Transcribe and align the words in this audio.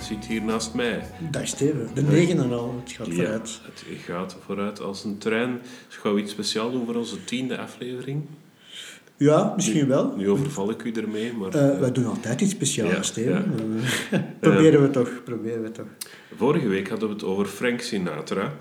Stijn 0.00 0.20
zit 0.20 0.30
hier 0.30 0.42
naast 0.42 0.74
mij. 0.74 1.02
Dag 1.30 1.46
Steven, 1.46 1.88
de 1.94 2.02
negende 2.02 2.54
al, 2.54 2.82
het 2.84 2.92
gaat 2.92 3.08
vooruit. 3.08 3.60
het 3.62 3.84
gaat 4.04 4.36
vooruit 4.44 4.80
als 4.80 5.04
een 5.04 5.18
trein. 5.18 5.60
Gaan 5.88 6.14
we 6.14 6.20
iets 6.20 6.32
speciaals 6.32 6.72
doen 6.72 6.86
voor 6.86 6.94
onze 6.94 7.24
tiende 7.24 7.58
aflevering? 7.58 8.22
Ja, 9.16 9.52
misschien 9.56 9.88
wel. 9.88 10.14
Nu 10.16 10.30
overval 10.30 10.70
ik 10.70 10.84
u 10.84 10.92
ermee, 10.92 11.32
maar... 11.32 11.54
Uh, 11.56 11.78
wij 11.78 11.92
doen 11.92 12.06
altijd 12.06 12.40
iets 12.40 12.50
speciaals, 12.50 12.92
ja, 12.92 13.02
Steven. 13.02 13.54
proberen 14.40 14.82
we 14.82 14.90
toch, 14.90 15.10
proberen 15.24 15.62
we 15.62 15.70
toch. 15.70 15.86
Vorige 16.36 16.68
week 16.68 16.88
hadden 16.88 17.08
we 17.08 17.14
het 17.14 17.24
over 17.24 17.46
Frank 17.46 17.80
Sinatra. 17.80 18.52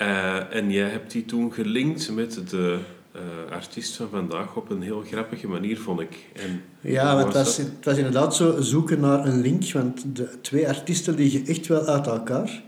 Uh, 0.00 0.54
en 0.54 0.70
jij 0.70 0.88
hebt 0.88 1.12
die 1.12 1.24
toen 1.24 1.52
gelinkt 1.52 2.10
met 2.10 2.50
de 2.50 2.78
uh, 3.16 3.52
artiest 3.52 3.96
van 3.96 4.08
vandaag 4.08 4.56
op 4.56 4.70
een 4.70 4.82
heel 4.82 5.00
grappige 5.00 5.48
manier, 5.48 5.78
vond 5.78 6.00
ik. 6.00 6.30
En 6.32 6.62
ja, 6.80 7.14
want 7.14 7.24
het 7.24 7.34
was, 7.34 7.56
het 7.56 7.84
was 7.84 7.96
inderdaad 7.96 8.36
zo 8.36 8.60
zoeken 8.60 9.00
naar 9.00 9.26
een 9.26 9.40
link, 9.40 9.72
want 9.72 10.16
de 10.16 10.40
twee 10.40 10.68
artiesten 10.68 11.14
liggen 11.14 11.46
echt 11.46 11.66
wel 11.66 11.86
uit 11.86 12.06
elkaar. 12.06 12.62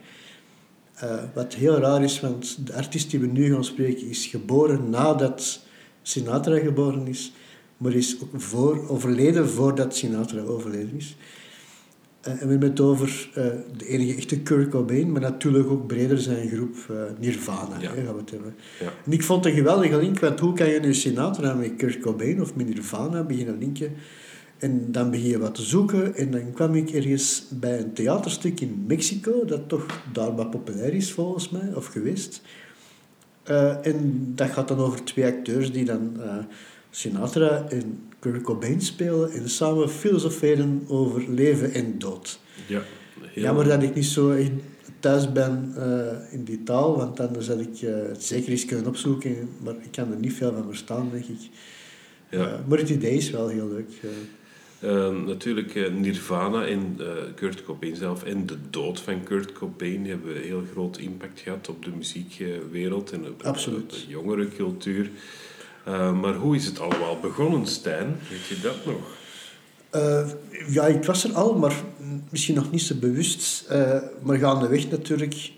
Uh, 1.04 1.14
wat 1.34 1.54
heel 1.54 1.76
raar 1.76 2.02
is, 2.02 2.20
want 2.20 2.66
de 2.66 2.74
artiest 2.74 3.10
die 3.10 3.20
we 3.20 3.26
nu 3.26 3.52
gaan 3.52 3.64
spreken 3.64 4.08
is 4.08 4.26
geboren 4.26 4.90
nadat 4.90 5.60
Sinatra 6.02 6.58
geboren 6.58 7.06
is, 7.06 7.32
maar 7.76 7.92
is 7.92 8.16
ook 8.22 8.40
voor, 8.40 8.88
overleden 8.88 9.48
voordat 9.48 9.96
Sinatra 9.96 10.40
overleden 10.40 10.96
is. 10.96 11.16
Uh, 12.28 12.32
en 12.32 12.38
we 12.38 12.50
hebben 12.50 12.68
het 12.68 12.80
over 12.80 13.28
uh, 13.28 13.44
de 13.76 13.86
enige 13.86 14.16
echte 14.16 14.40
Kurt 14.40 14.68
Cobain, 14.68 15.12
maar 15.12 15.20
natuurlijk 15.20 15.70
ook 15.70 15.86
breder 15.86 16.18
zijn 16.18 16.48
groep 16.48 16.74
uh, 16.90 16.96
Nirvana. 17.20 17.80
Ja. 17.80 17.90
Hè, 17.94 18.04
gaan 18.04 18.14
we 18.14 18.20
het 18.20 18.30
hebben. 18.30 18.54
Ja. 18.80 18.92
En 19.04 19.12
ik 19.12 19.22
vond 19.22 19.44
het 19.44 19.52
een 19.52 19.58
geweldige 19.58 19.96
link, 19.96 20.18
want 20.18 20.40
hoe 20.40 20.52
kan 20.52 20.68
je 20.68 20.80
nu 20.80 20.95
Sinatra 20.95 21.54
met 21.54 21.76
Kurt 21.76 21.98
Cobain 21.98 22.40
of 22.40 22.54
met 22.54 22.66
Nirvana 22.66 23.22
beginnen 23.22 23.58
linken? 23.58 23.92
En 24.58 24.92
dan 24.92 25.10
begin 25.10 25.28
je 25.28 25.38
wat 25.38 25.54
te 25.54 25.62
zoeken 25.62 26.14
en 26.14 26.30
dan 26.30 26.52
kwam 26.52 26.74
ik 26.74 26.90
ergens 26.90 27.46
bij 27.50 27.78
een 27.78 27.92
theaterstuk 27.92 28.60
in 28.60 28.84
Mexico, 28.86 29.45
dat 29.45 29.68
toch 29.68 30.02
daar 30.12 30.34
wat 30.34 30.50
populair 30.50 30.95
is 30.95 31.12
volgens 31.12 31.50
mij, 31.50 31.74
of 31.74 31.86
geweest. 31.86 32.42
en 33.82 34.32
dat 34.34 34.50
gaat 34.50 34.68
dan 34.68 34.78
over 34.78 35.04
twee 35.04 35.26
acteurs 35.26 35.72
die 35.72 35.84
dan 35.84 36.16
Sinatra 36.90 37.64
en 37.68 37.98
Kurt 38.24 38.42
Cobain 38.42 38.80
spelen 38.80 39.30
en 39.30 39.48
samen 39.48 39.90
filosoferen 39.90 40.84
over 40.88 41.30
leven 41.30 41.72
en 41.72 41.98
dood. 41.98 42.40
Ja, 42.66 42.82
heel... 43.20 43.42
Jammer 43.42 43.64
dat 43.64 43.82
ik 43.82 43.94
niet 43.94 44.04
zo 44.04 44.36
thuis 45.00 45.32
ben 45.32 45.74
uh, 45.76 46.32
in 46.32 46.45
die 46.45 46.62
taal, 46.62 46.96
want 46.96 47.20
anders 47.20 47.48
had 47.48 47.60
ik 47.60 47.82
uh, 47.82 47.95
het 48.08 48.22
zeker 48.22 48.50
eens 48.50 48.64
kunnen 48.64 48.86
opzoeken, 48.86 49.48
maar 49.62 49.74
ik 49.74 49.90
kan 49.90 50.12
er 50.12 50.18
niet 50.18 50.32
veel 50.32 50.52
van 50.52 50.64
verstaan, 50.66 51.08
denk 51.12 51.24
ik. 51.24 51.48
Ja. 52.30 52.38
Uh, 52.38 52.52
maar 52.68 52.78
het 52.78 52.90
idee 52.90 53.16
is 53.16 53.30
wel 53.30 53.48
heel 53.48 53.68
leuk. 53.68 53.90
natuurlijk, 55.26 55.92
Nirvana 55.92 56.66
en 56.66 56.96
Kurt 57.34 57.64
Cobain 57.64 57.96
zelf 57.96 58.24
en 58.24 58.46
de 58.46 58.56
dood 58.70 59.00
van 59.00 59.22
Kurt 59.22 59.52
Cobain 59.52 60.06
hebben 60.06 60.36
heel 60.42 60.62
groot 60.72 60.98
impact 60.98 61.40
gehad 61.40 61.68
op 61.68 61.84
de 61.84 61.90
muziekwereld 61.96 63.12
en 63.12 63.26
op, 63.26 63.46
op 63.46 63.90
de 63.90 64.06
jongere 64.08 64.48
cultuur. 64.48 65.10
Uh, 65.88 66.21
maar 66.21 66.34
hoe 66.34 66.56
is 66.56 66.66
het 66.66 66.81
allemaal 66.81 67.19
begonnen, 67.21 67.66
Stijn? 67.66 68.16
Weet 68.31 68.47
je 68.47 68.60
dat 68.60 68.87
nog? 68.87 69.16
Uh, 69.94 70.28
ja, 70.69 70.87
ik 70.87 71.04
was 71.04 71.25
er 71.25 71.32
al, 71.32 71.54
maar 71.54 71.75
misschien 72.31 72.54
nog 72.54 72.71
niet 72.71 72.82
zo 72.82 72.94
bewust. 72.94 73.66
Uh, 73.72 73.97
maar 74.22 74.38
gaandeweg 74.38 74.91
natuurlijk, 74.91 75.50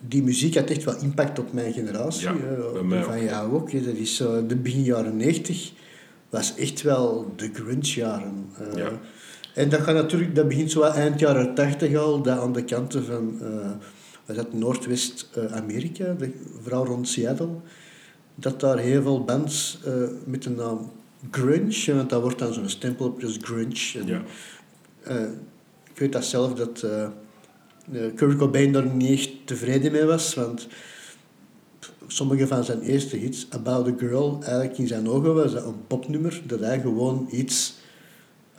die 0.00 0.22
muziek 0.22 0.54
had 0.54 0.70
echt 0.70 0.84
wel 0.84 1.00
impact 1.00 1.38
op 1.38 1.52
mijn 1.52 1.72
generatie. 1.72 2.28
Ja, 2.28 3.02
van 3.02 3.24
jou 3.24 3.54
ook. 3.54 3.84
Dat 3.84 3.94
is 3.94 4.16
de 4.48 4.56
begin 4.62 4.82
jaren 4.82 5.16
90 5.16 5.72
was 6.30 6.54
echt 6.56 6.82
wel 6.82 7.32
de 7.36 7.50
grunge-jaren. 7.52 8.46
ja. 8.74 8.90
En 9.54 9.68
dat, 9.68 9.80
gaat 9.80 9.94
natuurlijk, 9.94 10.34
dat 10.34 10.48
begint 10.48 10.70
zo 10.70 10.82
eind 10.82 11.20
jaren 11.20 11.54
80 11.54 11.96
al, 11.96 12.22
dat 12.22 12.38
aan 12.38 12.52
de 12.52 12.64
kanten 12.64 13.04
van 13.04 13.38
was 14.26 14.36
dat 14.36 14.52
Noordwest-Amerika, 14.52 16.16
vooral 16.62 16.86
rond 16.86 17.08
Seattle 17.08 17.48
dat 18.34 18.60
daar 18.60 18.78
heel 18.78 19.02
veel 19.02 19.24
bands 19.24 19.78
uh, 19.86 19.92
met 20.24 20.42
de 20.42 20.50
naam 20.50 20.92
grunge, 21.30 21.94
want 21.94 22.10
dat 22.10 22.22
wordt 22.22 22.38
dan 22.38 22.52
zo'n 22.52 22.68
stempel 22.68 23.06
op, 23.06 23.20
dus 23.20 23.38
grunge. 23.40 23.92
En, 23.94 24.06
ja. 24.06 24.22
Uh, 25.08 25.28
ik 25.92 25.98
weet 25.98 26.12
dat 26.12 26.24
zelf 26.24 26.54
dat 26.54 26.82
uh, 26.84 27.08
Kurt 28.14 28.36
Cobain 28.36 28.72
daar 28.72 28.86
niet 28.86 29.10
echt 29.10 29.30
tevreden 29.44 29.92
mee 29.92 30.04
was, 30.04 30.34
want 30.34 30.68
sommige 32.06 32.46
van 32.46 32.64
zijn 32.64 32.80
eerste 32.80 33.16
hits, 33.16 33.46
About 33.50 33.86
a 33.86 33.92
Girl, 33.98 34.38
eigenlijk 34.42 34.78
in 34.78 34.86
zijn 34.86 35.08
ogen 35.08 35.34
was 35.34 35.52
dat 35.52 35.64
een 35.64 35.86
popnummer, 35.86 36.42
dat 36.46 36.60
hij 36.60 36.80
gewoon 36.80 37.28
iets 37.30 37.74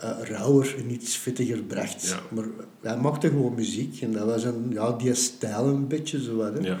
uh, 0.02 0.10
rauwer 0.22 0.74
en 0.78 0.90
iets 0.90 1.16
vettiger 1.16 1.62
bracht. 1.62 2.08
Ja. 2.08 2.20
Maar 2.30 2.44
hij 2.80 2.96
maakte 2.96 3.28
gewoon 3.28 3.54
muziek 3.54 4.00
en 4.00 4.12
dat 4.12 4.24
was 4.24 4.44
een, 4.44 4.66
ja, 4.70 4.92
die 4.92 5.14
stijl 5.14 5.66
een 5.66 5.86
beetje 5.86 6.22
zo 6.22 6.36
wat. 6.36 6.52
Hè. 6.52 6.60
Ja. 6.60 6.78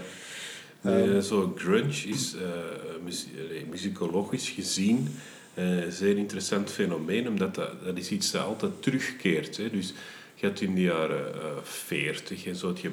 Uh, 0.82 1.18
zo 1.18 1.52
grunge 1.56 2.08
is 2.08 2.34
uh, 2.34 2.40
muzikologisch 3.70 4.48
gezien 4.48 5.08
een 5.54 5.92
zeer 5.92 6.16
interessant 6.16 6.70
fenomeen, 6.70 7.28
omdat 7.28 7.54
dat, 7.54 7.70
dat 7.84 7.98
is 7.98 8.10
iets 8.10 8.30
dat 8.30 8.42
altijd 8.42 8.82
terugkeert. 8.82 9.56
Hè. 9.56 9.70
Dus 9.70 9.94
je 10.34 10.46
had 10.46 10.60
in 10.60 10.74
de 10.74 10.82
jaren 10.82 11.34
veertig 11.62 12.46
uh, 12.46 12.54
zo 12.54 12.74
je 12.80 12.90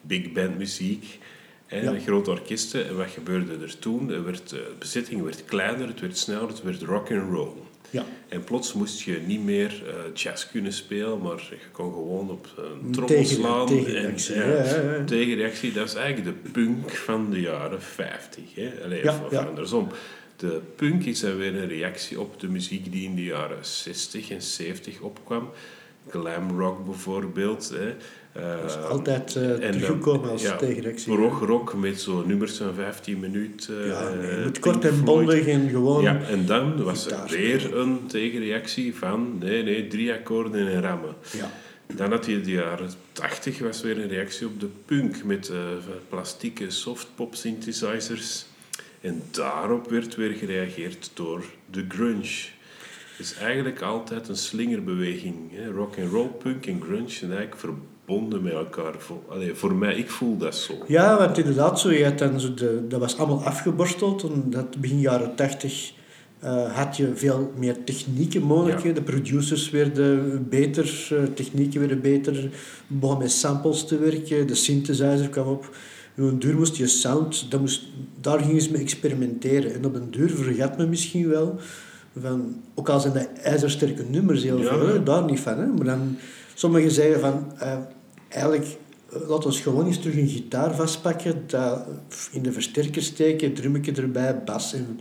big 0.00 0.32
band 0.32 0.58
muziek 0.58 1.18
en 1.66 1.92
ja. 1.94 2.00
grote 2.00 2.30
orkesten. 2.30 2.88
En 2.88 2.96
wat 2.96 3.10
gebeurde 3.10 3.64
er 3.64 3.78
toen? 3.78 4.10
Er 4.10 4.24
werd, 4.24 4.48
de 4.48 4.72
bezetting 4.78 5.22
werd 5.22 5.44
kleiner, 5.44 5.86
het 5.86 6.00
werd 6.00 6.18
sneller, 6.18 6.48
het 6.48 6.62
werd 6.62 6.82
rock 6.82 7.10
and 7.10 7.30
roll. 7.30 7.56
Ja. 7.92 8.04
En 8.28 8.44
plots 8.44 8.72
moest 8.72 9.00
je 9.00 9.20
niet 9.26 9.44
meer 9.44 9.82
uh, 9.86 10.14
jazz 10.14 10.50
kunnen 10.50 10.72
spelen, 10.72 11.18
maar 11.22 11.46
je 11.50 11.56
kon 11.72 11.92
gewoon 11.92 12.30
op 12.30 12.46
een 12.56 12.92
trommel 12.92 13.24
slaan. 13.24 13.66
Tegenreactie. 13.66 14.34
En, 14.34 14.48
ja, 14.48 14.64
ja, 14.64 14.96
ja, 14.96 15.04
tegenreactie, 15.04 15.72
dat 15.72 15.88
is 15.88 15.94
eigenlijk 15.94 16.42
de 16.44 16.50
punk 16.50 16.90
van 16.90 17.30
de 17.30 17.40
jaren 17.40 17.82
50. 17.82 18.54
Hè? 18.54 18.72
Allee, 18.84 19.08
of, 19.08 19.32
andersom. 19.32 19.88
De 20.36 20.60
punk 20.76 21.04
is 21.04 21.20
dan 21.20 21.36
weer 21.36 21.54
een 21.54 21.68
reactie 21.68 22.20
op 22.20 22.40
de 22.40 22.48
muziek 22.48 22.92
die 22.92 23.04
in 23.04 23.14
de 23.14 23.24
jaren 23.24 23.64
60 23.64 24.30
en 24.30 24.42
70 24.42 25.00
opkwam. 25.00 25.50
Glam 26.08 26.58
rock 26.58 26.84
bijvoorbeeld. 26.84 27.72
Hè? 27.74 27.94
Uh, 28.36 28.64
is 28.64 28.76
altijd 28.76 29.34
uh, 29.34 30.30
als 30.30 30.42
ja, 30.42 30.56
tegenreactie. 30.56 31.16
Rock, 31.16 31.40
rock 31.40 31.74
met 31.74 32.00
zo 32.00 32.24
nummers 32.26 32.56
van 32.56 32.74
15 32.74 33.20
minuten. 33.20 33.74
Uh, 33.74 33.86
ja, 33.86 34.08
nee, 34.08 34.36
je 34.36 34.42
moet 34.44 34.58
kort 34.58 34.84
en 34.84 35.04
bondig 35.04 35.46
en 35.46 35.68
gewoon... 35.68 36.02
Ja, 36.02 36.20
en 36.22 36.46
dan 36.46 36.82
was 36.82 37.06
er 37.06 37.28
weer 37.28 37.76
een 37.76 38.06
tegenreactie 38.06 38.96
van 38.96 39.38
nee, 39.38 39.62
nee, 39.62 39.88
drie 39.88 40.12
akkoorden 40.12 40.68
en 40.68 40.80
rammen. 40.80 41.14
Ja. 41.32 41.50
Dan 41.94 42.10
had 42.10 42.26
je 42.26 42.40
de 42.40 42.50
jaren 42.50 42.90
80 43.12 43.58
was 43.58 43.82
weer 43.82 43.98
een 43.98 44.08
reactie 44.08 44.46
op 44.46 44.60
de 44.60 44.68
punk 44.84 45.24
met 45.24 45.48
uh, 45.48 45.58
plastieke 46.08 46.70
softpop 46.70 47.34
synthesizers. 47.34 48.46
En 49.00 49.22
daarop 49.30 49.90
werd 49.90 50.14
weer 50.14 50.32
gereageerd 50.32 51.10
door 51.14 51.44
de 51.70 51.84
grunge. 51.88 52.48
Is 53.22 53.34
eigenlijk 53.34 53.82
altijd 53.82 54.28
een 54.28 54.36
slingerbeweging. 54.36 55.36
Hè? 55.52 55.70
Rock 55.70 55.98
and 55.98 56.12
roll, 56.12 56.28
punk 56.42 56.66
en 56.66 56.80
grunge 56.82 57.10
zijn 57.10 57.30
eigenlijk 57.30 57.60
verbonden 57.60 58.42
met 58.42 58.52
elkaar. 58.52 58.94
Allee, 59.28 59.54
voor 59.54 59.74
mij, 59.74 59.94
ik 59.94 60.10
voel 60.10 60.36
dat 60.36 60.54
zo. 60.54 60.74
Ja, 60.86 61.18
want 61.18 61.38
inderdaad, 61.38 61.80
zo, 61.80 61.92
je 61.92 62.34
zo 62.38 62.54
de, 62.54 62.86
dat 62.88 63.00
was 63.00 63.18
allemaal 63.18 63.44
afgeborsteld. 63.44 64.22
En 64.22 64.44
dat 64.50 64.80
begin 64.80 65.00
jaren 65.00 65.34
tachtig 65.34 65.92
uh, 66.44 66.76
had 66.76 66.96
je 66.96 67.10
veel 67.14 67.52
meer 67.56 67.84
technieken 67.84 68.42
mogelijk. 68.42 68.94
De 68.94 69.02
producers 69.02 69.70
werden 69.70 70.48
beter, 70.48 71.08
uh, 71.12 71.22
technieken 71.34 71.80
werden 71.80 72.00
beter. 72.00 72.50
begon 72.86 73.18
met 73.18 73.30
samples 73.30 73.86
te 73.86 73.98
werken, 73.98 74.46
de 74.46 74.54
synthesizer 74.54 75.28
kwam 75.28 75.46
op. 75.46 75.76
En 76.14 76.24
op 76.24 76.30
een 76.30 76.38
duur 76.38 76.56
moest 76.56 76.76
je 76.76 76.86
sound, 76.86 77.50
dat 77.50 77.60
moest, 77.60 77.82
daar 78.20 78.38
gingen 78.38 78.62
ze 78.62 78.70
mee 78.70 78.82
experimenteren. 78.82 79.74
En 79.74 79.84
op 79.84 79.94
een 79.94 80.10
duur 80.10 80.30
vergat 80.30 80.76
men 80.76 80.88
misschien 80.88 81.28
wel 81.28 81.60
van, 82.20 82.62
ook 82.74 82.88
al 82.88 83.00
zijn 83.00 83.12
dat 83.12 83.28
ijzersterke 83.42 84.04
nummers 84.08 84.42
heel 84.42 84.62
veel, 84.62 85.04
daar 85.04 85.24
niet 85.24 85.40
van. 85.40 85.58
Hè, 85.58 85.66
maar 85.66 85.84
dan 85.84 86.16
Sommigen 86.54 86.90
zeggen 86.90 87.20
van, 87.20 87.52
uh, 87.62 87.76
eigenlijk, 88.28 88.66
eh, 89.12 89.28
laat 89.28 89.46
ons 89.46 89.60
gewoon 89.60 89.86
eens 89.86 89.98
terug 89.98 90.16
een 90.16 90.28
gitaar 90.28 90.74
vastpakken, 90.74 91.44
dat 91.46 91.86
in 92.32 92.42
de 92.42 92.52
versterker 92.52 93.02
steken, 93.02 93.54
drummetje 93.54 93.92
erbij, 93.92 94.42
bas 94.44 94.74
en 94.74 95.00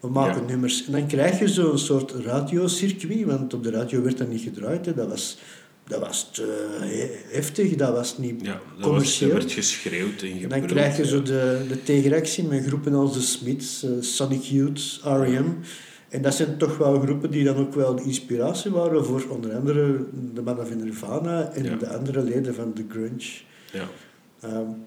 we 0.00 0.08
maken 0.08 0.46
nummers. 0.46 0.86
En 0.86 0.92
dan 0.92 1.06
krijg 1.06 1.38
je 1.38 1.48
zo'n 1.48 1.78
soort 1.78 2.10
radiocircuit, 2.10 3.24
want 3.24 3.54
op 3.54 3.62
de 3.62 3.70
radio 3.70 4.02
werd 4.02 4.18
dat 4.18 4.28
niet 4.28 4.40
gedraaid. 4.40 4.86
Hè. 4.86 4.94
Dat 4.94 5.08
was 5.08 5.38
dat 5.86 6.00
was 6.00 6.30
te 6.32 7.20
heftig, 7.28 7.74
dat 7.74 7.92
was 7.92 8.18
niet 8.18 8.40
ja, 8.42 8.60
dat 8.76 8.86
commercieel. 8.86 9.30
Er 9.30 9.36
werd 9.36 9.52
geschreeuwd 9.52 10.22
en 10.22 10.48
Dan 10.48 10.66
krijg 10.66 10.96
je 10.96 11.06
zo 11.06 11.22
de, 11.22 11.64
de 11.68 11.82
tegenreactie 11.82 12.44
met 12.44 12.64
groepen 12.64 12.94
als 12.94 13.12
de 13.12 13.20
Smiths, 13.20 13.84
uh, 13.84 13.90
Sonic 14.00 14.42
Youth, 14.42 15.00
R.E.M. 15.04 15.58
En 16.12 16.22
dat 16.22 16.34
zijn 16.34 16.56
toch 16.56 16.76
wel 16.76 17.00
groepen 17.00 17.30
die 17.30 17.44
dan 17.44 17.56
ook 17.56 17.74
wel 17.74 17.94
de 17.94 18.02
inspiratie 18.02 18.70
waren 18.70 19.04
voor 19.04 19.24
onder 19.28 19.54
andere 19.54 20.04
de 20.34 20.42
mannen 20.42 20.66
van 20.66 20.84
Nirvana 20.84 21.50
en 21.52 21.78
de 21.78 21.88
andere 21.88 22.22
leden 22.22 22.54
van 22.54 22.72
The 22.72 22.84
Grunge. 22.88 23.30
Ja. 23.72 23.88
Um, 24.44 24.84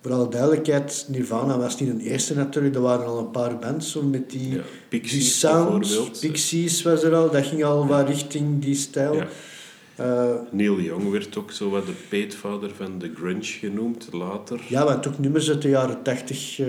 voor 0.00 0.12
alle 0.12 0.28
duidelijkheid, 0.28 1.06
Nirvana 1.08 1.58
was 1.58 1.80
niet 1.80 1.90
een 1.90 2.00
eerste 2.00 2.34
natuurlijk. 2.34 2.74
Er 2.74 2.80
waren 2.80 3.06
al 3.06 3.18
een 3.18 3.30
paar 3.30 3.58
bands 3.58 3.90
zo 3.90 4.02
met 4.02 4.30
die, 4.30 4.54
Ja, 4.54 4.62
Pixies 4.88 5.20
die 5.20 5.30
sound. 5.30 6.20
Pixies 6.20 6.82
was 6.82 7.02
er 7.02 7.14
al, 7.14 7.30
dat 7.30 7.46
ging 7.46 7.64
al 7.64 7.86
wat 7.86 8.08
richting 8.08 8.62
die 8.62 8.74
stijl. 8.74 9.14
Ja. 9.14 9.26
Eh, 9.96 10.34
Neil 10.50 10.80
Young 10.80 11.10
werd 11.10 11.36
ook 11.36 11.50
zo 11.50 11.70
wat 11.70 11.86
de 11.86 11.94
peetvader 12.08 12.70
van 12.76 12.98
de 12.98 13.12
grunge 13.14 13.42
genoemd 13.42 14.08
later. 14.12 14.60
ja, 14.68 14.84
want 14.84 15.06
ook 15.06 15.18
nummers 15.18 15.48
uit 15.48 15.62
de 15.62 15.68
jaren 15.68 16.02
tachtig, 16.02 16.58
eh, 16.58 16.66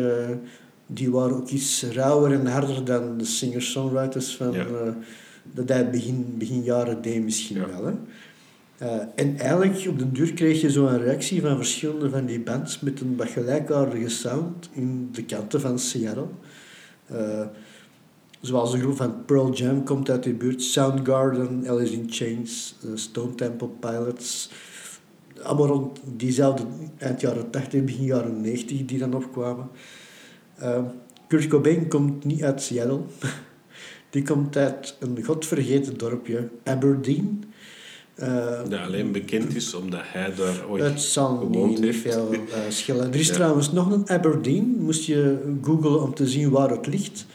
die 0.88 1.12
waren 1.12 1.36
ook 1.36 1.50
iets 1.50 1.84
rauwer 1.92 2.32
en 2.40 2.46
harder 2.46 2.86
dan 2.86 3.18
de 3.18 3.26
singer-songwriters 3.26 4.36
van... 4.36 4.52
Ja. 4.52 4.66
eh, 4.66 4.94
dat 5.52 5.70
hij 5.70 5.90
begin, 5.90 6.36
begin 6.38 6.64
jaren 6.64 7.02
deed 7.02 7.24
misschien 7.24 7.58
Ja. 7.58 7.68
wel. 7.68 7.86
Hè. 7.86 7.94
Eh, 8.78 9.06
en 9.16 9.38
eigenlijk 9.38 9.88
op 9.90 10.00
den 10.00 10.14
duur 10.14 10.34
kreeg 10.34 10.62
je 10.62 10.72
zo 10.72 10.88
een 10.88 11.02
reactie 11.04 11.42
van 11.42 11.56
verschillende 11.56 12.10
van 12.10 12.26
die 12.26 12.40
bands 12.40 12.80
met 12.80 13.00
een 13.02 13.16
wat 13.18 13.30
gelijkaardige 13.30 14.10
sound 14.10 14.70
in 14.74 15.10
de 15.12 15.24
kanten 15.26 15.62
van 15.62 15.80
Seattle. 15.80 16.28
Eh, 17.06 17.46
zoals 18.42 18.72
de 18.72 18.80
groep 18.80 18.96
van 18.96 19.26
Pearl 19.26 19.54
Jam 19.54 19.84
komt 19.84 20.10
uit 20.10 20.24
die 20.24 20.34
buurt, 20.34 20.62
Soundgarden, 20.62 21.68
Alice 21.68 21.94
in 21.94 22.06
Chains, 22.10 22.76
Stone 22.96 23.36
Temple 23.36 23.70
Pilots. 23.80 24.50
Allemaal 25.44 25.68
rond 25.68 26.00
diezelfde 26.18 26.64
eind 26.98 27.22
jaren 27.22 27.50
80, 27.50 27.84
begin 27.84 28.04
jaren 28.06 28.42
90 28.42 28.86
die 28.86 29.00
dan 29.00 29.14
opkwamen. 29.14 29.70
Eh, 30.64 30.80
Kurt 31.28 31.48
Cobain 31.48 31.88
komt 31.88 32.24
niet 32.26 32.44
uit 32.44 32.62
Seattle. 32.62 33.00
Die 34.10 34.24
komt 34.24 34.58
uit 34.58 34.96
een 35.00 35.24
godvergeten 35.24 35.98
dorpje, 35.98 36.50
Aberdeen. 36.64 37.44
Eh, 38.16 38.60
Dat 38.70 38.80
alleen 38.80 39.12
bekend 39.12 39.56
is 39.56 39.74
omdat 39.74 40.02
hij 40.04 40.34
daar 40.36 40.66
ooit 40.70 40.84
het 40.84 41.02
zal 41.02 41.38
gewoond 41.38 41.70
niet, 41.70 41.80
heeft. 41.80 42.02
veel 42.02 42.34
schelen. 42.70 43.08
Er 43.14 43.20
is 43.20 43.28
Ja. 43.34 43.34
trouwens 43.34 43.72
nog 43.72 43.92
een 43.92 44.10
Aberdeen. 44.10 44.76
Moest 44.80 45.04
je 45.06 45.38
googlen 45.62 46.02
om 46.02 46.14
te 46.14 46.28
zien 46.28 46.50
waar 46.50 46.70
het 46.70 46.88
ligt. 46.88 47.26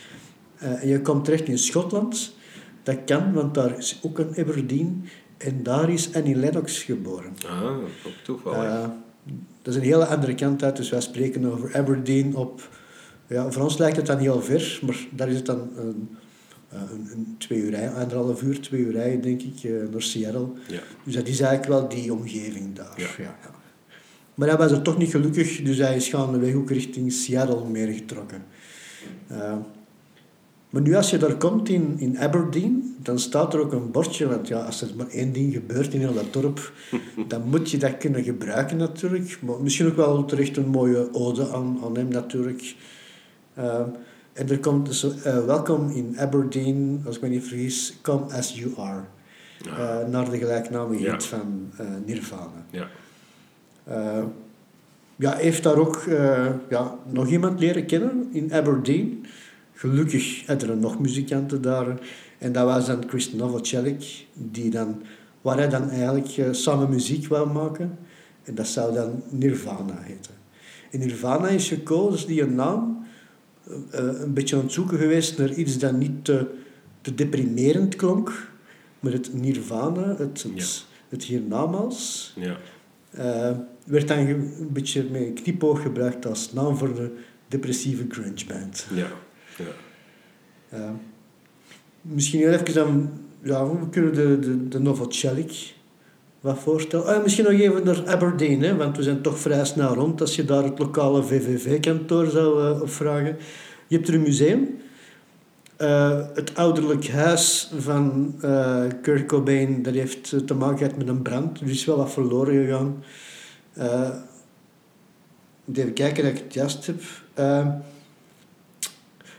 Eh, 0.57 0.83
en 0.83 0.89
je 0.89 1.01
komt 1.03 1.25
terecht 1.25 1.49
in 1.49 1.59
Schotland. 1.59 2.35
Dat 2.83 2.97
kan, 3.05 3.33
want 3.33 3.55
daar 3.55 3.79
is 3.79 3.99
ook 4.03 4.19
een 4.19 4.35
Aberdeen. 4.39 5.05
En 5.39 5.63
daar 5.63 5.91
is 5.91 6.15
Annie 6.15 6.37
Lennox 6.37 6.83
geboren. 6.83 7.33
Ah, 7.47 7.77
ook 8.07 8.13
toevallig. 8.25 8.59
Eh, 8.65 8.81
dat 9.63 9.75
is 9.75 9.81
een 9.81 9.87
hele 9.87 10.07
andere 10.07 10.35
kant 10.35 10.63
uit. 10.63 10.77
Dus 10.77 10.91
wij 10.91 11.01
spreken 11.01 11.53
over 11.53 11.77
Aberdeen 11.77 12.37
op... 12.37 12.69
Ja, 13.29 13.51
voor 13.51 13.63
ons 13.63 13.79
lijkt 13.79 13.97
het 13.97 14.07
dan 14.07 14.19
heel 14.19 14.43
ver. 14.43 14.81
Maar 14.87 15.07
daar 15.11 15.29
is 15.29 15.37
het 15.37 15.47
dan 15.47 15.69
een, 15.77 16.09
eh, 16.69 16.81
een, 16.81 17.09
een 17.13 17.35
twee 17.39 17.59
uur 17.59 17.71
rijden. 17.71 17.95
Anderhalf 17.95 18.43
uur, 18.43 18.61
twee 18.61 18.81
uur 18.81 18.93
rijden, 18.93 19.21
denk 19.21 19.43
ik, 19.43 19.65
eh, 19.65 19.73
naar 19.91 20.03
Seattle. 20.03 20.49
ja. 20.69 20.81
Dus 21.05 21.15
dat 21.15 21.29
is 21.29 21.41
eigenlijk 21.41 21.71
wel 21.81 21.89
die 21.89 22.13
omgeving 22.13 22.75
daar. 22.75 22.95
Ja. 22.97 23.09
Ja. 23.19 23.37
Maar 24.35 24.49
hij 24.49 24.57
was 24.57 24.73
er 24.73 24.83
toch 24.83 24.99
niet 24.99 25.11
gelukkig, 25.11 25.63
dus 25.63 25.79
hij 25.79 25.97
is 25.97 26.09
gaandeweg 26.09 26.55
ook 26.55 26.71
richting 26.71 27.13
Seattle 27.13 27.65
meer 27.65 27.93
getrokken. 27.93 28.43
Eh, 29.27 29.57
maar 30.71 30.83
nu 30.83 30.95
als 30.95 31.11
je 31.11 31.19
daar 31.19 31.37
komt 31.37 31.69
in, 31.69 31.95
in 31.99 32.19
Aberdeen, 32.19 32.97
dan 33.03 33.19
staat 33.19 33.55
er 33.55 33.61
ook 33.61 33.73
een 33.73 33.91
bordje, 33.91 34.29
want 34.29 34.49
ja, 34.49 34.61
als 34.61 34.83
er 34.83 34.89
maar 34.97 35.09
één 35.09 35.33
ding 35.33 35.53
gebeurt 35.53 35.95
in 35.95 36.01
heel 36.01 36.15
dat 36.15 36.33
dorp, 36.33 36.73
dan 37.29 37.43
moet 37.49 37.71
je 37.71 37.79
dat 37.79 37.99
kunnen 37.99 38.25
gebruiken 38.25 38.77
natuurlijk. 38.77 39.39
Maar 39.43 39.61
misschien 39.61 39.87
ook 39.87 39.97
wel 39.97 40.25
terecht 40.25 40.57
een 40.57 40.69
mooie 40.69 41.15
ode 41.15 41.53
aan, 41.53 41.79
aan 41.85 41.97
hem 41.97 42.09
natuurlijk. 42.09 42.75
Eh, 43.59 43.81
en 44.33 44.49
er 44.51 44.59
komt 44.59 44.87
dus, 44.87 45.23
eh, 45.23 45.45
welkom 45.45 45.91
in 45.91 46.15
Aberdeen, 46.19 47.03
als 47.07 47.17
ik 47.17 47.23
me 47.23 47.29
niet 47.29 47.45
vergis, 47.45 47.99
come 48.03 48.33
as 48.33 48.53
you 48.59 48.73
are. 48.77 49.01
Eh, 49.67 50.07
naar 50.09 50.31
de 50.31 50.39
gelijknamige 50.39 51.03
Ja. 51.03 51.13
hit 51.13 51.25
van 51.25 51.71
eh, 51.79 51.87
Nirvana. 52.07 52.65
ja. 52.71 52.89
Eh, 53.85 54.23
ja, 55.17 55.35
heeft 55.37 55.63
daar 55.63 55.77
ook 55.77 56.03
ja, 56.69 56.95
nog 57.13 57.29
iemand 57.29 57.61
leren 57.61 57.87
kennen 57.87 58.29
in 58.33 58.53
Aberdeen. 58.55 59.27
Gelukkig 59.75 60.47
hadden 60.47 60.69
er 60.71 60.77
nog 60.77 60.99
muzikanten 60.99 61.63
daar. 61.63 61.87
En 62.39 62.53
dat 62.53 62.65
was 62.65 62.87
dan 62.87 63.03
Chris 63.09 63.33
Novoselic, 63.33 64.27
die 64.35 64.71
dan, 64.71 65.03
waar 65.43 65.57
hij 65.57 65.69
dan 65.69 65.91
eigenlijk 65.91 66.55
samen 66.55 66.89
muziek 66.91 67.27
wou 67.27 67.53
maken. 67.53 67.99
En 68.45 68.55
dat 68.55 68.67
zou 68.67 68.95
dan 68.95 69.23
Nirvana 69.29 69.99
heten. 70.01 70.35
En 70.91 70.99
Nirvana 70.99 71.49
is 71.49 71.69
gekozen, 71.69 72.29
die 72.29 72.43
een 72.43 72.55
naam, 72.55 73.07
een 73.91 74.33
beetje 74.33 74.57
aan 74.57 74.63
het 74.63 74.73
zoeken 74.73 74.99
geweest 74.99 75.39
naar 75.39 75.53
iets 75.53 75.79
dat 75.79 75.93
niet 75.93 76.25
te, 76.25 76.47
te 77.01 77.15
deprimerend 77.15 77.97
klonk. 77.97 78.51
Maar 79.01 79.13
het 79.13 79.35
Nirvana, 79.35 80.17
het, 80.17 80.47
het, 80.55 80.87
het 81.09 81.25
hiernamaals, 81.25 82.35
ja. 82.37 82.57
eh, 83.11 83.57
werd 83.85 84.09
dan 84.09 84.19
een 84.19 84.69
beetje 84.73 85.05
met 85.11 85.21
een 85.21 85.35
knipoog 85.35 85.83
gebruikt 85.83 86.27
als 86.27 86.53
naam 86.53 86.77
voor 86.77 86.95
de 86.95 87.17
depressieve 87.49 88.05
grunge 88.09 88.45
band. 88.49 88.87
ja. 88.95 89.07
ja. 89.57 89.65
Eh, 90.69 90.91
misschien 92.03 92.41
heel 92.41 92.53
even 92.53 92.75
dan, 92.75 93.11
ja, 93.43 93.69
we 93.69 93.89
kunnen 93.89 94.15
de, 94.15 94.39
de, 94.39 94.69
de 94.69 94.79
Novoselic 94.79 95.75
wat 96.41 96.59
voorstellen. 96.59 97.07
Ah, 97.07 97.23
misschien 97.23 97.45
nog 97.45 97.53
even 97.53 97.85
naar 97.85 98.07
Aberdeen, 98.07 98.63
hè, 98.63 98.77
want 98.77 98.97
we 98.97 99.03
zijn 99.03 99.23
toch 99.23 99.39
vrij 99.39 99.65
snel 99.65 99.95
rond 99.95 100.21
als 100.21 100.37
je 100.37 100.45
daar 100.45 100.65
het 100.65 100.79
lokale 100.79 101.23
VVV-kantoor 101.23 102.27
zou 102.27 102.65
eh, 102.65 102.83
opvragen. 102.83 103.37
Je 103.87 103.97
hebt 103.97 104.09
er 104.09 104.15
een 104.15 104.23
museum. 104.23 104.79
Eh, 105.77 106.21
het 106.35 106.55
ouderlijk 106.55 107.09
huis 107.09 107.73
van 107.79 108.35
eh 108.41 108.85
Kurt 109.03 109.27
Cobain, 109.27 109.83
dat 109.83 109.95
heeft 109.95 110.47
te 110.47 110.55
maken 110.55 110.91
met 110.97 111.09
een 111.09 111.23
brand. 111.23 111.61
Er 111.61 111.69
is 111.69 111.85
wel 111.85 111.97
wat 111.97 112.13
verloren 112.13 112.65
gegaan. 112.65 113.03
Even 115.73 115.93
kijken 115.93 116.25
dat 116.25 116.33
ik 116.33 116.39
het 116.39 116.55
juist 116.55 116.87
heb. 116.87 117.03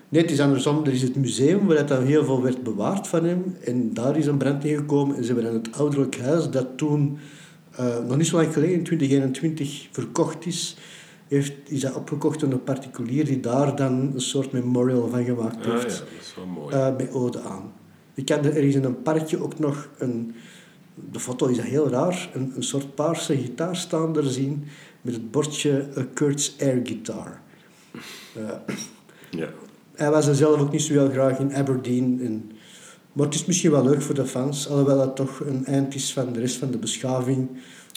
Nee, 0.09 0.21
het 0.21 0.31
is 0.31 0.39
andersom. 0.39 0.85
Er 0.85 0.91
is 0.91 1.01
het 1.01 1.15
museum 1.15 1.67
waar 1.67 1.85
dat 1.85 2.03
heel 2.03 2.25
veel 2.25 2.41
werd 2.41 2.63
bewaard 2.63 3.07
van 3.07 3.23
hem. 3.25 3.56
En 3.63 3.94
daar 3.94 4.17
is 4.17 4.25
een 4.25 4.38
brand 4.38 4.65
in 4.65 4.77
gekomen. 4.77 5.15
En 5.15 5.23
ze 5.23 5.33
hebben 5.33 5.51
dan 5.51 5.61
het 5.61 5.77
ouderlijk 5.77 6.19
huis 6.19 6.50
dat 6.50 6.67
toen, 6.77 7.17
eh, 7.71 8.00
nog 8.07 8.17
niet 8.17 8.27
zo 8.27 8.35
lang 8.38 8.53
geleden, 8.53 8.75
in 8.75 8.83
2021, 8.83 9.88
verkocht 9.91 10.45
is. 10.45 10.77
Heeft, 11.27 11.53
is 11.65 11.79
dat 11.81 11.95
opgekocht 11.95 12.39
door 12.39 12.51
een 12.51 12.63
particulier 12.63 13.25
die 13.25 13.39
daar 13.39 13.75
dan 13.75 14.11
een 14.13 14.21
soort 14.21 14.51
memorial 14.51 15.07
van 15.09 15.23
gemaakt 15.23 15.57
Ah, 15.57 15.63
ja, 15.65 15.71
heeft. 15.71 15.83
dat 16.00 16.07
is 16.19 16.33
wel 16.35 16.45
mooi. 16.45 16.75
Eh, 16.75 16.95
met 16.97 17.11
ode 17.13 17.41
aan. 17.41 17.71
Je 18.13 18.23
kan 18.23 18.37
er, 18.37 18.45
er 18.45 18.63
is 18.63 18.75
in 18.75 18.83
een 18.83 19.01
parkje 19.01 19.44
ook 19.44 19.59
nog 19.59 19.89
een... 19.97 20.35
De 21.11 21.19
foto 21.19 21.47
is 21.47 21.59
heel 21.59 21.89
raar. 21.89 22.30
Een, 22.33 22.51
een 22.56 22.63
soort 22.63 22.95
paarse 22.95 23.37
gitaarstaander 23.37 24.23
zien 24.25 24.63
met 25.01 25.13
het 25.13 25.31
bordje 25.31 25.87
eh, 25.95 26.04
Kurt's 26.13 26.56
Air 26.59 26.80
Guitar. 26.83 27.39
Ja. 29.30 29.49
Hij 29.99 30.09
was 30.11 30.27
er 30.27 30.35
zelf 30.35 30.59
ook 30.59 30.71
niet 30.71 30.81
zo 30.81 30.94
heel 30.94 31.09
graag 31.09 31.39
in 31.39 31.53
Aberdeen. 31.56 32.19
En, 32.23 32.51
maar 33.13 33.25
het 33.25 33.35
is 33.35 33.45
misschien 33.45 33.71
wel 33.71 33.83
leuk 33.83 34.01
voor 34.01 34.15
de 34.15 34.25
fans, 34.25 34.69
alhoewel 34.69 34.99
het 35.01 35.15
toch 35.15 35.39
een 35.39 35.65
eind 35.65 35.95
is 35.95 36.13
van 36.13 36.33
de 36.33 36.39
rest 36.39 36.56
van 36.56 36.71
de 36.71 36.77
beschaving. 36.77 37.47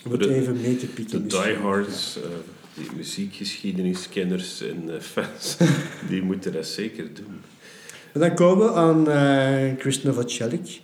Om 0.04 0.10
het 0.12 0.20
de- 0.22 0.34
even 0.34 0.60
mee 0.60 0.76
te 0.76 0.86
pikken. 0.86 1.22
De 1.22 1.26
Dus, 1.26 1.42
diehards, 1.44 2.16
eh 2.16 2.22
die 2.74 2.88
muziekgeschiedenniskenners 2.96 4.62
en 4.62 4.82
eh, 4.94 5.00
fans, 5.00 5.56
die 6.08 6.22
moeten 6.22 6.52
dat 6.52 6.66
zeker 6.66 7.04
doen. 7.14 7.40
En 8.12 8.20
dan 8.20 8.34
komen 8.34 8.66
we 8.66 8.72
aan 8.72 9.10
eh 9.10 9.78
Chris 9.78 10.02
Novoselic. 10.02 10.80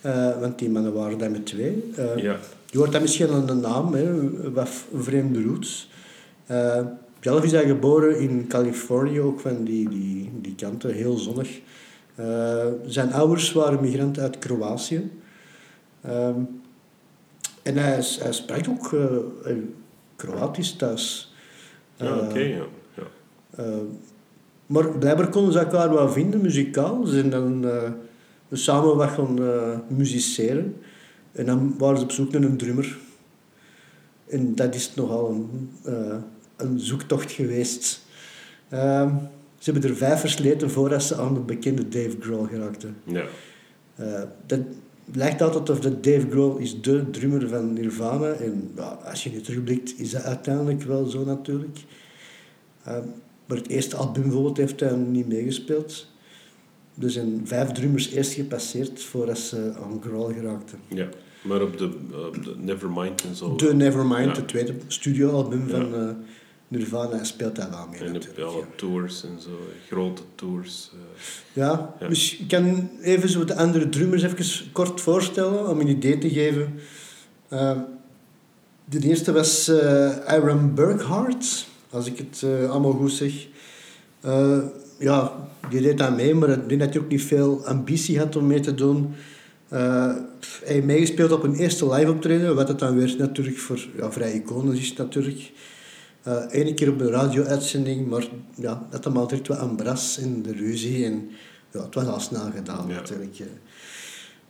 Eh, 0.00 0.40
want 0.40 0.58
die 0.58 0.70
mannen 0.70 0.92
waren 0.92 1.18
daar 1.18 1.30
met 1.30 1.46
twee. 1.46 1.92
Ja, 2.16 2.36
Je 2.70 2.78
hoort 2.78 2.92
dat 2.92 3.00
misschien 3.00 3.28
aan 3.30 3.46
de 3.46 3.54
naam, 3.54 3.94
hè, 3.94 4.30
wat 4.52 4.68
vreemde 4.94 5.42
roots. 5.42 5.90
Zelf 7.26 7.44
is 7.44 7.52
hij 7.52 7.66
geboren 7.66 8.18
in 8.18 8.46
Californië, 8.46 9.20
ook 9.20 9.40
van 9.40 9.64
die, 9.64 9.88
die, 9.88 10.32
die 10.40 10.54
kanten, 10.54 10.94
heel 10.94 11.16
zonnig. 11.16 11.60
Eh, 12.14 12.66
zijn 12.84 13.12
ouders 13.12 13.52
waren 13.52 13.80
migranten 13.80 14.22
uit 14.22 14.38
Kroatië. 14.38 15.10
Ehm, 16.00 16.40
en 17.62 17.76
hij, 17.76 18.02
hij 18.18 18.32
sprak 18.32 18.68
ook 18.68 18.92
eh, 18.92 19.56
Kroatisch 20.16 20.72
thuis. 20.72 21.34
ja 21.96 22.06
Eh, 22.06 22.28
oké. 22.28 22.38
ja. 22.38 22.64
Ja. 22.94 23.64
maar 24.66 24.88
blijkbaar 24.88 25.28
konden 25.28 25.52
ze 25.52 25.58
elkaar 25.58 25.94
wel 25.94 26.08
vinden, 26.08 26.40
muzikaal. 26.40 27.06
Ze 27.06 27.12
zijn 27.12 27.30
dan 27.30 27.64
samen 28.52 28.96
wat 28.96 29.10
gaan 29.10 29.38
musiceren. 29.88 30.76
En 31.32 31.46
dan 31.46 31.74
waren 31.78 31.98
ze 31.98 32.04
op 32.04 32.10
zoek 32.10 32.32
naar 32.32 32.42
een 32.42 32.56
drummer. 32.56 32.98
En 34.26 34.54
dat 34.54 34.74
is 34.74 34.94
nogal 34.94 35.30
een, 35.30 35.70
een 36.56 36.80
zoektocht 36.80 37.32
geweest. 37.32 38.00
Ehm, 38.68 39.14
ze 39.58 39.70
hebben 39.70 39.90
er 39.90 39.96
vijf 39.96 40.20
versleten 40.20 40.70
voordat 40.70 41.02
ze 41.02 41.16
aan 41.16 41.34
de 41.34 41.40
bekende 41.40 41.88
Dave 41.88 42.16
Grohl 42.20 42.44
geraakten. 42.46 42.96
ja. 43.04 43.24
Eh, 43.96 44.22
dat 44.46 44.60
lijkt 45.12 45.42
altijd 45.42 45.70
of 45.70 45.80
dat 45.80 46.04
Dave 46.04 46.26
Grohl 46.30 46.56
is 46.58 46.80
de 46.80 47.10
drummer 47.10 47.48
van 47.48 47.72
Nirvana. 47.72 48.32
En 48.32 48.70
als 49.04 49.24
je 49.24 49.30
nu 49.30 49.40
terugblikt, 49.40 49.98
is 50.00 50.10
dat 50.10 50.22
uiteindelijk 50.22 50.82
wel 50.82 51.06
zo 51.06 51.24
natuurlijk. 51.24 51.78
Eh, 52.82 52.98
maar 53.46 53.56
het 53.56 53.68
eerste 53.68 53.96
album 53.96 54.22
bijvoorbeeld 54.22 54.56
heeft 54.56 54.80
hij 54.80 54.94
niet 54.96 55.28
meegespeeld. 55.28 56.10
Er 57.00 57.10
zijn 57.10 57.40
vijf 57.44 57.72
drummers 57.72 58.10
eerst 58.10 58.32
gepasseerd 58.32 59.02
voordat 59.02 59.38
ze 59.38 59.72
aan 59.84 60.00
Grohl 60.02 60.32
geraakten. 60.32 60.78
ja. 60.88 61.08
Maar 61.42 61.62
op 61.62 61.78
de, 61.78 61.84
op 62.26 62.44
de 62.44 62.54
Nevermind 62.58 63.22
en 63.24 63.34
zo. 63.34 63.56
De 63.56 63.74
Nevermind, 63.74 64.24
Ja. 64.24 64.34
het 64.40 64.48
tweede 64.48 64.74
studioalbum 64.86 65.68
van, 65.68 65.94
eh, 65.94 66.08
Nirvana 66.68 67.24
speelt 67.24 67.56
daar 67.56 67.70
wel 67.70 67.86
mee 67.90 68.00
En 68.00 68.06
de 68.06 68.12
natuurlijk. 68.12 68.40
alle 68.46 68.58
ja. 68.58 68.66
tours 68.76 69.24
en 69.24 69.40
zo, 69.42 69.48
grote 69.90 70.22
tours. 70.34 70.90
eh. 70.92 70.98
Ja, 71.52 71.94
Ja. 72.00 72.08
dus 72.08 72.36
ik 72.38 72.48
kan 72.48 72.90
even 73.02 73.28
zo 73.28 73.44
de 73.44 73.54
andere 73.56 73.88
drummers 73.88 74.22
even 74.22 74.72
kort 74.72 75.00
voorstellen 75.00 75.68
om 75.68 75.80
een 75.80 75.88
idee 75.88 76.18
te 76.18 76.30
geven. 76.30 76.74
Eh, 77.48 77.78
de 78.84 79.00
eerste 79.00 79.32
was 79.32 79.68
eh 79.68 80.16
Aaron 80.18 80.74
Burkhardt, 80.74 81.66
als 81.90 82.06
ik 82.06 82.18
het 82.18 82.42
eh, 82.42 82.70
allemaal 82.70 82.92
goed 82.92 83.12
zeg. 83.12 83.32
Ja, 84.98 85.32
die 85.70 85.80
deed 85.80 85.98
daar 85.98 86.12
mee, 86.12 86.34
maar 86.34 86.48
ik 86.48 86.68
denk 86.68 86.80
dat 86.80 86.92
hij 86.94 87.02
ook 87.02 87.08
niet 87.08 87.22
veel 87.22 87.66
ambitie 87.66 88.18
had 88.18 88.36
om 88.36 88.46
mee 88.46 88.60
te 88.60 88.74
doen. 88.74 89.14
Eh, 89.68 90.14
hij 90.64 90.74
heeft 90.74 90.84
meegespeeld 90.86 91.32
op 91.32 91.42
een 91.42 91.54
eerste 91.54 91.88
live 91.92 92.10
optreden, 92.10 92.54
wat 92.54 92.68
het 92.68 92.78
dan 92.78 92.96
weer 92.96 93.14
natuurlijk 93.18 93.58
voor 93.58 93.86
ja, 93.96 94.12
vrij 94.12 94.32
iconisch 94.32 94.80
is 94.80 94.92
natuurlijk. 94.96 95.52
Eén 96.50 96.74
keer 96.74 96.90
op 96.90 97.00
een 97.00 97.10
radio-uitzending, 97.10 98.06
maar 98.08 98.28
ja, 98.54 98.86
dat 98.90 99.06
altijd 99.16 99.48
wat 99.48 99.58
aan 99.58 99.76
bras 99.76 100.18
in 100.18 100.42
de 100.42 100.52
ruzie. 100.52 101.04
En 101.04 101.30
ja, 101.72 101.82
het 101.82 101.94
was 101.94 102.06
al 102.06 102.20
snel 102.20 102.50
gedaan 102.54 102.84
Ja. 102.88 102.94
natuurlijk. 102.94 103.38
eh. 103.38 103.46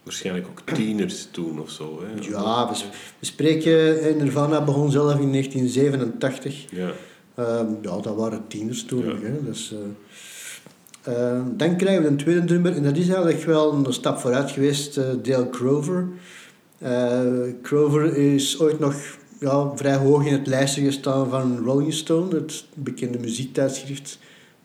Waarschijnlijk 0.02 0.46
ook 0.48 0.60
tieners 0.74 1.28
toen 1.30 1.60
of 1.60 1.70
zo. 1.70 2.02
Hè? 2.02 2.28
Ja, 2.28 2.68
we, 2.70 2.76
we 3.18 3.26
spreken, 3.26 4.00
eh, 4.00 4.14
Nirvana 4.16 4.64
begon 4.64 4.90
zelf 4.90 5.18
in 5.20 5.30
1987. 5.30 6.64
Ja. 6.70 6.90
Ehm, 7.34 7.66
ja, 7.82 8.00
dat 8.00 8.14
waren 8.16 8.44
tieners 8.48 8.84
toen 8.84 9.04
Ja. 9.04 9.14
Hè. 9.22 9.42
Dus, 9.44 9.74
eh, 11.04 11.12
eh, 11.36 11.42
dan 11.56 11.76
krijgen 11.76 12.02
we 12.02 12.08
een 12.08 12.16
tweede 12.16 12.44
drummer, 12.44 12.76
en 12.76 12.82
dat 12.82 12.96
is 12.96 13.08
eigenlijk 13.08 13.42
wel 13.44 13.72
een 13.72 13.92
stap 13.92 14.18
vooruit 14.18 14.50
geweest, 14.50 14.96
eh, 14.96 15.04
Dale 15.22 15.48
Crover. 15.50 16.08
Eh, 16.78 17.20
Crover 17.62 18.16
is 18.16 18.60
ooit 18.60 18.78
nog 18.78 18.94
ja, 19.40 19.76
vrij 19.76 19.96
hoog 19.96 20.26
in 20.26 20.32
het 20.32 20.46
lijstje 20.46 20.84
gestaan 20.84 21.28
van 21.28 21.58
Rolling 21.64 21.92
Stone, 21.92 22.34
het 22.34 22.64
bekende 22.74 23.18
muziektijdschrift. 23.18 24.18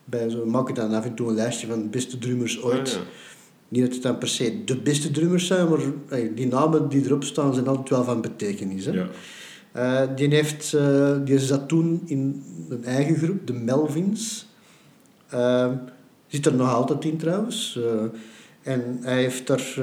Bij 0.04 0.28
zo 0.28 0.46
maken 0.46 0.74
dan 0.74 0.94
af 0.94 1.04
en 1.04 1.14
toe 1.14 1.28
een 1.28 1.34
lijstje 1.34 1.66
van 1.66 1.82
de 1.82 1.88
beste 1.88 2.18
drummers 2.18 2.62
ooit. 2.62 2.88
Ah, 2.88 2.94
ja. 2.94 3.00
Niet 3.68 3.82
dat 3.82 3.92
het 3.92 4.02
dan 4.02 4.18
per 4.18 4.28
se 4.28 4.64
de 4.64 4.76
beste 4.76 5.10
drummers 5.10 5.46
zijn, 5.46 5.68
maar 5.68 5.78
eh, 6.08 6.28
die 6.34 6.46
namen 6.46 6.88
die 6.88 7.04
erop 7.04 7.24
staan 7.24 7.54
zijn 7.54 7.66
altijd 7.66 7.88
wel 7.88 8.04
van 8.04 8.20
betekenis. 8.20 8.84
Hè? 8.84 8.92
Ja. 8.92 9.08
Eh, 9.72 10.02
die, 10.16 10.28
heeft, 10.28 10.74
eh, 10.74 11.16
die 11.24 11.38
zat 11.38 11.68
toen 11.68 12.02
in 12.04 12.44
een 12.68 12.84
eigen 12.84 13.16
groep, 13.16 13.46
de 13.46 13.52
Melvins. 13.52 14.48
Eh, 15.28 15.70
zit 16.26 16.46
er 16.46 16.54
nog 16.54 16.74
altijd 16.74 17.04
in 17.04 17.16
trouwens. 17.16 17.78
En 18.62 18.98
hij 19.02 19.22
heeft, 19.22 19.46
daar, 19.46 19.76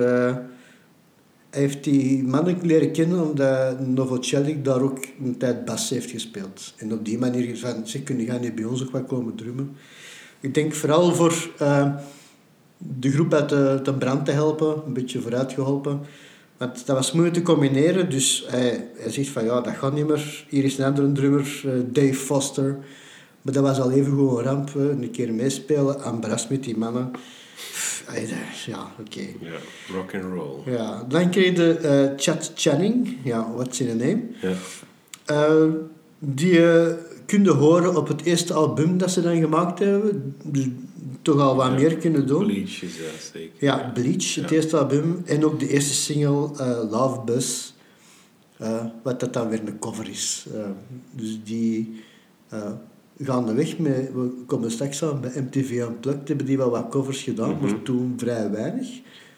heeft 1.49 1.83
die 1.83 2.23
mannen 2.23 2.57
leren 2.61 2.91
kennen 2.91 3.29
omdat 3.29 3.79
Novoselic 3.87 4.65
daar 4.65 4.81
ook 4.81 5.05
een 5.23 5.37
tijd 5.37 5.65
bas 5.65 5.89
heeft 5.89 6.09
gespeeld. 6.11 6.73
En 6.77 6.93
op 6.93 7.05
die 7.05 7.17
manier 7.17 7.57
van, 7.57 7.87
ze 7.87 8.03
kunnen 8.03 8.25
gaan 8.25 8.41
hier 8.41 8.53
bij 8.53 8.63
ons 8.63 8.83
ook 8.83 8.91
wat 8.91 9.05
komen 9.07 9.35
drummen. 9.35 9.75
Ik 10.39 10.53
denk 10.53 10.73
vooral 10.73 11.13
voor 11.13 11.49
eh, 11.57 11.93
de 12.77 13.11
groep 13.11 13.33
uit 13.33 13.49
de, 13.49 13.79
de 13.83 13.93
brand 13.93 14.25
te 14.25 14.31
helpen, 14.31 14.81
een 14.85 14.93
beetje 14.93 15.21
vooruit 15.21 15.53
geholpen. 15.53 15.99
Want 16.57 16.85
dat 16.85 16.95
was 16.95 17.11
moeilijk 17.11 17.37
te 17.37 17.43
combineren, 17.43 18.09
dus 18.09 18.45
hij, 18.47 18.87
hij 18.95 19.11
zegt 19.11 19.29
van 19.29 19.45
ja, 19.45 19.61
dat 19.61 19.73
gaat 19.73 19.93
niet 19.93 20.07
meer. 20.07 20.45
Hier 20.49 20.63
is 20.63 20.77
een 20.77 20.85
andere 20.85 21.11
drummer, 21.11 21.61
eh, 21.65 21.71
Dave 21.85 22.13
Foster. 22.13 22.77
Maar 23.41 23.53
dat 23.53 23.63
was 23.63 23.79
al 23.79 23.91
even 23.91 24.11
gewoon 24.11 24.37
een 24.37 24.43
ramp, 24.43 24.69
eh, 24.75 24.81
een 24.83 25.11
keer 25.11 25.33
meespelen, 25.33 26.01
aan 26.01 26.19
bras 26.19 26.47
met 26.47 26.63
die 26.63 26.77
mannen. 26.77 27.11
Ja, 28.65 28.91
oké. 28.99 29.19
ja, 29.39 29.51
rock 29.93 30.13
and 30.15 30.23
roll. 30.23 30.73
Ja, 30.73 31.03
dan 31.07 31.29
kreeg 31.29 31.57
je 31.57 31.73
eh, 31.77 32.09
Chad 32.17 32.51
Channing, 32.55 33.17
ja, 33.23 33.51
what's 33.55 33.79
in 33.79 33.89
a 33.89 33.93
name. 33.93 34.21
Ja. 34.41 34.53
Eh, 35.25 35.63
die 36.19 36.67
eh 36.71 36.93
je 37.25 37.49
horen 37.51 37.95
op 37.95 38.07
het 38.07 38.21
eerste 38.23 38.53
album 38.53 38.97
dat 38.97 39.11
ze 39.11 39.21
dan 39.21 39.39
gemaakt 39.39 39.79
hebben. 39.79 40.35
Dus 40.43 40.67
toch 41.21 41.39
al 41.39 41.55
wat 41.55 41.65
Ja. 41.67 41.71
meer 41.73 41.97
kunnen 41.97 42.27
doen. 42.27 42.45
Bleach 42.45 42.81
is 42.81 42.97
dat 42.97 43.31
zeker. 43.33 43.51
Ja, 43.65 43.91
Bleach, 43.93 44.35
het 44.35 44.51
eerste 44.51 44.77
album. 44.77 45.21
En 45.25 45.45
ook 45.45 45.59
de 45.59 45.69
eerste 45.69 45.93
single, 45.93 46.49
Love 46.89 47.21
Bus. 47.25 47.73
wat 49.03 49.19
dat 49.19 49.33
dan 49.33 49.49
weer 49.49 49.59
een 49.65 49.79
cover 49.79 50.09
is. 50.09 50.45
Dus 51.11 51.39
die 51.43 52.01
eh 53.19 53.25
gaan 53.25 53.45
de 53.45 53.53
weg 53.53 53.77
met... 53.77 54.13
We 54.13 54.29
komen 54.45 54.71
straks 54.71 55.03
aan 55.03 55.21
bij 55.21 55.31
MTV 55.35 55.71
Unplugged. 55.71 56.27
Hebben 56.27 56.45
die 56.45 56.57
wel 56.57 56.69
wat 56.69 56.89
covers 56.89 57.21
gedaan, 57.23 57.49
Mhm. 57.55 57.61
maar 57.65 57.81
toen 57.81 58.13
vrij 58.17 58.49
weinig. 58.51 58.87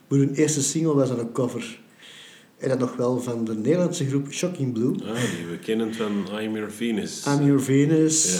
Maar 0.07 0.19
hun 0.19 0.33
eerste 0.33 0.61
single 0.63 0.93
was 0.93 1.09
dan 1.09 1.19
een 1.19 1.31
cover. 1.31 1.79
En 2.57 2.69
dat 2.69 2.79
nog 2.79 2.95
wel 2.95 3.21
van 3.21 3.45
de 3.45 3.55
Nederlandse 3.55 4.07
groep 4.07 4.31
Shocking 4.31 4.73
Blue. 4.73 4.91
Ah, 4.93 5.13
die 5.13 5.45
we 5.49 5.57
kennen 5.61 5.93
van 5.93 6.11
I'm 6.41 6.55
Your 6.55 6.71
Venus. 6.71 7.25
I'm 7.27 7.45
Your 7.45 7.61
Venus. 7.61 8.33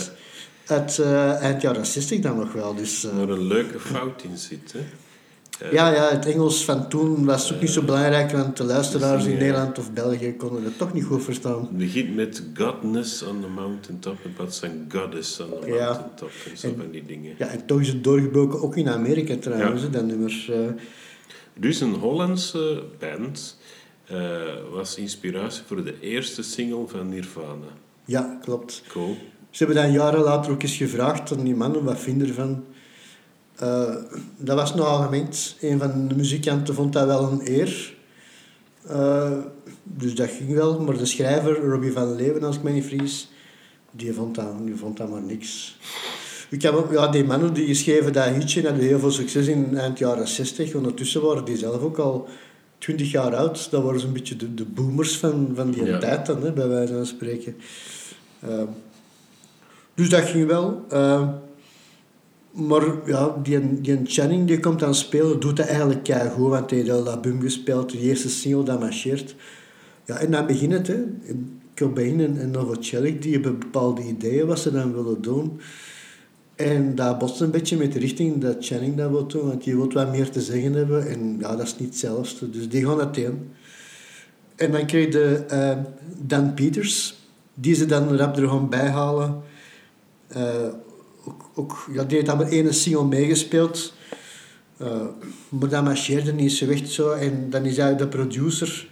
Ja. 0.66 0.74
Uit 0.74 0.98
eh, 0.98 1.34
eind 1.40 1.62
jaren 1.62 1.86
60 1.86 2.20
dan 2.20 2.36
nog 2.36 2.52
wel. 2.52 2.74
Dus, 2.74 3.04
eh, 3.04 3.16
Waar 3.16 3.28
een 3.28 3.46
leuke 3.46 3.80
fout 3.80 4.22
in 4.22 4.38
zit. 4.38 4.72
Hè? 4.72 4.78
Eh, 5.62 5.72
Ja, 5.72 5.94
ja, 5.94 6.08
het 6.10 6.26
Engels 6.26 6.64
van 6.64 6.88
toen 6.88 7.24
was 7.24 7.52
ook 7.52 7.60
niet 7.60 7.70
zo 7.70 7.82
belangrijk, 7.82 8.30
want 8.30 8.56
de 8.56 8.64
luisteraars 8.64 9.24
in. 9.24 9.38
Nederland 9.38 9.78
of 9.78 9.92
België 9.92 10.34
konden 10.36 10.64
het 10.64 10.78
toch 10.78 10.92
niet 10.92 11.04
goed 11.04 11.22
verstaan. 11.24 11.60
Het 11.60 11.76
begint 11.78 12.14
met 12.14 12.42
Godness 12.54 13.22
on 13.22 13.40
the 13.40 13.46
mountaintop 13.48 14.16
in 14.24 14.32
plaats 14.32 14.58
van 14.58 14.70
Goddess 14.88 15.40
on 15.40 15.46
the 15.60 15.66
Ja. 15.72 15.84
mountaintop. 15.86 16.30
En 16.50 16.56
zo 16.58 16.66
En- 16.66 16.74
van 16.76 16.90
die 16.90 17.04
dingen. 17.06 17.34
Ja, 17.38 17.46
en 17.46 17.66
toch 17.66 17.80
is 17.80 17.88
het 17.88 18.04
doorgebroken, 18.04 18.62
ook 18.62 18.76
in 18.76 18.88
Amerika 18.88 19.36
trouwens, 19.36 19.90
dat 19.90 20.04
nummer. 20.06 20.46
eh. 20.50 20.58
Dus 21.54 21.80
een 21.80 21.94
Hollandse 21.94 22.82
band 22.98 23.56
eh, 24.06 24.18
was 24.72 24.96
inspiratie 24.96 25.62
voor 25.66 25.84
de 25.84 25.94
eerste 26.00 26.42
single 26.42 26.84
van 26.86 27.08
Nirvana. 27.08 27.66
ja, 28.04 28.38
klopt. 28.42 28.82
Cool. 28.88 29.16
Ze 29.50 29.64
hebben 29.64 29.82
dan 29.82 29.92
jaren 29.92 30.20
later 30.20 30.52
ook 30.52 30.62
eens 30.62 30.76
gevraagd 30.76 31.32
aan 31.32 31.44
die 31.44 31.54
mannen, 31.54 31.84
wat 31.84 32.00
vinden 32.00 32.28
ervan? 32.28 32.64
Eh 33.58 33.94
dat 34.36 34.56
was 34.56 34.74
nogal 34.74 35.02
gemengd. 35.02 35.56
Een 35.60 35.78
van 35.78 36.08
de 36.08 36.14
muzikanten 36.14 36.74
vond 36.74 36.92
dat 36.92 37.06
wel 37.06 37.30
een 37.32 37.40
eer. 37.44 37.94
Eh, 38.86 39.32
dus 39.82 40.14
dat 40.14 40.28
ging 40.30 40.52
wel. 40.54 40.80
Maar 40.80 40.96
de 40.98 41.06
schrijver, 41.06 41.56
Robbie 41.68 41.92
van 41.92 42.16
Leeuwen, 42.16 42.42
als 42.42 42.56
ik 42.56 42.62
me 42.62 42.70
niet 42.70 42.84
vergis, 42.84 43.30
die 43.90 44.12
vond 44.12 44.34
dat, 44.34 44.46
die 44.64 44.76
vond 44.76 44.96
dat 44.96 45.10
maar 45.10 45.22
niks. 45.22 45.78
Ik 46.50 46.62
heb 46.62 46.74
ook, 46.74 46.92
ja, 46.92 47.08
die 47.08 47.24
mannen 47.24 47.52
die 47.54 47.74
schreven 47.74 48.12
dat 48.12 48.24
hitje 48.24 48.62
hadden 48.62 48.82
heel 48.84 48.98
veel 48.98 49.10
succes 49.10 49.46
in 49.46 49.76
eind 49.78 49.98
jaren 49.98 50.28
60. 50.28 50.74
Ondertussen 50.74 51.22
waren 51.22 51.44
die 51.44 51.56
zelf 51.56 51.82
ook 51.82 51.98
al 51.98 52.28
20 52.78 53.10
jaar 53.10 53.36
oud. 53.36 53.70
Dat 53.70 53.82
waren 53.82 54.00
zo'n 54.00 54.12
beetje 54.12 54.36
de, 54.36 54.54
de 54.54 54.64
boomers 54.64 55.16
van, 55.18 55.52
van 55.54 55.70
die 55.70 55.84
Ja. 55.84 55.98
tijd 55.98 56.26
dan, 56.26 56.42
hè, 56.42 56.52
bij 56.52 56.68
wijze 56.68 56.92
van 56.92 57.06
spreken. 57.06 57.56
Eh, 58.40 58.62
dus 59.94 60.08
dat 60.08 60.22
ging 60.24 60.46
wel. 60.46 60.84
Maar 62.52 62.82
ja, 63.06 63.36
die, 63.42 63.80
die 63.80 64.00
Channing 64.04 64.46
die 64.46 64.60
komt 64.60 64.82
aan 64.82 64.94
spelen, 64.94 65.40
doet 65.40 65.56
dat 65.56 65.66
eigenlijk 65.66 66.02
keigoed, 66.02 66.48
want 66.48 66.70
hij 66.70 66.78
heeft 66.78 66.90
al 66.90 67.04
dat 67.04 67.14
album 67.14 67.40
gespeeld, 67.40 67.90
de 67.90 67.98
eerste 67.98 68.28
single 68.28 68.64
dat 68.64 68.80
marcheert. 68.80 69.34
Ja, 70.04 70.16
en 70.16 70.30
dan 70.30 70.46
begint 70.46 70.72
het, 70.72 70.86
hè. 70.86 71.04
Cobain 71.74 72.20
en, 72.20 72.40
en 72.40 73.20
die 73.20 73.32
hebben 73.32 73.58
bepaalde 73.58 74.02
ideeën 74.02 74.46
wat 74.46 74.58
ze 74.58 74.72
dan 74.72 74.94
willen 74.94 75.22
doen. 75.22 75.60
En 76.54 76.94
dat 76.94 77.18
botst 77.18 77.40
een 77.40 77.50
beetje 77.50 77.76
met 77.76 77.92
de 77.92 77.98
richting 77.98 78.40
dat 78.40 78.56
Channing 78.60 78.96
dat 78.96 79.10
wil 79.10 79.26
doen, 79.26 79.46
want 79.46 79.64
die 79.64 79.76
wil 79.76 79.92
wat 79.92 80.10
meer 80.10 80.30
te 80.30 80.40
zeggen 80.40 80.72
hebben. 80.72 81.08
En 81.08 81.36
ja, 81.40 81.56
dat 81.56 81.66
is 81.66 81.78
niet 81.78 81.88
hetzelfde, 81.88 82.50
dus 82.50 82.68
die 82.68 82.86
gaan 82.86 82.98
uiteen. 82.98 83.50
En 84.56 84.72
dan 84.72 84.86
kreeg 84.86 85.12
je 85.12 85.44
eh, 85.48 85.78
Dan 86.18 86.54
Peters, 86.54 87.14
die 87.54 87.74
ze 87.74 87.86
dan 87.86 88.16
rap 88.16 88.36
er 88.36 88.42
gewoon 88.42 88.68
bijhalen. 88.68 89.42
Eh, 90.28 90.66
ook, 91.24 91.50
ook, 91.54 91.88
ja, 91.92 92.04
die 92.04 92.14
heeft 92.16 92.26
dan 92.28 92.36
maar 92.36 92.48
één 92.48 92.74
single 92.74 93.04
meegespeeld. 93.04 93.94
Eh, 94.76 95.06
maar 95.48 95.68
dat 95.68 95.84
marcheerde 95.84 96.32
niet 96.32 96.52
zo 96.52 96.68
echt 96.68 96.88
zo. 96.90 97.10
En 97.10 97.50
dan 97.50 97.64
is 97.64 97.78
eigenlijk 97.78 98.10
de 98.10 98.16
producer 98.18 98.88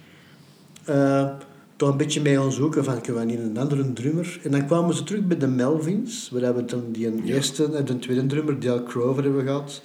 eh, 0.83 1.29
toch 1.75 1.89
een 1.89 1.97
beetje 1.97 2.21
mee 2.21 2.35
gaan 2.37 2.51
zoeken 2.51 2.83
van, 2.83 3.01
kunnen 3.01 3.25
we 3.25 3.31
niet 3.31 3.39
een 3.39 3.57
andere 3.57 3.93
drummer? 3.93 4.39
En 4.43 4.51
dan 4.51 4.65
kwamen 4.65 4.95
ze 4.95 5.03
terug 5.03 5.27
bij 5.27 5.37
de 5.37 5.47
Melvins, 5.47 6.29
waar 6.33 6.55
we 6.55 6.65
dan 6.65 6.83
die 6.91 7.07
een 7.07 7.21
Ja. 7.23 7.33
eerste 7.33 7.65
en 7.65 7.85
de 7.85 7.99
tweede 7.99 8.25
drummer, 8.25 8.59
Dale 8.59 8.83
Crover, 8.83 9.23
hebben 9.23 9.43
gehad. 9.43 9.81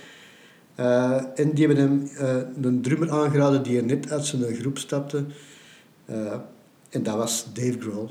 Eh, 0.74 1.16
en 1.34 1.50
die 1.54 1.66
hebben 1.66 1.84
hem 1.84 2.10
eh, 2.16 2.36
een 2.62 2.82
drummer 2.82 3.10
aangeraden 3.10 3.62
die 3.62 3.78
er 3.78 3.84
net 3.84 4.10
uit 4.10 4.24
zijn 4.24 4.54
groep 4.54 4.78
stapte. 4.78 5.24
Eh, 6.04 6.32
en 6.90 7.02
dat 7.02 7.16
was 7.16 7.46
Dave 7.52 7.76
Grohl. 7.80 8.10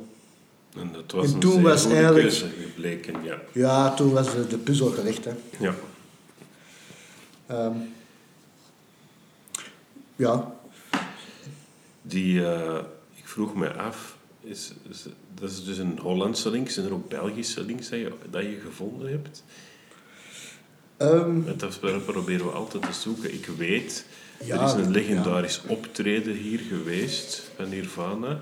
En 0.78 0.90
dat 0.94 1.12
was 1.12 1.34
En 1.34 1.40
toen 1.40 1.62
was 1.62 1.86
eigenlijk- 1.86 2.34
gebleken, 2.34 3.24
ja. 3.24 3.42
Ja, 3.52 3.94
toen 3.94 4.12
was 4.14 4.32
de, 4.34 4.48
de 4.48 4.58
puzzel 4.58 4.88
gelegd. 4.90 5.26
Hè. 5.26 5.32
ja. 5.60 5.76
Ehm, 7.48 7.76
ja, 10.16 10.54
Die, 12.02 12.46
eh, 12.46 12.80
ik 13.16 13.28
vroeg 13.28 13.56
me 13.56 13.74
af, 13.74 14.18
is, 14.42 14.72
is- 14.90 15.06
dat 15.40 15.50
is 15.50 15.64
dus 15.64 15.78
een 15.78 16.00
Hollandse 16.00 16.50
link, 16.50 16.70
zijn 16.70 16.86
er 16.86 16.94
ook 16.94 17.10
Belgische 17.10 17.64
links 17.64 17.90
dat 17.90 18.00
je, 18.00 18.12
dat 18.30 18.42
je 18.44 18.60
gevonden 18.66 19.10
hebt? 19.12 19.44
Want 20.98 21.60
dat 21.60 21.80
proberen 22.06 22.46
we 22.46 22.52
altijd 22.52 22.84
te 22.84 22.94
zoeken. 22.94 23.34
Ik 23.34 23.46
weet, 23.58 24.06
Ja, 24.44 24.58
er 24.60 24.66
is 24.66 24.72
een 24.74 24.84
ja. 24.84 24.90
legendarisch 24.90 25.62
optreden 25.68 26.34
hier 26.36 26.60
geweest 26.60 27.42
van 27.56 27.70
Nirvana. 27.70 28.42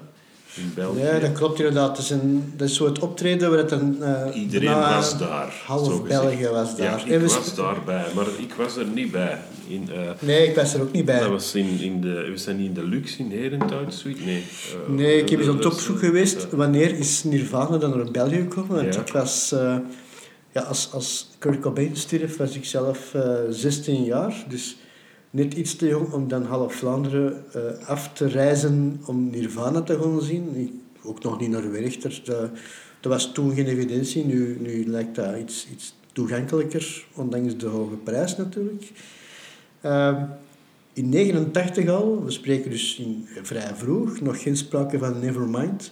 In 0.56 0.72
België. 0.76 1.00
Ja, 1.00 1.20
dat 1.20 1.32
klopt 1.32 1.58
inderdaad. 1.60 1.88
Dat 1.96 1.98
is, 2.06 2.10
een, 2.10 2.54
dat 2.56 2.70
is 2.70 2.76
zo 2.76 2.86
het 2.86 3.00
optreden 3.00 3.50
waar 3.50 3.58
het 3.60 3.72
een... 3.72 3.98
Uh, 4.02 4.22
Iedereen 4.34 4.80
was 4.80 5.18
daar. 5.18 5.54
Half 5.66 6.04
België 6.04 6.48
was 6.48 6.78
daar. 6.78 7.10
Ja, 7.10 7.16
ik 7.16 7.22
was 7.22 7.56
daarbij, 7.56 8.06
maar 8.16 8.26
ik 8.38 8.54
was 8.54 8.76
er 8.78 8.86
niet 8.86 9.12
bij. 9.12 9.38
In, 9.68 9.90
eh, 9.94 10.10
Nee, 10.20 10.48
ik 10.48 10.56
was 10.56 10.74
er 10.74 10.82
ook 10.82 10.92
niet 10.92 11.06
bij. 11.06 11.20
dat 11.20 11.30
was 11.30 11.56
in, 11.56 11.80
in 11.80 12.02
de, 12.02 12.14
we 12.32 12.38
zijn 12.38 12.58
niet 12.58 12.68
in 12.68 12.74
de 12.74 12.84
luxe 12.84 13.20
in 13.20 13.32
Herenthout 13.32 13.94
Suite? 13.94 14.24
Nee. 14.24 14.44
eh, 14.88 14.94
Nee, 14.96 15.22
ik 15.22 15.30
heb 15.30 15.40
eens 15.40 15.48
het 15.48 15.66
opzoeken 15.66 16.04
eh, 16.04 16.10
geweest. 16.10 16.48
Wanneer 16.52 16.98
is 16.98 17.24
Nirvana 17.24 17.78
dan 17.78 17.98
naar 17.98 18.12
België 18.12 18.36
gekomen? 18.36 18.76
Want 18.76 18.94
Ja. 18.94 19.02
ik 19.02 19.14
was... 19.14 19.54
ja, 20.52 20.62
als, 20.62 20.90
als 20.92 21.30
Kurt 21.40 21.60
Cobain 21.60 21.96
stierf, 21.96 22.38
was 22.38 22.56
ik 22.56 22.66
zelf 22.66 23.14
eh 23.14 23.22
16 23.50 24.04
jaar. 24.04 24.46
Dus 24.50 24.78
net 25.34 25.54
iets 25.54 25.76
te 25.76 25.88
jong 25.88 26.12
om 26.12 26.28
dan 26.28 26.44
half 26.44 26.74
Vlaanderen 26.74 27.44
eh, 27.54 27.88
af 27.88 28.14
te 28.14 28.28
reizen 28.28 29.02
om 29.06 29.30
Nirvana 29.30 29.82
te 29.82 30.00
gaan 30.00 30.22
zien. 30.22 30.56
Ik, 30.56 30.72
ook 31.04 31.24
nog 31.24 31.40
niet 31.40 31.50
naar 31.50 31.72
Werchter. 31.72 32.22
Dat, 32.26 32.50
dat 33.00 33.12
was 33.12 33.34
toen 33.34 33.56
geen 33.56 33.66
evidentie. 33.66 34.26
Nu, 34.26 34.58
nu 34.62 34.86
lijkt 34.86 35.16
dat 35.16 35.38
iets, 35.38 35.68
iets 35.72 35.96
toegankelijker, 36.12 37.06
ondanks 37.14 37.58
de 37.58 37.66
hoge 37.68 37.96
prijs 37.96 38.38
natuurlijk. 38.38 38.92
Ehm, 39.82 40.26
in 40.94 41.10
89 41.10 41.88
al, 41.90 42.24
we 42.24 42.32
spreken 42.32 42.72
dus 42.72 43.00
in, 43.00 43.28
vrij 43.42 43.76
vroeg, 43.76 44.22
nog 44.22 44.42
geen 44.42 44.58
sprake 44.58 44.98
van 44.98 45.20
Nevermind. 45.20 45.92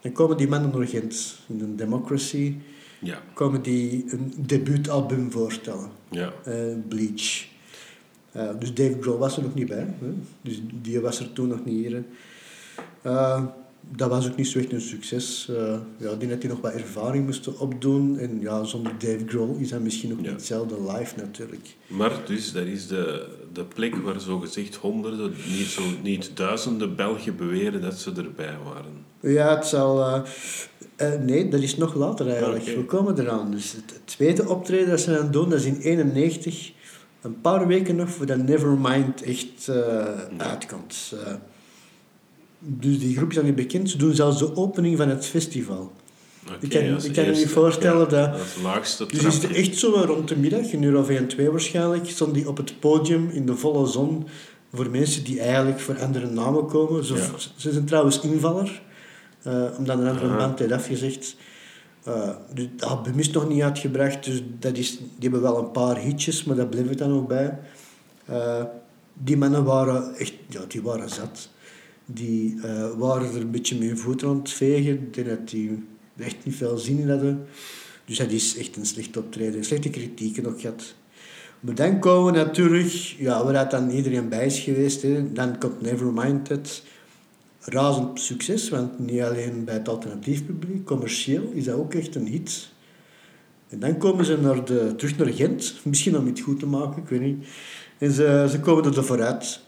Dan 0.00 0.12
komen 0.12 0.36
die 0.36 0.48
mannen 0.48 0.70
naar 0.78 0.86
Gent, 0.86 1.38
in 1.48 1.60
een 1.60 1.76
democracy, 1.76 2.54
Ja, 3.00 3.22
komen 3.34 3.62
die 3.62 4.04
een 4.08 4.34
debuutalbum 4.36 5.30
voorstellen, 5.30 5.88
ja. 6.10 6.32
eh, 6.44 6.54
Bleach. 6.88 7.48
Eh, 8.32 8.48
dus 8.58 8.74
Dave 8.74 8.96
Grohl 9.00 9.18
was 9.18 9.36
er 9.36 9.42
nog 9.42 9.54
niet 9.54 9.68
bij, 9.68 9.86
hè? 10.00 10.06
dus 10.42 10.60
die 10.82 11.00
was 11.00 11.20
er 11.20 11.32
toen 11.32 11.48
nog 11.48 11.64
niet 11.64 11.86
hier. 11.86 12.04
Eh, 13.02 13.42
dat 13.96 14.08
was 14.10 14.28
ook 14.28 14.36
niet 14.36 14.46
zo 14.48 14.58
echt 14.58 14.72
een 14.72 14.80
succes. 14.80 15.48
Eh, 15.50 15.78
ja, 15.96 16.14
denk 16.14 16.30
dat 16.30 16.40
die 16.40 16.50
nog 16.50 16.60
wat 16.60 16.72
ervaring 16.72 17.24
moesten 17.26 17.58
opdoen. 17.58 18.18
En 18.18 18.40
ja, 18.40 18.64
zonder 18.64 18.92
Dave 18.98 19.24
Grohl 19.26 19.56
is 19.58 19.68
dat 19.68 19.80
misschien 19.80 20.08
nog 20.08 20.18
Ja. 20.18 20.24
niet 20.24 20.32
hetzelfde 20.32 20.74
live 20.92 21.14
natuurlijk. 21.16 21.76
Maar 21.86 22.12
dus, 22.26 22.52
dat 22.52 22.66
is 22.66 22.86
de, 22.86 23.26
de 23.52 23.64
plek 23.64 23.96
waar 23.96 24.20
zogezegd 24.20 24.74
honderden, 24.74 25.32
niet, 25.58 25.66
zo, 25.66 25.82
niet 26.02 26.30
duizenden 26.34 26.96
Belgen 26.96 27.36
beweren 27.36 27.80
dat 27.80 27.98
ze 27.98 28.12
erbij 28.16 28.56
waren. 28.64 28.92
Ja, 29.34 29.56
het 29.56 29.66
zal... 29.66 30.22
nee, 31.20 31.48
dat 31.48 31.60
is 31.60 31.76
nog 31.76 31.94
later 31.94 32.28
eigenlijk. 32.28 32.62
Oké. 32.62 32.74
We 32.76 32.84
komen 32.84 33.18
eraan. 33.20 33.50
Dus 33.50 33.72
het, 33.72 33.90
het 33.92 34.06
tweede 34.06 34.48
optreden 34.48 34.88
dat 34.88 35.00
ze 35.00 35.14
gaan 35.16 35.30
doen, 35.30 35.48
dat 35.50 35.58
is 35.58 35.64
in 35.64 35.80
91. 35.80 36.72
Een 37.20 37.40
paar 37.40 37.66
weken 37.66 37.96
nog 37.96 38.10
voordat 38.10 38.38
Nevermind 38.38 39.22
echt 39.22 39.68
eh, 39.68 40.04
uitkomt. 40.36 41.12
Eh, 41.26 41.32
dus 42.58 42.98
die 42.98 43.16
groep 43.16 43.30
is 43.30 43.38
al 43.38 43.44
niet 43.44 43.54
bekend. 43.54 43.90
Ze 43.90 43.96
doen 43.98 44.14
zelfs 44.14 44.38
de 44.38 44.56
opening 44.56 44.96
van 44.96 45.08
het 45.08 45.26
festival. 45.26 45.92
Ik 46.60 46.68
kan- 46.70 46.80
ik 46.80 47.12
kan 47.12 47.24
eerste. 47.24 47.30
niet 47.44 47.48
voorstellen 47.52 48.08
dat- 48.08 48.32
Dat 48.32 48.40
is 48.40 48.54
het 48.54 48.62
laagste 48.62 49.06
Dus 49.06 49.22
is 49.24 49.34
het 49.42 49.52
echt 49.52 49.76
zo 49.76 49.90
rond 50.06 50.28
de 50.28 50.36
middag, 50.36 50.72
een 50.72 50.82
uur 50.82 50.98
of 50.98 51.08
1, 51.08 51.26
2 51.28 51.50
waarschijnlijk, 51.50 52.08
stond 52.08 52.34
die 52.34 52.48
op 52.48 52.56
het 52.56 52.80
podium 52.80 53.28
in 53.30 53.46
de 53.46 53.56
volle 53.56 53.86
zon 53.86 54.26
voor 54.74 54.90
mensen 54.90 55.24
die 55.24 55.40
eigenlijk 55.40 55.80
voor 55.80 56.00
andere 56.00 56.26
namen 56.26 56.66
komen. 56.66 57.04
Zo, 57.04 57.16
Ja. 57.16 57.26
Ze 57.56 57.72
zijn 57.72 57.84
trouwens 57.84 58.20
invaller, 58.20 58.82
eh, 59.42 59.64
omdat 59.78 59.98
een 59.98 60.08
andere 60.08 60.36
band 60.36 60.58
heeft 60.58 60.72
afgezegd. 60.72 61.36
Eh 62.04 62.30
dus 62.54 62.66
het 62.72 62.84
album 62.84 63.14
nog 63.32 63.48
niet 63.48 63.62
uitgebracht, 63.62 64.24
dus 64.24 64.42
dat 64.58 64.76
is, 64.76 64.98
die 64.98 65.08
hebben 65.20 65.42
wel 65.42 65.58
een 65.58 65.70
paar 65.70 65.98
hitjes, 65.98 66.44
maar 66.44 66.56
dat 66.56 66.70
bleef 66.70 66.88
het 66.88 66.98
dan 66.98 67.12
ook 67.12 67.28
bij. 67.28 67.58
Eh, 68.24 68.64
die 69.12 69.36
mannen 69.36 69.64
waren 69.64 70.14
echt, 70.14 70.34
ja, 70.48 70.60
die 70.68 70.82
waren 70.82 71.10
zat. 71.10 71.48
Die 72.06 72.60
eh, 72.62 72.90
waren 72.96 73.34
er 73.34 73.40
een 73.40 73.50
beetje 73.50 73.78
met 73.78 73.88
hun 73.88 73.98
voeten 73.98 74.28
aan 74.28 74.38
het 74.38 74.50
vegen. 74.50 75.10
Ik 75.12 75.26
dat 75.26 75.48
die 75.48 75.84
echt 76.16 76.36
niet 76.44 76.54
veel 76.54 76.78
zin 76.78 76.98
in 76.98 77.10
hadden. 77.10 77.46
Dus 78.04 78.18
dat 78.18 78.30
is 78.30 78.56
echt 78.56 78.76
een 78.76 78.86
slecht 78.86 79.16
optreden. 79.16 79.64
Slechte 79.64 79.90
kritieken 79.90 80.46
ook 80.46 80.60
gehad. 80.60 80.94
Maar 81.60 81.74
dan 81.74 81.98
komen 81.98 82.32
we 82.32 82.38
natuurlijk, 82.38 82.88
ja, 83.18 83.44
waar 83.44 83.52
dat 83.52 83.70
dan 83.70 83.90
iedereen 83.90 84.28
bij 84.28 84.46
is 84.46 84.58
geweest, 84.58 85.02
hè, 85.02 85.32
dan 85.32 85.58
komt 85.58 85.80
Nevermind 85.80 86.48
het. 86.48 86.82
Razend 87.72 88.20
succes, 88.20 88.68
want 88.68 88.98
niet 88.98 89.20
alleen 89.20 89.64
bij 89.64 89.74
het 89.74 89.88
alternatief 89.88 90.46
publiek, 90.46 90.84
commercieel 90.84 91.50
is 91.52 91.64
dat 91.64 91.74
ook 91.74 91.94
echt 91.94 92.14
een 92.14 92.26
hit. 92.26 92.68
En 93.68 93.78
dan 93.78 93.98
komen 93.98 94.24
ze 94.24 94.38
naar 94.40 94.64
de, 94.64 94.94
terug 94.96 95.16
naar 95.16 95.26
Gent, 95.26 95.80
misschien 95.84 96.18
om 96.18 96.26
iets 96.26 96.40
goed 96.40 96.58
te 96.58 96.66
maken, 96.66 97.02
ik 97.02 97.08
weet 97.08 97.20
niet. 97.20 97.46
En 97.98 98.12
ze, 98.12 98.46
ze 98.50 98.60
komen 98.60 98.84
er 98.84 99.04
vooruit. 99.04 99.60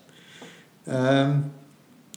Ehm, 0.84 1.38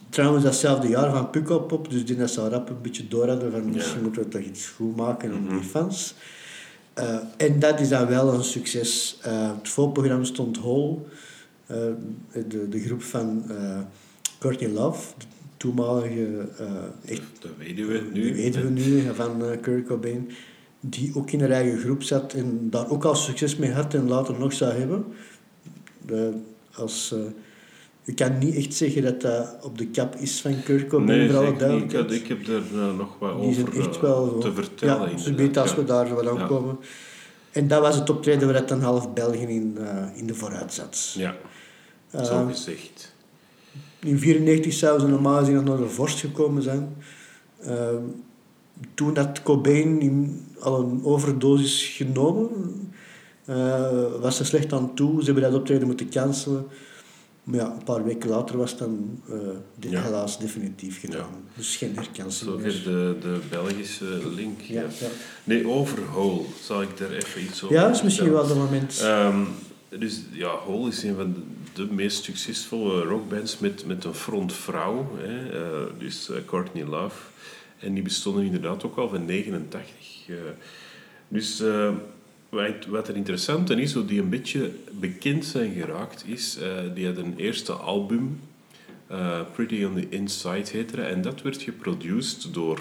trouwens, 0.08 0.44
datzelfde 0.44 0.88
jaar 0.88 1.10
van 1.10 1.30
Pukkelpop, 1.30 1.90
dus 1.90 2.04
die 2.04 2.16
dat 2.16 2.38
al 2.38 2.48
rap 2.48 2.68
een 2.68 2.82
beetje 2.82 3.08
door 3.08 3.28
hadden 3.28 3.52
van 3.52 3.70
misschien 3.70 4.02
moeten 4.02 4.22
we 4.22 4.28
toch 4.28 4.42
iets 4.42 4.66
goed 4.66 4.96
maken 4.96 5.34
om 5.34 5.48
die 5.48 5.68
fans. 5.68 6.14
Eh, 6.96 7.16
en 7.36 7.58
dat 7.58 7.80
is 7.80 7.88
dan 7.88 8.06
wel 8.06 8.34
een 8.34 8.44
succes. 8.44 9.18
Eh, 9.22 9.50
het 9.58 9.68
voorprogramma 9.68 10.24
stond 10.24 10.58
Hall, 10.58 10.98
eh, 11.66 11.76
de, 12.48 12.68
de 12.68 12.80
groep 12.80 13.02
van 13.02 13.44
Courtney 14.38 14.70
Love, 14.70 15.12
toenmalige 15.56 16.48
eh, 16.58 17.10
echt 17.12 17.22
Dat 17.40 17.50
weten 17.58 17.86
we 17.88 18.02
nu. 18.12 18.26
dat 18.28 18.36
weten 18.36 18.62
we 18.62 18.70
nu 18.70 19.02
van 19.14 19.44
eh 19.44 19.60
Kurt 19.60 19.86
Cobain, 19.86 20.30
die 20.80 21.12
ook 21.14 21.30
in 21.30 21.40
haar 21.40 21.50
eigen 21.50 21.78
groep 21.78 22.02
zat 22.02 22.32
en 22.32 22.70
daar 22.70 22.90
ook 22.90 23.04
al 23.04 23.14
succes 23.14 23.56
mee 23.56 23.72
had 23.72 23.94
en 23.94 24.08
later 24.08 24.38
nog 24.38 24.52
zou 24.52 24.72
hebben. 24.72 25.04
De, 26.06 26.32
als, 26.74 27.12
eh, 27.12 27.18
je 28.04 28.14
kan 28.14 28.38
niet 28.38 28.54
echt 28.56 28.74
zeggen 28.74 29.02
dat 29.02 29.20
dat 29.20 29.56
op 29.62 29.78
de 29.78 29.86
kap 29.86 30.14
is 30.16 30.40
van 30.40 30.62
Kurt 30.62 30.86
Cobain, 30.86 31.18
Nee, 31.18 31.30
voor 31.30 31.38
alle 31.38 31.46
zeker 31.58 31.72
niet. 31.80 31.92
Ik, 31.92 32.10
ik 32.10 32.26
heb 32.26 32.46
er 32.46 32.62
eh, 32.74 32.96
nog 32.96 33.18
wat 33.18 33.40
Die 33.40 33.48
over 33.48 33.78
echt 33.80 33.94
eh, 33.96 34.00
wel 34.02 34.38
te 34.38 34.52
vertellen. 34.52 35.10
Ja, 35.18 35.34
weten 35.34 35.62
als 35.62 35.74
we 35.74 35.84
daar 35.84 36.14
wat 36.14 36.26
aan 36.28 36.36
Ja. 36.36 36.46
komen. 36.46 36.78
En 37.50 37.68
dat 37.68 37.80
was 37.80 37.94
het 37.96 38.10
optreden 38.10 38.46
waar 38.46 38.56
het 38.56 38.68
dan 38.68 38.80
half 38.80 39.12
België 39.12 39.38
in, 39.46 39.76
eh, 39.80 40.06
in 40.14 40.26
de 40.26 40.34
vooruit 40.34 40.72
zat. 40.72 41.12
Ja, 41.16 41.36
Eh, 42.10 42.24
zo 42.24 42.46
gezegd. 42.46 43.14
In 44.06 44.18
1994 44.18 44.72
zouden 44.72 45.00
ze 45.06 45.12
normaal 45.12 45.38
gezien 45.38 45.54
nog 45.54 45.64
naar 45.64 45.76
de 45.76 45.88
vorst 45.88 46.20
gekomen 46.20 46.62
zijn. 46.62 46.96
Ehm, 47.60 48.02
toen 48.94 49.16
had 49.16 49.42
Cobain 49.42 50.00
in- 50.00 50.46
al 50.60 50.80
een 50.80 51.04
overdosis 51.04 51.86
genomen. 51.96 52.48
eh, 53.44 53.90
was 54.20 54.36
ze 54.36 54.44
slecht 54.44 54.72
aan 54.72 54.94
toe. 54.94 55.18
Ze 55.18 55.24
hebben 55.24 55.42
dat 55.50 55.60
optreden 55.60 55.86
moeten 55.86 56.08
cancelen. 56.10 56.66
Maar 57.42 57.56
ja, 57.60 57.72
een 57.72 57.84
paar 57.84 58.04
weken 58.04 58.28
later 58.30 58.56
was 58.56 58.76
dan 58.78 59.20
de, 59.80 59.90
Ja. 59.90 60.02
helaas 60.02 60.38
definitief 60.38 61.00
gedaan. 61.00 61.18
Ja. 61.18 61.50
Dus 61.56 61.76
geen 61.76 61.94
herkanseling 61.96 62.60
Zover 62.60 62.72
meer. 62.72 62.82
de, 62.84 63.16
de 63.20 63.38
Belgische 63.50 64.20
link. 64.34 64.60
Ja. 64.60 64.84
Nee, 65.44 65.68
over 65.68 65.98
Hole. 66.12 66.40
Zal 66.62 66.82
ik 66.82 66.96
daar 66.98 67.10
even 67.10 67.42
iets 67.42 67.62
over 67.62 67.74
ja, 67.76 67.86
dat 67.86 67.94
is 67.96 68.02
misschien 68.02 68.32
wel 68.32 68.48
het 68.48 68.56
moment. 68.58 69.00
Ehm, 69.02 69.40
dus 69.98 70.20
ja, 70.32 70.48
Hole 70.66 70.88
is 70.88 71.02
een 71.02 71.14
van 71.14 71.32
de, 71.32 71.40
de 71.76 71.86
meest 71.90 72.24
succesvolle 72.24 73.02
rockbands 73.02 73.58
met, 73.58 73.86
met 73.86 74.04
een 74.04 74.14
frontvrouw. 74.14 75.16
Hè, 75.16 75.50
eh, 75.50 75.92
dus 75.98 76.30
eh, 76.30 76.36
Courtney 76.46 76.84
Love. 76.84 77.18
En 77.78 77.94
die 77.94 78.02
bestonden 78.02 78.44
inderdaad 78.44 78.84
ook 78.84 78.96
al 78.96 79.08
van 79.08 79.24
89. 79.24 80.28
eh. 80.28 80.34
dus 81.28 81.62
wat, 82.88 83.08
er 83.08 83.16
interessant 83.16 83.70
aan 83.70 83.78
is, 83.78 83.92
hoe 83.92 84.04
die 84.04 84.20
een 84.20 84.28
beetje 84.28 84.70
bekend 84.90 85.44
zijn 85.44 85.72
geraakt, 85.72 86.24
is... 86.26 86.58
die 86.94 87.06
had 87.06 87.16
een 87.16 87.34
eerste 87.36 87.72
album... 87.72 88.40
Pretty 89.52 89.84
on 89.84 89.94
the 89.94 90.06
Inside 90.08 90.70
heette. 90.70 91.02
En 91.02 91.22
dat 91.22 91.42
werd 91.42 91.62
geproduced 91.62 92.54
door 92.54 92.80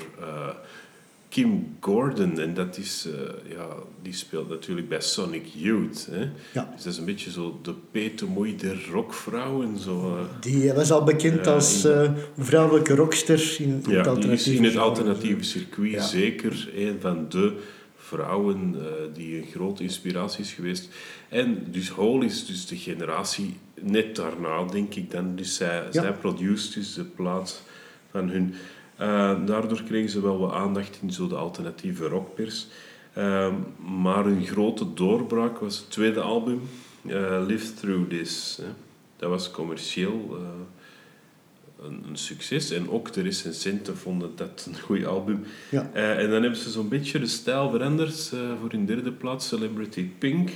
Kim 1.35 1.75
Gordon. 1.79 2.39
En 2.39 2.53
dat 2.53 2.77
is, 2.77 3.05
eh, 3.07 3.51
ja, 3.55 3.67
die 4.01 4.13
speelt 4.13 4.49
natuurlijk 4.49 4.89
bij 4.89 5.01
Sonic 5.01 5.45
Youth. 5.53 6.07
Hè? 6.11 6.19
Ja. 6.53 6.71
Dus 6.75 6.83
dat 6.83 6.93
is 6.93 6.97
een 6.99 7.05
beetje 7.05 7.31
zo 7.31 7.59
de 7.61 7.73
petemoei 7.91 8.55
der 8.57 8.77
rockvrouw 8.91 9.63
en 9.63 9.77
zo. 9.79 10.15
eh. 10.17 10.23
Die 10.41 10.73
was 10.73 10.91
al 10.91 11.03
bekend 11.03 11.45
Ja, 11.45 11.51
als 11.53 11.85
eh, 11.85 12.11
vrouwelijke 12.37 12.95
rockster 12.95 13.55
in, 13.59 13.65
in 13.65 13.71
het 13.73 13.85
Ja, 13.85 13.91
die 13.91 13.99
is 14.01 14.07
alternatieve 14.07 14.57
in 14.57 14.63
het 14.63 14.77
alternatieve 14.77 15.43
circuit 15.43 15.91
Ja. 15.91 16.01
zeker 16.01 16.69
een 16.75 16.97
van 16.99 17.25
de 17.29 17.53
vrouwen 17.97 18.75
eh, 18.79 18.85
die 19.13 19.37
een 19.37 19.47
grote 19.51 19.83
inspiratie 19.83 20.43
is 20.43 20.51
geweest. 20.53 20.89
En 21.29 21.63
dus 21.71 21.89
Hole 21.89 22.25
is 22.25 22.45
dus 22.45 22.65
de 22.67 22.77
generatie 22.77 23.57
net 23.81 24.15
daarna, 24.15 24.63
denk 24.63 24.95
ik 24.95 25.11
dan. 25.11 25.35
Dus 25.35 25.55
zij, 25.55 25.83
Ja. 25.91 26.01
zij 26.01 26.13
produceert 26.13 26.73
dus 26.73 26.93
de 26.93 27.03
plaat 27.03 27.61
van 28.11 28.29
hun. 28.29 28.53
Eh, 28.97 29.45
daardoor 29.45 29.83
kregen 29.83 30.09
ze 30.09 30.21
wel 30.21 30.37
wat 30.37 30.51
aandacht 30.51 30.99
in 31.01 31.11
zo 31.11 31.27
de 31.27 31.35
alternatieve 31.35 32.07
rockpers. 32.07 32.67
Ehm, 33.13 33.53
maar 33.99 34.23
hun 34.23 34.45
grote 34.45 34.93
doorbraak 34.93 35.57
was 35.57 35.77
het 35.77 35.91
tweede 35.91 36.21
album, 36.21 36.61
eh, 37.07 37.43
Live 37.47 37.73
Through 37.73 38.09
This. 38.09 38.59
Hè. 38.61 38.67
Dat 39.15 39.29
was 39.29 39.51
commercieel 39.51 40.37
eh, 40.37 41.85
een, 41.85 42.03
een 42.07 42.17
succes. 42.17 42.71
En 42.71 42.89
ook 42.89 43.13
de 43.13 43.21
recensenten 43.21 43.97
vonden 43.97 44.31
dat 44.35 44.67
een 44.67 44.79
goed 44.79 45.05
album. 45.05 45.43
Ja. 45.71 45.91
En 45.93 46.29
dan 46.29 46.41
hebben 46.41 46.59
ze 46.59 46.69
zo'n 46.69 46.89
beetje 46.89 47.19
de 47.19 47.27
stijl 47.27 47.69
veranderd 47.69 48.33
voor 48.59 48.69
hun 48.69 48.85
derde 48.85 49.11
plaats, 49.11 49.47
Celebrity 49.47 50.09
Pink. 50.17 50.49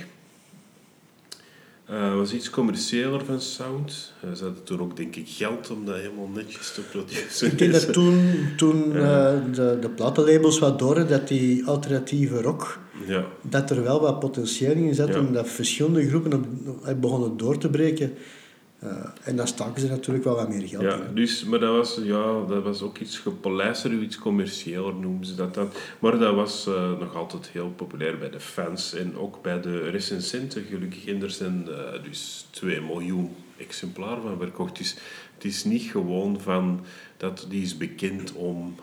Uh, 1.91 2.15
was 2.15 2.33
iets 2.33 2.49
commerciëler 2.49 3.25
van 3.25 3.41
sound. 3.41 4.13
Uh, 4.25 4.31
ze 4.33 4.43
hadden 4.43 4.63
toen 4.63 4.81
ook, 4.81 4.95
denk 4.95 5.15
ik, 5.15 5.27
geld 5.27 5.71
om 5.71 5.85
dat 5.85 5.95
helemaal 5.95 6.27
netjes 6.27 6.73
te 6.73 6.81
produceren. 6.81 7.51
Ik 7.51 7.57
denk 7.57 7.73
dat 7.73 7.93
toen, 7.99 8.33
toen 8.57 8.87
uh, 8.95 9.31
de, 9.53 9.77
de 9.81 9.89
platenlabels 9.95 10.59
wat 10.59 10.79
door 10.79 11.07
dat 11.07 11.27
die 11.27 11.65
alternatieve 11.65 12.41
rock, 12.41 12.79
ja. 13.07 13.25
dat 13.41 13.69
er 13.69 13.83
wel 13.83 14.01
wat 14.01 14.19
potentieel 14.19 14.71
in 14.71 14.95
zat, 14.95 15.07
ja. 15.07 15.19
omdat 15.19 15.49
verschillende 15.49 16.07
groepen 16.07 16.33
op, 16.33 16.45
begonnen 17.01 17.37
door 17.37 17.57
te 17.57 17.69
breken. 17.69 18.13
Uh, 18.83 19.05
en 19.23 19.35
dan 19.35 19.47
staken 19.47 19.81
ze 19.81 19.87
natuurlijk 19.87 20.25
wel 20.25 20.35
wat 20.35 20.49
meer 20.49 20.67
geld 20.67 20.83
ja, 20.83 20.95
in. 20.95 21.15
Dus, 21.15 21.43
maar 21.43 21.59
dat 21.59 21.75
was, 21.75 21.99
ja, 22.03 22.45
dat 22.45 22.63
was 22.63 22.81
ook 22.81 22.97
iets 22.97 23.17
gepolijster, 23.17 23.91
iets 23.91 24.17
commerciëler 24.17 24.93
noemen 24.93 25.25
ze 25.25 25.35
dat 25.35 25.53
dan. 25.53 25.69
Maar 25.99 26.17
dat 26.17 26.35
was 26.35 26.67
uh, 26.67 26.99
nog 26.99 27.15
altijd 27.15 27.49
heel 27.49 27.69
populair 27.69 28.17
bij 28.17 28.29
de 28.29 28.39
fans 28.39 28.93
en 28.93 29.17
ook 29.17 29.41
bij 29.41 29.61
de 29.61 29.89
recensenten. 29.89 30.63
Gelukkig, 30.63 31.05
en 31.05 31.21
er 31.21 31.31
zijn 31.31 31.65
uh, 31.69 32.03
dus 32.03 32.47
2 32.49 32.81
miljoen 32.81 33.35
exemplaren 33.57 34.21
van 34.21 34.37
verkocht. 34.37 34.77
Dus 34.77 34.95
het 35.35 35.43
is 35.43 35.63
niet 35.63 35.83
gewoon 35.83 36.41
van 36.41 36.85
dat 37.17 37.45
die 37.49 37.61
is 37.61 37.77
bekend 37.77 38.33
om 38.33 38.75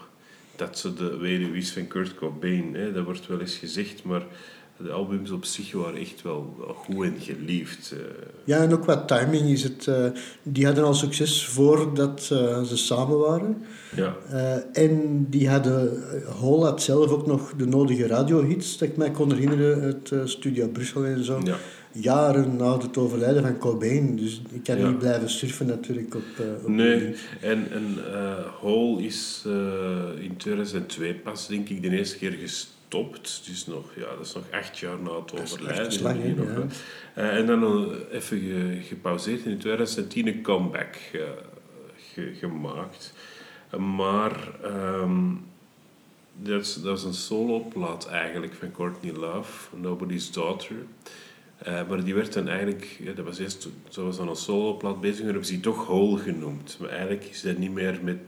dat 0.57 0.79
ze 0.79 0.95
de 0.95 1.17
weduwe 1.17 1.57
is 1.57 1.73
van 1.73 1.87
Kurt 1.87 2.15
Cobain. 2.15 2.75
Hè. 2.75 2.93
Dat 2.93 3.05
wordt 3.05 3.27
wel 3.27 3.41
eens 3.41 3.57
gezegd, 3.57 4.05
maar 4.05 4.23
de 4.83 4.91
albums 4.91 5.31
op 5.31 5.45
zich 5.45 5.73
waren 5.73 6.01
echt 6.01 6.23
wel 6.23 6.75
goed 6.75 7.05
en 7.05 7.17
geliefd. 7.21 7.95
Ja, 8.45 8.63
en 8.63 8.73
ook 8.73 8.85
wat 8.85 9.09
timing 9.09 9.49
is 9.49 9.63
het. 9.63 9.87
Uh, 9.87 10.07
die 10.43 10.67
hadden 10.67 10.85
al 10.85 10.95
succes 10.95 11.47
voordat 11.47 12.31
uh, 12.33 12.63
ze 12.63 12.77
samen 12.77 13.19
waren. 13.19 13.65
Ja. 13.97 14.17
Uh, 14.33 14.83
en 14.85 15.27
die 15.31 15.49
hadden, 15.49 16.03
Hall 16.41 16.61
had 16.61 16.83
zelf 16.83 17.11
ook 17.11 17.27
nog 17.27 17.53
de 17.57 17.67
nodige 17.67 18.07
radiohits, 18.07 18.79
dat 18.79 18.89
ik 18.89 18.97
mij 18.97 19.11
kon 19.11 19.33
herinneren, 19.33 19.83
uit 19.83 20.31
Studio 20.31 20.69
Brussel 20.69 21.05
en 21.05 21.25
zo. 21.25 21.41
Ja. 21.45 21.57
Jaren 21.93 22.57
na 22.57 22.79
het 22.79 22.97
overlijden 22.97 23.43
van 23.43 23.59
Cobain. 23.59 24.17
Dus 24.17 24.43
ik 24.51 24.63
kan 24.63 24.79
ja. 24.79 24.89
niet 24.89 24.99
blijven 24.99 25.31
surfen 25.31 25.67
natuurlijk 25.67 26.15
op... 26.15 26.23
op 26.63 26.69
nee, 26.69 27.15
en, 27.41 27.71
en 27.71 27.97
Hall 28.63 28.97
is 28.99 29.45
in 30.21 30.37
2002 30.37 31.15
pas, 31.15 31.47
denk 31.47 31.69
ik, 31.69 31.83
de 31.83 31.91
eerste 31.91 32.19
keer 32.19 32.33
gestopt 32.33 32.76
gestopt. 32.89 33.43
Dus 33.47 33.67
nog, 33.67 33.85
ja, 33.97 34.17
dat 34.17 34.27
is 34.27 34.35
nog 34.35 34.51
acht 34.51 34.79
jaar 34.79 34.99
na 34.99 35.21
het 35.21 35.41
overlijden. 35.41 36.03
Lang, 36.03 36.23
he, 36.23 36.35
nog, 36.35 36.49
ja. 37.15 37.23
uh, 37.23 37.39
en 37.39 37.47
dan 37.47 37.93
even 38.11 38.39
ge, 38.39 38.79
gepauzeerd 38.83 39.45
in 39.45 39.59
2010 39.59 40.27
een 40.27 40.43
comeback 40.43 40.97
ge, 42.13 42.35
gemaakt. 42.35 43.13
maar 43.79 44.49
um, 44.65 45.47
dat, 46.33 46.61
is, 46.61 46.75
dat 46.75 46.99
is 46.99 47.05
een 47.05 47.15
solo-plaat 47.15 48.09
eigenlijk 48.09 48.55
van 48.55 48.73
Courtney 48.73 49.13
Love, 49.13 49.77
Nobody's 49.77 50.33
Daughter. 50.33 50.77
Uh, 51.67 51.89
maar 51.89 52.05
die 52.05 52.15
werd 52.15 52.33
dan 52.33 52.49
eigenlijk, 52.49 52.97
ja, 53.03 53.13
dat 53.13 53.25
was 53.25 53.39
eerst, 53.39 53.69
zo 53.89 54.05
was 54.05 54.17
dan 54.17 54.29
een 54.29 54.37
solo-plaat 54.37 55.01
bezig, 55.01 55.17
maar 55.17 55.27
hebben 55.27 55.47
ze 55.47 55.53
die 55.53 55.63
toch 55.63 55.87
Hole 55.87 56.19
genoemd. 56.19 56.77
Maar 56.81 56.89
eigenlijk 56.89 57.25
is 57.25 57.43
dat 57.43 57.57
niet 57.57 57.73
meer 57.73 57.99
met 58.03 58.19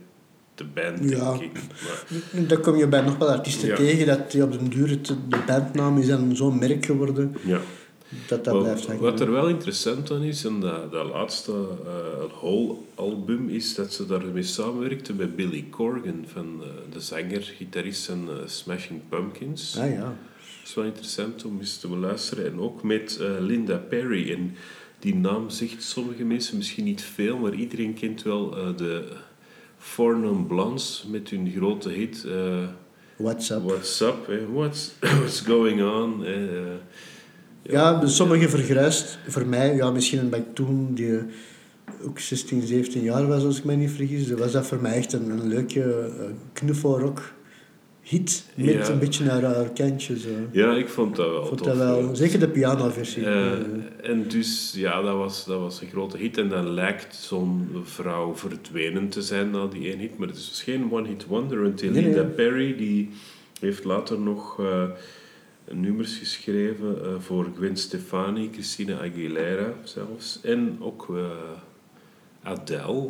de 0.59 0.65
band, 0.73 1.09
ja. 1.09 1.37
denk 1.37 1.41
ik. 1.41 1.53
Maar, 1.53 2.47
Dan 2.47 2.61
kom 2.61 2.75
je 2.75 2.87
bij 2.87 3.01
nog 3.01 3.17
wel 3.17 3.29
artiesten 3.29 3.67
ja. 3.67 3.75
tegen 3.75 4.05
dat 4.05 4.31
die 4.31 4.43
op 4.43 4.51
den 4.51 4.69
duur 4.69 4.89
het, 4.89 5.07
de 5.07 5.39
bandnaam 5.45 5.97
is 5.97 6.07
dan 6.07 6.35
zo'n 6.35 6.59
merk 6.59 6.85
geworden. 6.85 7.35
Ja. 7.45 7.59
Dat 8.27 8.43
dat 8.43 8.53
wat, 8.53 8.63
blijft 8.63 8.85
hangen. 8.85 9.01
Wat 9.01 9.19
er 9.19 9.31
wel 9.31 9.47
interessant 9.47 10.11
aan 10.11 10.21
is, 10.23 10.45
en 10.45 10.59
dat, 10.59 10.91
dat 10.91 11.09
laatste 11.09 11.51
uh, 11.51 12.33
Hole 12.33 12.75
album, 12.95 13.49
is 13.49 13.75
dat 13.75 13.93
ze 13.93 14.05
daarmee 14.05 14.43
samenwerkte 14.43 15.13
met 15.13 15.35
Billy 15.35 15.65
Corgan, 15.69 16.25
van 16.33 16.61
uh, 16.61 16.67
de 16.93 16.99
zanger, 16.99 17.41
gitarist 17.41 18.05
van 18.05 18.29
uh, 18.29 18.35
Smashing 18.45 19.01
Pumpkins. 19.09 19.77
Ah 19.77 19.91
ja. 19.91 19.99
Dat 19.99 20.67
is 20.67 20.73
wel 20.73 20.85
interessant 20.85 21.45
om 21.45 21.59
eens 21.59 21.77
te 21.77 21.87
beluisteren. 21.87 22.45
En 22.45 22.59
ook 22.59 22.83
met 22.83 23.19
Linda 23.39 23.77
Perry. 23.77 24.31
En 24.31 24.55
die 24.99 25.15
naam 25.15 25.49
zegt 25.49 25.83
sommige 25.83 26.23
mensen 26.23 26.57
misschien 26.57 26.83
niet 26.83 27.01
veel, 27.01 27.37
maar 27.37 27.53
iedereen 27.53 27.93
kent 27.93 28.23
wel 28.23 28.49
de 28.75 29.07
Four 29.79 30.17
Non 30.17 30.47
Blondes 30.47 31.05
met 31.09 31.29
hun 31.29 31.51
grote 31.55 31.89
hit 31.89 32.23
uh, 32.27 32.67
What's 33.15 33.49
Up. 33.49 33.63
What's 33.63 34.01
Up, 34.01 34.29
eh? 34.29 34.45
what's, 34.53 34.91
what's 35.19 35.41
Going 35.41 35.81
On. 35.81 36.25
Eh? 36.25 36.33
ja, 37.61 37.99
ja 38.01 38.07
sommige 38.07 38.49
vergruist. 38.49 39.19
Voor 39.27 39.45
mij, 39.45 39.75
ja, 39.75 39.91
misschien 39.91 40.33
ik 40.33 40.45
toen 40.53 40.93
die 40.93 41.19
ook 42.05 42.19
16, 42.19 42.67
17 42.67 43.01
jaar 43.01 43.27
was, 43.27 43.43
als 43.43 43.57
ik 43.57 43.63
me 43.63 43.75
niet 43.75 43.91
vergis, 43.91 44.31
was 44.31 44.51
dat 44.51 44.67
voor 44.67 44.81
mij 44.81 44.93
echt 44.93 45.13
een, 45.13 45.29
een 45.29 45.47
leuke 45.47 45.79
uh, 45.79 46.25
knuffelrock 46.53 47.33
hit 48.09 48.43
met 48.55 48.65
Ja. 48.73 48.89
een 48.89 48.99
beetje 48.99 49.23
naar 49.23 49.43
haar 49.43 49.69
kantje. 49.73 50.19
Zo. 50.19 50.29
Ja, 50.51 50.75
ik 50.75 50.89
vond 50.89 51.15
dat 51.15 51.29
wel 51.29 51.45
vond 51.45 51.63
dat 51.63 51.77
wel, 51.77 51.99
ja. 52.01 52.13
zeker 52.13 52.39
de 52.39 52.47
pianoversie. 52.49 53.25
Eh, 53.25 53.51
en 54.01 54.27
dus, 54.27 54.73
ja, 54.77 55.01
dat 55.01 55.15
was, 55.15 55.45
dat 55.45 55.59
was 55.59 55.81
een 55.81 55.87
grote 55.87 56.17
hit. 56.17 56.37
En 56.37 56.49
dan 56.49 56.69
lijkt 56.73 57.15
zo'n 57.15 57.69
vrouw 57.83 58.35
verdwenen 58.35 59.09
te 59.09 59.21
zijn 59.21 59.49
na 59.51 59.65
die 59.67 59.89
één 59.89 59.99
hit. 59.99 60.17
Maar 60.17 60.27
het 60.27 60.37
is 60.37 60.49
dus 60.49 60.61
geen 60.63 60.91
one-hit 60.91 61.25
wonder. 61.25 61.61
Want 61.61 61.81
Nee, 61.81 61.91
Linda 61.91 62.21
nee. 62.21 62.31
Perry, 62.31 62.75
die 62.77 63.09
heeft 63.59 63.83
later 63.83 64.19
nog 64.19 64.59
eh, 64.59 64.83
nummers 65.71 66.17
geschreven 66.17 67.03
eh, 67.03 67.09
voor 67.19 67.47
Gwen 67.57 67.77
Stefani, 67.77 68.49
Christina 68.53 68.99
Aguilera 68.99 69.73
zelfs. 69.83 70.39
En 70.43 70.77
ook 70.79 71.07
Adele. 72.43 73.09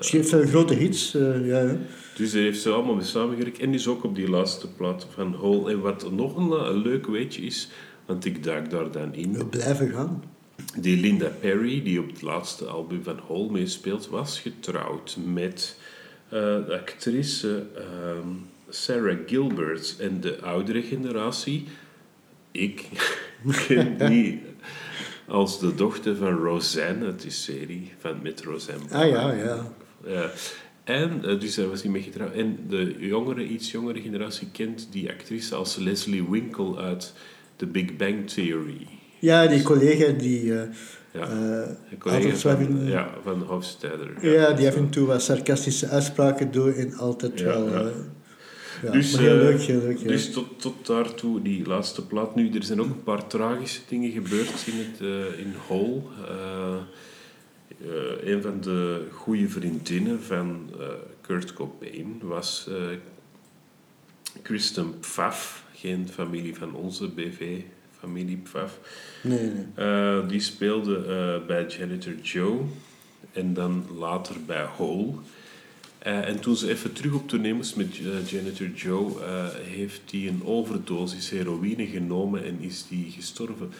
Ze 0.00 0.16
heeft 0.16 0.30
grote 0.30 0.74
hits, 0.74 1.12
ja. 1.42 1.76
Dus 2.18 2.32
daar 2.32 2.42
heeft 2.42 2.60
ze 2.60 2.70
allemaal 2.70 2.94
mee 2.94 3.04
samengewerkt. 3.04 3.58
En 3.58 3.72
dus 3.72 3.86
ook 3.86 4.04
op 4.04 4.14
die 4.14 4.30
laatste 4.30 4.68
plaat 4.68 5.06
van 5.14 5.34
Hole. 5.34 5.70
En 5.70 5.80
wat 5.80 6.10
nog 6.10 6.36
een, 6.36 6.50
een 6.50 6.82
leuk 6.82 7.06
weetje 7.06 7.42
is, 7.42 7.68
want 8.06 8.24
ik 8.24 8.44
duik 8.44 8.70
daar 8.70 8.90
dan 8.90 9.14
in. 9.14 9.32
We 9.32 9.46
blijven 9.46 9.90
gaan. 9.90 10.22
Die 10.76 11.00
Linda 11.00 11.28
Perry, 11.40 11.82
die 11.82 12.00
op 12.00 12.08
het 12.08 12.22
laatste 12.22 12.64
album 12.64 13.02
van 13.02 13.18
Hole 13.18 13.50
meespeelt, 13.50 14.08
was 14.08 14.40
getrouwd 14.40 15.16
met 15.24 15.78
eh, 16.24 16.40
de 16.40 16.78
actrice 16.80 17.66
ehm, 17.74 18.28
Sarah 18.68 19.18
Gilbert. 19.26 19.96
En 19.98 20.20
de 20.20 20.40
oudere 20.40 20.82
generatie, 20.82 21.66
ik, 22.50 22.88
ken 23.66 24.10
die 24.10 24.42
als 25.26 25.60
de 25.60 25.74
dochter 25.74 26.16
van 26.16 26.32
Roseanne 26.32 27.04
uit 27.04 27.22
die 27.22 27.30
serie 27.30 27.92
van 27.98 28.18
met 28.22 28.42
Roseanne. 28.42 28.84
Ah 28.90 29.08
ja, 29.08 29.32
ja. 29.32 29.72
Ja. 30.06 30.30
En, 30.88 31.24
eh, 31.24 31.40
dus 31.40 31.54
daar 31.54 31.68
was 31.68 31.82
hij 31.82 31.90
mee 31.90 32.02
getrouwd. 32.02 32.32
En 32.34 32.58
de 32.68 32.94
jongere, 32.98 33.46
iets 33.46 33.70
jongere 33.70 34.00
generatie 34.00 34.48
kent 34.52 34.88
die 34.90 35.10
actrice 35.10 35.54
als 35.54 35.76
Leslie 35.76 36.30
Winkle 36.30 36.76
uit 36.76 37.12
The 37.56 37.66
Big 37.66 37.96
Bang 37.96 38.30
Theory. 38.30 38.86
Ja, 39.18 39.46
die 39.46 39.62
collega 39.62 40.12
die... 40.12 40.54
eh, 40.58 40.68
Ja. 41.12 41.28
eh, 41.28 41.98
collega 41.98 42.34
van, 42.36 42.58
in- 42.60 42.86
ja, 42.86 43.14
van 43.22 43.42
Hofstadter. 43.42 44.10
ja, 44.32 44.52
die 44.52 44.68
af 44.68 44.76
en 44.76 44.88
toe 44.90 45.06
wat 45.06 45.22
sarcastische 45.22 45.86
uitspraken 45.88 46.50
doet 46.50 46.74
en 46.76 46.94
altijd 46.94 47.38
Ja, 47.38 47.44
wel... 47.44 47.68
ja. 47.70 47.90
ja, 48.82 48.90
Dus, 48.90 49.16
heel 49.18 49.34
leuk, 49.36 49.60
heel 49.60 49.80
leuk. 49.80 49.98
Ja. 49.98 50.08
Dus 50.08 50.32
tot, 50.32 50.60
tot 50.60 50.86
daartoe 50.86 51.42
die 51.42 51.66
laatste 51.66 52.06
plaat. 52.06 52.34
Nu, 52.34 52.50
er 52.50 52.62
zijn 52.62 52.80
ook 52.80 52.86
een 52.86 53.02
paar 53.02 53.26
tragische 53.26 53.80
dingen 53.88 54.10
gebeurd 54.10 54.64
in, 54.66 54.72
het, 54.78 55.00
in 55.38 55.54
Hole. 55.66 56.00
Eh, 57.82 57.86
eh, 57.88 58.34
een 58.34 58.42
van 58.42 58.60
de 58.60 59.06
goede 59.12 59.48
vriendinnen 59.48 60.22
van 60.22 60.70
eh, 60.80 60.86
Kurt 61.20 61.52
Cobain 61.52 62.18
was 62.22 62.66
eh, 62.68 62.74
Kristen 64.42 64.98
Pfaff. 65.00 65.64
Geen 65.74 66.08
familie 66.08 66.54
van 66.56 66.74
onze 66.74 67.08
BV, 67.08 67.60
familie 67.98 68.36
Pfaff. 68.36 68.78
nee, 69.22 69.50
nee. 69.50 69.66
Eh, 69.74 70.28
die 70.28 70.40
speelde 70.40 70.96
eh, 70.96 71.46
bij 71.46 71.66
Janitor 71.66 72.14
Joe 72.22 72.60
en 73.32 73.54
dan 73.54 73.84
later 73.98 74.36
bij 74.46 74.64
Hole. 74.76 75.12
Eh, 75.98 76.28
en 76.28 76.40
toen 76.40 76.56
ze 76.56 76.68
even 76.68 76.92
terug 76.92 77.12
op 77.12 77.28
tournee 77.28 77.54
moest 77.54 77.76
met 77.76 77.98
eh, 77.98 78.30
Janitor 78.30 78.68
Joe, 78.68 79.22
eh, 79.24 79.46
heeft 79.54 80.00
hij 80.10 80.28
een 80.28 80.42
overdosis 80.44 81.30
heroïne 81.30 81.86
genomen 81.86 82.44
en 82.44 82.60
is 82.60 82.86
die 82.88 83.10
gestorven. 83.10 83.70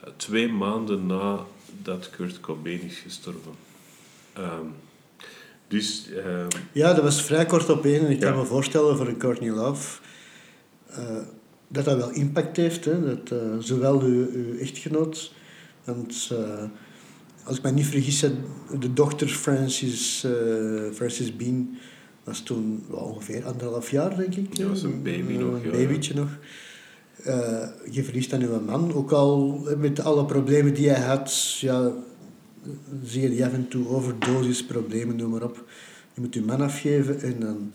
Eh, 0.00 0.10
twee 0.16 0.48
maanden 0.48 1.06
nadat 1.78 2.10
Kurt 2.10 2.40
Cobain 2.40 2.82
is 2.82 2.98
gestorven. 2.98 3.52
Ehm, 4.32 4.66
dus 5.68 6.08
ehm, 6.12 6.46
Ja, 6.72 6.92
dat 6.94 7.02
was 7.02 7.22
vrij 7.22 7.46
kort 7.46 7.68
op 7.70 7.84
één. 7.84 8.00
En 8.06 8.10
ik 8.10 8.20
Ja. 8.20 8.28
kan 8.30 8.38
me 8.38 8.44
voorstellen 8.44 8.96
voor 8.96 9.06
een 9.08 9.16
Courtney 9.18 9.50
Love 9.50 9.98
eh, 10.88 11.16
dat 11.68 11.84
dat 11.84 11.96
wel 11.96 12.10
impact 12.10 12.56
heeft. 12.56 12.84
Hè? 12.84 13.04
Dat, 13.06 13.30
eh, 13.40 13.56
zowel 13.58 14.00
uw, 14.00 14.28
uw 14.32 14.58
echtgenoot, 14.58 15.32
want 15.84 16.28
eh, 16.32 16.64
als 17.44 17.56
ik 17.56 17.62
me 17.62 17.70
niet 17.70 17.86
vergis, 17.86 18.20
de 18.78 18.92
dochter 18.92 19.28
Francis, 19.28 20.26
Francis 20.94 21.36
Bean 21.36 21.76
was 22.24 22.40
toen 22.40 22.84
wel 22.88 22.98
ongeveer 22.98 23.44
anderhalf 23.44 23.90
jaar, 23.90 24.16
denk 24.16 24.34
ik. 24.34 24.56
Ja, 24.56 24.66
was 24.66 24.82
een 24.82 25.02
baby 25.02 25.32
nog, 25.32 25.54
Een 25.54 25.62
ja, 25.64 25.70
babytje 25.70 26.14
nog. 26.14 26.28
Eh, 27.24 27.68
je 27.90 28.04
verliest 28.04 28.30
dan 28.30 28.42
uw 28.42 28.60
man, 28.60 28.94
ook 28.94 29.12
al 29.12 29.62
met 29.78 30.00
alle 30.00 30.24
problemen 30.24 30.74
die 30.74 30.88
hij 30.88 31.00
had, 31.00 31.58
ja, 31.60 31.92
zie 33.04 33.22
je 33.22 33.28
die 33.28 33.44
af 33.44 33.52
en 33.52 33.68
toe 33.68 33.88
overdosisproblemen, 33.88 35.16
noem 35.16 35.30
maar 35.30 35.42
op. 35.42 35.64
Je 36.14 36.20
moet 36.20 36.34
je 36.34 36.42
man 36.42 36.60
afgeven 36.60 37.20
en 37.20 37.40
dan, 37.40 37.72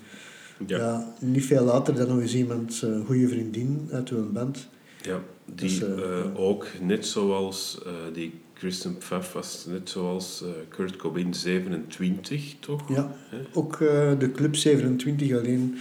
ja, 0.68 0.78
ja. 0.78 1.14
niet 1.20 1.46
veel 1.46 1.64
later 1.64 1.96
dan 1.96 2.08
nog 2.08 2.20
eens 2.20 2.36
iemand, 2.36 2.82
eh, 2.84 2.90
een 2.90 3.06
goede 3.06 3.28
vriendin 3.28 3.90
uit 3.92 4.10
uw 4.10 4.32
band. 4.32 4.68
Ja, 5.02 5.20
die 5.46 5.56
Dus, 5.56 5.82
eh, 5.82 6.20
eh, 6.20 6.40
ook, 6.40 6.68
net 6.82 7.06
zoals 7.06 7.80
eh, 7.86 7.92
die 8.14 8.42
Kristen 8.54 8.98
Pfaff 8.98 9.34
was 9.34 9.66
net 9.70 9.90
zoals 9.90 10.44
uh, 10.44 10.50
Kurt 10.70 10.96
Cobain 10.96 11.34
27, 11.34 12.56
toch? 12.60 12.90
Ja, 12.90 13.16
ook 13.54 13.74
uh, 13.74 14.12
de 14.20 14.32
Club 14.32 14.56
27 14.56 15.38
alleen 15.38 15.78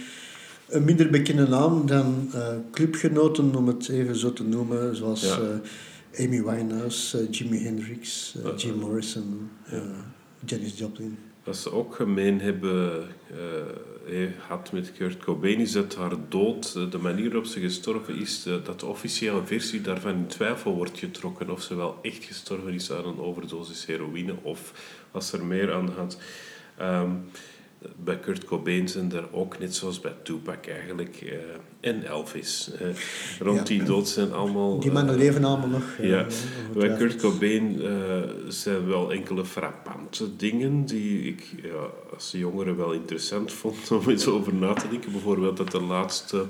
een 0.73 0.83
minder 0.83 1.09
bekende 1.09 1.47
naam 1.47 1.87
dan 1.87 2.29
uh, 2.35 2.47
clubgenoten, 2.71 3.55
om 3.55 3.67
het 3.67 3.89
even 3.89 4.15
zo 4.15 4.33
te 4.33 4.43
noemen, 4.43 4.95
zoals 4.95 5.21
ja. 5.21 5.61
Amy 6.19 6.43
Winehouse, 6.43 7.29
Jimi 7.29 7.63
Hendrix, 7.63 8.35
Jim 8.55 8.79
Morrison, 8.79 9.49
ja. 9.71 9.83
Janis 10.45 10.77
Joplin. 10.77 11.17
Wat 11.43 11.57
ze 11.57 11.71
ook 11.71 11.95
gemeen 11.95 12.41
hebben 12.41 13.03
had 14.47 14.71
met 14.71 14.91
Kurt 14.91 15.17
Cobain 15.17 15.59
is 15.59 15.71
dat 15.71 15.95
haar 15.95 16.15
dood, 16.29 16.91
de 16.91 16.97
manier 16.97 17.25
waarop 17.25 17.45
ze 17.45 17.59
gestorven 17.59 18.19
is, 18.19 18.43
dat 18.43 18.79
de 18.79 18.85
officiële 18.85 19.41
versie 19.45 19.81
daarvan 19.81 20.11
in 20.11 20.27
twijfel 20.27 20.75
wordt 20.75 20.99
getrokken 20.99 21.49
of 21.49 21.61
ze 21.61 21.75
wel 21.75 21.97
echt 22.01 22.23
gestorven 22.23 22.73
is 22.73 22.91
aan 22.91 23.05
een 23.05 23.19
overdosis 23.19 23.85
heroïne 23.85 24.35
of 24.41 24.73
was 25.11 25.33
er 25.33 25.45
meer 25.45 25.73
aan 25.73 25.85
de 25.85 25.91
hand. 25.91 26.17
Um, 26.81 27.25
bij 28.03 28.19
Kurt 28.19 28.45
Cobain 28.45 28.87
zijn 28.87 29.11
er 29.11 29.27
ook, 29.31 29.59
net 29.59 29.75
zoals 29.75 29.99
bij 29.99 30.13
Tupac 30.23 30.67
eigenlijk, 30.67 31.21
uh, 31.23 31.33
en 31.79 32.03
Elvis. 32.03 32.71
Uh, 32.81 32.87
rond 33.39 33.67
die 33.67 33.83
dood 33.83 34.07
zijn 34.07 34.33
allemaal... 34.33 34.79
Die 34.79 34.91
mannen 34.91 35.13
uh, 35.13 35.19
leven 35.19 35.43
allemaal 35.43 35.67
nog. 35.67 35.83
ja, 36.01 36.25
bij 36.73 36.95
Kurt 36.97 37.15
Cobain 37.15 37.81
zijn 38.47 38.87
wel 38.87 39.11
enkele 39.11 39.45
frappante 39.45 40.35
dingen 40.35 40.85
die 40.85 41.23
ik 41.23 41.43
ja, 41.63 41.87
als 42.13 42.31
jongere 42.31 42.75
wel 42.75 42.93
interessant 42.93 43.51
vond 43.51 43.91
om 43.91 44.09
eens 44.09 44.27
over 44.27 44.53
na 44.53 44.73
te 44.73 44.89
denken. 44.89 45.11
Bijvoorbeeld 45.11 45.57
dat 45.57 45.71
de 45.71 45.81
laatste 45.81 46.45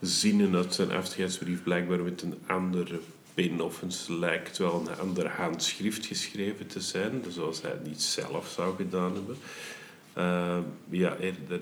zinnen 0.00 0.54
uit 0.54 0.74
zijn 0.74 0.92
afscheidsbrief 0.92 1.62
blijkbaar 1.62 2.02
met 2.02 2.22
een 2.22 2.34
andere 2.46 3.00
pen 3.34 3.60
of 3.60 3.82
een 3.82 4.18
lijkt 4.18 4.58
wel 4.58 4.80
een 4.80 4.98
ander 4.98 5.28
handschrift 5.28 6.06
geschreven 6.06 6.66
te 6.66 6.80
zijn, 6.80 7.24
zoals 7.28 7.62
hij 7.62 7.70
het 7.70 7.86
niet 7.86 8.02
zelf 8.02 8.48
zou 8.48 8.76
gedaan 8.76 9.14
hebben. 9.14 9.36
Uh, 10.18 10.58
ja, 10.88 11.16
dat, 11.48 11.60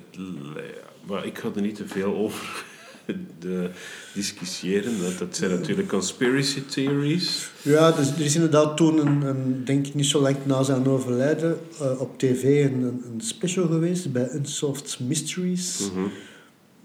maar 1.07 1.27
ik 1.27 1.39
ga 1.39 1.51
er 1.55 1.63
niet 1.63 1.75
te 1.75 1.87
veel 1.87 2.15
over 2.15 2.65
de, 3.41 3.71
discussiëren. 4.15 5.01
Dat, 5.01 5.19
dat 5.19 5.37
zijn 5.37 5.51
natuurlijk 5.51 5.89
conspiracy 5.89 6.63
theories. 6.65 7.51
Ja, 7.63 7.91
dus 7.91 8.11
er 8.11 8.21
is 8.21 8.35
inderdaad 8.35 8.77
toen, 8.77 9.07
een, 9.07 9.23
een, 9.23 9.65
denk 9.65 9.87
ik 9.87 9.95
niet 9.95 10.07
zo 10.07 10.21
lang 10.21 10.37
na 10.45 10.63
zijn 10.63 10.87
overlijden, 10.87 11.59
uh, 11.81 12.01
op 12.01 12.19
tv 12.19 12.65
een, 12.65 12.83
een 12.83 13.21
special 13.21 13.67
geweest 13.67 14.13
bij 14.13 14.29
Unsolved 14.33 14.99
Mysteries. 15.01 15.81
Mm 15.81 15.95
-hmm. 15.95 16.11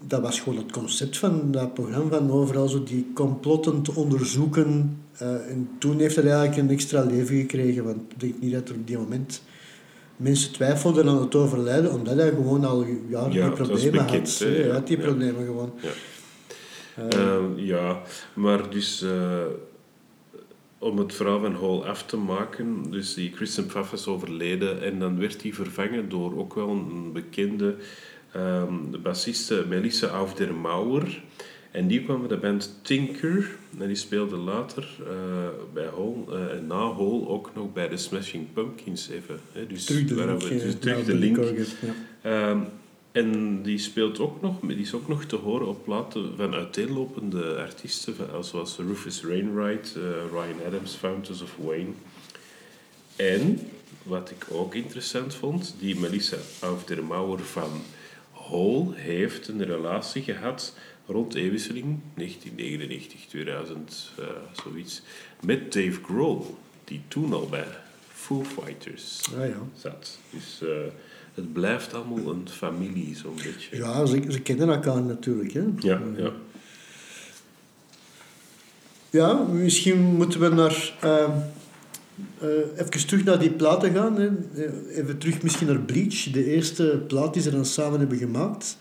Dat 0.06 0.20
was 0.20 0.40
gewoon 0.40 0.58
het 0.58 0.72
concept 0.72 1.18
van 1.18 1.50
dat 1.50 1.74
programma, 1.74 2.08
van 2.08 2.30
overal 2.30 2.68
zo 2.68 2.82
die 2.82 3.10
complotten 3.14 3.82
te 3.82 3.94
onderzoeken. 3.94 4.98
Uh, 5.22 5.50
en 5.50 5.68
toen 5.78 5.98
heeft 5.98 6.16
het 6.16 6.24
eigenlijk 6.24 6.56
een 6.56 6.70
extra 6.70 7.02
leven 7.02 7.36
gekregen, 7.36 7.84
want 7.84 8.00
ik 8.08 8.20
denk 8.20 8.40
niet 8.40 8.52
dat 8.52 8.68
er 8.68 8.74
op 8.74 8.86
die 8.86 8.98
moment 8.98 9.42
mensen 10.20 10.52
twijfelden 10.52 11.08
aan 11.08 11.20
het 11.20 11.34
overlijden, 11.34 11.92
omdat 11.92 12.16
hij 12.16 12.28
gewoon 12.28 12.64
al 12.64 12.84
jaren 13.08 13.32
ja, 13.32 13.48
die 13.48 13.56
problemen 13.56 14.06
had. 14.06 14.38
Hij 14.38 14.68
had 14.68 14.86
die 14.86 14.98
problemen 14.98 15.44
gewoon. 15.44 15.72
Ja. 15.80 15.90
Uh, 17.16 17.38
ja, 17.56 18.02
maar 18.34 18.70
dus 18.70 19.02
uh, 19.02 19.44
om 20.78 20.98
het 20.98 21.14
verhaal 21.14 21.40
van 21.40 21.54
Hall 21.54 21.80
af 21.80 22.02
te 22.02 22.16
maken, 22.16 22.90
dus 22.90 23.14
die 23.14 23.32
Christian 23.34 23.66
Pfaff 23.66 23.92
is 23.92 24.06
overleden 24.06 24.82
en 24.82 24.98
dan 24.98 25.18
werd 25.18 25.42
hij 25.42 25.52
vervangen 25.52 26.08
door 26.08 26.38
ook 26.38 26.54
wel 26.54 26.68
een 26.68 27.12
bekende 27.12 27.74
um, 28.36 29.02
bassiste 29.02 29.64
Melissa 29.68 30.06
Auf 30.06 30.34
der 30.34 30.54
Mauer. 30.54 31.22
En 31.70 31.86
die 31.86 32.02
kwam 32.04 32.20
met 32.20 32.30
de 32.30 32.36
band 32.36 32.78
Tinker. 32.82 33.56
En 33.78 33.86
die 33.86 33.96
speelde 33.96 34.36
later 34.36 34.88
uh, 35.00 35.08
bij 35.72 35.86
Hole, 35.86 36.24
uh, 36.28 36.56
en 36.56 36.66
na 36.66 36.84
Hole 36.84 37.28
ook 37.28 37.50
nog 37.54 37.72
bij 37.72 37.88
de 37.88 37.96
Smashing 37.96 38.52
Pumpkins 38.52 39.08
even. 39.08 39.40
Hè. 39.52 39.66
Dus 39.66 39.84
terug 39.84 40.04
de 40.04 40.14
link. 40.14 40.42
We, 40.42 40.48
dus 40.48 40.78
terug 40.78 41.04
de 41.04 41.14
link. 41.14 41.38
ja. 42.22 42.50
um, 42.50 42.66
en 43.12 43.62
die 43.62 43.78
speelt 43.78 44.18
ook 44.18 44.40
nog, 44.40 44.60
die 44.60 44.76
is 44.76 44.94
ook 44.94 45.08
nog 45.08 45.24
te 45.24 45.36
horen 45.36 45.68
op 45.68 45.84
platen 45.84 46.36
van 46.36 46.54
uiteenlopende 46.54 47.56
artiesten, 47.56 48.14
zoals 48.40 48.76
Rufus 48.76 49.22
Wainwright, 49.22 49.94
uh, 49.96 50.02
Ryan 50.30 50.66
Adams, 50.66 50.94
Fountains 50.94 51.42
of 51.42 51.56
Wayne. 51.56 51.90
En, 53.16 53.58
wat 54.02 54.30
ik 54.30 54.46
ook 54.50 54.74
interessant 54.74 55.34
vond, 55.34 55.74
die 55.78 56.00
Melissa 56.00 56.36
Auf 56.60 56.84
der 56.84 57.04
Mauer 57.04 57.38
van 57.38 57.70
Hole 58.30 58.94
heeft 58.94 59.48
een 59.48 59.64
relatie 59.64 60.22
gehad 60.22 60.74
rond 61.10 61.32
de 61.32 61.40
eeuwwisseling 61.40 61.98
1999, 62.14 63.26
2000, 63.28 64.12
uh, 64.18 64.26
zoiets, 64.64 65.02
met 65.40 65.72
Dave 65.72 65.98
Grohl, 66.02 66.56
die 66.84 67.00
toen 67.08 67.32
al 67.32 67.48
bij 67.48 67.66
Foo 68.08 68.44
Fighters 68.44 69.20
ah, 69.38 69.48
ja. 69.48 69.56
zat. 69.76 70.18
Dus 70.30 70.60
uh, 70.62 70.68
het 71.34 71.52
blijft 71.52 71.94
allemaal 71.94 72.32
een 72.32 72.48
familie, 72.48 73.16
zo'n 73.16 73.34
beetje. 73.34 73.76
Ja, 73.76 74.06
ze, 74.06 74.24
ze 74.28 74.40
kennen 74.40 74.68
elkaar 74.68 75.02
natuurlijk. 75.02 75.52
Hè? 75.52 75.64
Ja, 75.78 76.00
ja. 76.16 76.32
Ja, 79.10 79.32
misschien 79.34 80.00
moeten 80.00 80.40
we 80.40 80.48
naar... 80.48 80.92
Uh, 81.04 81.28
uh, 82.42 82.48
even 82.76 83.06
terug 83.06 83.24
naar 83.24 83.38
die 83.38 83.50
platen 83.50 83.94
gaan. 83.94 84.16
Hè. 84.16 84.28
Even 84.90 85.18
terug 85.18 85.42
misschien 85.42 85.66
naar 85.66 85.80
Bleach. 85.80 86.30
De 86.30 86.44
eerste 86.44 87.02
plaat 87.06 87.32
die 87.32 87.42
ze 87.42 87.50
dan 87.50 87.64
samen 87.64 87.98
hebben 87.98 88.18
gemaakt. 88.18 88.76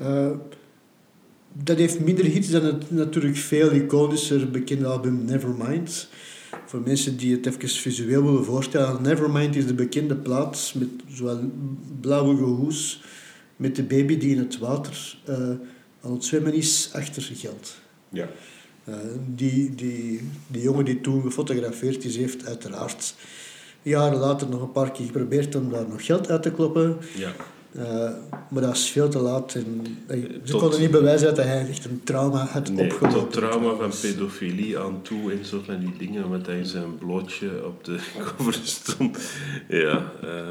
Uh, 0.00 0.30
dat 1.62 1.76
heeft 1.76 2.00
minder 2.00 2.24
hits 2.24 2.50
dan 2.50 2.64
het 2.64 2.90
natuurlijk 2.90 3.36
veel 3.36 3.70
iconischer 3.70 4.50
bekende 4.50 4.86
album 4.86 5.24
Nevermind. 5.24 6.08
Voor 6.66 6.80
mensen 6.80 7.16
die 7.16 7.36
het 7.36 7.46
even 7.46 7.68
visueel 7.68 8.22
willen 8.22 8.44
voorstellen, 8.44 9.02
Nevermind 9.02 9.56
is 9.56 9.66
de 9.66 9.74
bekende 9.74 10.16
plaat 10.16 10.72
met 10.78 10.88
zo'n 11.08 11.78
blauwe 12.00 12.34
hoes 12.34 13.02
met 13.56 13.76
de 13.76 13.82
baby 13.82 14.18
die 14.18 14.30
in 14.30 14.38
het 14.38 14.58
water 14.58 15.18
uh, 15.28 15.36
aan 16.00 16.12
het 16.12 16.24
zwemmen 16.24 16.52
is 16.52 16.90
achter 16.92 17.22
geld. 17.34 17.74
Ja. 18.08 18.28
Uh, 18.88 18.94
die, 19.34 19.74
die, 19.74 20.20
die 20.46 20.62
jongen 20.62 20.84
die 20.84 21.00
toen 21.00 21.22
gefotografeerd 21.22 22.04
is, 22.04 22.16
heeft 22.16 22.46
uiteraard 22.46 23.14
jaren 23.82 24.18
later 24.18 24.48
nog 24.48 24.62
een 24.62 24.72
paar 24.72 24.92
keer 24.92 25.06
geprobeerd 25.06 25.54
om 25.54 25.70
daar 25.70 25.88
nog 25.88 26.04
geld 26.04 26.30
uit 26.30 26.42
te 26.42 26.50
kloppen. 26.50 26.96
Ja. 27.16 27.32
Uh, 27.72 28.10
maar 28.50 28.62
dat 28.62 28.74
is 28.74 28.90
veel 28.90 29.08
te 29.08 29.18
laat. 29.18 29.54
En, 29.54 29.86
ze 30.44 30.50
tot, 30.52 30.60
konden 30.60 30.80
niet 30.80 30.90
bewijzen 30.90 31.34
dat 31.34 31.44
hij 31.44 31.68
echt 31.68 31.84
een 31.84 32.00
trauma 32.04 32.44
had 32.44 32.70
nee, 32.70 32.84
opgelopen. 32.84 33.20
Tot 33.20 33.32
trauma 33.32 33.74
van 33.74 33.90
pedofilie 34.00 34.78
aan 34.78 35.02
toe 35.02 35.32
en 35.32 35.44
zo 35.44 35.60
van 35.64 35.80
die 35.80 35.92
dingen, 35.98 36.30
met 36.30 36.46
hij 36.46 36.64
zijn 36.64 36.98
blootje 36.98 37.66
op 37.66 37.84
de 37.84 37.98
cover 38.36 38.60
stond. 38.62 39.18
Ja. 39.68 40.12
Uh. 40.24 40.48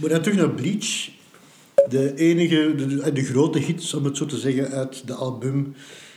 Maar 0.00 0.10
dan 0.10 0.22
terug 0.22 0.38
naar 0.38 0.50
Bleach. 0.50 1.08
De 1.88 2.14
enige, 2.14 2.74
de, 2.74 3.12
de, 3.12 3.24
grote 3.24 3.58
hits, 3.58 3.94
om 3.94 4.04
het 4.04 4.16
zo 4.16 4.26
te 4.26 4.38
zeggen, 4.38 4.70
uit 4.70 5.06
de 5.06 5.14
album 5.14 5.74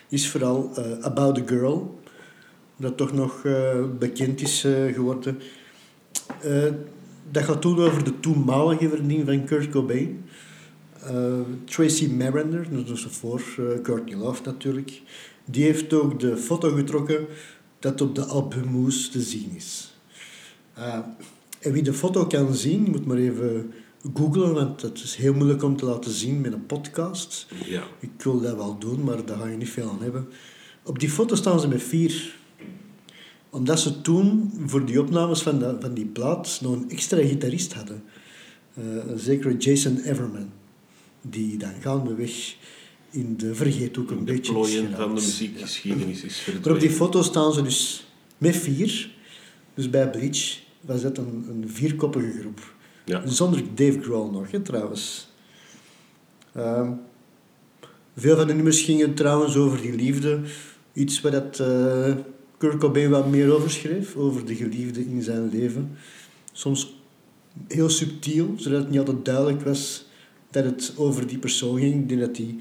is 0.09 0.29
vooral 0.29 0.71
uh, 0.77 0.85
About 1.01 1.37
a 1.37 1.41
Girl. 1.45 1.99
Dat 2.77 2.97
toch 2.97 3.13
nog 3.13 3.41
bekend 3.99 4.41
is 4.41 4.67
geworden 4.93 5.41
dat 7.31 7.43
gaat 7.43 7.61
toen 7.61 7.79
over 7.79 8.03
de 8.03 8.19
toenmalige 8.19 8.89
vriendin 8.89 9.25
van 9.25 9.45
Kurt 9.45 9.69
Cobain. 9.69 10.25
Uh, 11.11 11.39
Tracy 11.65 12.07
Marander, 12.07 12.85
dus 12.85 13.05
voor 13.09 13.41
uh, 13.59 13.81
Courtney 13.81 14.15
Love 14.15 14.41
natuurlijk. 14.43 15.01
Die 15.45 15.63
heeft 15.63 15.93
ook 15.93 16.19
de 16.19 16.37
foto 16.37 16.69
getrokken 16.69 17.25
dat 17.79 18.01
op 18.01 18.15
de 18.15 18.25
albumhoes 18.25 19.09
te 19.09 19.21
zien 19.21 19.51
is. 19.55 19.97
Uh, 20.77 20.99
en 21.59 21.71
wie 21.71 21.83
de 21.83 21.93
foto 21.93 22.25
kan 22.25 22.53
zien, 22.53 22.87
moet 22.91 23.05
maar 23.05 23.17
even 23.17 23.71
googlen, 24.13 24.53
want 24.53 24.81
het 24.81 25.03
is 25.03 25.15
heel 25.15 25.33
moeilijk 25.33 25.63
om 25.63 25.77
te 25.77 25.85
laten 25.85 26.11
zien 26.11 26.41
met 26.41 26.53
een 26.53 26.65
podcast. 26.65 27.47
Ja. 27.65 27.83
Ik 27.99 28.09
wil 28.17 28.41
dat 28.41 28.55
wel 28.55 28.77
doen, 28.79 29.03
maar 29.03 29.25
daar 29.25 29.37
ga 29.37 29.47
je 29.47 29.57
niet 29.57 29.69
veel 29.69 29.89
aan 29.89 30.01
hebben. 30.01 30.27
Op 30.83 30.99
die 30.99 31.09
foto 31.09 31.35
staan 31.35 31.59
ze 31.59 31.67
met 31.67 31.83
vier 31.83 32.35
omdat 33.49 33.79
ze 33.79 34.01
toen 34.01 34.53
voor 34.65 34.85
die 34.85 35.01
opnames 35.01 35.41
van, 35.41 35.59
de, 35.59 35.75
van 35.79 35.93
die 35.93 36.05
plaat 36.05 36.59
nog 36.61 36.73
een 36.73 36.89
extra 36.89 37.17
gitarist 37.17 37.73
hadden. 37.73 38.03
Uh, 38.79 38.85
een 39.07 39.19
zekere 39.19 39.57
Jason 39.57 39.97
Everman. 39.97 40.49
Die 41.21 41.57
dan 41.57 41.73
gaandeweg 41.81 42.55
in 43.09 43.37
de 43.37 43.55
vergeethoek 43.55 44.11
een 44.11 44.17
de 44.17 44.23
beetje 44.23 44.51
plooien 44.51 44.95
van 44.95 45.07
de 45.07 45.21
muziekgeschiedenis 45.21 46.23
is 46.23 46.35
verdwenen. 46.35 46.61
Maar 46.61 46.73
op 46.73 46.79
die 46.79 46.89
foto 46.89 47.21
staan 47.21 47.53
ze 47.53 47.61
dus 47.61 48.07
met 48.37 48.55
vier. 48.55 49.09
Dus 49.73 49.89
bij 49.89 50.09
Bleach 50.09 50.59
was 50.81 51.01
dat 51.01 51.17
een, 51.17 51.45
een 51.49 51.69
vierkoppige 51.69 52.39
groep. 52.39 52.75
Ja. 53.05 53.27
Zonder 53.27 53.63
Dave 53.75 54.01
Grohl 54.01 54.31
nog, 54.31 54.51
hè, 54.51 54.59
trouwens. 54.59 55.29
Uh, 56.57 56.89
veel 58.15 58.35
van 58.35 58.47
de 58.47 58.53
nummers 58.53 58.81
gingen 58.81 59.13
trouwens 59.13 59.55
over 59.55 59.81
die 59.81 59.95
liefde. 59.95 60.41
Iets 60.93 61.21
waar 61.21 61.31
dat... 61.31 61.59
Uh, 61.59 62.15
Kurt 62.57 62.77
Cobain 62.77 63.09
wat 63.09 63.27
meer 63.27 63.53
over 63.53 63.69
schreef, 63.71 64.15
over 64.15 64.45
de 64.45 64.55
geliefde 64.55 65.05
in 65.05 65.21
zijn 65.21 65.49
leven. 65.49 65.97
Soms 66.51 66.95
heel 67.67 67.89
subtiel, 67.89 68.53
zodat 68.55 68.79
het 68.79 68.89
niet 68.89 68.99
altijd 68.99 69.25
duidelijk 69.25 69.61
was 69.61 70.05
dat 70.51 70.63
het 70.63 70.93
over 70.97 71.27
die 71.27 71.37
persoon 71.37 71.79
ging. 71.79 72.01
Ik 72.01 72.09
denk 72.09 72.21
dat 72.21 72.35
die 72.35 72.59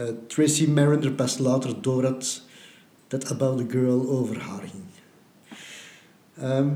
uh, 0.00 0.06
Tracy 0.26 0.66
Marander 0.66 1.12
pas 1.12 1.38
later 1.38 1.74
door 1.80 2.04
had 2.04 2.42
dat 3.08 3.30
About 3.30 3.58
the 3.58 3.64
Girl 3.68 4.08
over 4.08 4.40
haar 4.40 4.60
ging. 4.60 4.84
Ehm, 6.36 6.68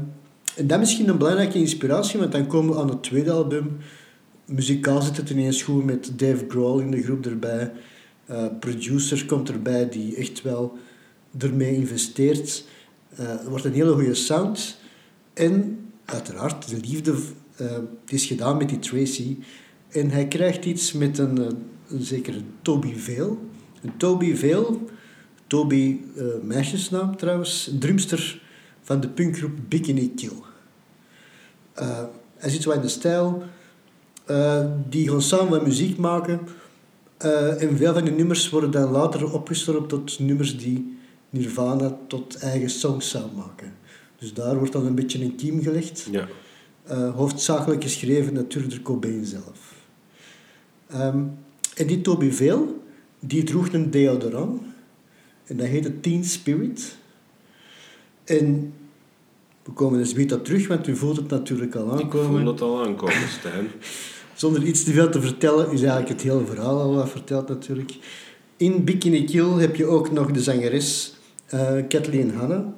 en 0.56 0.66
dat 0.66 0.70
is 0.70 0.78
misschien 0.78 1.08
een 1.08 1.18
belangrijke 1.18 1.58
inspiratie, 1.58 2.18
want 2.18 2.32
dan 2.32 2.46
komen 2.46 2.74
we 2.74 2.80
aan 2.80 2.88
het 2.88 3.02
tweede 3.02 3.30
album. 3.30 3.76
Muzikaal 4.44 5.02
zit 5.02 5.16
het 5.16 5.30
ineens 5.30 5.62
goed 5.62 5.84
met 5.84 6.12
Dave 6.16 6.44
Grohl 6.48 6.78
in 6.78 6.90
de 6.90 7.02
groep 7.02 7.26
erbij. 7.26 7.72
Uh, 8.30 8.44
producer 8.60 9.26
komt 9.26 9.48
erbij 9.48 9.88
die 9.88 10.16
echt 10.16 10.42
wel 10.42 10.78
ermee 11.38 11.74
investeert. 11.74 12.64
Uh, 13.20 13.46
wordt 13.48 13.64
een 13.64 13.72
hele 13.72 13.92
goede 13.92 14.14
sound. 14.14 14.76
En 15.34 15.78
uiteraard, 16.04 16.68
de 16.68 16.76
liefde 16.76 17.14
uh, 17.60 17.66
is 18.06 18.24
gedaan 18.24 18.56
met 18.56 18.68
die 18.68 18.78
Tracy. 18.78 19.36
En 19.88 20.10
hij 20.10 20.28
krijgt 20.28 20.64
iets 20.64 20.92
met 20.92 21.18
een, 21.18 21.38
een 21.88 22.02
zekere 22.02 22.40
Toby 22.62 22.96
Vale. 22.96 23.36
Een 23.82 23.96
Toby 23.96 24.34
Vale, 24.34 24.78
Toby 25.46 26.00
meisjesnaam 26.42 27.16
trouwens, 27.16 27.70
drumster 27.78 28.42
van 28.82 29.00
de 29.00 29.08
punkgroep 29.08 29.52
Bikini 29.68 30.14
Kill. 30.14 30.32
hij 32.36 32.50
zit 32.50 32.64
wel 32.64 32.74
in 32.74 32.80
de 32.80 32.88
stijl. 32.88 33.42
die 34.88 35.10
gaan 35.10 35.22
samen 35.22 35.62
muziek 35.62 35.96
maken 35.96 36.40
uh, 37.24 37.62
en 37.62 37.76
veel 37.76 37.92
van 37.92 38.04
die 38.04 38.12
nummers 38.12 38.48
worden 38.48 38.70
dan 38.70 38.90
later 38.90 39.32
opgestorpt 39.32 39.88
tot 39.88 40.18
nummers 40.18 40.58
die 40.58 40.98
Nirvana 41.30 41.98
tot 42.06 42.36
eigen 42.36 42.70
songs 42.70 43.10
zou 43.10 43.24
maken. 43.36 43.74
Dus 44.18 44.34
daar 44.34 44.56
wordt 44.56 44.72
dan 44.72 44.86
een 44.86 44.94
beetje 44.94 45.24
een 45.24 45.36
kiem 45.36 45.62
gelegd. 45.62 46.08
Ja. 46.10 46.28
Uh, 46.90 47.14
hoofdzakelijk 47.14 47.82
geschreven 47.82 48.32
natuurlijk 48.32 48.74
door 48.74 48.82
Cobain 48.82 49.24
zelf. 49.24 49.74
Um, 50.94 51.38
en 51.74 51.86
die 51.86 52.00
Toby 52.00 52.30
Vale, 52.30 52.66
die 53.20 53.42
droeg 53.42 53.72
een 53.72 53.90
deodorant. 53.90 54.62
En 55.44 55.56
dat 55.56 55.66
heette 55.66 56.00
Teen 56.00 56.24
Spirit. 56.24 56.96
En 58.24 58.72
we 59.62 59.72
komen 59.72 59.98
dus 59.98 60.12
weer 60.12 60.34
op 60.34 60.44
terug, 60.44 60.68
want 60.68 60.86
u 60.86 60.96
voelt 60.96 61.16
het 61.16 61.28
natuurlijk 61.28 61.74
al 61.74 61.92
aankomen. 61.92 62.30
Ik 62.30 62.42
voel 62.42 62.52
het 62.52 62.60
al 62.60 62.84
aankomen, 62.84 63.28
Stijn. 63.28 63.68
zonder 64.34 64.62
iets 64.62 64.84
te 64.84 64.92
veel 64.92 65.10
te 65.10 65.20
vertellen, 65.20 65.72
is 65.72 65.82
eigenlijk 65.82 66.08
het 66.08 66.22
hele 66.22 66.46
verhaal 66.46 66.80
al 66.80 66.94
wat 66.94 67.10
verteld 67.10 67.48
natuurlijk. 67.48 67.96
In 68.56 68.84
Bikini 68.84 69.24
Kill 69.24 69.48
heb 69.48 69.76
je 69.76 69.86
ook 69.86 70.10
nog 70.10 70.30
de 70.30 70.42
zangeres 70.42 71.14
Kathleen 71.88 72.34
Hanna. 72.34 72.74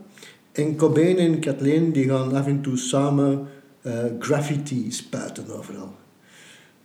En 0.52 0.76
Cobain 0.76 1.18
en 1.18 1.40
Kathleen 1.40 1.92
die 1.92 2.08
gaan 2.08 2.34
af 2.34 2.46
en 2.46 2.60
toe 2.60 2.76
samen 2.76 3.46
uh, 3.82 4.04
graffiti 4.18 4.90
spuiten 4.90 5.58
overal. 5.58 5.94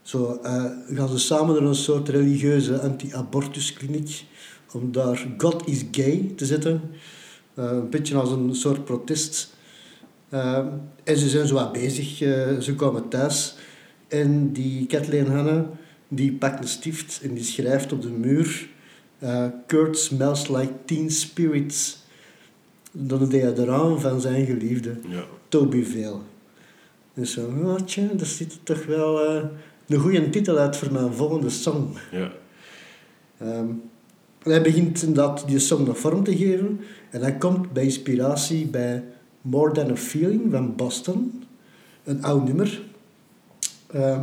Zo 0.01 0.39
uh, 0.43 0.65
gaan 0.93 1.09
ze 1.09 1.19
samen 1.19 1.55
naar 1.55 1.63
een 1.63 1.75
soort 1.75 2.09
religieuze 2.09 2.79
anti-abortuskliniek 2.79 4.25
om 4.71 4.91
daar 4.91 5.27
God 5.37 5.67
is 5.67 5.85
gay 5.91 6.31
te 6.35 6.45
zetten. 6.45 6.81
een 7.55 7.89
beetje 7.89 8.15
als 8.15 8.31
een 8.31 8.55
soort 8.55 8.85
protest. 8.85 9.55
en 11.03 11.17
ze 11.17 11.29
zijn 11.29 11.47
zo 11.47 11.53
wat 11.53 11.71
bezig. 11.71 12.17
ze 12.63 12.73
komen 12.75 13.07
thuis 13.09 13.55
en 14.07 14.53
die 14.53 14.85
Kathleen 14.85 15.27
Hanna, 15.27 15.69
die 16.07 16.33
pakt 16.33 16.59
een 16.59 16.67
stift 16.67 17.19
en 17.23 17.33
die 17.33 17.43
schrijft 17.43 17.91
op 17.91 18.01
de 18.01 18.09
muur... 18.09 18.75
Uh, 19.23 19.45
Kurt 19.65 19.97
smells 19.97 20.47
like 20.47 20.71
teen 20.85 21.11
spirits. 21.11 22.05
Dat 22.91 23.19
deed 23.19 23.41
deodorant 23.41 24.01
van 24.01 24.21
zijn 24.21 24.45
geliefde, 24.45 24.95
ja. 25.07 25.23
Toby 25.47 25.83
Vale. 25.83 26.19
Dus 27.13 27.33
zo, 27.33 27.53
oh, 27.63 27.75
tja, 27.75 28.07
dat 28.13 28.27
ziet 28.27 28.59
toch 28.63 28.85
wel 28.85 29.35
uh, 29.35 29.43
een 29.87 29.99
goede 29.99 30.29
titel 30.29 30.57
uit 30.57 30.77
voor 30.77 30.91
mijn 30.91 31.13
volgende 31.13 31.49
song. 31.49 31.97
Ja. 32.11 32.31
Um, 33.41 33.81
hij 34.43 34.61
begint 34.61 35.01
inderdaad 35.01 35.47
die 35.47 35.59
song 35.59 35.85
nog 35.85 35.97
vorm 35.97 36.23
te 36.23 36.37
geven. 36.37 36.79
En 37.09 37.21
hij 37.21 37.37
komt 37.37 37.73
bij 37.73 37.83
inspiratie 37.83 38.65
bij 38.65 39.03
More 39.41 39.71
Than 39.71 39.91
a 39.91 39.95
Feeling 39.95 40.51
van 40.51 40.75
Boston. 40.75 41.43
Een 42.03 42.23
oud 42.23 42.45
nummer. 42.47 42.81
Uh, 43.95 44.21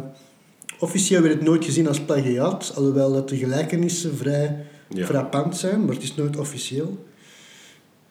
officieel 0.78 1.22
werd 1.22 1.34
het 1.34 1.42
nooit 1.42 1.64
gezien 1.64 1.88
als 1.88 2.00
plagiaat, 2.00 2.72
alhoewel 2.76 3.12
dat 3.12 3.28
de 3.28 3.36
gelijkenissen 3.36 4.16
vrij 4.16 4.66
ja. 4.94 5.06
frappant 5.06 5.56
zijn, 5.56 5.84
maar 5.84 5.94
het 5.94 6.02
is 6.02 6.14
nooit 6.14 6.36
officieel. 6.36 7.06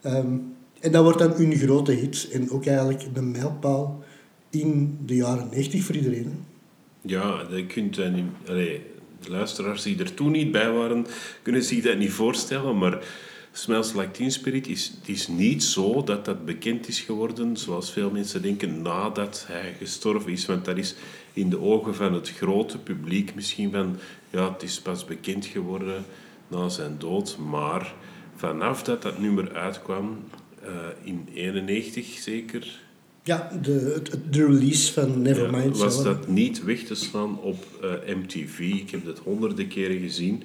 Um, 0.06 0.56
en 0.80 0.92
dat 0.92 1.04
wordt 1.04 1.20
dan 1.20 1.34
een 1.36 1.56
grote 1.56 1.92
hit 1.92 2.30
en 2.32 2.52
ook 2.52 2.66
eigenlijk 2.66 3.04
een 3.14 3.32
mijlpaal 3.32 4.04
in 4.50 4.98
de 5.06 5.16
jaren 5.16 5.48
90 5.52 5.84
voor 5.84 5.96
iedereen. 5.96 6.46
Ja, 7.02 7.46
kunt 7.68 7.96
dat 7.96 8.12
niet... 8.12 8.26
Allee, 8.48 8.82
de 9.20 9.30
luisteraars 9.30 9.84
die 9.84 10.00
er 10.00 10.14
toen 10.14 10.32
niet 10.32 10.52
bij 10.52 10.72
waren, 10.72 11.06
kunnen 11.42 11.64
zich 11.64 11.84
dat 11.84 11.98
niet 11.98 12.12
voorstellen, 12.12 12.78
maar 12.78 13.04
Smells 13.52 13.94
Like 13.94 14.12
Teen 14.12 14.32
Spirit 14.32 14.68
is, 14.68 14.94
het 15.00 15.10
is 15.10 15.28
niet 15.28 15.64
zo 15.64 16.04
dat 16.04 16.26
dat 16.26 16.46
bekend 16.46 16.88
is 16.88 17.00
geworden, 17.00 17.58
zoals 17.58 17.92
veel 17.92 18.10
mensen 18.10 18.42
denken, 18.42 18.82
nadat 18.82 19.46
hij 19.48 19.76
gestorven 19.80 20.32
is. 20.32 20.46
Want 20.46 20.66
dat 20.66 20.78
is 20.78 20.96
in 21.34 21.50
de 21.50 21.60
ogen 21.60 21.96
van 21.96 22.14
het 22.14 22.30
grote 22.30 22.78
publiek 22.78 23.36
misschien 23.36 23.72
van, 23.72 23.98
ja, 24.30 24.52
het 24.54 24.64
is 24.64 24.80
pas 24.80 25.06
bekend 25.06 25.46
geworden 25.46 26.06
na 26.48 26.70
zijn 26.70 26.96
dood. 26.98 27.38
Maar 27.38 27.94
vanaf 28.36 28.84
dat 28.84 29.02
dat 29.02 29.20
nummer 29.20 29.54
uitkwam, 29.54 30.18
uh, 30.64 30.70
in 31.04 31.28
91 31.34 32.06
zeker... 32.06 32.82
Ja, 33.24 33.52
de, 33.62 34.02
de 34.30 34.46
release 34.46 34.94
van 34.94 35.22
Nevermind. 35.22 35.78
Ja, 35.78 35.84
was 35.84 36.04
dat 36.04 36.28
niet 36.28 36.64
weg 36.64 36.84
te 36.84 36.96
slaan 36.96 37.40
op 37.40 37.66
uh, 37.84 37.94
eh, 37.94 38.18
MTV. 38.18 38.60
Ik 38.60 38.90
heb 38.90 39.06
dat 39.06 39.20
honderden 39.20 39.68
keren 39.68 40.00
gezien. 40.00 40.44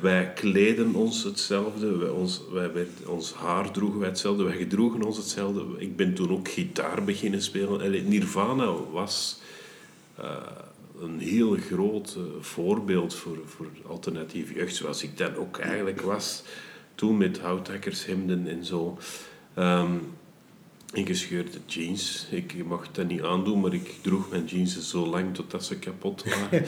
Wij 0.00 0.32
kleden 0.32 0.94
ons 0.94 1.24
hetzelfde, 1.24 1.96
wij, 1.96 2.08
ons, 2.08 2.42
wij, 2.52 2.86
ons 3.06 3.32
haar 3.32 3.70
droegen 3.70 3.98
wij 3.98 4.08
hetzelfde, 4.08 4.42
wij 4.42 4.56
gedroegen 4.56 5.02
ons 5.02 5.16
hetzelfde. 5.16 5.64
Ik 5.76 5.96
ben 5.96 6.14
toen 6.14 6.30
ook 6.30 6.48
gitaar 6.48 7.04
beginnen 7.04 7.42
spelen. 7.42 8.08
Nirvana 8.08 8.72
was 8.92 9.40
uh, 10.20 10.26
een 11.00 11.18
heel 11.18 11.56
groot 11.56 12.16
uh, 12.18 12.24
voorbeeld 12.40 13.14
voor, 13.14 13.38
voor 13.44 13.66
alternatieve 13.86 14.54
jeugd, 14.54 14.74
zoals 14.74 15.02
ik 15.02 15.18
dan 15.18 15.34
ook 15.34 15.58
eigenlijk 15.58 16.00
was. 16.00 16.42
Toen 16.94 17.16
met 17.16 17.38
houthakkershemden 17.38 18.46
en 18.48 18.64
zo. 18.64 18.98
Um, 19.58 20.00
in 20.92 21.06
gescheurde 21.06 21.58
jeans. 21.66 22.26
Ik 22.30 22.66
mocht 22.66 22.94
dat 22.94 23.08
niet 23.08 23.22
aandoen, 23.22 23.60
maar 23.60 23.74
ik 23.74 23.94
droeg 24.00 24.30
mijn 24.30 24.44
jeans 24.44 24.88
zo 24.90 25.06
lang 25.06 25.34
totdat 25.34 25.64
ze 25.64 25.78
kapot 25.78 26.24
waren. 26.24 26.62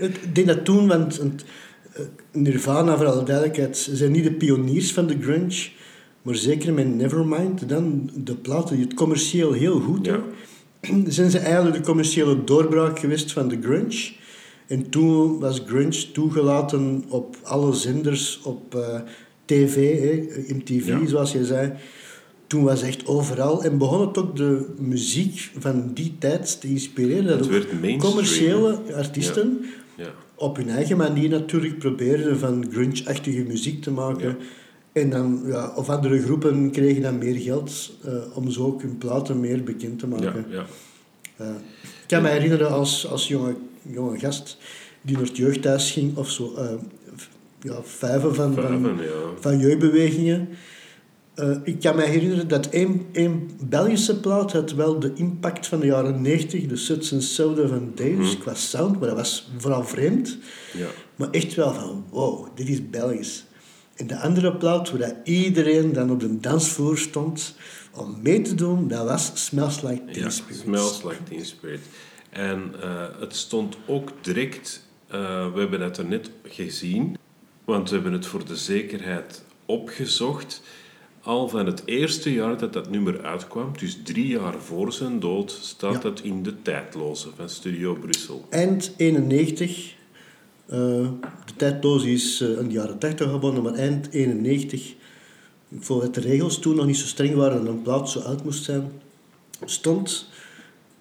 ik 0.10 0.34
denk 0.34 0.46
dat 0.46 0.64
toen, 0.64 0.88
want 0.88 1.20
eh, 1.20 2.04
Nirvana, 2.32 2.96
voor 2.96 3.06
alle 3.06 3.24
duidelijkheid, 3.24 3.88
zijn 3.92 4.12
niet 4.12 4.24
de 4.24 4.32
pioniers 4.32 4.92
van 4.92 5.06
de 5.06 5.20
grunge, 5.20 5.68
maar 6.22 6.34
zeker 6.34 6.72
met 6.72 6.94
Nevermind, 6.94 7.68
dan 7.68 8.10
de 8.14 8.34
platen 8.34 8.76
die 8.76 8.84
het 8.84 8.94
commercieel 8.94 9.52
heel 9.52 9.80
goed 9.80 10.06
ja. 10.06 10.20
zijn 11.06 11.30
ze 11.30 11.38
eigenlijk 11.38 11.76
de 11.76 11.82
commerciële 11.82 12.44
doorbraak 12.44 12.98
geweest 12.98 13.32
van 13.32 13.48
de 13.48 13.58
grunge. 13.62 14.12
En 14.66 14.90
toen 14.90 15.38
was 15.38 15.62
grunge 15.66 16.12
toegelaten 16.12 17.04
op 17.08 17.36
alle 17.42 17.74
zenders, 17.74 18.40
op 18.42 18.74
uh, 18.74 19.00
tv, 19.44 20.00
hè, 20.00 20.42
MTV 20.54 21.08
zoals 21.08 21.32
je 21.32 21.44
zei. 21.44 21.72
Toen 22.46 22.62
was 22.62 22.82
echt 22.82 23.06
overal. 23.06 23.64
En 23.64 23.78
begon 23.78 24.00
het 24.00 24.18
ook 24.18 24.36
de 24.36 24.66
muziek 24.78 25.50
van 25.58 25.90
die 25.94 26.14
tijd 26.18 26.60
te 26.60 26.68
inspireren. 26.68 27.38
Dat 27.38 27.48
het 27.48 27.96
commerciële 27.96 28.78
artiesten 28.94 29.64
ja 29.96 30.12
op 30.42 30.56
hun 30.56 30.68
eigen 30.68 30.96
manier 30.96 31.28
natuurlijk 31.28 31.78
probeerden 31.78 32.38
van 32.38 32.66
grunge-achtige 32.70 33.42
muziek 33.42 33.82
te 33.82 33.90
maken. 33.90 34.36
En 34.92 35.10
dan, 35.10 35.42
ja, 35.46 35.72
of 35.76 35.88
andere 35.88 36.22
groepen 36.22 36.70
kregen 36.70 37.02
dan 37.02 37.18
meer 37.18 37.40
geld 37.40 37.92
uh, 38.06 38.12
om 38.34 38.50
zo 38.50 38.64
ook 38.64 38.82
hun 38.82 38.98
platen 38.98 39.40
meer 39.40 39.64
bekend 39.64 39.98
te 39.98 40.06
maken. 40.06 40.44
Ja, 40.48 40.64
ja. 41.38 41.46
Uh, 41.46 41.54
ik 41.82 42.08
kan 42.08 42.22
me 42.22 42.28
herinneren 42.28 42.70
als, 42.70 43.06
als 43.08 43.28
jonge, 43.28 43.54
jonge 43.82 44.18
gast 44.18 44.58
die 45.02 45.16
naar 45.16 45.24
het 45.24 45.36
jeugdhuis 45.36 45.90
ging 45.90 46.16
of 46.16 46.30
zo. 46.30 46.54
Uh, 46.58 46.64
ja, 47.60 47.82
vijven 47.82 48.34
van, 48.34 48.54
van, 48.54 49.00
van 49.40 49.58
jeugdbewegingen. 49.58 50.48
Ik 51.64 51.80
kan 51.80 51.96
me 51.96 52.02
herinneren 52.02 52.48
dat 52.48 52.66
één, 52.66 53.06
één 53.12 53.50
Belgische 53.68 54.20
plaat 54.20 54.52
had 54.52 54.72
wel 54.72 54.98
de 54.98 55.12
impact 55.14 55.66
van 55.66 55.80
de 55.80 55.86
jaren 55.86 56.22
90, 56.22 56.66
de 56.66 56.76
Suds 56.76 57.12
en 57.12 57.22
Soda 57.22 57.66
van 57.66 57.92
Davis, 57.94 58.36
mm. 58.36 58.40
qua 58.40 58.54
sound, 58.54 58.98
maar 58.98 59.08
dat 59.08 59.16
was 59.16 59.50
vooral 59.56 59.84
vreemd. 59.84 60.38
Ja. 60.72 60.86
Maar 61.16 61.30
echt 61.30 61.54
wel 61.54 61.74
van, 61.74 62.04
wow, 62.10 62.46
dit 62.54 62.68
is 62.68 62.90
Belgisch. 62.90 63.44
En 63.94 64.06
de 64.06 64.20
andere 64.20 64.56
plaat, 64.56 64.90
waar 64.90 65.00
dat 65.00 65.14
iedereen 65.24 65.92
dan 65.92 66.10
op 66.10 66.20
de 66.20 66.40
dansvloer 66.40 66.98
stond 66.98 67.56
om 67.94 68.16
mee 68.22 68.42
te 68.42 68.54
doen, 68.54 68.88
dat 68.88 69.06
was 69.06 69.30
Smells 69.34 69.82
Like 69.82 70.04
Teen 70.12 70.32
Spirit. 70.32 70.60
Smells 70.60 71.02
Like 71.02 71.22
Teen 71.22 71.44
Spirit. 71.44 71.80
En 72.30 72.74
uh, 72.84 73.06
het 73.20 73.36
stond 73.36 73.76
ook 73.86 74.12
direct, 74.20 74.86
uh, 75.06 75.52
we 75.52 75.60
hebben 75.60 75.80
het 75.80 75.98
er 75.98 76.04
net 76.04 76.30
gezien, 76.44 77.16
want 77.64 77.88
we 77.88 77.94
hebben 77.94 78.12
het 78.12 78.26
voor 78.26 78.44
de 78.44 78.56
zekerheid 78.56 79.44
opgezocht 79.66 80.62
al 81.22 81.48
van 81.48 81.66
het 81.66 81.82
eerste 81.84 82.32
jaar 82.32 82.58
dat 82.58 82.72
dat 82.72 82.90
nummer 82.90 83.22
uitkwam, 83.24 83.72
dus 83.78 83.98
drie 84.04 84.26
jaar 84.26 84.60
voor 84.60 84.92
zijn 84.92 85.20
dood, 85.20 85.50
staat 85.50 85.92
ja. 85.92 85.98
dat 85.98 86.20
in 86.20 86.42
de 86.42 86.62
tijdloze 86.62 87.28
van 87.36 87.48
Studio 87.48 87.94
Brussel. 87.94 88.46
Eind 88.50 88.94
91, 88.96 89.68
uh, 89.68 89.84
eh, 89.84 89.90
de 91.44 91.56
tijdloze 91.56 92.12
is 92.12 92.40
uh, 92.40 92.58
in 92.58 92.68
de 92.68 92.74
jaren 92.74 92.98
80 92.98 93.30
gewonnen, 93.30 93.62
maar 93.62 93.74
eind 93.74 94.08
91 94.10 94.94
ik 95.76 95.82
vond 95.82 96.02
dat 96.02 96.14
de 96.14 96.20
regels 96.20 96.58
toen 96.58 96.76
nog 96.76 96.86
niet 96.86 96.96
zo 96.96 97.06
streng 97.06 97.34
waren 97.34 97.64
dat 97.64 97.74
een 97.74 97.82
plaat 97.82 98.10
zo 98.10 98.18
oud 98.18 98.44
moest 98.44 98.64
zijn, 98.64 98.92
stond 99.64 100.28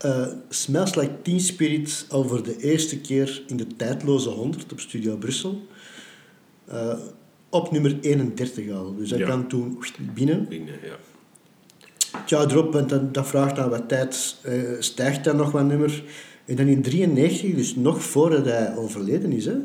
uh, 0.06 0.28
Smells 0.50 0.96
Like 0.96 1.22
Teen 1.22 1.40
Spirit 1.40 2.06
al 2.10 2.24
voor 2.24 2.44
de 2.44 2.58
eerste 2.58 3.00
keer 3.00 3.44
in 3.48 3.58
de 3.58 3.68
tijdloze 3.68 4.30
100 4.30 4.72
op 4.72 4.80
Studio 4.80 5.16
Brussel. 5.16 5.68
Uh, 6.70 6.94
op 7.50 7.72
nummer 7.72 8.00
31 8.02 8.72
al. 8.72 8.96
Dus 8.96 9.10
dat 9.10 9.20
ja. 9.20 9.28
kan 9.28 9.48
toen 9.48 9.84
binnen. 10.14 10.48
Binnen, 10.48 10.74
ja. 10.84 10.96
Tja, 12.26 12.42
erop, 12.42 12.74
want 12.74 12.90
dat, 12.90 13.14
dat 13.14 13.28
vraagt 13.28 13.56
dan 13.56 13.70
wat 13.70 13.88
tijd, 13.88 14.36
uh, 14.46 14.76
stijgt 14.80 15.24
dan 15.24 15.36
nog 15.36 15.52
wat 15.52 15.66
nummer. 15.66 16.04
En 16.46 16.56
dan 16.56 16.68
in 16.68 16.82
93, 16.82 17.56
dus 17.56 17.76
nog 17.76 18.04
voordat 18.04 18.46
hij 18.46 18.76
overleden 18.76 19.32
is. 19.32 19.46
Hè. 19.46 19.58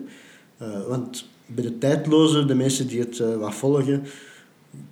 Uh, 0.63 0.87
want 0.89 1.29
bij 1.47 1.65
de 1.65 1.79
tijdloze, 1.79 2.45
de 2.45 2.55
mensen 2.55 2.87
die 2.87 3.01
het 3.01 3.19
uh, 3.19 3.37
wat 3.37 3.55
volgen, 3.55 4.03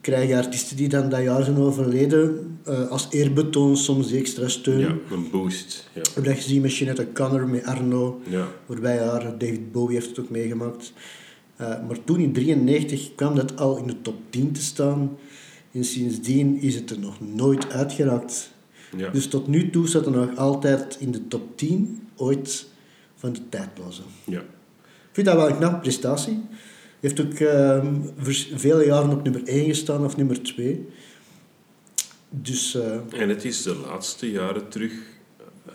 krijgen 0.01 0.37
artiesten 0.37 0.77
die 0.77 0.89
dan 0.89 1.09
dat 1.09 1.23
jaar 1.23 1.45
zijn 1.45 1.57
overleden 1.57 2.57
uh, 2.69 2.89
als 2.89 3.07
eerbetoon 3.11 3.77
soms 3.77 4.09
die 4.09 4.19
extra 4.19 4.49
steun. 4.49 4.79
Ja, 4.79 4.97
een 5.11 5.31
boost. 5.31 5.91
Ja. 5.95 6.01
Hebben 6.03 6.33
dat 6.33 6.43
gezien 6.43 6.63
met 6.63 6.77
Jeanette 6.77 7.07
Connor, 7.13 7.49
met 7.49 7.65
Arno, 7.65 8.21
ja. 8.29 8.49
voorbij 8.67 8.97
jaar. 8.97 9.39
David 9.39 9.73
Bowie 9.73 9.95
heeft 9.95 10.09
het 10.09 10.21
ook 10.21 10.31
meegemaakt. 10.31 10.93
Uh, 11.61 11.69
maar 11.69 12.05
toen 12.05 12.21
in 12.21 12.33
1993 12.33 13.15
kwam 13.15 13.35
dat 13.35 13.57
al 13.57 13.77
in 13.77 13.87
de 13.87 14.03
top 14.03 14.17
10 14.31 14.53
te 14.53 14.63
staan. 14.63 15.17
En 15.73 15.85
sindsdien 15.85 16.61
is 16.61 16.75
het 16.75 16.91
er 16.91 16.99
nog 16.99 17.21
nooit 17.21 17.73
uitgeraakt. 17.73 18.54
Ja. 18.97 19.11
Dus 19.11 19.29
tot 19.29 19.47
nu 19.47 19.71
toe 19.71 19.89
staat 19.89 20.07
er 20.07 20.13
nog 20.13 20.37
altijd 20.37 20.97
in 21.01 21.11
de 21.11 21.29
top 21.29 21.57
10 21.57 22.09
ooit 22.17 22.67
van 23.15 23.33
de 23.33 23.41
tijdloze. 23.49 24.03
Ja. 24.25 24.41
Ik 24.41 25.13
vind 25.13 25.27
dat 25.27 25.37
wel 25.37 25.49
een 25.49 25.57
knappe 25.57 25.79
prestatie. 25.79 26.43
Heeft 27.01 27.21
ook 27.21 27.39
uh, 27.39 27.85
vele 28.55 28.85
jaren 28.85 29.11
op 29.11 29.23
nummer 29.23 29.43
1 29.45 29.65
gestaan 29.65 30.05
of 30.05 30.17
nummer 30.17 30.43
2. 30.43 30.89
Dus, 32.31 32.75
uh, 32.75 33.21
en 33.21 33.29
het 33.29 33.45
is 33.45 33.63
de 33.63 33.75
laatste 33.75 34.31
jaren 34.31 34.69
terug. 34.69 34.93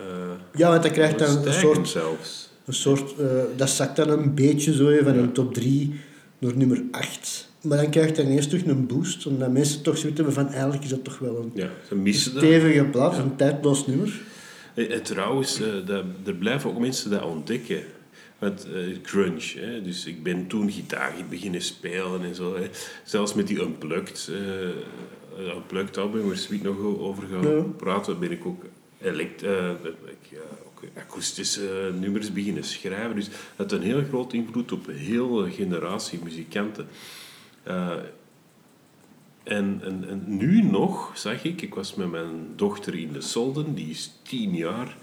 ja, 0.54 0.70
want 0.70 0.82
dat 0.82 0.92
krijgt 0.92 1.18
dan 1.18 1.46
een 1.46 1.52
soort. 1.52 1.88
Zelfs. 1.88 2.50
Een 2.64 2.74
soort 2.74 3.14
uh, 3.20 3.26
dat 3.56 3.70
zakt 3.70 3.96
dan 3.96 4.08
een 4.08 4.34
beetje 4.34 4.74
zo 4.74 5.02
van 5.02 5.16
een 5.16 5.32
top 5.32 5.54
3 5.54 6.00
naar 6.38 6.56
nummer 6.56 6.84
8. 6.90 7.49
Maar 7.60 7.78
dan 7.78 7.90
krijgt 7.90 8.16
hij 8.16 8.26
ineens 8.26 8.46
terug 8.46 8.64
een 8.64 8.86
boost, 8.86 9.26
omdat 9.26 9.52
mensen 9.52 9.82
toch 9.82 9.98
zoiets 9.98 10.16
hebben 10.16 10.34
van 10.34 10.48
eigenlijk 10.48 10.82
is 10.82 10.90
dat 10.90 11.04
toch 11.04 11.18
wel 11.18 11.36
een 11.36 11.50
ja, 11.54 11.70
ze 11.88 12.12
stevige 12.12 12.84
plaats, 12.84 13.16
ja. 13.16 13.22
een 13.22 13.36
tijdloos 13.36 13.86
nummer. 13.86 14.20
En 14.74 15.02
trouwens, 15.02 15.60
dat, 15.86 16.04
er 16.24 16.34
blijven 16.34 16.70
ook 16.70 16.78
mensen 16.78 17.10
dat 17.10 17.22
ontdekken 17.22 17.82
met 18.40 18.66
uh, 18.74 18.96
grunge. 19.02 19.58
Hè. 19.58 19.82
Dus 19.82 20.06
ik 20.06 20.22
ben 20.22 20.46
toen 20.46 20.70
gitaar 20.70 21.12
beginnen 21.28 21.62
spelen 21.62 22.24
en 22.24 22.34
zo. 22.34 22.56
Hè. 22.56 22.68
Zelfs 23.04 23.34
met 23.34 23.46
die 23.46 23.60
Unplugged, 23.60 24.30
uh, 24.30 25.54
Unplugged 25.54 25.96
album, 25.96 26.26
waar 26.26 26.36
Sweet 26.36 26.62
nog 26.62 26.78
over 26.78 27.24
gaan 27.30 27.56
ja. 27.56 27.62
praten, 27.62 28.18
ben 28.18 28.30
ik 28.30 28.46
ook, 28.46 28.64
elect, 29.02 29.42
uh, 29.42 29.70
ik, 30.06 30.38
ook 30.66 30.82
akoestische 30.96 31.92
nummers 32.00 32.32
beginnen 32.32 32.64
schrijven. 32.64 33.14
Dus 33.14 33.28
dat 33.28 33.70
had 33.70 33.72
een 33.72 33.82
heel 33.82 34.04
groot 34.08 34.32
invloed 34.32 34.72
op 34.72 34.88
een 34.88 34.96
hele 34.96 35.50
generatie 35.50 36.18
muzikanten. 36.22 36.86
En, 37.62 38.04
en, 39.44 40.04
en, 40.08 40.22
nu 40.26 40.62
nog, 40.62 41.12
zag 41.14 41.44
ik, 41.44 41.62
ik 41.62 41.74
was 41.74 41.94
met 41.94 42.10
mijn 42.10 42.48
dochter 42.56 42.94
in 42.94 43.12
de 43.12 43.20
Solden, 43.20 43.74
die 43.74 43.90
is 43.90 44.12
tien 44.22 44.54
jaar 44.54 44.96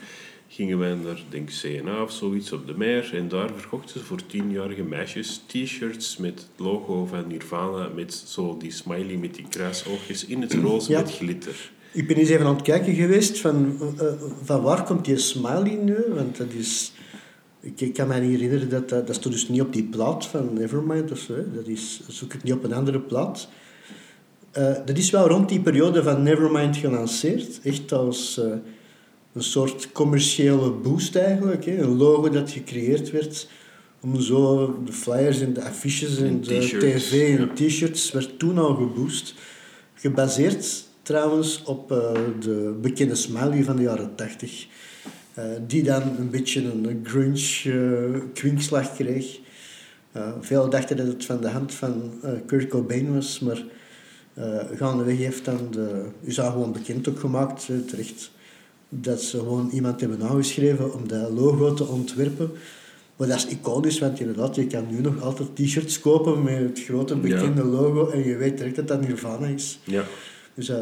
gingen 0.47 0.77
wij 0.77 0.93
naar, 0.93 1.23
denk 1.29 1.49
CNA 1.49 2.01
of 2.01 2.11
zoiets 2.11 2.51
op 2.51 2.67
de 2.67 2.73
meer. 2.77 3.09
En 3.13 3.27
daar 3.27 3.49
verkochten 3.55 3.99
ze 3.99 4.05
voor 4.05 4.25
tienjarige 4.25 4.83
meisjes 4.83 5.43
t-shirts 5.45 6.17
met 6.17 6.33
het 6.39 6.65
logo 6.65 7.05
van 7.05 7.27
Nirvana. 7.27 7.89
Met 7.95 8.13
zo 8.13 8.57
die 8.57 8.71
smiley 8.71 9.17
met 9.17 9.35
die 9.35 9.45
kruisoogjes 9.49 10.25
in 10.25 10.41
het 10.41 10.53
roze 10.53 10.91
met 10.91 11.11
glitter. 11.11 11.71
Ik 11.91 12.07
ben 12.07 12.17
eens 12.17 12.29
even 12.29 12.45
aan 12.45 12.53
het 12.53 12.63
kijken 12.63 12.93
geweest 12.93 13.39
van, 13.39 13.77
uh, 14.01 14.11
van 14.43 14.61
waar 14.61 14.83
komt 14.83 15.05
die 15.05 15.17
smiley 15.17 15.75
nu? 15.75 15.97
Want 16.15 16.37
dat 16.37 16.53
is... 16.53 16.91
Ik, 17.59 17.81
ik 17.81 17.93
kan 17.93 18.07
me 18.07 18.19
niet 18.19 18.39
herinneren 18.39 18.69
dat 18.69 18.89
dat... 18.89 19.07
Dat 19.07 19.15
stond 19.15 19.33
dus 19.33 19.49
niet 19.49 19.61
op 19.61 19.73
die 19.73 19.83
plaat 19.83 20.25
van 20.25 20.53
Nevermind 20.53 21.11
of 21.11 21.17
zo. 21.17 21.33
Dat 21.53 21.67
is... 21.67 22.01
Zoek 22.07 22.33
het 22.33 22.43
niet 22.43 22.53
op 22.53 22.63
een 22.63 22.73
andere 22.73 22.99
plaat. 22.99 23.49
Uh, 24.57 24.75
dat 24.85 24.97
is 24.97 25.09
wel 25.09 25.27
rond 25.27 25.49
die 25.49 25.61
periode 25.61 26.03
van 26.03 26.23
Nevermind 26.23 26.77
gelanceerd. 26.77 27.59
Echt 27.63 27.91
als... 27.91 28.37
Uh, 28.37 28.53
een 29.37 29.43
soort 29.43 29.91
commerciële 29.91 30.71
boost 30.71 31.15
eigenlijk. 31.15 31.65
Hè? 31.65 31.77
Een 31.77 31.97
logo 31.97 32.29
dat 32.29 32.51
gecreëerd 32.51 33.11
werd 33.11 33.47
om 33.99 34.21
zo 34.21 34.73
de 34.85 34.91
flyers 34.91 35.41
en 35.41 35.53
de 35.53 35.63
affiches 35.63 36.17
en, 36.17 36.41
de 36.41 36.59
tv 36.59 37.37
en 37.37 37.53
t-shirts 37.53 38.11
werd 38.11 38.39
toen 38.39 38.57
al 38.57 38.75
geboost. 38.75 39.33
Gebaseerd 39.93 40.83
trouwens 41.01 41.63
op 41.63 41.91
uh, 41.91 42.11
de 42.39 42.77
bekende 42.81 43.15
smiley 43.15 43.63
van 43.63 43.75
de 43.75 43.81
jaren 43.81 44.15
80. 44.15 44.67
Uh, 45.37 45.43
die 45.67 45.83
dan 45.83 46.01
een 46.01 46.29
beetje 46.29 46.63
een 46.63 46.99
grunge 47.03 47.63
uh, 47.65 48.21
kwinkslag 48.33 48.95
kreeg. 48.95 49.39
veel 50.41 50.69
dachten 50.69 50.97
dat 50.97 51.07
het 51.07 51.25
van 51.25 51.41
de 51.41 51.49
hand 51.49 51.73
van 51.73 52.11
Kurt 52.45 52.67
Cobain 52.67 53.13
was, 53.13 53.39
maar 53.39 53.63
gaandeweg 54.75 55.17
heeft 55.17 55.45
dan 55.45 55.67
de 55.71 56.05
USA 56.25 56.51
gewoon 56.51 56.71
bekend 56.71 57.09
ook 57.09 57.19
gemaakt, 57.19 57.69
terecht 57.87 58.31
dat 58.89 59.21
ze 59.21 59.37
gewoon 59.37 59.69
iemand 59.69 59.99
hebben 59.99 60.21
aangeschreven 60.21 60.93
om 60.93 61.07
dat 61.07 61.31
logo 61.31 61.73
te 61.73 61.85
ontwerpen. 61.85 62.51
Maar 63.15 63.27
dat 63.27 63.37
is 63.37 63.47
iconisch, 63.47 63.99
want 63.99 64.19
inderdaad, 64.19 64.55
je 64.55 64.67
kan 64.67 64.87
nu 64.89 65.01
nog 65.01 65.21
altijd 65.21 65.55
t-shirts 65.55 65.99
kopen 65.99 66.43
met 66.43 66.57
het 66.57 66.79
grote 66.79 67.15
bekende 67.15 67.63
logo 67.63 68.09
en 68.09 68.23
je 68.23 68.35
weet 68.35 68.57
direct 68.57 68.75
dat 68.75 68.87
dat 68.87 69.01
Nirvana 69.01 69.47
is. 69.47 69.79
Ja. 69.83 70.03
Dus 70.53 70.69
uh, 70.69 70.77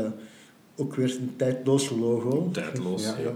ook 0.76 0.95
weer 0.95 1.16
een 1.20 1.34
tijdloos 1.36 1.89
logo. 1.89 2.49
Tijdloos, 2.51 3.03
ja. 3.03 3.18
ja. 3.18 3.34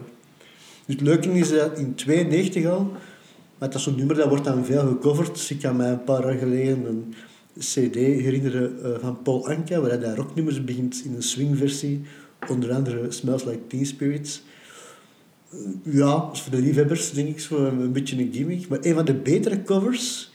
Dus 0.89 0.97
het 0.97 1.07
leuke 1.07 1.29
is 1.29 1.49
dat 1.49 1.77
in 1.77 1.95
92 1.95 2.65
al, 2.65 2.83
maar 3.57 3.69
dat 3.69 3.75
is 3.75 3.83
zo'n 3.83 3.95
nummer 3.95 4.15
dat 4.15 4.27
wordt 4.27 4.43
dan 4.43 4.65
veel 4.65 4.87
gecoverd. 4.87 5.49
Ik 5.49 5.59
kan 5.59 5.75
mij 5.75 5.91
een 5.91 6.03
paar 6.03 6.23
jaar 6.23 6.37
geleden 6.37 6.85
een 6.85 7.13
cd 7.59 7.95
herinneren 7.95 8.75
uh, 8.83 8.89
van 8.99 9.21
Paul 9.21 9.47
Anka, 9.47 9.79
waar 9.79 9.89
hij 9.89 9.99
daar 9.99 10.15
rocknummers 10.15 10.63
begint 10.63 11.01
in 11.05 11.15
een 11.15 11.23
swingversie. 11.23 12.01
Onder 12.49 12.73
andere 12.73 13.11
Smells 13.11 13.43
Like 13.43 13.67
Teen 13.67 13.85
Spirits 13.85 14.41
ja, 15.83 16.29
voor 16.33 16.51
de 16.51 16.61
liefhebbers 16.61 17.11
denk 17.11 17.27
ik 17.27 17.39
zo 17.39 17.65
een 17.65 17.91
beetje 17.91 18.17
een 18.17 18.33
gimmick. 18.33 18.67
Maar 18.67 18.79
een 18.81 18.93
van 18.93 19.05
de 19.05 19.15
betere 19.15 19.63
covers 19.63 20.31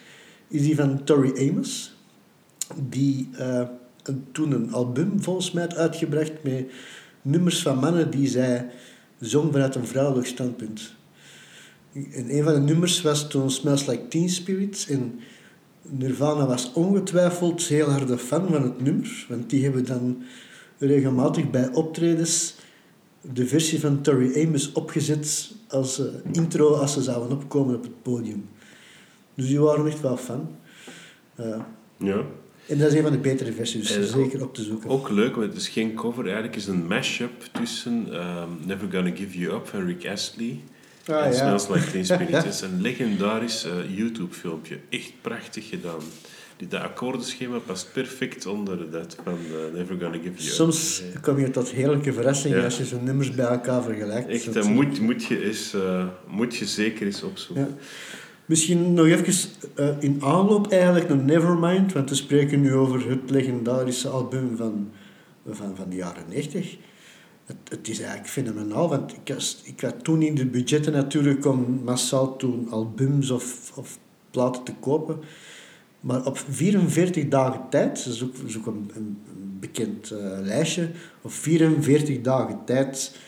is 0.49 0.63
die 0.63 0.77
van 0.77 1.05
Tori 1.05 1.51
Amos. 1.51 1.97
Die 2.89 3.29
uh, 3.39 3.63
toen 4.33 4.53
een 4.53 4.73
album 4.73 5.23
volgens 5.23 5.51
mij 5.51 5.63
had 5.63 5.77
uitgebracht 5.77 6.33
met 6.43 6.71
nummers 7.23 7.63
van 7.63 7.79
mannen 7.79 8.11
die 8.11 8.29
zij 8.29 8.71
zong 9.25 9.53
vanuit 9.53 9.75
een 9.75 9.87
vrouwelijk 9.87 10.27
standpunt. 10.27 10.95
En 11.93 12.37
een 12.37 12.45
van 12.45 12.55
de 12.55 12.61
nummers 12.61 13.03
was 13.03 13.29
toen 13.29 13.51
Smells 13.51 13.87
Like 13.87 14.09
Teen 14.09 14.29
Spirits. 14.29 14.89
En 14.89 15.21
Nirvana 15.83 16.47
was 16.47 16.73
ongetwijfeld 16.73 17.63
heel 17.63 17.91
harde 17.91 18.19
fan 18.19 18.49
van 18.49 18.63
het 18.63 18.83
nummer. 18.83 19.27
Want 19.29 19.51
die 19.51 19.63
hebben 19.63 19.85
dan 19.85 20.23
regelmatig 20.79 21.51
bij 21.51 21.73
optredens 21.73 22.55
de 23.21 23.47
versie 23.47 23.81
van 23.81 24.01
Tori 24.01 24.45
Amos 24.47 24.73
opgezet 24.73 25.53
als 25.69 26.01
uh, 26.01 26.07
intro 26.33 26.75
als 26.75 26.93
ze 26.93 27.03
zouden 27.03 27.39
opkomen 27.39 27.75
op 27.75 27.83
het 27.83 28.03
podium. 28.03 28.49
Dus 29.35 29.47
die 29.47 29.61
waren 29.61 29.87
echt 29.87 30.01
wel 30.01 30.17
fan. 30.17 30.49
Uh, 31.41 31.61
ja. 31.97 32.25
En 32.67 32.79
dat 32.79 32.89
is 32.93 32.95
een 32.95 33.03
van 33.03 33.13
de 33.13 33.19
betere 33.19 33.53
versies, 33.53 33.93
dus 33.93 34.11
zeker 34.11 34.43
op 34.43 34.55
te 34.55 34.63
zoeken. 34.63 34.91
Ook 34.91 35.11
leuk, 35.11 35.35
want 35.35 35.47
het 35.49 35.57
is 35.57 35.69
geen 35.69 35.95
cover, 35.95 36.25
eigenlijk 36.25 36.57
is 36.57 36.67
een 36.67 36.87
mashup 36.87 37.43
tussen 37.53 38.15
um, 38.15 38.59
Never 38.67 38.89
Gonna 38.91 39.11
Give 39.15 39.39
You 39.39 39.55
Up 39.55 39.67
van 39.67 39.87
Rick 39.87 40.07
Astley 40.07 40.61
ah, 41.07 41.25
en 41.25 41.33
ja. 41.33 41.37
Smells 41.37 41.69
Like 41.69 41.91
Teen 41.91 42.05
Spirit. 42.15 42.31
Het 42.31 42.45
is 42.45 42.61
een 42.61 42.81
legendarisch 42.81 43.67
uh, 43.67 43.97
YouTube-filmpje. 43.97 44.79
Echt 44.89 45.13
prachtig 45.21 45.69
gedaan 45.69 46.03
die, 46.57 46.69
dat 46.69 46.81
akkoordenschema 46.81 47.59
past 47.59 47.93
perfect 47.93 48.47
onder 48.47 48.91
dat 48.91 49.17
van 49.25 49.39
uh, 49.51 49.79
Never 49.79 49.97
Gonna 50.01 50.19
Give 50.23 50.35
You 50.37 50.39
Soms 50.39 51.03
kom 51.23 51.39
je 51.39 51.51
tot 51.51 51.71
heerlijke 51.71 52.13
verrassingen 52.13 52.65
als 52.65 52.77
je 52.77 52.85
zo'n 52.85 53.05
nummers 53.05 53.31
bij 53.31 53.47
elkaar 53.47 53.83
vergelijkt. 53.83 54.29
Echt, 54.29 54.55
dat 54.55 54.65
moet, 54.65 55.01
moet, 55.01 55.25
je 55.25 55.45
eens, 55.45 55.75
uh, 55.75 56.05
moet 56.27 56.57
je 56.57 56.67
zeker 56.67 57.07
eens 57.07 57.23
opzoeken. 57.23 57.77
Ja. 57.79 57.87
Misschien 58.47 58.95
nog 58.95 59.07
even 59.07 59.51
uh, 59.77 59.89
in 59.99 60.23
aanloop 60.23 60.71
eigenlijk 60.71 61.09
naar 61.09 61.19
Nevermind, 61.19 61.93
want 61.93 62.09
we 62.09 62.15
spreken 62.15 62.61
nu 62.61 62.75
over 62.75 63.11
het 63.11 63.31
legendarische 63.31 64.09
album 64.09 64.57
van, 64.57 64.91
van, 65.51 65.77
van 65.77 65.89
de 65.89 65.97
jaren 65.97 66.25
90. 66.29 66.77
Het, 67.45 67.57
het 67.69 67.89
is 67.89 67.99
eigenlijk 67.99 68.29
fenomenaal, 68.29 68.89
want 68.89 69.13
ik, 69.13 69.35
was, 69.35 69.61
ik 69.65 69.81
had 69.81 70.05
toen 70.05 70.23
in 70.23 70.35
de 70.35 70.47
budgetten 70.47 70.93
natuurlijk 70.93 71.47
om 71.47 71.81
massaal 71.85 72.37
toen 72.37 72.69
albums 72.71 73.31
of, 73.31 73.73
of 73.75 73.99
platen 74.31 74.63
te 74.63 74.75
kopen. 74.81 75.21
Maar 76.01 76.27
op 76.27 76.39
44 76.39 77.29
dagen 77.29 77.61
tijd, 77.71 78.05
dat 78.05 78.15
is 78.15 78.21
een, 78.21 78.91
een, 78.95 79.19
bekend 79.61 80.11
uh, 80.11 80.19
lijstje, 80.41 80.89
op 81.23 81.33
44 81.33 82.21
dagen 82.21 82.59
tijd 82.65 83.19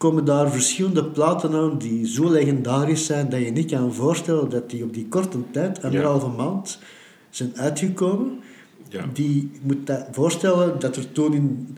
komen 0.00 0.24
daar 0.24 0.50
verschillende 0.50 1.04
platen 1.04 1.54
aan 1.54 1.78
die 1.78 2.06
zo 2.06 2.30
legendarisch 2.30 3.06
zijn 3.06 3.28
dat 3.28 3.40
je 3.40 3.50
niet 3.50 3.70
kan 3.70 3.94
voorstellen 3.94 4.48
dat 4.50 4.70
die 4.70 4.84
op 4.84 4.94
die 4.94 5.08
korte 5.08 5.38
tijd, 5.50 5.82
anderhalve 5.82 6.26
ja. 6.26 6.32
maand, 6.32 6.78
zijn 7.30 7.52
uitgekomen. 7.56 8.38
Ja. 8.88 9.04
Die, 9.12 9.50
je 9.52 9.58
moet 9.62 9.86
dat 9.86 10.06
voorstellen 10.10 10.78
dat 10.78 10.96
er 10.96 11.12
toen 11.12 11.34
in, 11.34 11.76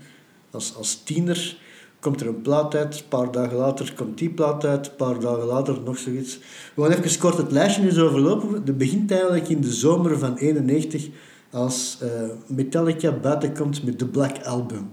als, 0.50 0.76
als 0.76 1.02
tiener 1.04 1.56
komt 2.00 2.20
er 2.20 2.26
een 2.26 2.42
plaat 2.42 2.74
uit, 2.74 2.94
een 2.94 3.08
paar 3.08 3.32
dagen 3.32 3.56
later 3.56 3.92
komt 3.94 4.18
die 4.18 4.30
plaat 4.30 4.64
uit, 4.64 4.86
een 4.86 4.96
paar 4.96 5.20
dagen 5.20 5.44
later 5.44 5.80
nog 5.84 5.98
zoiets. 5.98 6.38
We 6.74 6.82
gaan 6.82 6.92
even 6.92 7.20
kort 7.20 7.36
het 7.36 7.52
lijstje 7.52 7.82
eens 7.82 7.98
overlopen. 7.98 8.64
Dat 8.64 8.78
begint 8.78 9.10
eigenlijk 9.10 9.48
in 9.48 9.60
de 9.60 9.72
zomer 9.72 10.18
van 10.18 10.36
91 10.36 11.08
als 11.50 11.98
eh, 12.00 12.08
Metallica 12.46 13.12
buiten 13.12 13.54
komt 13.54 13.84
met 13.84 13.98
The 13.98 14.06
Black 14.06 14.44
Album. 14.44 14.90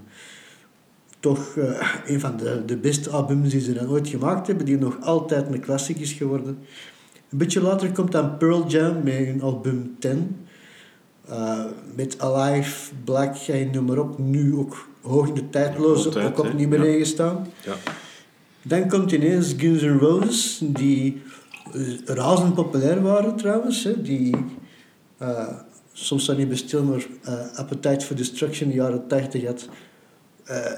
Toch 1.20 1.57
eh, 1.57 1.88
een 2.05 2.20
van 2.20 2.38
de, 2.38 2.65
de 2.65 2.78
beste 2.78 3.09
albums 3.09 3.49
die 3.49 3.61
ze 3.61 3.74
dan 3.74 3.89
ooit 3.89 4.07
gemaakt 4.07 4.47
hebben, 4.47 4.65
die 4.65 4.78
nog 4.78 4.97
altijd 5.01 5.53
een 5.53 5.59
klassiek 5.59 5.99
is 5.99 6.11
geworden. 6.11 6.59
Een 7.30 7.38
beetje 7.38 7.61
later 7.61 7.91
komt 7.91 8.11
dan 8.11 8.38
Pearl 8.38 8.67
Jam 8.67 9.03
met 9.03 9.13
hun 9.13 9.41
album 9.41 9.95
10. 9.99 10.45
Uh, 11.30 11.65
met 11.95 12.20
Alive, 12.20 12.93
Black 13.03 13.36
en 13.36 13.72
noem 13.72 13.86
maar 13.86 13.97
op. 13.97 14.20
Nu 14.20 14.55
ook 14.55 14.88
hoog 15.01 15.28
in 15.28 15.34
de 15.34 15.49
tijdloze, 15.49 16.05
Altijd, 16.05 16.28
ook 16.28 16.39
op 16.39 16.53
nummer 16.53 16.80
Ja. 16.80 16.86
1 16.86 16.99
gestaan. 16.99 17.47
Ja. 17.65 17.76
Dan 18.61 18.88
komt 18.88 19.11
ineens 19.11 19.53
Guns 19.57 19.82
N' 19.82 19.97
Roses, 19.97 20.61
die 20.63 21.22
eh, 21.74 21.82
razend 22.05 22.53
populair 22.53 23.01
waren 23.01 23.36
trouwens. 23.36 23.84
Hè, 23.84 24.01
die 24.01 24.36
eh, 25.17 25.47
soms 25.93 26.26
dan 26.26 26.38
niet 26.38 26.49
bestil, 26.49 26.84
maar 26.84 27.05
eh 27.24 27.57
Appetite 27.57 28.05
for 28.05 28.15
Destruction 28.15 28.70
in 28.70 28.76
de 28.76 28.82
jaren 28.82 29.07
80 29.07 29.45
had 29.45 29.61
eh, 29.61 29.76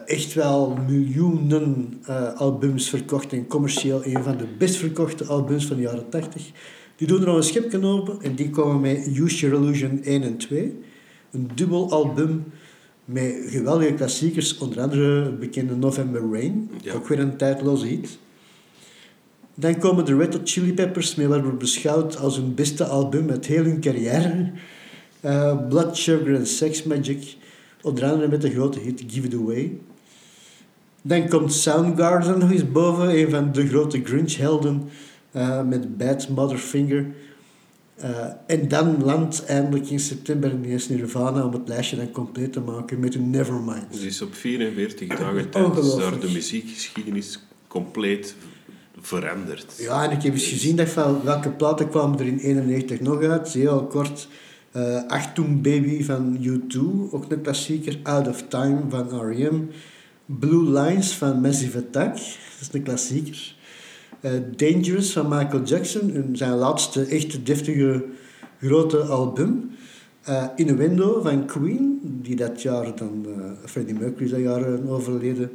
echt 0.05 0.33
wel 0.33 0.77
miljoenen 0.87 1.99
eh, 2.05 2.33
albums 2.33 2.89
verkocht 2.89 3.33
en 3.33 3.47
commercieel 3.47 4.05
een 4.05 4.23
van 4.23 4.37
de 4.37 4.47
best 4.57 4.75
verkochte 4.75 5.25
albums 5.25 5.65
van 5.65 5.75
de 5.75 5.81
jaren 5.81 6.09
80. 6.09 6.51
Die 6.95 7.07
doen 7.07 7.19
er 7.19 7.25
nog 7.25 7.35
een 7.35 7.43
schepje 7.43 7.83
open 7.83 8.21
en 8.21 8.35
die 8.35 8.49
komen 8.49 8.81
met 8.81 9.07
Use 9.17 9.37
Your 9.47 9.55
Illusion 9.63 10.03
1 10.03 10.23
en 10.23 10.37
2. 10.37 10.79
Een 11.31 11.49
dubbel 11.55 11.91
album 11.91 12.43
met 13.05 13.35
geweldige 13.45 13.93
klassiekers, 13.93 14.57
onder 14.57 14.81
andere 14.81 15.23
het 15.23 15.39
bekende 15.39 15.75
November 15.75 16.21
Rain, 16.31 16.69
Ja. 16.81 16.93
ook 16.93 17.07
weer 17.07 17.19
een 17.19 17.37
tijdloze 17.37 17.85
hit. 17.85 18.17
Dan 19.55 19.77
komen 19.77 20.05
de 20.05 20.15
Red 20.15 20.33
Hot 20.33 20.49
Chili 20.49 20.73
Peppers, 20.73 21.15
met 21.15 21.27
wat 21.27 21.41
wordt 21.41 21.57
beschouwd 21.57 22.17
als 22.17 22.35
hun 22.35 22.53
beste 22.55 22.85
album 22.85 23.29
uit 23.29 23.45
heel 23.45 23.63
hun 23.63 23.81
carrière. 23.81 24.51
Eh, 25.19 25.67
Blood 25.67 25.97
Sugar 25.97 26.35
and 26.35 26.47
Sex 26.47 26.83
Magic, 26.83 27.35
onder 27.81 28.03
andere 28.03 28.27
met 28.27 28.41
de 28.41 28.51
grote 28.51 28.79
hit 28.79 29.03
Give 29.07 29.27
It 29.27 29.33
Away. 29.33 29.77
Dan 31.01 31.29
komt 31.29 31.53
Soundgarden 31.53 32.39
nog 32.39 32.51
eens 32.51 32.71
boven, 32.71 33.17
een 33.19 33.29
van 33.29 33.51
de 33.51 33.67
grote 33.67 34.01
grunge-helden 34.03 34.89
eh, 35.31 35.63
met 35.63 35.97
Bad 35.97 36.29
Motherfinger. 36.29 37.05
Eh, 37.95 38.25
en 38.47 38.67
dan 38.67 39.03
landt 39.03 39.45
eindelijk 39.45 39.89
in 39.89 39.99
september 39.99 40.51
ineens 40.51 40.89
Nirvana 40.89 41.45
om 41.45 41.53
het 41.53 41.67
lijstje 41.67 41.95
dan 41.95 42.11
compleet 42.11 42.53
te 42.53 42.59
maken 42.59 42.99
met 42.99 43.15
een 43.15 43.29
Nevermind. 43.29 44.01
Dus 44.01 44.21
op 44.21 44.33
44 44.33 45.07
dagen 45.19 45.49
tijd 45.49 45.77
is 45.77 45.95
daar 45.95 46.19
de 46.19 46.31
muziekgeschiedenis 46.31 47.39
compleet 47.67 48.35
veranderd. 49.01 49.73
Ja, 49.77 50.03
en 50.03 50.11
ik 50.17 50.23
heb 50.23 50.33
eens 50.33 50.47
gezien 50.47 50.75
dat 50.75 50.89
van 50.89 51.23
welke 51.23 51.49
platen 51.49 51.89
kwamen 51.89 52.19
er 52.19 52.27
in 52.27 52.37
91 52.37 52.99
nog 52.99 53.21
uit. 53.23 53.53
Heel 53.53 53.85
kort. 53.85 54.27
Eh 54.71 55.05
Achtung 55.07 55.61
Baby 55.61 56.03
van 56.03 56.37
U2, 56.41 56.79
ook 57.11 57.31
een 57.31 57.41
klassieker. 57.41 57.99
Out 58.03 58.27
of 58.27 58.43
Time 58.47 58.79
van 58.89 59.19
R.E.M. 59.19 59.67
Blue 60.25 60.71
Lines 60.79 61.13
van 61.13 61.41
Massive 61.41 61.77
Attack, 61.77 62.13
dat 62.13 62.61
is 62.61 62.69
een 62.71 62.83
klassieker. 62.83 63.55
Eh, 64.19 64.31
Dangerous 64.55 65.11
van 65.11 65.27
Michael 65.27 65.63
Jackson, 65.63 66.29
zijn 66.33 66.51
laatste 66.51 67.05
echte 67.05 67.43
deftige 67.43 68.05
grote 68.59 68.97
album. 68.97 69.69
Eh 70.23 70.45
Innuendo 70.55 71.21
van 71.21 71.45
Queen, 71.45 71.99
die 72.21 72.35
dat 72.35 72.61
jaar 72.61 72.95
dan, 72.95 73.25
Freddie 73.65 73.95
Mercury 73.95 74.29
dat 74.29 74.39
jaar 74.39 74.87
overleden. 74.87 75.51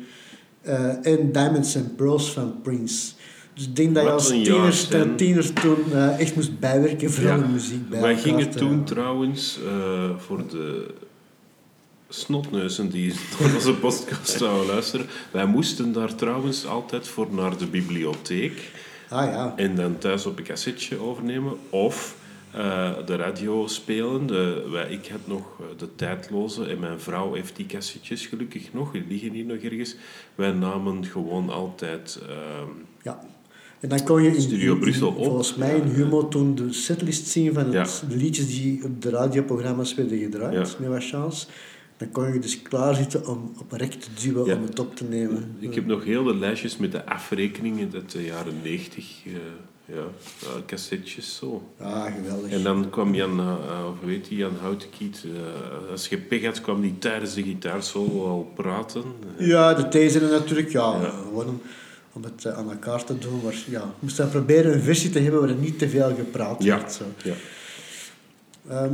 En 1.02 1.32
Diamonds 1.32 1.76
and 1.76 1.96
Pearls 1.96 2.32
van 2.32 2.60
Prince. 2.62 3.15
Dus 3.56 3.64
ik 3.64 3.76
denk 3.76 3.94
dat 3.94 4.02
je 4.02 4.08
Wat 4.08 4.18
als 4.18 4.30
een 4.30 4.42
tiener, 4.42 4.62
jaar, 4.62 4.72
Stan. 4.72 5.00
dat 5.00 5.18
tiener 5.18 5.52
toen 5.52 5.92
eh, 5.92 6.20
echt 6.20 6.34
moest 6.34 6.58
bijwerken, 6.58 7.10
vooral 7.10 7.38
de 7.38 7.48
muziek 7.48 7.88
bij 7.88 8.00
Wij 8.00 8.16
gingen 8.16 8.50
toen 8.50 8.84
trouwens 8.84 9.58
voor 10.18 10.20
voor 10.20 10.48
de 10.48 10.94
snotneuzen 12.08 12.90
die 12.90 13.14
naar 13.40 13.54
onze 13.54 13.74
podcast 13.74 14.28
zouden 14.28 14.66
luisteren. 14.66 15.06
Wij 15.30 15.46
moesten 15.46 15.92
daar 15.92 16.14
trouwens 16.14 16.66
altijd 16.66 17.08
voor 17.08 17.26
naar 17.30 17.58
de 17.58 17.66
bibliotheek 17.66 18.70
Ah 19.08 19.26
ja. 19.26 19.52
en 19.56 19.74
dan 19.74 19.98
thuis 19.98 20.26
op 20.26 20.38
een 20.38 20.44
cassetje 20.44 21.00
overnemen 21.00 21.56
of 21.70 22.16
eh, 22.50 22.92
de 23.06 23.16
radio 23.16 23.66
spelen. 23.66 24.26
De, 24.26 24.68
wij, 24.70 24.88
ik 24.88 25.08
had 25.08 25.26
nog 25.26 25.60
eh, 25.60 25.66
de 25.78 25.94
tijdloze 25.94 26.64
en 26.64 26.78
mijn 26.78 27.00
vrouw 27.00 27.34
heeft 27.34 27.56
die 27.56 27.66
cassettes 27.66 28.26
gelukkig 28.26 28.72
nog, 28.72 28.92
die 28.92 29.04
liggen 29.08 29.32
hier 29.32 29.44
nog 29.44 29.56
ergens. 29.58 29.96
Wij 30.34 30.52
namen 30.52 31.04
gewoon 31.04 31.50
altijd... 31.50 32.18
ehm, 32.28 32.70
ja. 33.02 33.20
En 33.80 33.88
dan 33.88 34.04
kon 34.04 34.22
je 34.22 34.34
in, 34.34 34.40
Studio 34.40 34.72
in- 34.74 34.80
Brussel 34.80 35.08
op. 35.08 35.24
volgens 35.24 35.54
mij 35.54 35.76
in 35.76 35.82
Humo 35.88 36.28
toen 36.28 36.54
de 36.54 36.72
setlist 36.72 37.26
zien 37.26 37.52
van 37.54 37.72
het, 37.74 38.04
de 38.08 38.16
liedjes 38.16 38.46
die 38.46 38.84
op 38.84 39.02
de 39.02 39.10
radioprogramma's 39.10 39.94
werden 39.94 40.18
gedraaid, 40.18 40.76
met 40.78 40.88
wat 40.88 41.04
chance. 41.04 41.46
Dan 41.96 42.10
kon 42.10 42.32
je 42.32 42.38
dus 42.38 42.62
klaarzitten 42.62 43.26
om 43.26 43.52
op 43.60 43.72
rek 43.72 43.92
te 43.92 44.08
duwen 44.22 44.56
om 44.56 44.62
het 44.62 44.78
op 44.78 44.96
te 44.96 45.04
nemen. 45.04 45.56
Ik 45.58 45.74
heb 45.74 45.86
nog 45.86 46.04
heel 46.04 46.24
de 46.24 46.34
lijstjes 46.36 46.76
met 46.76 46.92
de 46.92 47.06
afrekeningen 47.06 47.90
uit 47.94 48.10
de 48.12 48.24
jaren 48.24 48.54
90. 48.62 49.04
eh, 49.26 49.32
ja, 49.84 49.94
eh, 50.42 50.48
cassettes 50.66 51.36
zo. 51.36 51.62
Ah, 51.78 52.04
geweldig. 52.14 52.50
En 52.50 52.62
dan 52.62 52.90
kwam 52.90 53.14
Jan, 53.14 53.40
eh, 53.40 53.54
of 53.88 54.06
weet 54.06 54.26
je, 54.28 54.36
Jan 54.36 54.52
Houtenkiet. 54.60 55.24
als 55.90 56.08
je 56.08 56.18
pech 56.18 56.44
had, 56.44 56.60
kwam 56.60 56.80
die 56.80 56.94
tijdens 56.98 57.34
de 57.34 57.42
gitaarsolo 57.42 58.26
al 58.26 58.52
praten. 58.54 59.02
Ja, 59.38 59.74
de 59.74 59.88
thezen 59.88 60.30
natuurlijk, 60.30 60.70
ja, 60.72 60.98
Ja. 61.02 61.10
gewoon 61.28 61.60
om, 62.16 62.22
het 62.24 62.44
eh, 62.44 62.58
aan 62.58 62.70
elkaar 62.70 63.04
te 63.04 63.18
doen. 63.18 63.40
Maar 63.44 63.52
ja, 63.52 63.80
je 63.80 63.80
moest 63.98 64.16
dan 64.16 64.28
proberen 64.28 64.72
een 64.72 64.82
versie 64.82 65.10
te 65.10 65.18
hebben 65.18 65.40
waar 65.40 65.48
er 65.48 65.54
niet 65.56 65.78
te 65.78 65.88
veel 65.88 66.14
gepraat 66.16 66.62
Ja. 66.62 66.76
werd. 66.76 66.92
Zo. 66.92 67.04
Ja. 67.24 67.34
Ehm, 68.68 68.92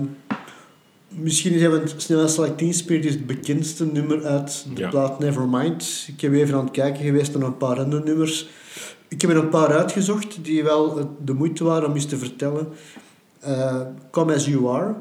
misschien 1.08 1.52
we 1.70 1.78
het 1.78 1.94
snel 1.96 2.28
Select 2.28 2.74
Spirit 2.74 3.04
is 3.04 3.12
het 3.14 3.26
bekendste 3.26 3.86
nummer 3.86 4.24
uit 4.24 4.66
de 4.74 4.80
Ja. 4.80 4.88
plaat 4.88 5.18
Nevermind. 5.18 6.04
Ik 6.08 6.20
heb 6.20 6.32
even 6.32 6.54
aan 6.54 6.64
het 6.64 6.72
kijken 6.72 7.04
geweest 7.04 7.34
naar 7.38 7.46
een 7.46 7.56
paar 7.56 7.78
andere 7.78 8.02
nummers. 8.04 8.48
Ik 9.08 9.20
heb 9.20 9.30
er 9.30 9.36
een 9.36 9.48
paar 9.48 9.72
uitgezocht 9.72 10.44
die 10.44 10.62
wel 10.64 11.10
de 11.24 11.32
moeite 11.32 11.64
waren 11.64 11.88
om 11.88 11.94
eens 11.94 12.06
te 12.06 12.18
vertellen. 12.18 12.68
Eh, 13.40 13.80
Come 14.10 14.34
As 14.34 14.46
You 14.46 14.68
Are. 14.68 14.94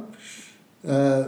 Eh, 0.81 1.25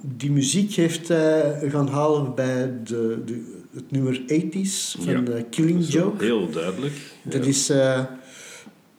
die 0.00 0.30
muziek 0.30 0.72
heeft 0.74 1.08
hij 1.08 1.58
gaan 1.70 1.88
halen 1.88 2.34
bij 2.34 2.72
de, 2.84 3.22
de, 3.24 3.61
het 3.74 3.90
nummer 3.90 4.20
80s 4.20 5.00
van 5.00 5.24
de 5.24 5.44
Killing 5.50 5.88
Joke. 5.88 6.24
Heel 6.24 6.50
duidelijk. 6.50 6.92
Dat 7.22 7.42
Ja. 7.44 7.48
is... 7.50 7.70
eh, 7.70 8.00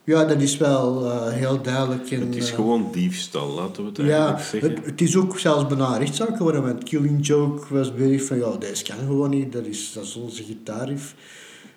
ja, 0.04 0.24
dat 0.24 0.40
is 0.42 0.56
wel 0.56 1.10
eh, 1.10 1.32
heel 1.32 1.62
duidelijk. 1.62 2.10
En, 2.10 2.20
Het 2.20 2.36
is 2.36 2.48
eh, 2.48 2.54
gewoon 2.54 2.88
diefstal, 2.92 3.48
laten 3.54 3.82
we 3.82 3.88
het 3.88 3.96
ja, 3.98 4.04
eigenlijk 4.26 4.40
zeggen. 4.44 4.70
het, 4.70 4.86
het 4.86 5.00
is 5.00 5.16
ook 5.16 5.38
zelfs 5.38 5.66
bijna 5.66 5.96
rechtszaak 5.96 6.36
geworden, 6.36 6.62
want 6.62 6.84
Killing 6.84 7.26
Joke 7.26 7.74
was 7.74 7.94
bezig 7.94 8.24
van, 8.24 8.38
ja, 8.38 8.56
deze 8.56 8.84
kan 8.84 8.96
gewoon 8.98 9.30
niet, 9.30 9.52
dat 9.52 9.66
is, 9.66 9.92
dat 9.92 10.04
is 10.04 10.16
onze 10.16 10.42
gitaarriff. 10.42 11.14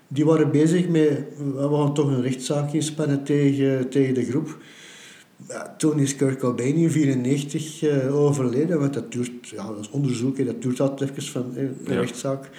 Die 0.08 0.26
waren 0.26 0.52
bezig 0.52 0.88
met, 0.88 1.24
we 1.38 1.70
gaan 1.72 1.94
toch 1.94 2.08
een 2.08 2.22
rechtszaak 2.22 2.74
inspannen 2.74 3.24
tegen, 3.24 3.90
tegen 3.90 4.14
de 4.14 4.26
groep. 4.26 4.58
Ja, 5.48 5.76
toen 5.78 6.00
is 6.00 6.16
Kurt 6.16 6.40
Cobain 6.40 6.76
in 6.76 6.90
1994 6.92 7.82
eh, 7.84 8.16
overleden, 8.16 8.80
want 8.80 8.94
dat 8.94 9.12
duurt, 9.12 9.48
ja, 9.50 9.68
dat 9.68 9.80
is 9.80 9.90
onderzoek, 9.90 10.38
hè, 10.38 10.46
dat 10.46 10.62
duurt 10.62 10.80
altijd 10.80 11.10
even 11.10 11.24
van 11.24 11.56
eh, 11.56 11.62
een 11.64 11.76
Ja. 11.86 12.00
rechtszaak. 12.00 12.50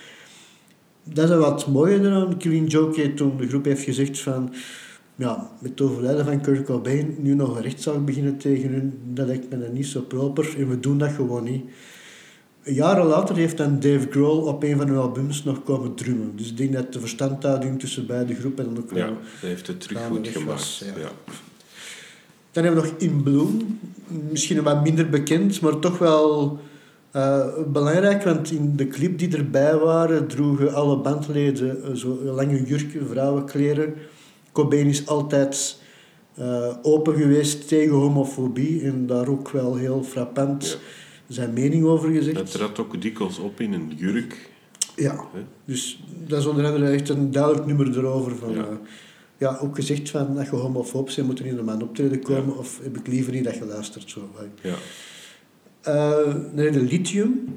Dat 1.13 1.31
is 1.31 1.37
wat 1.37 1.67
mooie 1.67 2.01
eraan. 2.01 2.37
Killing 2.37 2.71
Joke 2.73 3.15
toen 3.15 3.37
de 3.37 3.49
groep 3.49 3.65
heeft 3.65 3.83
gezegd 3.83 4.21
van, 4.21 4.55
ja, 5.15 5.51
met 5.61 5.71
het 5.71 5.81
overlijden 5.81 6.25
van 6.25 6.41
Kurt 6.41 6.65
Cobain 6.65 7.17
nu 7.19 7.35
nog 7.35 7.57
een 7.57 7.63
rechtszaak 7.63 8.05
beginnen 8.05 8.39
tegen 8.39 8.71
hun, 8.71 8.99
dat 9.05 9.27
lijkt 9.27 9.51
me 9.51 9.59
dan 9.59 9.73
niet 9.73 9.87
zo 9.87 10.01
proper 10.01 10.55
en 10.59 10.69
we 10.69 10.81
doen 10.81 10.99
dat 10.99 11.11
gewoon 11.11 11.45
niet. 11.45 11.65
Jaren 12.63 13.07
later 13.07 13.37
heeft 13.37 13.57
dan 13.57 13.81
Dave 13.81 14.07
Grohl 14.11 14.47
op 14.47 14.63
een 14.63 14.77
van 14.77 14.89
hun 14.89 14.97
albums 14.97 15.45
nog 15.45 15.63
komen 15.63 15.95
drummen. 15.95 16.33
Dus 16.37 16.51
ik 16.51 16.57
denk 16.57 16.73
dat 16.73 16.93
de 16.93 17.01
verstandhouding 17.01 17.81
tussen 17.81 18.07
beide 18.07 18.35
groepen 18.35 18.65
dan 18.65 18.79
ook 18.79 18.91
wel... 18.91 19.07
Ja, 19.07 19.13
hij 19.41 19.49
heeft 19.49 19.67
het 19.67 19.81
terug 19.81 20.07
goed 20.07 20.29
gemaakt. 20.29 20.51
was, 20.51 20.83
ja. 20.85 21.01
ja. 21.01 21.11
Dan 22.51 22.65
hebben 22.65 22.83
we 22.83 22.89
nog 22.89 23.01
In 23.01 23.23
Bloom. 23.23 23.79
Misschien 24.31 24.63
wat 24.63 24.83
minder 24.83 25.09
bekend, 25.09 25.61
maar 25.61 25.79
toch 25.79 25.99
wel 25.99 26.59
eh, 27.11 27.47
belangrijk. 27.67 28.23
Want 28.23 28.51
in 28.51 28.77
de 28.77 28.89
clip 28.89 29.19
die 29.19 29.37
erbij 29.37 29.77
waren, 29.77 30.27
droegen 30.27 30.75
alle 30.75 30.97
bandleden 30.97 31.85
eh, 31.85 31.95
zo 31.95 32.19
lange 32.25 32.63
jurken, 32.65 33.09
vrouwenkleren. 33.09 33.95
Cobain 34.53 34.87
is 34.87 35.07
altijd 35.07 35.79
eh, 36.35 36.75
open 36.83 37.15
geweest 37.15 37.69
tegen 37.69 37.95
homofobie 37.95 38.83
en 38.83 39.07
daar 39.07 39.29
ook 39.29 39.51
wel 39.51 39.77
heel 39.77 40.03
frappant 40.03 40.79
zijn 41.29 41.53
mening 41.53 41.85
over 41.85 42.11
gezegd. 42.11 42.37
Het 42.39 42.51
trad 42.51 42.79
ook 42.79 43.03
dikwijls 43.03 43.39
op 43.39 43.61
in 43.61 43.73
een 43.73 43.93
jurk. 43.97 44.51
Ja, 44.97 45.25
dus 45.65 46.05
dat 46.27 46.39
is 46.39 46.47
onder 46.47 46.65
andere 46.67 46.87
echt 46.91 47.09
een 47.09 47.31
duidelijk 47.31 47.67
nummer 47.67 47.99
erover. 47.99 48.37
Van, 48.37 48.55
Ja. 49.39 49.59
ook 49.63 49.75
gezegd 49.75 50.11
van 50.11 50.35
dat 50.35 50.45
je 50.45 50.57
homofoob 50.57 51.07
bent, 51.15 51.27
moet 51.27 51.39
er 51.39 51.45
niet 51.45 51.55
naar 51.55 51.65
mijn 51.65 51.83
optreden 51.83 52.23
komen. 52.23 52.57
Of 52.57 52.81
heb 52.83 52.97
ik 52.99 53.07
liever 53.07 53.33
niet 53.33 53.45
dat 53.45 53.55
je 53.55 53.65
luistert. 53.65 54.11
Zo. 54.11 54.31
Ja. 54.63 54.75
Uh, 55.89 56.35
nee, 56.55 56.71
de 56.71 56.83
lithium. 56.83 57.57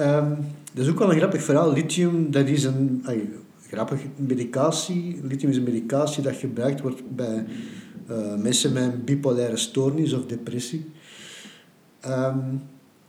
Um, 0.00 0.36
dat 0.72 0.84
is 0.84 0.90
ook 0.90 0.98
wel 0.98 1.10
een 1.10 1.18
grappig 1.18 1.42
verhaal. 1.42 1.72
Lithium, 1.72 2.30
dat 2.30 2.46
is 2.46 2.64
een 2.64 3.02
ay, 3.04 3.28
grappige 3.68 4.06
medicatie. 4.16 5.20
Lithium 5.22 5.50
is 5.50 5.56
een 5.56 5.62
medicatie 5.62 6.22
dat 6.22 6.36
gebruikt 6.36 6.80
wordt 6.80 7.02
bij 7.16 7.44
uh, 8.10 8.34
mensen 8.34 8.72
met 8.72 8.82
een 8.82 9.04
bipolaire 9.04 9.56
stoornis 9.56 10.12
of 10.12 10.26
depressie. 10.26 10.84
Um, 12.06 12.62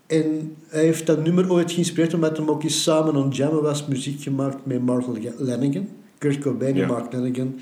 en 0.07 0.55
hij 0.67 0.83
heeft 0.83 1.05
dat 1.05 1.23
nummer 1.23 1.51
ooit 1.51 1.71
geïnspireerd 1.71 2.13
omdat 2.13 2.37
hij 2.37 2.47
ook 2.47 2.63
eens 2.63 2.83
samen 2.83 3.15
aan 3.15 3.29
jammen 3.29 3.61
was, 3.61 3.87
muziek 3.87 4.21
gemaakt 4.21 4.65
met 4.65 4.85
Mark 4.85 5.05
Lennigan. 5.37 5.87
Kurt 6.17 6.39
Cobain 6.39 6.77
en 6.77 6.87
Mark 6.87 7.13
Lennigan. 7.13 7.55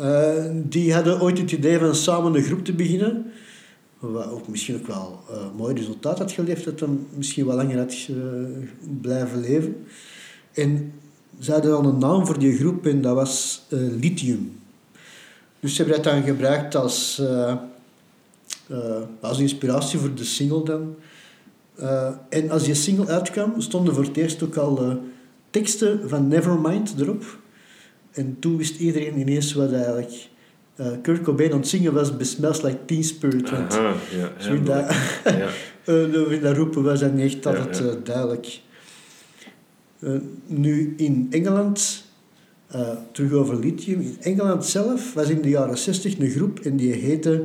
Uh, 0.00 0.44
die 0.52 0.94
hadden 0.94 1.20
ooit 1.20 1.38
het 1.38 1.52
idee 1.52 1.78
van 1.78 1.94
samen 1.94 2.34
een 2.34 2.42
groep 2.42 2.64
te 2.64 2.72
beginnen. 2.72 3.24
Wat 3.98 4.30
ook 4.30 4.48
misschien 4.48 4.74
ook 4.74 4.86
wel 4.86 5.20
uh, 5.30 5.36
mooi 5.56 5.74
resultaat 5.74 6.18
had 6.18 6.32
geleverd, 6.32 6.64
dat 6.64 6.80
hem 6.80 7.06
misschien 7.14 7.46
wel 7.46 7.56
langer 7.56 7.78
had 7.78 8.08
uh, 8.10 8.16
blijven 9.00 9.40
leven. 9.40 9.86
En 10.52 10.92
ze 11.40 11.52
hadden 11.52 11.70
dan 11.70 11.86
een 11.86 11.98
naam 11.98 12.26
voor 12.26 12.38
die 12.38 12.56
groep 12.56 12.86
en 12.86 13.02
dat 13.02 13.14
was 13.14 13.62
Lithium. 13.68 14.60
Dus 15.60 15.74
ze 15.74 15.82
hebben 15.82 16.02
dat 16.02 16.12
dan 16.12 16.22
gebruikt 16.22 16.74
als, 16.74 17.22
als 19.20 19.38
inspiratie 19.38 19.98
voor 19.98 20.14
de 20.14 20.24
single 20.24 20.64
dan. 20.64 20.94
en 22.28 22.50
als 22.50 22.64
die 22.64 22.74
single 22.74 23.06
uitkwam, 23.06 23.60
stonden 23.60 23.94
voor 23.94 24.04
het 24.04 24.16
eerst 24.16 24.42
ook 24.42 24.56
al 24.56 25.00
teksten 25.50 26.08
van 26.08 26.28
Nevermind 26.28 26.94
erop. 26.98 27.38
En 28.10 28.36
toen 28.38 28.56
wist 28.56 28.78
iedereen 28.78 29.18
ineens 29.18 29.52
wat 29.52 29.72
eigenlijk 29.72 30.28
uh, 30.80 30.86
Kurt 31.02 31.22
Cobain 31.22 31.52
aan 31.52 31.58
het 31.58 31.68
zingen 31.68 31.92
was 31.92 32.16
bij 32.16 32.26
Smells 32.26 32.62
Like 32.62 32.84
Teen 32.84 33.04
Spirit. 33.04 33.50
Want 33.50 33.74
Aha, 33.74 33.94
ja, 34.10 34.32
zo 34.38 34.62
dat, 34.62 34.94
ja. 35.24 36.38
dat 36.40 36.56
roepen 36.56 36.82
was 36.82 37.00
dat 37.00 37.12
niet 37.12 37.34
echt 37.34 37.46
altijd 37.46 37.78
ja, 37.78 37.84
uh, 37.84 37.92
duidelijk. 38.04 38.60
nu 40.46 40.94
in 40.96 41.26
Engeland, 41.30 42.04
terug 43.12 43.32
over 43.32 43.58
lithium, 43.58 44.00
in 44.00 44.16
Engeland 44.20 44.64
zelf 44.64 45.14
was 45.14 45.28
in 45.28 45.42
de 45.42 45.48
jaren 45.48 45.78
60 45.78 46.18
een 46.18 46.30
groep 46.30 46.58
en 46.58 46.76
die 46.76 46.92
heette 46.92 47.44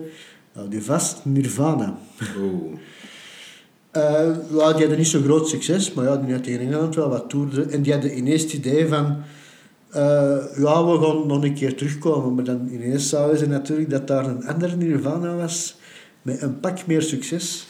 die 0.69 0.84
vast 0.84 1.25
Nirvana. 1.25 1.97
Oh. 2.38 2.73
Die 3.91 4.61
hadden 4.61 4.97
niet 4.97 5.07
zo 5.07 5.21
groot 5.21 5.47
succes, 5.47 5.93
maar 5.93 6.05
ja, 6.05 6.17
die 6.17 6.34
had 6.34 6.47
in 6.47 6.59
Engeland 6.59 6.95
wel 6.95 7.09
wat 7.09 7.29
toerde. 7.29 7.61
En 7.63 7.82
die 7.82 7.93
hadden 7.93 8.17
ineens 8.17 8.41
het 8.41 8.53
idee 8.53 8.88
van 8.88 9.23
uh, 9.95 10.37
ja, 10.57 10.85
we 10.85 10.99
gaan 11.01 11.27
nog 11.27 11.43
een 11.43 11.53
keer 11.53 11.75
terugkomen. 11.75 12.35
Maar 12.35 12.43
dan 12.43 12.69
ineens 12.71 13.09
zouden 13.09 13.37
ze 13.37 13.47
natuurlijk 13.47 13.89
dat 13.89 14.07
daar 14.07 14.25
een 14.25 14.47
andere 14.47 14.75
Nirvana 14.75 15.35
was. 15.35 15.75
Met 16.21 16.41
een 16.41 16.59
pak 16.59 16.87
meer 16.87 17.01
succes. 17.01 17.67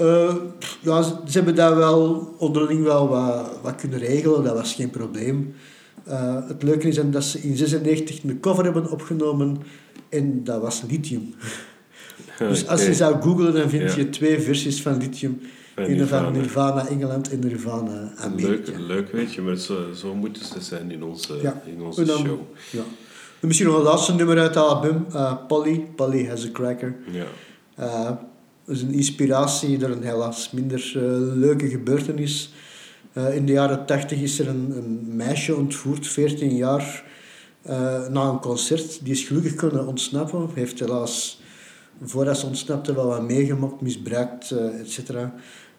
Uh, 0.00 0.34
ja, 0.80 1.02
ze, 1.02 1.14
hebben 1.30 1.54
dat 1.54 1.74
wel 1.74 2.34
onderling 2.38 2.82
wel 2.82 3.08
wat, 3.08 3.50
wat 3.62 3.74
kunnen 3.74 3.98
regelen. 3.98 4.44
Dat 4.44 4.54
was 4.54 4.74
geen 4.74 4.90
probleem. 4.90 5.54
Uh, 6.08 6.48
het 6.48 6.62
leuke 6.62 6.88
is 6.88 7.00
dat 7.10 7.24
ze 7.24 7.38
in 7.40 7.56
96 7.56 8.22
een 8.22 8.40
cover 8.40 8.64
hebben 8.64 8.90
opgenomen. 8.90 9.56
En 10.08 10.44
dat 10.44 10.60
was 10.60 10.82
lithium. 10.88 11.34
Dus 12.38 12.68
als 12.68 12.86
je 12.86 12.94
zou 12.94 13.22
googlen, 13.22 13.54
dan 13.54 13.70
vind 13.70 13.92
je 13.92 14.08
twee 14.08 14.40
versies 14.40 14.82
van 14.82 14.96
lithium. 14.96 15.40
Een 15.76 16.06
van 16.06 16.32
Nirvana 16.32 16.88
Engeland 16.88 17.30
en 17.30 17.38
Nirvana 17.38 18.12
Amerika. 18.16 18.70
Leuk, 18.70 18.78
leuk 18.86 19.12
weet 19.12 19.34
je, 19.34 19.42
maar 19.42 19.56
zo, 19.56 19.92
zo 19.92 20.14
moeten 20.14 20.44
ze 20.44 20.60
zijn 20.60 20.90
in 20.90 21.02
onze, 21.02 21.52
in 21.64 21.82
onze 21.82 22.04
dan, 22.04 22.18
show. 22.18 22.40
Ja. 22.70 22.82
Misschien 23.40 23.68
nog 23.68 23.76
een 23.76 23.82
laatste 23.82 24.14
nummer 24.14 24.38
uit 24.38 24.54
het 24.54 24.64
album, 24.64 25.06
uh, 25.12 25.36
Polly. 25.48 25.86
Polly 25.96 26.26
has 26.26 26.44
a 26.44 26.50
cracker. 26.52 26.96
Ja. 27.10 27.24
Uh, 27.78 28.04
dat 28.64 28.76
is 28.76 28.82
een 28.82 28.92
inspiratie 28.92 29.78
door 29.78 29.90
een 29.90 30.02
helaas 30.02 30.50
minder 30.50 30.92
uh, 30.96 31.02
leuke 31.36 31.68
gebeurtenis. 31.68 32.52
in 33.32 33.46
de 33.46 33.52
jaren 33.52 33.86
tachtig 33.86 34.20
is 34.20 34.38
er 34.38 34.48
een, 34.48 34.72
een, 34.76 35.16
meisje 35.16 35.56
ontvoerd, 35.56 36.06
14 36.06 36.56
jaar, 36.56 37.04
na 38.10 38.28
een 38.28 38.40
concert. 38.40 39.04
Die 39.04 39.12
is 39.12 39.22
gelukkig 39.24 39.54
kunnen 39.54 39.86
ontsnappen. 39.86 40.48
Heeft 40.54 40.80
helaas, 40.80 41.40
voordat 42.02 42.38
ze 42.38 42.46
ontsnapte, 42.46 42.94
wel 42.94 43.06
wat 43.06 43.22
meegemaakt, 43.22 43.80
misbruikt, 43.80 44.50
et 44.50 44.90
cetera. 44.90 45.34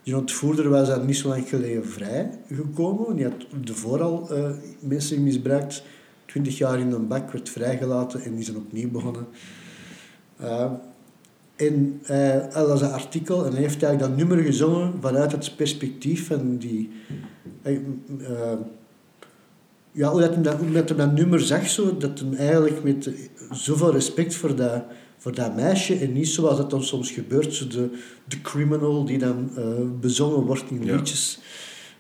Die 0.08 0.18
ontvoerder 0.18 0.70
was 0.70 0.88
daar 0.88 1.06
niet 1.06 1.18
zo 1.18 1.28
lang 1.28 1.50
geleden 1.50 1.86
vrijgekomen. 1.86 3.16
Die 3.16 3.26
had 3.26 3.46
ervoor 3.66 4.02
al 4.02 4.28
uh, 4.32 4.50
mensen 4.80 5.24
misbruikt. 5.24 5.84
Twintig 6.26 6.58
jaar 6.58 6.80
in 6.80 6.92
een 6.92 7.08
bak, 7.08 7.32
werd 7.32 7.50
vrijgelaten 7.50 8.22
en 8.22 8.36
die 8.36 8.44
zijn 8.44 8.58
opnieuw 8.58 8.90
begonnen. 8.92 9.28
Uh, 10.42 10.72
en 11.56 12.00
hij 12.04 12.50
las 12.54 12.82
een 12.82 12.92
artikel 12.92 13.46
en 13.46 13.52
hij 13.52 13.62
heeft 13.62 13.84
eigenlijk 13.84 14.00
dat 14.00 14.28
nummer 14.28 14.46
gezongen 14.46 14.94
vanuit 15.02 15.32
het 15.32 15.56
perspectief 15.56 16.28
van 16.28 16.58
die... 16.58 16.92
Uh, 17.64 17.74
ja, 19.92 20.12
hoe 20.12 20.22
dat 20.22 20.34
hij 20.34 20.44
dat, 20.44 20.74
dat, 20.74 20.98
dat 20.98 21.14
nummer 21.14 21.40
zag, 21.40 21.68
zo, 21.70 21.98
dat 21.98 22.20
hij 22.20 22.38
eigenlijk 22.38 22.84
met 22.84 23.12
zoveel 23.52 23.92
respect 23.92 24.36
voor 24.36 24.56
dat 24.56 24.84
voor 25.28 25.36
dat 25.36 25.56
meisje 25.56 25.98
en 25.98 26.14
niet 26.14 26.28
zoals 26.28 26.58
het 26.58 26.70
dan 26.70 26.84
soms 26.84 27.12
gebeurt, 27.12 27.54
zo 27.54 27.68
de, 27.68 27.90
de 28.24 28.42
criminal 28.42 29.06
die 29.06 29.18
dan 29.18 29.50
uh, 29.58 29.64
bezongen 30.00 30.46
wordt 30.46 30.64
in 30.70 30.86
ja. 30.86 30.96
liedjes. 30.96 31.40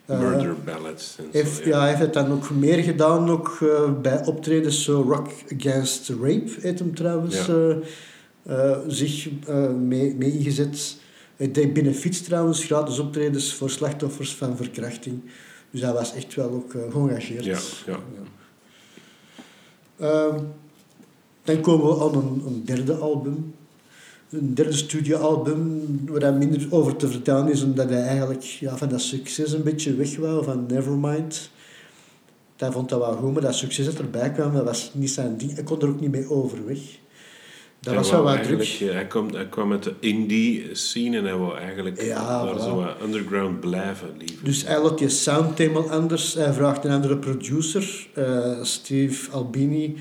Uh, 0.05 0.19
Murder 0.19 0.55
ballads. 0.65 1.15
En 1.17 1.25
heeft, 1.31 1.63
zo, 1.63 1.69
ja. 1.69 1.79
hij 1.79 1.87
heeft 1.87 1.99
het 1.99 2.13
dan 2.13 2.31
ook 2.31 2.49
meer 2.49 2.83
gedaan 2.83 3.29
ook, 3.29 3.59
uh, 3.63 4.01
bij 4.01 4.25
optredens, 4.25 4.83
zo 4.83 5.01
Rock 5.01 5.27
Against 5.57 6.09
Rape 6.09 6.51
heet 6.61 6.79
hem 6.79 6.95
trouwens, 6.95 7.45
ja. 7.45 8.81
zich 8.87 9.29
mee, 9.79 10.15
mee 10.15 10.31
ingezet. 10.31 10.97
Hij 11.35 11.51
deed 11.51 11.73
binnen 11.73 11.95
fiets 11.95 12.21
trouwens 12.21 12.65
gratis 12.65 12.99
optredens 12.99 13.53
voor 13.53 13.69
slachtoffers 13.69 14.35
van 14.35 14.57
verkrachting. 14.57 15.21
Dus 15.71 15.81
hij 15.81 15.93
was 15.93 16.13
echt 16.13 16.35
wel 16.35 16.49
ook 16.49 16.71
geëngageerd. 16.71 17.45
Ja, 17.45 17.59
ja. 17.85 17.99
Ehm, 19.97 20.43
dan 21.47 21.61
komen 21.61 21.87
we 21.87 22.03
aan 22.03 22.15
een, 22.15 22.43
een 22.45 22.61
derde 22.65 22.93
album. 22.93 23.53
Een 24.29 24.55
derde 24.55 24.73
studioalbum, 24.73 25.81
waar 26.05 26.19
daar 26.19 26.33
minder 26.33 26.67
over 26.69 26.95
te 26.95 27.07
vertellen 27.07 27.51
is, 27.51 27.63
omdat 27.63 27.89
hij 27.89 28.01
eigenlijk 28.01 28.43
ja, 28.43 28.77
van 28.77 28.89
dat 28.89 29.01
succes 29.01 29.51
een 29.51 29.63
beetje 29.63 29.95
weg 29.95 30.17
wou, 30.17 30.43
van 30.43 30.65
Nevermind. 30.67 31.49
Hij 32.57 32.71
vond 32.71 32.89
dat 32.89 32.99
wel 32.99 33.13
goed, 33.13 33.33
maar 33.33 33.41
dat 33.41 33.55
succes 33.55 33.85
dat 33.85 33.99
erbij 33.99 34.31
kwam, 34.31 34.53
dat 34.53 34.63
was 34.63 34.91
niet 34.93 35.09
zijn 35.09 35.37
ding. 35.37 35.53
Hij 35.53 35.63
kon 35.63 35.81
er 35.81 35.87
ook 35.87 35.99
niet 35.99 36.11
mee 36.11 36.29
overweg. 36.29 36.79
Dat 37.79 37.95
was 37.95 38.11
wel 38.11 38.23
wat 38.23 38.43
druk. 38.43 38.65
Hij 38.65 39.07
kwam, 39.07 39.33
hij 39.33 39.47
kwam 39.47 39.67
met 39.67 39.83
de 39.83 39.93
indie 39.99 40.69
scene 40.71 41.17
en 41.17 41.23
hij 41.23 41.35
wou 41.35 41.57
eigenlijk 41.57 42.01
ja, 42.01 42.45
daar 42.45 42.59
zo 42.59 42.85
underground 43.03 43.59
blijven. 43.59 44.07
Liever. 44.17 44.45
Dus 44.45 44.65
hij 44.65 44.81
laat 44.81 44.99
je 44.99 45.09
sound 45.09 45.57
helemaal 45.57 45.89
anders. 45.89 46.33
Hij 46.33 46.53
vraagt 46.53 46.85
een 46.85 46.91
andere 46.91 47.17
producer, 47.17 48.07
uh, 48.17 48.63
Steve 48.63 49.31
Albini 49.31 49.97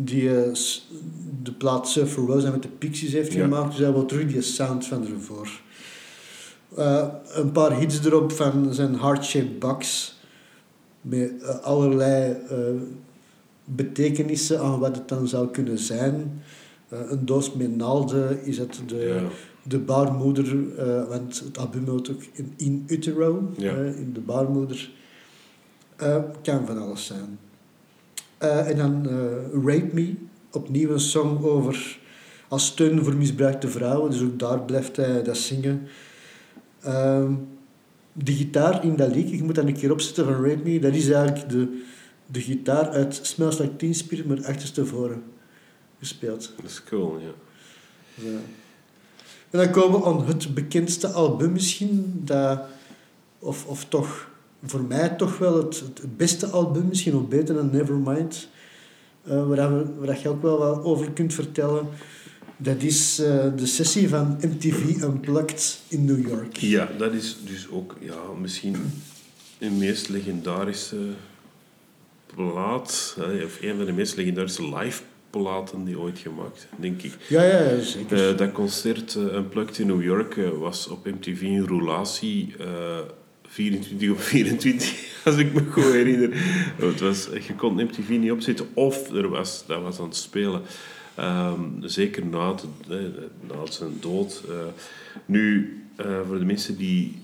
die 0.00 0.22
uh, 0.22 0.54
de 1.42 1.52
plaat 1.52 1.88
Surfer 1.88 2.22
Rose 2.22 2.50
met 2.50 2.62
de 2.62 2.68
Pixies 2.68 3.12
heeft 3.12 3.32
gemaakt. 3.32 3.70
Dus 3.70 3.80
hij 3.80 3.92
wil 3.92 4.06
terug 4.06 4.26
die 4.26 4.42
sound 4.42 4.86
van 4.86 5.06
ervoor. 5.06 5.60
Uh, 6.78 7.06
een 7.32 7.52
paar 7.52 7.78
hits 7.78 8.04
erop 8.04 8.32
van 8.32 8.74
zijn 8.74 9.00
Heart-Shaped 9.00 9.58
Box. 9.58 10.16
Met 11.00 11.32
uh, 11.40 11.58
allerlei 11.58 12.36
betekenissen 13.64 14.60
aan 14.60 14.78
wat 14.78 14.96
het 14.96 15.08
dan 15.08 15.28
zou 15.28 15.48
kunnen 15.48 15.78
zijn. 15.78 16.42
een 16.88 17.26
doos 17.26 17.52
met 17.52 17.76
naalden 17.76 18.44
is 18.44 18.58
het 18.58 18.80
de, 18.86 19.26
de 19.62 19.78
baarmoeder, 19.78 20.56
want 21.08 21.42
het 21.44 21.58
album 21.58 21.88
heet 21.90 22.10
ook 22.10 22.22
in, 22.32 22.52
in 22.56 22.84
utero, 22.86 23.52
in 23.96 24.10
de 24.12 24.20
baarmoeder. 24.20 24.90
kan 26.42 26.66
van 26.66 26.78
alles 26.78 27.06
zijn. 27.06 27.38
Uh, 28.42 28.68
en 28.68 28.76
dan 28.76 29.06
uh, 29.08 29.64
Rape 29.64 29.90
Me, 29.92 30.14
opnieuw 30.52 30.90
een 30.90 31.00
song 31.00 31.42
over 31.42 31.98
als 32.48 32.66
steun 32.66 33.04
voor 33.04 33.14
misbruikte 33.14 33.68
vrouwen. 33.68 34.10
Dus 34.10 34.22
ook 34.22 34.38
daar 34.38 34.60
blijft 34.60 34.96
hij 34.96 35.22
dat 35.22 35.36
zingen. 35.36 35.88
Uh, 36.86 37.30
de 38.12 38.32
gitaar 38.32 38.84
in 38.84 38.96
dat 38.96 39.14
lied, 39.14 39.32
ik 39.32 39.42
moet 39.42 39.54
dat 39.54 39.66
een 39.66 39.76
keer 39.76 39.92
opzetten 39.92 40.24
van 40.24 40.44
Rape 40.44 40.62
Me, 40.62 40.78
dat 40.78 40.94
is 40.94 41.10
eigenlijk 41.10 41.48
de, 41.48 41.82
de 42.26 42.40
gitaar 42.40 42.88
uit 42.88 43.20
Smells 43.22 43.58
Like 43.58 43.76
Teen 43.76 43.94
Spirit, 43.94 44.26
maar 44.26 44.46
achterstevoren 44.46 45.22
gespeeld. 45.98 46.52
Dat 46.56 46.70
is 46.70 46.82
cool, 46.84 47.18
ja. 47.18 47.32
ja. 48.14 48.38
En 49.50 49.58
dan 49.58 49.70
komen 49.70 50.00
we 50.00 50.06
aan 50.06 50.26
het 50.26 50.54
bekendste 50.54 51.08
album 51.08 51.52
misschien, 51.52 52.20
dat, 52.24 52.60
of, 53.38 53.66
of 53.66 53.84
toch 53.84 54.27
voor 54.64 54.82
mij 54.82 55.08
toch 55.08 55.38
wel 55.38 55.56
het, 55.56 55.80
het 55.80 56.16
beste 56.16 56.46
album, 56.46 56.88
misschien 56.88 57.12
nog 57.12 57.28
beter 57.28 57.54
dan 57.54 57.70
Nevermind. 57.72 58.48
Uh, 59.28 59.46
waar, 59.48 59.78
we, 59.78 59.84
waar 59.98 60.20
je 60.22 60.28
ook 60.28 60.42
wel 60.42 60.58
wat 60.58 60.84
over 60.84 61.10
kunt 61.10 61.34
vertellen. 61.34 61.88
Dat 62.56 62.82
is 62.82 63.20
uh, 63.20 63.26
de 63.56 63.66
sessie 63.66 64.08
van 64.08 64.38
MTV 64.40 65.02
Unplugged 65.02 65.80
in 65.88 66.04
New 66.04 66.28
York. 66.28 66.56
Ja, 66.56 66.88
dat 66.98 67.12
is 67.12 67.36
dus 67.44 67.68
ook 67.70 67.96
ja, 68.00 68.16
misschien 68.40 68.76
de 69.58 69.70
meest 69.70 70.08
legendarische 70.08 70.96
plaat, 72.34 73.16
of 73.44 73.62
een 73.62 73.76
van 73.76 73.84
de 73.84 73.92
meest 73.92 74.16
legendarische 74.16 74.76
live 74.76 75.02
platen 75.30 75.84
die 75.84 75.98
ooit 75.98 76.18
gemaakt, 76.18 76.68
denk 76.76 77.02
ik. 77.02 77.16
Ja, 77.28 77.42
ja, 77.42 77.80
zeker. 77.80 78.30
Uh, 78.30 78.36
dat 78.38 78.52
concert, 78.52 79.14
uh, 79.14 79.34
Unplugged 79.34 79.78
in 79.78 79.86
New 79.86 80.02
York, 80.02 80.36
uh, 80.36 80.48
was 80.50 80.88
op 80.88 81.04
MTV 81.04 81.42
in 81.42 81.64
roulatie 81.64 82.54
24 83.58 84.10
op 84.10 84.20
24, 84.20 84.94
als 85.24 85.36
ik 85.36 85.52
me 85.52 85.62
goed 85.70 85.92
herinner. 85.92 86.30
het 86.76 87.00
was, 87.00 87.28
je 87.46 87.54
kon 87.54 87.74
MTV 87.74 88.08
niet 88.08 88.30
opzetten 88.30 88.66
of 88.74 89.10
er 89.10 89.28
was, 89.28 89.64
dat 89.66 89.82
was 89.82 89.98
aan 89.98 90.04
het 90.04 90.16
spelen. 90.16 90.62
Um, 91.20 91.76
zeker 91.80 92.26
na, 92.26 92.54
de, 92.86 93.28
na 93.48 93.70
zijn 93.70 93.96
dood. 94.00 94.42
nu, 95.26 95.76
voor 96.26 96.38
de 96.38 96.44
mensen 96.44 96.76
die 96.76 97.14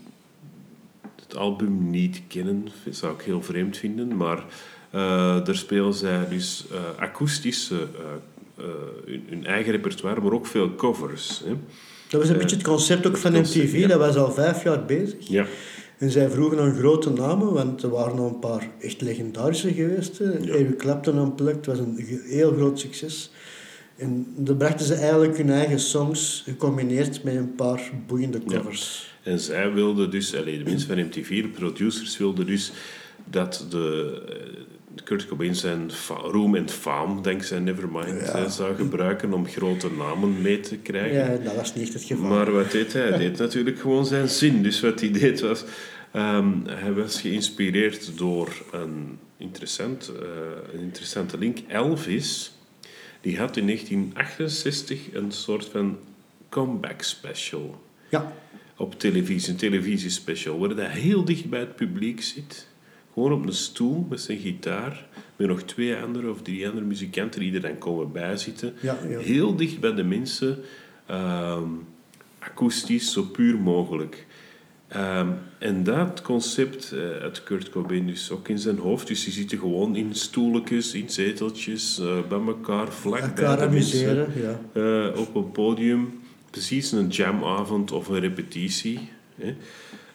het 1.22 1.37
album 1.37 1.91
niet 1.91 2.22
kennen, 2.28 2.68
zou 2.91 3.14
ik 3.14 3.20
heel 3.20 3.43
vreemd 3.43 3.76
vinden, 3.76 4.16
maar 4.16 4.39
uh, 4.95 5.45
daar 5.45 5.57
spelen 5.57 5.95
zij 5.95 6.28
dus 6.28 6.64
akoestisch 6.97 7.72
hun, 9.28 9.47
eigen 9.47 9.72
repertoire, 9.72 10.20
maar 10.20 10.32
ook 10.32 10.47
veel 10.47 10.74
covers. 10.74 11.43
Hè. 11.45 11.57
Dat 12.09 12.20
was 12.20 12.28
een 12.28 12.39
beetje 12.39 12.57
het 12.57 12.64
concept 12.64 13.07
ook 13.07 13.16
van 13.16 13.32
MTV, 13.32 13.89
dat 13.89 13.99
was 13.99 14.16
al 14.16 14.32
vijf 14.32 14.64
jaar 14.64 14.85
bezig. 14.85 15.28
Ja. 15.28 15.47
En 16.05 16.11
zij 16.11 16.30
vroegen 16.30 16.59
aan 16.59 16.74
grote 16.74 17.11
namen, 17.11 17.52
want 17.52 17.82
er 17.82 17.90
waren 17.90 18.18
al 18.18 18.28
een 18.28 18.38
paar 18.38 18.68
echt 18.80 19.00
legendarische 19.00 19.72
geweest. 19.72 20.18
Ja. 20.18 20.52
Eric 20.52 20.78
Clapton 20.78 21.18
Unplugged 21.18 21.66
was 21.66 21.78
een 21.78 22.22
heel 22.24 22.52
groot 22.52 22.80
succes. 22.80 23.30
En 23.96 24.26
dan 24.36 24.57
brachten 24.57 24.86
ze 24.86 24.94
eigenlijk 24.94 25.36
hun 25.36 25.50
eigen 25.50 25.80
songs 25.80 26.42
gecombineerd 26.46 27.22
met 27.22 27.34
een 27.34 27.55
paar 27.55 27.90
boeiende 28.07 28.40
covers. 28.46 29.12
Ja. 29.22 29.30
En 29.30 29.40
zij 29.40 29.72
wilden 29.72 30.11
dus, 30.11 30.36
allee, 30.36 30.59
de 30.59 30.64
mensen 30.64 30.88
van 30.88 30.98
MTV, 30.98 31.42
de 31.42 31.48
producers, 31.48 32.18
wilden 32.18 32.46
dus 32.46 32.72
dat 33.30 33.66
de, 33.70 34.22
Kurt 35.05 35.26
Cobain 35.26 35.55
zijn 35.55 35.90
roem 36.22 36.55
en 36.55 36.68
faam, 36.68 37.22
dankzij 37.22 37.59
Nevermind, 37.59 38.20
ja. 38.20 38.48
zou 38.48 38.74
gebruiken 38.74 39.32
om 39.32 39.46
grote 39.46 39.90
namen 39.98 40.42
mee 40.42 40.61
te 40.61 40.76
krijgen. 40.76 41.32
Ja, 41.32 41.44
dat 41.44 41.55
was 41.55 41.74
niet 41.74 41.92
het 41.92 42.02
geval. 42.02 42.28
Maar 42.28 42.52
wat 42.52 42.70
deed 42.70 42.92
hij? 42.92 43.09
Hij 43.09 43.18
deed 43.18 43.38
natuurlijk 43.38 43.78
gewoon 43.78 44.07
zijn 44.07 44.28
zin. 44.28 44.62
Dus 44.62 44.80
wat 44.80 45.00
hij 45.00 45.11
deed 45.11 45.40
was... 45.40 45.64
Um, 46.17 46.62
hij 46.67 46.93
was 46.93 47.21
geïnspireerd 47.21 48.19
door 48.19 48.65
een, 48.73 49.19
interessant, 49.37 50.12
uh, 50.21 50.29
een 50.73 50.81
interessante 50.81 51.39
link. 51.39 51.59
Elvis, 51.69 52.53
die 53.21 53.39
had 53.39 53.57
in 53.57 53.67
1968 53.67 55.12
een 55.12 55.33
soort 55.33 55.65
van 55.65 55.99
comeback 56.49 57.03
special. 57.03 57.83
Ja. 58.09 58.33
Op 58.77 58.99
televisie, 58.99 59.51
een 59.53 59.59
televisiespecial, 59.59 60.59
waar 60.59 60.77
hij 60.77 61.01
heel 61.01 61.25
dicht 61.25 61.49
bij 61.51 61.61
het 61.61 61.77
publiek 61.77 62.23
zit 62.23 62.67
gewoon 63.15 63.33
op 63.33 63.47
een 63.47 63.53
stoel 63.53 64.07
met 64.09 64.21
zijn 64.21 64.39
gitaar, 64.39 65.07
met 65.37 65.49
nog 65.49 65.62
twee 65.62 65.97
andere 65.97 66.31
of 66.31 66.43
drie 66.43 66.69
andere 66.69 66.87
muzikanten 66.87 67.41
die 67.41 67.55
er 67.55 67.61
dan 67.61 67.79
komen 67.79 68.12
bijzitten. 68.12 68.75
Ja, 68.81 68.99
ja. 69.09 69.19
Heel 69.19 69.57
dicht 69.57 69.81
bij 69.81 69.95
de 69.95 70.05
mensen, 70.05 70.59
um, 71.11 71.87
akoestisch, 72.39 73.12
zo 73.12 73.23
puur 73.23 73.59
mogelijk. 73.59 74.27
Um, 74.97 75.34
en 75.59 75.84
dat 75.84 76.22
concept 76.22 76.92
uh, 76.95 77.22
had 77.22 77.42
Kurt 77.42 77.70
Cobain 77.70 78.07
dus 78.07 78.30
ook 78.30 78.49
in 78.49 78.59
zijn 78.59 78.78
hoofd. 78.78 79.07
Dus 79.07 79.24
die 79.24 79.32
zitten 79.32 79.59
gewoon 79.59 79.97
in 79.97 80.14
stoeltjes, 80.14 80.95
in 80.95 81.11
zeteltjes, 81.11 81.99
uh, 82.01 82.18
bij 82.28 82.40
elkaar, 82.47 82.92
vlak 82.92 83.34
bij 83.34 83.57
de 83.57 83.68
mensen. 83.68 84.32
Ja. 84.42 84.61
Uh, 84.74 85.20
op 85.20 85.34
een 85.34 85.51
podium. 85.51 86.20
Precies 86.51 86.92
een 86.92 87.09
jamavond 87.09 87.92
of 87.92 88.09
een 88.09 88.20
repetitie. 88.20 89.09
Hè. 89.34 89.55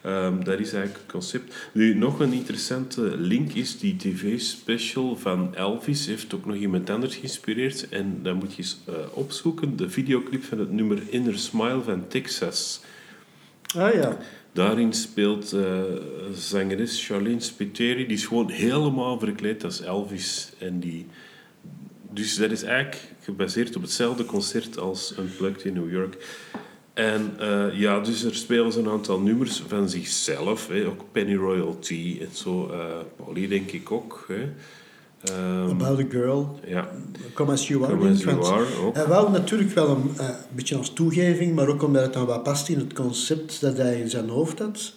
Um, 0.05 0.43
dat 0.43 0.59
is 0.59 0.73
eigenlijk 0.73 1.03
het 1.03 1.11
concept. 1.11 1.69
Nu, 1.71 1.93
nog 1.93 2.19
een 2.19 2.33
interessante 2.33 3.17
link 3.17 3.53
is 3.53 3.79
die 3.79 3.95
tv-special 3.95 5.15
van 5.15 5.55
Elvis. 5.55 6.05
Heeft 6.05 6.33
ook 6.33 6.45
nog 6.45 6.55
iemand 6.55 6.89
anders 6.89 7.15
geïnspireerd. 7.15 7.89
En 7.89 8.19
dan 8.23 8.35
moet 8.35 8.55
je 8.55 8.61
eens 8.61 8.79
opzoeken. 9.13 9.75
De 9.75 9.89
videoclip 9.89 10.43
van 10.43 10.59
het 10.59 10.71
nummer 10.71 10.97
Inner 11.09 11.39
Smile 11.39 11.81
van 11.81 12.07
Texas. 12.07 12.81
Ah 13.75 13.93
ja. 13.93 14.17
Daarin 14.51 14.93
speelt 14.93 15.53
uh, 15.53 15.81
zangeres 16.33 17.05
Charlene 17.05 17.39
Spiteri. 17.39 18.05
Die 18.05 18.17
is 18.17 18.25
gewoon 18.25 18.49
helemaal 18.49 19.19
verkleed 19.19 19.63
als 19.63 19.81
Elvis. 19.81 20.51
En 20.57 20.79
die... 20.79 21.07
Dus 22.11 22.35
dat 22.35 22.51
is 22.51 22.63
eigenlijk 22.63 23.01
gebaseerd 23.23 23.75
op 23.75 23.81
hetzelfde 23.81 24.25
concert 24.25 24.77
als 24.77 25.13
Unplugged 25.19 25.63
in 25.63 25.73
New 25.73 25.91
York. 25.91 26.17
En 26.93 27.35
uh, 27.41 27.79
ja, 27.79 27.99
dus 27.99 28.23
er 28.23 28.35
spelen 28.35 28.71
ze 28.71 28.79
een 28.79 28.89
aantal 28.89 29.19
nummers 29.19 29.63
van 29.67 29.89
zichzelf. 29.89 30.67
Hè. 30.67 30.85
Ook 30.85 31.05
Penny 31.11 31.35
Royalty 31.35 32.17
en 32.21 32.35
zo. 32.35 32.69
Uh, 32.71 32.97
Polly 33.15 33.47
denk 33.47 33.71
ik 33.71 33.91
ook. 33.91 34.25
Hè. 34.27 34.49
Um, 35.27 35.69
About 35.69 35.99
a 35.99 36.05
Girl. 36.09 36.59
Ja. 36.65 36.89
Come 37.33 37.51
As 37.51 37.67
You 37.67 37.83
Are. 37.83 37.97
Come 37.97 38.09
As 38.09 38.23
You 38.23 38.45
Are 38.45 38.65
ook. 38.81 38.95
Hij 38.95 39.07
wou 39.07 39.31
natuurlijk 39.31 39.71
wel 39.71 39.89
een 39.89 40.11
uh, 40.19 40.29
beetje 40.51 40.77
als 40.77 40.93
toegeving, 40.93 41.55
maar 41.55 41.67
ook 41.67 41.83
omdat 41.83 42.03
het 42.03 42.13
dan 42.13 42.25
wat 42.25 42.43
past 42.43 42.69
in 42.69 42.79
het 42.79 42.93
concept 42.93 43.61
dat 43.61 43.77
hij 43.77 43.99
in 43.99 44.09
zijn 44.09 44.29
hoofd 44.29 44.59
had. 44.59 44.93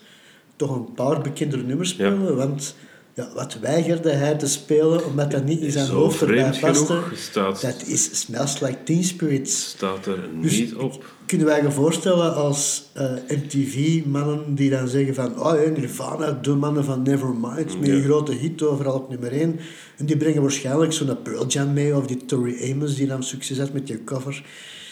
Toch 0.57 0.77
een 0.77 0.93
paar 0.95 1.21
bekendere 1.21 1.63
nummers 1.63 1.91
spelen, 1.91 2.23
ja. 2.23 2.33
want 2.33 2.75
ja, 3.15 3.29
wat 3.35 3.59
weigerde 3.61 4.11
hij 4.11 4.35
te 4.35 4.47
spelen 4.47 5.07
omdat 5.07 5.31
dat 5.31 5.45
niet 5.45 5.61
in 5.61 5.71
zijn 5.71 5.87
Zo 5.87 5.95
hoofd 5.95 6.21
erbij 6.21 6.59
paste. 6.61 7.01
Staat, 7.15 7.61
dat 7.61 7.83
is 7.87 8.21
Smells 8.21 8.61
Like 8.61 8.83
Teen 8.83 9.05
Spirit. 9.05 9.51
Staat 9.51 10.07
er 10.07 10.19
dus 10.41 10.59
niet 10.59 10.75
op. 10.75 11.05
Kunnen 11.27 11.47
wij 11.47 11.63
je 11.63 11.71
voorstellen 11.71 12.35
als 12.35 12.91
uh, 12.97 13.13
MTV-mannen 13.29 14.55
die 14.55 14.71
dan 14.71 14.89
zeggen 14.89 15.15
van 15.15 15.41
oh 15.41 15.65
ja, 15.65 15.71
Nirvana, 15.71 16.39
de 16.43 16.55
mannen 16.55 16.85
van 16.85 17.03
Nevermind, 17.03 17.81
met 17.81 17.89
een 17.89 18.03
grote 18.03 18.33
hit 18.33 18.63
overal 18.63 18.95
op 18.95 19.11
nummer 19.11 19.33
1. 19.33 19.59
En 19.97 20.07
die 20.07 20.17
brengen 20.17 20.43
waarschijnlijk 20.43 20.93
zo'n 20.93 21.23
Pearl 21.23 21.47
Jam 21.47 21.73
mee 21.73 21.97
of 21.97 22.07
die 22.07 22.25
Tori 22.25 22.73
Amos 22.73 22.95
die 22.95 23.07
dan 23.07 23.23
succes 23.23 23.59
had 23.59 23.73
met 23.73 23.89
je 23.89 24.05
cover. 24.05 24.45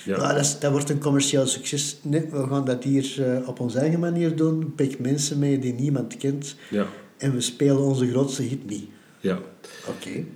Ja. 0.05 0.17
ja 0.17 0.33
dat, 0.33 0.41
is, 0.41 0.59
dat, 0.59 0.73
wordt 0.73 0.91
een 0.91 1.01
commercieel 1.01 1.47
succes. 1.47 1.99
Nee, 2.03 2.25
we 2.31 2.47
gaan 2.51 2.65
dat 2.65 2.85
hier 2.85 3.17
uh, 3.19 3.49
op 3.49 3.61
onze 3.61 3.79
eigen 3.79 4.01
manier 4.01 4.37
doen. 4.37 4.73
Pik 4.75 4.99
mensen 4.99 5.39
mee 5.39 5.59
die 5.59 5.75
niemand 5.75 6.17
kent. 6.17 6.57
Ja. 6.71 6.87
En 7.21 7.35
we 7.35 7.41
spelen 7.41 7.79
onze 7.79 8.11
grootste 8.11 8.43
hit 8.43 8.67
niet. 8.67 8.89
Ja. 9.21 9.39
Oké. 9.87 10.09
Okay. 10.09 10.27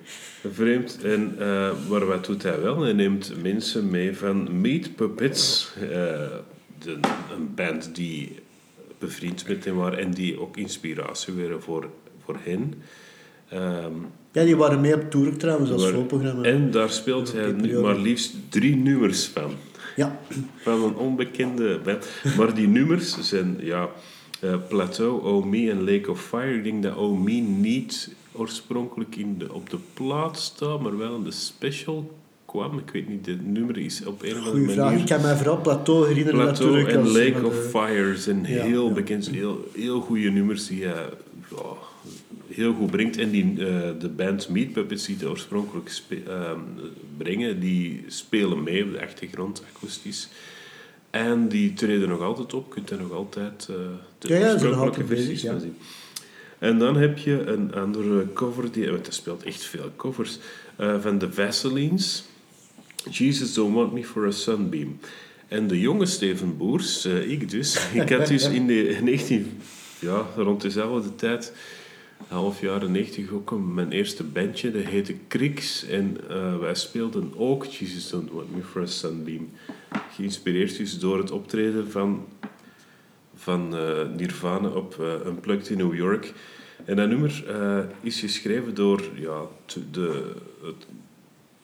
Vreemd. 0.52 0.98
En, 1.02 1.34
uh, 1.38 1.70
maar 1.88 2.06
wat 2.06 2.24
doet 2.24 2.42
hij 2.42 2.60
wel? 2.60 2.80
Hij 2.80 2.92
neemt 2.92 3.42
mensen 3.42 3.90
mee 3.90 4.16
van 4.16 4.60
Meat 4.60 4.94
Puppets. 4.94 5.72
Uh, 5.82 5.88
de, 5.88 6.98
een 7.36 7.54
band 7.54 7.94
die 7.94 8.38
bevriend 8.98 9.48
met 9.48 9.64
hem 9.64 9.74
waren 9.74 9.98
en 9.98 10.10
die 10.10 10.40
ook 10.40 10.56
inspiratie 10.56 11.34
waren 11.34 11.62
voor, 11.62 11.90
voor 12.24 12.36
hen. 12.42 12.74
Um, 13.54 14.06
ja, 14.32 14.44
die 14.44 14.56
waren 14.56 14.80
mee 14.80 14.94
op 14.94 15.10
tour 15.10 15.36
trouwens 15.36 15.70
als 15.70 15.90
voorprogramma. 15.90 16.42
En 16.42 16.70
daar 16.70 16.90
speelt 16.90 17.32
hij 17.32 17.52
maar 17.82 17.98
liefst 17.98 18.34
drie 18.48 18.76
nummers 18.76 19.26
van. 19.26 19.52
Ja. 19.96 20.20
Van 20.56 20.82
een 20.82 20.96
onbekende 20.96 21.80
band. 21.84 22.06
Maar 22.36 22.54
die 22.54 22.68
nummers 22.68 23.28
zijn, 23.28 23.56
ja... 23.60 23.90
Uh, 24.44 24.54
Plateau, 24.68 25.22
Oh 25.22 25.44
Me 25.44 25.70
en 25.70 25.84
Lake 25.92 26.10
of 26.10 26.26
Fire. 26.26 26.54
Ik 26.54 26.64
denk 26.64 26.82
dat 26.82 26.96
Oh 26.96 27.20
Me 27.20 27.32
niet 27.32 28.14
oorspronkelijk 28.32 29.16
in 29.16 29.38
de, 29.38 29.52
op 29.52 29.70
de 29.70 29.78
plaat 29.94 30.38
staat, 30.38 30.80
maar 30.80 30.98
wel 30.98 31.16
in 31.16 31.24
de 31.24 31.30
special 31.30 32.16
kwam. 32.44 32.78
Ik 32.78 32.90
weet 32.92 33.08
niet, 33.08 33.26
het 33.26 33.46
nummer 33.46 33.78
is 33.78 34.04
op 34.04 34.22
een 34.22 34.32
of 34.32 34.36
andere 34.36 34.58
manier... 34.58 34.74
Vraag. 34.74 34.98
Ik 34.98 35.06
kan 35.06 35.20
mij 35.20 35.36
vooral 35.36 35.60
Plateau 35.60 36.08
herinneren 36.08 36.40
Plateau 36.40 36.70
natuurlijk. 36.70 37.06
en 37.06 37.32
Lake 37.32 37.46
of 37.46 37.66
Fire 37.70 38.16
zijn 38.16 38.44
ja, 38.46 38.62
heel 38.62 38.88
ja. 38.88 38.94
bekend, 38.94 39.30
heel, 39.30 39.68
heel 39.74 40.00
goede 40.00 40.30
nummers 40.30 40.66
die 40.66 40.84
hij 40.84 41.06
uh, 41.52 41.60
heel 42.48 42.74
goed 42.74 42.90
brengt. 42.90 43.16
En 43.16 43.30
die, 43.30 43.44
uh, 43.44 43.56
de 43.98 44.08
band 44.16 44.48
Meat 44.48 44.72
Puppets 44.72 45.06
die 45.06 45.16
het 45.16 45.24
oorspronkelijk 45.24 46.02
uh, 46.08 46.50
brengen, 47.16 47.60
die 47.60 48.04
spelen 48.06 48.62
mee 48.62 48.84
op 48.84 48.92
de 48.92 49.02
achtergrond, 49.02 49.62
akoestisch. 49.74 50.28
En 51.14 51.48
die 51.48 51.72
treden 51.72 52.08
nog 52.08 52.20
altijd 52.20 52.54
op. 52.54 52.66
Je 52.66 52.72
kunt 52.72 52.90
er 52.90 52.98
nog 52.98 53.12
altijd 53.12 53.68
uh, 53.70 53.76
de 54.18 54.28
ja, 54.28 54.38
ja, 54.38 54.52
oorspronkelijke 54.52 55.06
versies 55.06 55.42
ja. 55.42 55.58
zien. 55.58 55.76
En 56.58 56.78
dan 56.78 56.96
heb 56.96 57.18
je 57.18 57.42
een 57.46 57.74
andere 57.74 58.32
cover, 58.32 58.72
die, 58.72 58.90
want 58.90 59.06
hij 59.06 59.14
speelt 59.14 59.42
echt 59.42 59.62
veel 59.62 59.90
covers, 59.96 60.38
uh, 60.80 61.00
van 61.00 61.18
de 61.18 61.32
Vaselines. 61.32 62.24
Jesus 63.10 63.54
Don't 63.54 63.74
Want 63.74 63.92
Me 63.92 64.04
For 64.04 64.26
A 64.26 64.30
Sunbeam. 64.30 64.98
En 65.48 65.66
de 65.66 65.80
jonge 65.80 66.06
Steven 66.06 66.56
Boers, 66.56 67.06
uh, 67.06 67.30
ik 67.30 67.50
dus, 67.50 67.86
ik 68.02 68.08
had 68.08 68.26
dus 68.26 68.48
in 68.48 68.66
de 68.66 68.98
19... 69.02 69.60
Ja, 69.98 70.26
rond 70.36 70.62
dezelfde 70.62 71.14
tijd, 71.14 71.52
half 72.28 72.60
jaren 72.60 72.92
90, 72.92 73.30
ook 73.30 73.50
een, 73.50 73.74
mijn 73.74 73.92
eerste 73.92 74.24
bandje. 74.24 74.70
Dat 74.70 74.82
heette 74.82 75.14
Krix. 75.28 75.84
En 75.84 76.16
uh, 76.30 76.58
wij 76.58 76.74
speelden 76.74 77.32
ook 77.36 77.64
Jesus 77.64 78.10
Don't 78.10 78.30
Want 78.30 78.56
Me 78.56 78.62
For 78.62 78.82
A 78.82 78.86
Sunbeam. 78.86 79.50
Geïnspireerd 80.10 80.76
dus 80.76 80.98
door 80.98 81.18
het 81.18 81.30
optreden 81.30 81.90
van, 81.90 82.26
van 83.34 83.74
uh, 83.74 84.08
Nirvana 84.16 84.68
op 84.68 84.96
uh, 85.00 85.26
Unplugged 85.26 85.68
in 85.68 85.78
New 85.78 85.94
York. 85.94 86.32
En 86.84 86.96
dat 86.96 87.08
nummer 87.08 87.44
is 88.00 88.20
geschreven 88.20 88.74
door 88.74 89.02
ja, 89.14 89.40
de, 89.90 90.34
het, 90.62 90.86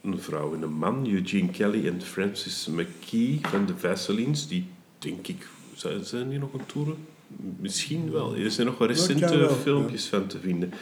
een 0.03 0.19
vrouw 0.19 0.55
en 0.55 0.63
een 0.63 0.73
man, 0.73 1.09
Eugene 1.11 1.51
Kelly 1.51 1.87
en 1.87 2.03
Francis 2.03 2.67
McKee 2.67 3.39
van 3.43 3.67
de 3.67 3.77
Vaselines. 3.77 4.49
Die 4.49 4.67
denk 4.99 5.27
ik, 5.27 5.47
zijn, 5.75 6.05
zijn 6.05 6.29
die 6.29 6.39
nog 6.39 6.53
aan 6.53 6.67
toeren? 6.67 6.97
Misschien 7.37 8.11
wel. 8.13 8.37
Er 8.37 8.51
zijn 8.51 8.67
nog 8.67 8.79
wel 8.79 8.89
recente 8.89 9.39
wel, 9.39 9.55
filmpjes 9.55 10.03
ja. 10.11 10.19
van 10.19 10.27
te 10.27 10.39
vinden. 10.39 10.73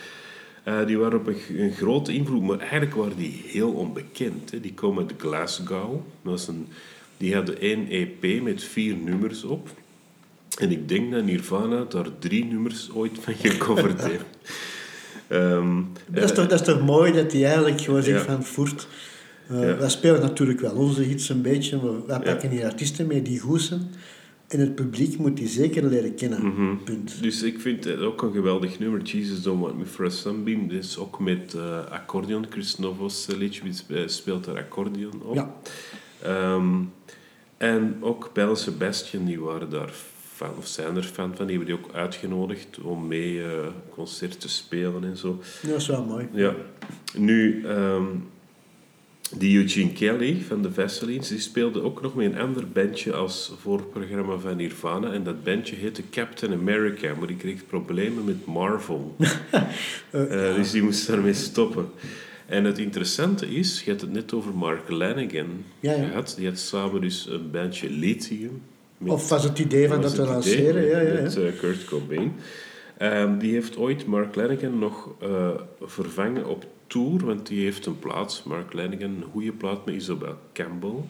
Uh, 0.64 0.86
die 0.86 0.98
waren 0.98 1.18
op 1.18 1.26
een, 1.26 1.36
een, 1.56 1.72
grote 1.72 2.12
invloed, 2.12 2.42
maar 2.42 2.58
eigenlijk 2.58 2.94
waren 2.94 3.16
die 3.16 3.42
heel 3.46 3.70
onbekend. 3.70 4.50
Hè. 4.50 4.60
Die 4.60 4.74
komen 4.74 5.02
uit 5.02 5.12
Glasgow. 5.16 5.92
Dat 5.92 6.32
was 6.32 6.48
een, 6.48 6.68
die 7.16 7.34
hadden 7.34 7.60
één 7.60 7.88
EP 7.88 8.42
met 8.42 8.64
vier 8.64 8.96
nummers 8.96 9.44
op. 9.44 9.68
En 10.58 10.70
ik 10.70 10.88
denk 10.88 11.12
dat 11.12 11.24
Nirvana 11.24 11.84
daar 11.84 12.06
drie 12.18 12.44
nummers 12.44 12.90
ooit 12.92 13.18
van 13.20 13.34
gecoverd 13.34 14.04
heeft. 14.04 14.24
Um, 15.28 15.92
dat, 16.06 16.24
is 16.24 16.32
toch, 16.32 16.46
dat 16.46 16.60
is 16.60 16.66
toch 16.66 16.80
mooi 16.84 17.12
dat 17.12 17.32
hij 17.32 17.44
eigenlijk 17.44 17.80
gewoon 17.80 18.02
zegt 18.02 18.24
van 18.24 18.44
voert. 18.44 18.86
Uh, 19.50 19.78
Wij 19.78 19.88
spelen 19.88 20.20
natuurlijk 20.20 20.60
wel 20.60 20.74
onze 20.74 21.02
hits 21.02 21.28
een 21.28 21.42
beetje, 21.42 21.76
maar 21.76 22.06
wij 22.06 22.20
pakken 22.20 22.50
hier 22.50 22.64
artiesten 22.64 23.06
mee 23.06 23.22
die 23.22 23.38
goed 23.40 23.62
zijn. 23.62 23.90
En 24.48 24.60
het 24.60 24.74
publiek 24.74 25.18
moet 25.18 25.36
die 25.36 25.48
zeker 25.48 25.84
leren 25.84 26.14
kennen. 26.14 26.44
Mm 26.44 26.82
Punt. 26.84 27.22
Dus 27.22 27.42
ik 27.42 27.60
vind 27.60 27.84
het 27.84 28.00
ook 28.00 28.22
een 28.22 28.32
geweldig 28.32 28.78
nummer. 28.78 29.02
Jesus 29.02 29.42
Don't 29.42 29.60
Want 29.60 29.78
Me 29.78 29.86
For 29.86 30.04
A 30.04 30.08
Sunbeam. 30.08 30.68
Dit 30.68 30.84
is 30.84 30.98
ook 30.98 31.20
met 31.20 31.54
uh, 31.56 31.84
accordeon. 31.90 32.46
Chris 32.50 32.78
Novos 32.78 33.26
liedje 33.38 33.72
speelt 34.06 34.46
er 34.46 34.56
accordeon 34.56 35.22
op. 35.22 35.34
Ja. 35.34 35.54
Um, 36.54 36.92
en 37.56 37.96
ook 38.00 38.30
Belle 38.32 38.54
Sebastian, 38.54 39.24
die 39.24 39.40
waren 39.40 39.70
daar 39.70 39.92
fan, 40.34 40.56
of 40.58 40.66
zijn 40.66 40.96
er 40.96 41.02
fan 41.02 41.36
van. 41.36 41.46
Die 41.46 41.56
hebben 41.56 41.76
die 41.76 41.84
ook 41.84 41.94
uitgenodigd 41.94 42.80
om 42.80 43.06
mee 43.06 43.34
uh, 43.34 43.46
concert 43.90 44.40
te 44.40 44.48
spelen 44.48 45.04
en 45.04 45.16
zo. 45.16 45.40
Ja, 45.62 45.68
dat 45.68 45.80
is 45.80 45.86
wel 45.86 46.04
mooi. 46.04 46.28
Ja. 46.32 46.54
Nu... 47.16 47.66
Um, 47.66 48.28
die 49.36 49.56
Eugene 49.56 49.92
Kelly 49.92 50.40
van 50.46 50.62
de 50.62 50.72
Vesselines, 50.72 51.28
die 51.28 51.38
speelde 51.38 51.82
ook 51.82 52.02
nog 52.02 52.14
met 52.14 52.26
een 52.26 52.38
ander 52.38 52.68
bandje 52.68 53.14
als 53.14 53.52
voorprogramma 53.60 54.36
van 54.36 54.56
Nirvana. 54.56 55.12
En 55.12 55.24
dat 55.24 55.44
bandje 55.44 55.76
heette 55.76 56.02
Captain 56.10 56.52
America, 56.52 57.14
maar 57.18 57.26
die 57.26 57.36
kreeg 57.36 57.66
problemen 57.66 58.24
met 58.24 58.46
Marvel. 58.46 59.16
uh, 60.10 60.54
dus 60.54 60.70
die 60.70 60.82
moest 60.82 61.06
daarmee 61.06 61.32
stoppen. 61.32 61.90
En 62.46 62.64
het 62.64 62.78
interessante 62.78 63.46
is, 63.46 63.82
je 63.84 63.90
had 63.90 64.00
het 64.00 64.12
net 64.12 64.32
over 64.32 64.54
Mark 64.54 64.88
Lanigan 64.88 65.64
ja, 65.80 65.92
ja. 65.92 66.06
gehad. 66.08 66.34
Die 66.36 66.46
had 66.46 66.58
samen 66.58 67.00
dus 67.00 67.26
een 67.30 67.50
bandje 67.50 67.90
Lithium. 67.90 68.62
of 69.06 69.28
was 69.28 69.44
het 69.44 69.58
idee 69.58 69.88
van 69.88 70.02
dat 70.02 70.14
te 70.14 70.22
lanceren? 70.22 70.86
Ja, 70.86 71.00
ja, 71.00 71.22
Met 71.22 71.36
uh, 71.36 71.58
Kurt 71.58 71.84
Cobain. 71.84 72.32
Um, 73.02 73.38
die 73.38 73.52
heeft 73.52 73.76
ooit 73.76 74.06
Mark 74.06 74.34
Lanigan 74.34 74.78
nog 74.78 75.10
vervangen 75.80 76.46
op 76.46 76.66
tour, 76.88 77.24
want 77.24 77.46
die 77.46 77.64
heeft 77.64 77.86
een 77.86 77.98
plaats, 77.98 78.42
Mark 78.42 78.72
Lanigan, 78.72 79.10
een 79.10 79.30
goede 79.32 79.52
plaat 79.52 79.86
met 79.86 79.94
Isabel 79.94 80.36
Campbell. 80.52 81.04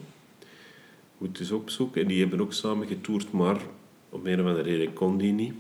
Moet 1.19 1.39
dus 1.39 1.51
opzoeken. 1.51 2.03
En 2.03 2.09
die 2.09 2.21
hebben 2.21 2.41
ook 2.41 2.53
samen 2.53 2.87
getoerd, 2.87 3.33
maar 3.33 3.61
op 4.09 4.27
een 4.27 4.41
of 4.41 4.47
andere 4.47 4.63
reden 4.63 4.93
kon 4.93 5.19
die 5.19 5.33
niet. 5.33 5.53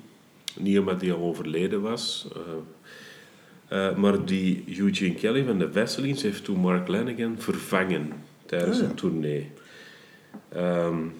Niet 0.57 0.79
omdat 0.79 1.01
hij 1.01 1.12
al 1.12 1.21
overleden 1.21 1.81
was. 1.81 2.29
Uh, 2.37 2.43
uh, 3.79 3.97
maar 3.97 4.25
die 4.25 4.64
Eugene 4.79 5.14
Kelly 5.14 5.45
van 5.45 5.59
de 5.59 5.73
Vesselines 5.73 6.23
heeft 6.23 6.45
toen 6.45 6.61
Mark 6.61 6.89
Lanigan 6.89 7.35
vervangen 7.39 8.12
tijdens 8.47 8.81
ah, 8.81 8.89
een 8.89 8.95
tournee. 8.95 9.51
Um, 10.57 11.12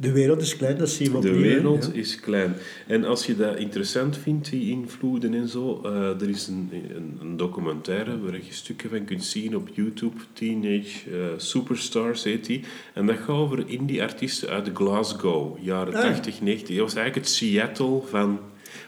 de 0.00 0.12
wereld 0.12 0.40
is 0.40 0.56
klein, 0.56 0.76
dat 0.76 0.88
zie 0.88 1.12
je 1.12 1.20
De 1.20 1.38
wereld 1.38 1.94
is 1.94 2.20
klein. 2.20 2.54
En 2.86 3.04
als 3.04 3.26
je 3.26 3.36
dat 3.36 3.56
interessant 3.56 4.16
vindt, 4.16 4.50
die 4.50 4.70
invloeden 4.70 5.34
en 5.34 5.48
zo, 5.48 5.82
uh, 5.84 6.20
er 6.20 6.28
is 6.28 6.46
een, 6.46 6.70
een, 6.72 7.18
een, 7.20 7.36
documentaire 7.36 8.20
waar 8.20 8.34
je 8.34 8.52
stukken 8.52 8.90
van 8.90 9.04
kunt 9.04 9.24
zien 9.24 9.56
op 9.56 9.68
YouTube, 9.72 10.16
Teenage 10.32 11.10
uh, 11.10 11.16
Superstars 11.36 12.24
heet 12.24 12.46
die. 12.46 12.64
En 12.94 13.06
dat 13.06 13.16
gaat 13.16 13.28
over 13.28 13.68
indie-artiesten 13.68 14.48
uit 14.48 14.70
Glasgow, 14.74 15.58
jaren 15.60 15.94
ah. 15.94 16.00
80, 16.00 16.40
90. 16.40 16.76
Dat 16.76 16.84
was 16.84 16.94
eigenlijk 16.94 17.26
het 17.26 17.34
Seattle 17.34 18.00
van... 18.06 18.38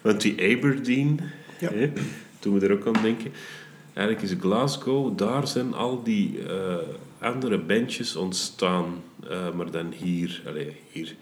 Want 0.03 0.21
die 0.21 0.57
Aberdeen, 0.57 1.21
ja. 1.61 1.73
hè, 1.73 1.93
toen 2.39 2.59
we 2.59 2.67
er 2.67 2.73
ook 2.73 2.87
aan 2.87 3.03
denken... 3.03 3.33
Eigenlijk 3.93 4.31
is 4.31 4.37
Glasgow, 4.41 5.19
daar 5.19 5.49
zijn 5.49 5.75
al 5.75 6.03
die 6.03 6.39
uh, 6.39 6.75
andere 7.21 7.59
bandjes 7.59 8.17
ontstaan 8.17 9.03
uh, 9.31 9.55
maar 9.55 9.71
dan 9.71 9.93
hier, 9.93 10.43
hier 10.93 11.15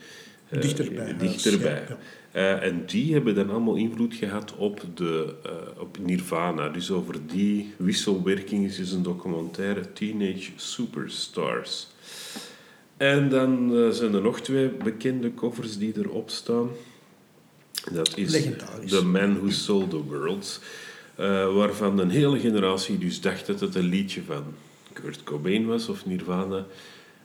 uh, 0.50 0.60
dichterbij. 0.60 1.16
dichterbij. 1.16 1.84
Ja, 2.32 2.40
ja. 2.40 2.58
en 2.58 2.82
die 2.86 3.12
hebben 3.12 3.34
dan 3.34 3.50
allemaal 3.50 3.74
invloed 3.74 4.14
gehad 4.14 4.54
op, 4.56 4.84
de, 4.94 5.34
op 5.78 5.98
Nirvana. 6.00 6.68
Dus 6.68 6.90
over 6.90 7.14
die 7.26 7.72
wisselwerking 7.76 8.66
is 8.66 8.76
dus 8.76 8.92
een 8.92 9.02
documentaire 9.02 9.92
Teenage 9.92 10.50
Superstars. 10.56 11.88
En 12.96 13.28
dan 13.28 13.72
zijn 13.92 14.14
er 14.14 14.22
nog 14.22 14.40
twee 14.40 14.68
bekende 14.68 15.34
covers 15.34 15.78
die 15.78 15.92
erop 15.96 16.30
staan. 16.30 16.68
Dat 17.92 18.16
is 18.16 18.32
The 18.86 19.04
Man 19.04 19.36
Who 19.36 19.50
Sold 19.50 19.90
the 19.90 20.02
World. 20.02 20.60
Waarvan 21.54 21.98
een 21.98 22.10
hele 22.10 22.38
generatie 22.38 22.98
dus 22.98 23.20
dacht 23.20 23.46
dat 23.46 23.60
het 23.60 23.74
een 23.74 23.88
liedje 23.88 24.22
van 24.22 24.44
Kurt 25.02 25.22
Cobain 25.22 25.66
was 25.66 25.88
of 25.88 26.06
Nirvana. 26.06 26.66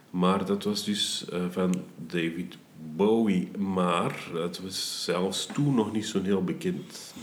Maar 0.09 0.45
dat 0.45 0.63
was 0.63 0.83
dus 0.83 1.25
uh, 1.33 1.39
van 1.49 1.73
David 2.07 2.57
Bowie. 2.95 3.51
Maar 3.57 4.29
dat 4.33 4.59
was 4.63 5.03
zelfs 5.03 5.49
toen 5.53 5.75
nog 5.75 5.93
niet 5.93 6.05
zo 6.05 6.21
heel 6.21 6.43
bekend. 6.43 7.13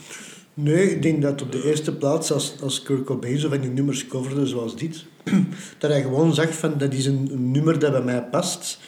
Nee, 0.55 0.91
ik 0.91 1.03
denk 1.03 1.23
dat 1.23 1.43
op 1.43 1.53
de 1.53 1.65
eerste 1.65 1.97
plaats, 1.97 2.33
als, 2.33 2.61
als 2.63 2.83
Kurt 2.83 3.05
Cobain 3.05 3.39
zo 3.39 3.49
van 3.49 3.61
die 3.61 3.71
nummers 3.71 4.07
coverde 4.07 4.47
zoals 4.47 4.77
dit, 4.77 5.05
dat 5.79 5.91
hij 5.91 6.03
gewoon 6.03 6.35
zag 6.35 6.55
van 6.55 6.79
dat 6.79 6.93
is 6.93 7.07
een, 7.07 7.29
een 7.33 7.51
nummer 7.51 7.79
dat 7.79 7.93
bij 7.93 8.03
mij 8.03 8.23
past. 8.23 8.79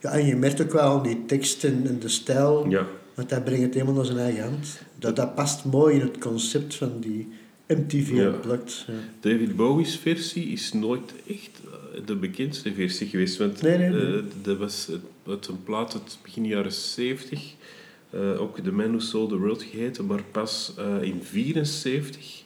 Ja, 0.00 0.10
en 0.10 0.26
je 0.26 0.36
merkt 0.36 0.62
ook 0.62 0.72
wel 0.72 0.82
aan 0.82 1.02
die 1.02 1.24
tekst 1.26 1.64
en, 1.64 1.86
en 1.86 1.98
de 1.98 2.08
stijl, 2.08 2.66
ja. 2.68 2.86
want 3.14 3.30
hij 3.30 3.42
brengt 3.42 3.62
het 3.62 3.74
helemaal 3.74 3.94
naar 3.94 4.04
zijn 4.04 4.18
eigen 4.18 4.42
hand. 4.42 4.80
Dat, 4.98 5.16
dat 5.16 5.34
past 5.34 5.64
mooi 5.64 5.94
in 5.94 6.00
het 6.00 6.18
concept 6.18 6.74
van 6.74 7.00
die 7.00 7.28
MTV 7.70 8.10
ja. 8.10 8.24
Unplugged. 8.24 8.84
Ja. 8.86 8.92
David 9.20 9.56
Bowie's 9.56 9.96
versie 9.96 10.46
is 10.52 10.72
nooit 10.72 11.12
echt 11.26 11.60
eh, 11.64 12.00
de 12.06 12.16
bekendste 12.16 12.74
versie 12.74 13.06
geweest. 13.06 13.36
Want 13.36 13.62
nee, 13.62 13.78
nee, 13.78 13.90
nee. 13.90 14.02
Uh, 14.02 14.22
dat 14.42 14.58
was 14.58 14.88
uit 15.26 15.46
een 15.46 15.62
plaat 15.62 15.92
uit 15.92 16.18
begin 16.22 16.46
jaren 16.46 16.72
70. 16.72 17.54
Uh, 18.14 18.30
eh, 18.30 18.40
ook 18.40 18.58
The 18.58 18.72
Man 18.72 18.88
Who 18.88 18.98
Sold 18.98 19.28
the 19.28 19.38
World 19.38 19.62
geheten. 19.62 20.06
Maar 20.06 20.22
pas 20.30 20.74
uh, 20.78 21.02
in 21.02 21.22
74 21.22 22.42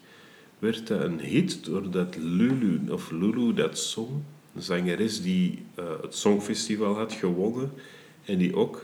werd 0.59 0.87
dat 0.87 1.01
een 1.01 1.21
hit 1.21 1.65
doordat 1.65 2.17
Lulu, 2.17 2.81
of 2.91 3.11
Lulu 3.11 3.55
dat 3.55 3.79
zong. 3.79 4.23
Een 4.55 4.63
zangeres 4.63 5.23
die 5.23 5.59
het 6.03 6.15
Songfestival 6.15 6.95
had 6.95 7.13
gewonnen. 7.13 7.73
En 8.25 8.39
die 8.39 8.57
ook 8.57 8.83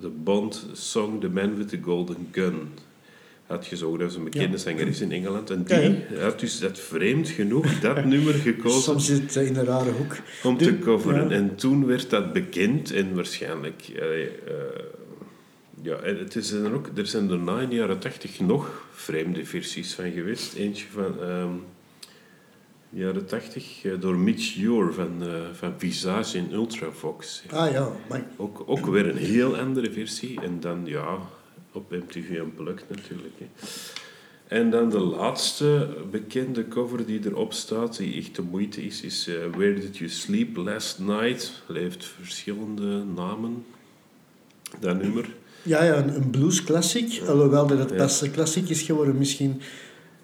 de 0.00 0.08
Bond 0.08 0.66
song 0.72 1.20
The 1.20 1.28
Man 1.28 1.56
with 1.56 1.68
the 1.68 1.78
Golden 1.82 2.28
Gun 2.30 2.68
had. 3.52 3.68
Dat 3.80 3.98
was 3.98 4.16
een 4.16 4.24
bekende 4.24 4.58
zangeres 4.58 5.00
in 5.00 5.12
Engeland. 5.12 5.50
En 5.50 5.62
die 5.62 6.18
had 6.20 6.40
dus 6.40 6.58
dat 6.58 6.78
vreemd 6.78 7.28
genoeg 7.28 7.80
dat 7.80 8.04
nummer 8.14 8.34
gekozen. 8.34 8.82
Soms 8.82 9.06
zit 9.06 9.34
het 9.34 9.48
in 9.48 9.56
een 9.56 9.64
rare 9.64 9.90
hoek. 9.90 10.16
Om 10.42 10.56
te 10.56 10.78
coveren. 10.78 11.30
En 11.30 11.54
toen 11.54 11.86
werd 11.86 12.10
dat 12.10 12.32
bekend 12.32 12.92
en 12.92 13.14
waarschijnlijk... 13.14 13.88
Uh, 13.94 14.02
ja, 15.82 15.96
het 16.02 16.36
is 16.36 16.50
er, 16.50 16.74
ook, 16.74 16.90
er 16.94 17.06
zijn 17.06 17.28
daarna 17.28 17.60
in 17.60 17.68
de 17.68 17.74
jaren 17.74 17.98
tachtig 17.98 18.40
nog 18.40 18.86
vreemde 18.92 19.44
versies 19.44 19.94
van 19.94 20.12
geweest. 20.12 20.54
Eentje 20.54 20.86
van... 20.92 21.28
Um, 21.28 21.64
jaren 22.92 23.26
tachtig 23.26 23.84
eh, 23.84 23.92
door 24.00 24.16
Mitch 24.16 24.56
Ure 24.56 24.92
van, 24.92 25.22
uh, 25.22 25.28
van 25.52 25.74
Visage 25.76 26.38
in 26.38 26.52
Ultravox. 26.52 27.42
Ah 27.50 27.72
ja, 27.72 27.88
maar... 28.08 28.24
ook, 28.36 28.62
ook 28.66 28.86
weer 28.86 29.08
een 29.08 29.16
heel 29.16 29.56
andere 29.56 29.92
versie. 29.92 30.40
En 30.40 30.60
dan, 30.60 30.82
ja, 30.84 31.18
op 31.72 31.90
MTV 31.90 32.30
Unplugged 32.30 32.88
natuurlijk. 32.88 33.34
Hè. 33.38 33.46
En 34.56 34.70
dan 34.70 34.90
de 34.90 34.98
laatste 34.98 35.88
bekende 36.10 36.68
cover 36.68 37.06
die 37.06 37.20
erop 37.24 37.52
staat, 37.52 37.96
die 37.96 38.16
echt 38.16 38.36
de 38.36 38.42
moeite 38.42 38.84
is, 38.84 39.02
is 39.02 39.28
uh, 39.28 39.34
Where 39.56 39.74
Did 39.74 39.96
You 39.96 40.10
Sleep 40.10 40.56
Last 40.56 40.98
Night? 40.98 41.62
Hij 41.66 41.80
heeft 41.80 42.04
verschillende 42.04 43.04
namen, 43.14 43.64
dat 44.80 45.02
nummer. 45.02 45.34
Ja, 45.62 45.84
ja 45.84 45.96
een, 45.96 46.30
blues 46.30 46.64
classic, 46.64 47.20
alhoewel 47.26 47.66
dat 47.66 47.78
het 47.78 47.90
ja. 47.90 47.96
pas 47.96 48.30
klassiek 48.32 48.68
is 48.68 48.82
geworden 48.82 49.18
misschien 49.18 49.60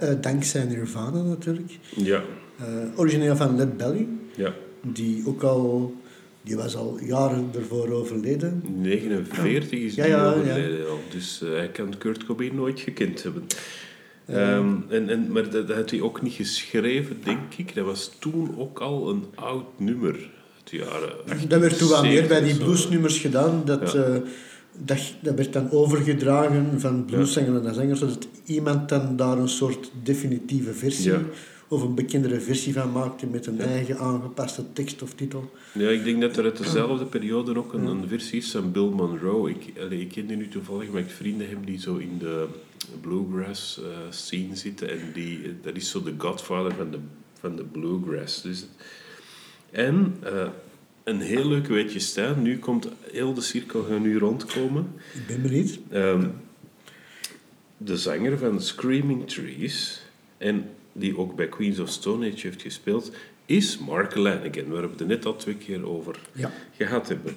uh, 0.02 0.08
dankzij 0.20 0.64
Nirvana 0.64 1.22
natuurlijk. 1.22 1.78
Ja. 1.96 2.22
Uh, 2.60 2.66
origineel 2.98 3.36
van 3.36 3.56
Led 3.56 3.76
Belly, 3.76 4.06
ja. 4.36 4.54
die 4.82 5.22
ook 5.26 5.42
al 5.42 5.94
die 6.42 6.56
was 6.56 6.76
al 6.76 6.98
jaren 7.02 7.50
ervoor 7.54 7.90
overleden. 7.90 8.62
49 8.76 9.78
is 9.78 9.94
die 9.94 10.06
ja, 10.06 10.34
overleden 10.34 10.88
al. 10.88 11.00
Dus 11.10 11.40
uh, 11.44 11.50
hij 11.50 11.70
kan 11.70 11.98
Kurt 11.98 12.24
Cobain 12.24 12.54
nooit 12.54 12.80
gekend 12.80 13.22
hebben. 13.22 13.46
Um, 14.30 14.84
en, 14.88 15.08
en, 15.08 15.32
maar 15.32 15.50
dat, 15.50 15.68
dat, 15.68 15.76
had 15.76 15.90
hij 15.90 16.00
ook 16.00 16.22
niet 16.22 16.32
geschreven, 16.32 17.16
denk 17.24 17.54
ik. 17.56 17.74
Dat 17.74 17.84
was 17.84 18.10
toen 18.18 18.54
ook 18.58 18.78
al 18.78 19.10
een 19.10 19.24
oud 19.34 19.66
nummer. 19.78 20.30
Jaren 20.70 21.48
dat 21.48 21.60
werd 21.60 21.78
toen 21.78 21.88
wel 21.88 22.02
meer 22.02 22.26
bij 22.26 22.42
die 22.42 22.56
bluesnummers 22.56 23.18
gedaan. 23.18 23.62
Dat, 23.64 23.94
uh, 23.94 24.16
dat, 24.84 24.98
dat 25.20 25.34
werd 25.34 25.52
dan 25.52 25.70
overgedragen 25.70 26.80
van 26.80 27.04
blueszangers 27.04 27.62
naar 27.62 27.74
zangers. 27.74 27.98
Zodat 27.98 28.28
iemand 28.44 28.88
dan 28.88 29.16
daar 29.16 29.38
een 29.38 29.48
soort 29.48 29.90
definitieve 30.02 30.72
versie 30.72 31.12
of 31.68 31.82
een 31.82 31.94
bekendere 31.94 32.40
versie 32.40 32.72
van 32.72 32.92
maakte 32.92 33.26
met 33.26 33.46
een 33.46 33.60
eigen 33.60 33.98
aangepaste 33.98 34.72
tekst 34.72 35.02
of 35.02 35.14
titel. 35.14 35.52
Ja, 35.74 35.88
ik 35.88 36.04
denk 36.04 36.20
dat 36.20 36.36
er 36.36 36.44
uit 36.44 36.56
dezelfde 36.56 37.04
periode 37.04 37.56
ook 37.56 37.72
een, 37.72 37.86
een 37.86 38.08
versie 38.08 38.38
is 38.38 38.50
van 38.50 38.72
Bill 38.72 38.88
Monroe. 38.88 39.50
Ik, 39.50 39.80
allee, 39.80 40.00
ik 40.00 40.08
ken 40.08 40.26
die 40.26 40.36
nu 40.36 40.48
toevallig, 40.48 40.90
maar 40.90 41.00
ik 41.00 41.10
vrienden 41.10 41.48
heb 41.48 41.66
die 41.66 41.80
zo 41.80 41.96
in 41.96 42.18
de 42.18 42.46
bluegrass 43.00 43.78
uh, 43.78 43.86
scene 44.10 44.56
zitten. 44.56 44.90
En 44.90 44.98
die, 45.14 45.40
dat 45.62 45.76
is 45.76 45.90
zo 45.90 46.02
de 46.02 46.14
godfather 46.18 46.74
van 46.74 46.90
de, 46.90 46.98
van 47.40 47.56
de 47.56 47.64
bluegrass. 47.64 48.42
Dus, 48.42 48.66
en 49.70 50.16
uh, 50.24 50.48
een 51.04 51.20
heel 51.20 51.48
leuk 51.48 51.66
weetje 51.66 51.98
staan. 51.98 52.42
Nu 52.42 52.58
komt 52.58 52.88
heel 53.12 53.34
de 53.34 53.40
cirkel 53.40 53.82
gaan 53.82 54.02
nu 54.02 54.18
rondkomen. 54.18 54.86
Ik 55.14 55.26
ben 55.26 55.42
benieuwd. 55.42 55.78
Um, 55.92 56.32
de 57.76 57.96
zanger 57.96 58.38
van 58.38 58.60
Screaming 58.60 59.28
Trees, 59.28 60.02
en 60.38 60.70
die 60.98 61.18
ook 61.18 61.36
bij 61.36 61.48
Queens 61.48 61.78
of 61.78 61.88
Stone 61.88 62.32
Age 62.32 62.46
heeft 62.46 62.62
gespeeld, 62.62 63.12
is 63.46 63.78
Mark 63.78 64.14
Lanigan, 64.14 64.68
waar 64.68 64.82
we 64.82 64.88
het 64.96 65.06
net 65.06 65.26
al 65.26 65.36
twee 65.36 65.54
keer 65.54 65.88
over 65.88 66.20
ja. 66.32 66.52
gehad 66.76 67.08
hebben. 67.08 67.34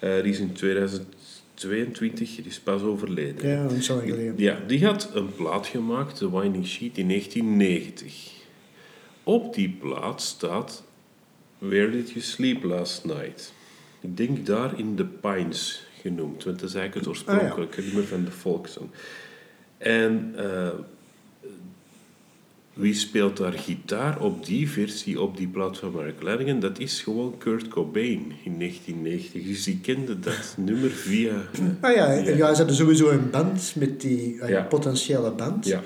Uh, 0.00 0.22
die 0.22 0.32
is 0.32 0.38
in 0.38 0.52
2022, 0.52 2.34
die 2.36 2.44
is 2.44 2.60
pas 2.60 2.82
overleden. 2.82 3.48
Ja, 3.48 3.68
geleden. 3.68 4.34
Ja, 4.36 4.60
die 4.66 4.84
had 4.84 5.10
een 5.14 5.34
plaat 5.34 5.66
gemaakt, 5.66 6.16
The 6.16 6.40
Winding 6.40 6.66
Sheet, 6.66 6.98
in 6.98 7.08
1990. 7.08 8.32
Op 9.22 9.54
die 9.54 9.76
plaat 9.80 10.22
staat 10.22 10.84
Where 11.58 11.90
Did 11.90 12.08
You 12.10 12.20
Sleep 12.20 12.62
Last 12.62 13.04
Night? 13.04 13.52
Ik 14.00 14.16
denk 14.16 14.46
daar 14.46 14.78
in 14.78 14.94
The 14.94 15.04
Pines 15.04 15.86
genoemd, 16.00 16.44
want 16.44 16.58
dat 16.60 16.68
is 16.68 16.74
eigenlijk 16.74 17.06
het 17.06 17.16
oorspronkelijke 17.16 17.76
ah, 17.76 17.84
ja. 17.84 17.92
nummer 17.92 18.04
van 18.04 18.24
de 18.24 18.30
folksong. 18.30 18.88
En 19.78 20.34
uh, 20.36 20.68
wie 22.74 22.94
speelt 22.94 23.36
daar 23.36 23.52
gitaar 23.52 24.20
op 24.20 24.46
die 24.46 24.70
versie, 24.70 25.20
op 25.20 25.36
die 25.36 25.48
plaat 25.48 25.78
van 25.78 25.92
Mark 25.92 26.22
Lanigan? 26.22 26.60
Dat 26.60 26.78
is 26.78 27.00
gewoon 27.00 27.38
Kurt 27.38 27.68
Cobain 27.68 28.32
in 28.44 28.58
1990. 28.58 29.42
Dus 29.42 29.64
die 29.64 29.78
kende 29.82 30.20
dat 30.20 30.54
nummer 30.56 30.90
via... 30.90 31.34
Ah 31.80 31.94
ja, 31.94 32.22
via... 32.22 32.36
ja 32.36 32.50
ze 32.50 32.56
hadden 32.56 32.76
sowieso 32.76 33.08
een 33.08 33.30
band 33.30 33.72
met 33.76 34.00
die 34.00 34.44
ja. 34.46 34.62
potentiële 34.62 35.30
band. 35.30 35.66
Ja. 35.66 35.82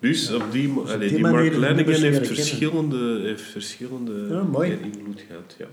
Dus 0.00 0.32
op 0.32 0.44
die, 0.52 0.74
dus 0.74 0.92
allee, 0.92 1.08
die, 1.08 1.16
die 1.16 1.26
Mark 1.26 1.56
Lanigan 1.56 2.00
heeft 2.00 2.26
verschillende, 2.26 3.20
heeft 3.22 3.42
verschillende 3.42 4.12
ja, 4.52 4.64
invloed 4.64 5.20
gehad. 5.28 5.54
Ja. 5.58 5.66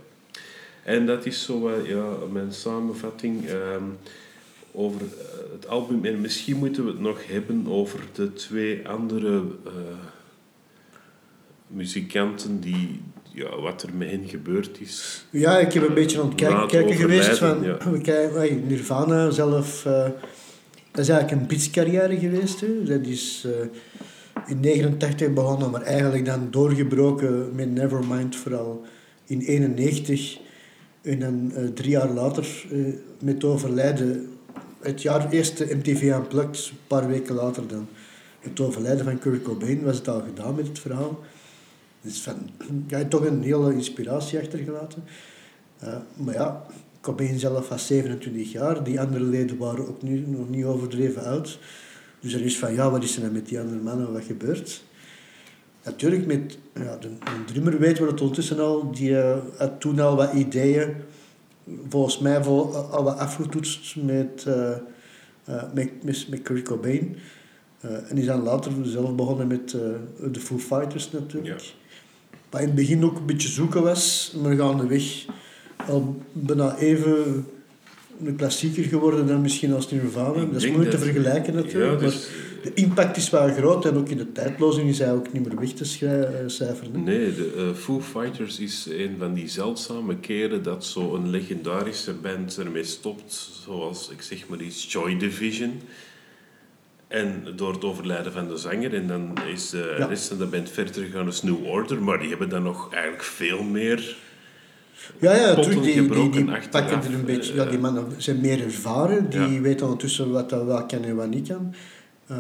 En 0.84 1.06
dat 1.06 1.26
is 1.26 1.44
zo 1.44 1.70
uh, 1.70 1.90
ja, 1.90 2.06
mijn 2.32 2.54
samenvatting 2.54 3.50
um, 3.50 3.98
over 4.72 5.02
uh, 5.02 5.08
het 5.52 5.68
album. 5.68 6.06
En 6.06 6.22
misschien 6.22 6.58
moeten 6.58 6.86
we 6.86 6.92
het 6.92 7.00
nog 7.00 7.28
hebben 7.28 7.68
over 7.68 8.00
de 8.14 8.34
twee 8.34 8.88
andere 8.88 9.42
uh, 9.66 9.72
muzikanten 11.68 12.60
die, 12.60 13.02
ja, 13.32 13.60
wat 13.62 13.84
er 13.84 13.94
met 13.94 14.10
hen 14.10 14.28
gebeurd 14.28 14.82
is. 14.82 15.26
Ja, 15.30 15.58
ik 15.58 15.74
heb 15.74 15.88
een 15.88 15.94
beetje 15.94 16.22
aan 16.22 16.28
het 16.28 16.36
kijken, 16.36 16.68
kijken 16.68 16.96
geweest 16.96 17.38
van 17.38 17.64
ja. 17.64 17.78
Nirvana 18.68 19.30
zelf. 19.30 19.86
Uh, 19.86 20.08
dat 20.92 21.04
is 21.04 21.10
eigenlijk 21.10 21.42
een 21.42 21.48
beatscarrière 21.48 22.20
geweest. 22.20 22.60
Hè. 22.60 22.84
Dat 22.84 23.06
is 23.06 23.46
uh, 23.48 23.52
in 24.48 24.60
89 24.60 25.34
begonnen, 25.34 25.72
maar 25.72 25.82
eigenlijk 25.82 26.26
dan 26.26 26.48
doorgebroken 26.52 27.56
met 27.56 27.72
Nevermind 27.74 28.36
vooral 28.36 28.86
in 29.26 29.42
91. 29.42 30.38
En 31.02 31.20
dan 31.20 31.52
uh, 31.58 31.68
drie 31.68 31.90
jaar 31.90 32.10
later 32.10 32.48
met 33.20 33.44
overlijden. 33.44 34.30
Het 34.80 35.02
jaar 35.02 35.30
eerste 35.30 35.68
MTV 35.76 36.02
Unplugged, 36.02 36.68
een 36.72 36.78
paar 36.88 37.08
weken 37.08 37.36
later 37.36 37.68
dan. 37.68 37.88
Het 38.40 38.60
overlijden 38.60 39.06
van 39.06 39.20
Kurt 39.20 39.42
Cobain 39.42 39.84
was 39.84 39.98
het 39.98 40.08
al 40.08 40.22
gedaan 40.22 40.56
met 40.56 40.68
het 40.68 40.80
verhaal. 40.80 41.20
Dus 42.06 42.22
van, 42.22 42.50
heeft 42.88 43.10
toch 43.10 43.26
een 43.26 43.42
hele 43.42 43.74
inspiratie 43.74 44.40
achtergelaten. 44.40 45.04
Uh, 45.84 45.96
maar 46.16 46.34
ja, 46.34 46.66
Cobain 47.02 47.40
zelf 47.40 47.70
was 47.70 47.88
27 47.88 48.52
jaar. 48.52 48.84
Die 48.84 49.00
andere 49.00 49.24
leden 49.24 49.58
waren 49.58 49.88
ook 49.88 50.02
nu, 50.02 50.20
nog 50.28 50.50
niet 50.50 50.66
overdreven 50.66 51.24
oud. 51.24 51.60
Dus 52.20 52.34
er 52.34 52.42
is 52.42 52.60
van, 52.60 52.74
ja, 52.74 52.92
wat 52.92 53.04
is 53.04 53.16
er 53.16 53.22
nou 53.22 53.34
met 53.34 53.48
die 53.48 53.60
andere 53.60 53.80
mannen, 53.80 54.14
wat 54.14 54.24
gebeurt? 54.24 54.84
Natuurlijk, 55.84 56.26
met 56.26 56.58
ja, 56.74 56.98
de, 56.98 57.10
drummer 57.46 57.80
weten 57.80 58.04
we 58.04 58.12
het 58.12 58.22
ondertussen 58.22 58.60
al. 58.60 58.92
Die 58.92 59.10
uh, 59.10 59.38
had 59.58 59.80
toen 59.80 60.00
al 60.00 60.16
wat 60.16 60.34
ideeën. 60.34 60.94
Volgens 61.90 62.20
mij 62.20 62.44
vol, 62.44 62.76
al 62.76 63.04
wat 63.04 63.18
afgetoetst 63.18 63.96
met, 63.96 64.46
met, 65.74 66.04
met, 66.04 66.28
met 66.30 66.42
Kurt 66.42 66.64
Cobain. 66.64 67.16
en 67.82 68.18
is 68.18 68.26
dan 68.26 68.44
later 68.44 68.72
zelf 68.84 69.16
begonnen 69.16 69.48
met 69.48 69.70
de 70.32 70.40
Foo 70.40 70.58
Fighters 70.58 71.12
natuurlijk. 71.12 71.60
Ja. 71.60 71.85
Wat 72.50 72.62
in 72.62 72.68
het 72.68 72.76
begin 72.76 73.06
ook 73.06 73.18
een 73.18 73.26
beetje 73.26 73.48
zoeken 73.48 73.84
was, 73.84 74.34
maar 74.42 74.56
gaandeweg 74.56 75.26
al 75.88 76.22
bijna 76.32 76.78
even 76.78 77.46
een 78.24 78.36
klassieker 78.36 78.84
geworden 78.84 79.28
dan 79.28 79.42
misschien 79.42 79.74
als 79.74 79.92
Nirvana. 79.92 80.46
Dat 80.46 80.62
is 80.62 80.68
moeilijk 80.68 80.92
te 80.92 80.98
vergelijken 80.98 81.54
natuurlijk. 81.54 82.02
Ja, 82.02 82.08
dus, 82.08 82.30
de 82.64 82.74
impact 82.74 83.18
is 83.18 83.30
wel 83.30 83.54
groot 83.54 83.86
en 83.86 83.98
ook 83.98 84.10
in 84.10 84.18
de 84.18 84.32
tijdlozing 84.32 84.90
is 84.90 85.00
hij 85.00 85.14
ook 85.14 85.34
niet 85.34 85.48
meer 85.48 85.60
weg 85.60 85.70
te 85.70 85.84
eh, 85.84 86.44
cijferen. 86.48 87.04
Nee, 87.04 87.36
de 87.36 87.54
uh, 87.58 87.74
Foo 87.76 88.02
Fighters 88.02 88.60
is 88.60 88.88
een 88.90 89.16
van 89.20 89.34
die 89.34 89.48
zeldzame 89.48 90.18
keren 90.20 90.64
dat 90.64 90.86
zo'n 90.86 91.30
legendarische 91.30 92.14
band 92.14 92.58
ermee 92.58 92.84
stopt. 92.84 93.50
Zoals, 93.64 94.10
ik 94.10 94.22
zeg 94.22 94.48
maar 94.48 94.62
iets, 94.62 94.92
Joy 94.92 95.18
Division. 95.18 95.72
En 97.08 97.44
door 97.56 97.74
het 97.74 97.84
overlijden 97.84 98.32
van 98.32 98.48
de 98.48 98.58
zanger. 98.58 98.94
En 98.94 99.08
dan 99.08 99.34
is 99.54 99.70
de 99.70 99.96
ja. 100.00 100.06
rest 100.06 100.28
van 100.28 100.38
de 100.38 100.46
band 100.46 100.70
verder 100.70 101.04
gegaan 101.04 101.26
als 101.26 101.44
New 101.44 101.66
Order. 101.66 102.04
Maar 102.04 102.20
die 102.20 102.30
hebben 102.30 102.50
dan 102.50 102.64
nog 102.64 102.94
eigenlijk 102.94 103.24
veel 103.24 103.64
meer... 103.64 104.16
Ja, 105.20 105.36
ja, 105.36 105.56
natuurlijk. 105.56 105.84
Die, 105.84 106.10
die, 106.10 106.30
die 106.30 106.46
pakken 106.70 107.04
er 107.04 107.14
een 107.14 107.26
beetje... 107.26 107.54
Ja, 107.54 107.66
die 107.66 107.80
mannen 107.80 108.06
zijn 108.18 108.42
meer 108.42 108.64
ervaren. 108.64 109.30
Die 109.30 109.40
ja. 109.40 109.62
weten 109.62 109.86
ondertussen 109.86 110.32
wat 110.32 110.50
dat 110.50 110.66
wel 110.66 110.86
kan 110.86 111.04
en 111.04 111.16
wat 111.16 111.30
niet 111.30 111.48
kan. 111.48 111.74
Uh, 112.32 112.38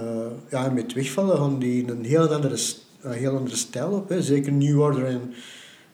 ja, 0.49 0.70
met 0.70 0.93
wegvallen 0.93 1.38
gaan 1.38 1.59
die 1.59 1.89
een 1.91 2.05
heel 2.05 2.34
andere, 2.34 2.57
een 3.01 3.11
heel 3.11 3.36
andere 3.38 3.55
stijl 3.55 3.91
op. 3.91 4.09
Hè. 4.09 4.22
Zeker 4.22 4.51
New 4.51 4.80
Order 4.80 5.05
en, 5.05 5.34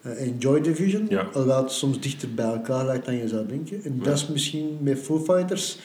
uh, 0.05 0.21
en 0.21 0.37
Joy 0.37 0.61
Division. 0.61 1.05
Ja. 1.09 1.21
Alhoewel 1.21 1.63
het 1.63 1.71
soms 1.71 1.99
dichter 1.99 2.33
bij 2.33 2.45
elkaar 2.45 2.85
lijkt 2.85 3.05
dan 3.05 3.15
je 3.15 3.27
zou 3.27 3.47
denken. 3.47 3.83
En 3.83 3.99
dat 4.03 4.13
is 4.13 4.27
misschien 4.27 4.77
met 4.81 4.99
Foo 4.99 5.19
Fighters 5.19 5.77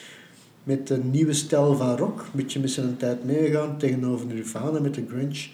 met 0.66 0.90
een 0.90 1.10
nieuwe 1.10 1.32
stijl 1.32 1.76
van 1.76 1.96
rock. 1.96 2.20
Een 2.20 2.26
beetje 2.32 2.60
met 2.60 2.70
zijn 2.70 2.96
tijd 2.96 3.24
meegegaan 3.24 3.78
tegenover 3.78 4.26
Nirvana 4.26 4.80
met 4.80 4.94
de 4.94 5.04
grunge. 5.08 5.48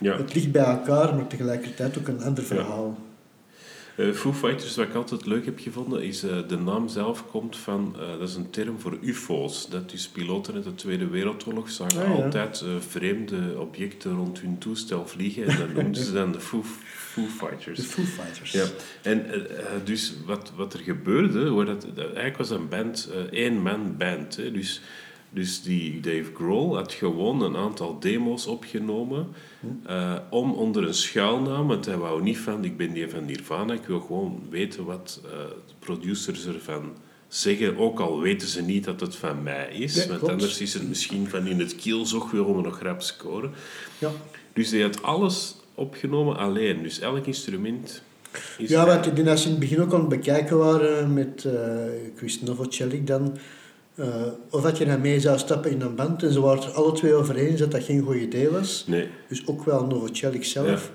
Ja. 0.00 0.16
Het 0.16 0.34
ligt 0.34 0.52
bij 0.52 0.64
elkaar, 0.64 1.14
maar 1.14 1.26
tegelijkertijd 1.26 1.98
ook 1.98 2.08
een 2.08 2.22
ander 2.22 2.44
verhaal. 2.44 2.98
Uh, 3.96 4.12
Foo 4.12 4.32
Fighters, 4.32 4.76
wat 4.76 4.86
ik 4.86 4.94
altijd 4.94 5.26
leuk 5.26 5.44
heb 5.44 5.58
gevonden, 5.58 6.02
is 6.02 6.24
uh, 6.24 6.30
de 6.48 6.58
naam 6.58 6.88
zelf 6.88 7.26
komt 7.30 7.56
van, 7.56 7.96
uh, 8.00 8.18
dat 8.18 8.28
is 8.28 8.34
een 8.34 8.50
term 8.50 8.80
voor 8.80 8.98
UFO's. 9.00 9.68
Dat 9.68 9.92
is 9.92 10.08
piloten 10.08 10.54
uit 10.54 10.64
de 10.64 10.74
Tweede 10.74 11.06
Wereldoorlog 11.08 11.70
zagen 11.70 12.02
Ah, 12.02 12.08
ja. 12.08 12.24
altijd 12.24 12.64
vreemde 12.78 13.54
objecten 13.58 14.16
rond 14.16 14.40
hun 14.40 14.58
toestel 14.58 15.06
vliegen 15.06 15.46
en 15.46 15.58
dat 15.58 15.74
noemden 15.74 16.04
ze 16.04 16.12
dan 16.12 16.32
de 16.32 16.40
Foo, 16.40 16.62
Foo 16.84 17.24
Fighters. 17.24 17.78
De 17.78 17.84
Foo 17.84 18.04
Fighters. 18.04 18.52
Ja, 18.52 18.64
en 19.02 19.46
dus 19.84 20.14
wat, 20.24 20.52
wat 20.56 20.74
er 20.74 20.80
gebeurde, 20.80 21.64
dat, 21.64 21.86
dat, 21.94 22.04
eigenlijk 22.04 22.36
was 22.36 22.50
een 22.50 22.68
band, 22.68 23.10
één-man 23.30 23.96
band. 23.96 24.36
Hè, 24.36 24.50
dus, 24.52 24.80
dus 25.30 25.62
die 25.62 26.00
Dave 26.00 26.30
Grohl 26.34 26.74
had 26.76 26.92
gewoon 26.92 27.42
een 27.42 27.56
aantal 27.56 27.98
demo's 28.00 28.46
opgenomen 28.46 29.26
uh, 29.88 30.14
om 30.30 30.52
onder 30.52 30.86
een 30.86 30.94
schuilnaam, 30.94 31.66
want 31.66 31.86
hij 31.86 31.96
wou 31.96 32.22
niet 32.22 32.38
van, 32.38 32.64
ik 32.64 32.76
ben 32.76 32.92
die 32.92 33.08
van 33.08 33.24
Nirvana, 33.24 33.72
ik 33.72 33.84
wil 33.86 34.00
gewoon 34.00 34.42
weten 34.50 34.84
wat 34.84 35.20
uh, 35.24 35.30
de 35.66 35.74
producers 35.78 36.46
ervan 36.46 36.92
zeggen, 37.28 37.76
ook 37.76 38.00
al 38.00 38.20
weten 38.20 38.48
ze 38.48 38.62
niet 38.62 38.84
dat 38.84 39.00
het 39.00 39.16
van 39.16 39.42
mij 39.42 39.68
is, 39.72 39.94
Ja, 39.94 40.06
want 40.06 40.18
klopt. 40.18 40.32
anders 40.32 40.60
is 40.60 40.74
het 40.74 40.88
misschien 40.88 41.28
van 41.28 41.46
in 41.46 41.58
het 41.58 41.76
kielzog 41.76 42.30
willen 42.30 42.56
we 42.56 42.62
nog 42.62 42.76
grap 42.78 43.02
scoren. 43.02 43.50
Ja. 43.98 44.10
Dus 44.52 44.70
hij 44.70 44.80
had 44.80 45.02
alles 45.02 45.56
opgenomen 45.74 46.36
alleen, 46.36 46.82
dus 46.82 47.00
elk 47.00 47.26
instrument 47.26 48.02
is 48.58 48.68
Ja, 48.68 48.86
want 48.86 49.06
ik 49.06 49.14
denk 49.14 49.26
dat 49.26 49.38
ze 49.38 49.44
in 49.44 49.50
het 49.50 49.60
begin 49.60 49.80
ook 49.80 49.92
aan 49.92 50.00
het 50.00 50.08
bekijken 50.08 50.58
waren 50.58 51.12
met 51.14 51.44
uh, 51.46 51.52
Chris 52.16 52.40
Novoselic 52.40 53.06
dan. 53.06 53.36
Eh, 53.96 54.06
of 54.50 54.62
dat 54.62 54.78
je 54.78 54.84
dan 54.86 55.00
mee 55.00 55.20
zou 55.20 55.38
stappen 55.38 55.70
in 55.70 55.80
een 55.80 55.94
band. 55.94 56.22
En 56.22 56.32
ze 56.32 56.40
waren 56.40 56.58
het 56.62 56.68
er 56.68 56.74
alle 56.74 56.92
twee 56.92 57.14
over 57.14 57.36
eens 57.36 57.60
dat 57.60 57.70
dat 57.70 57.82
geen 57.84 58.02
goed 58.02 58.14
idee 58.16 58.48
was. 58.48 58.84
Nee, 58.86 59.08
Dus 59.28 59.46
ook 59.46 59.64
wel 59.64 59.86
Novoselic 59.86 60.44
zelf. 60.44 60.90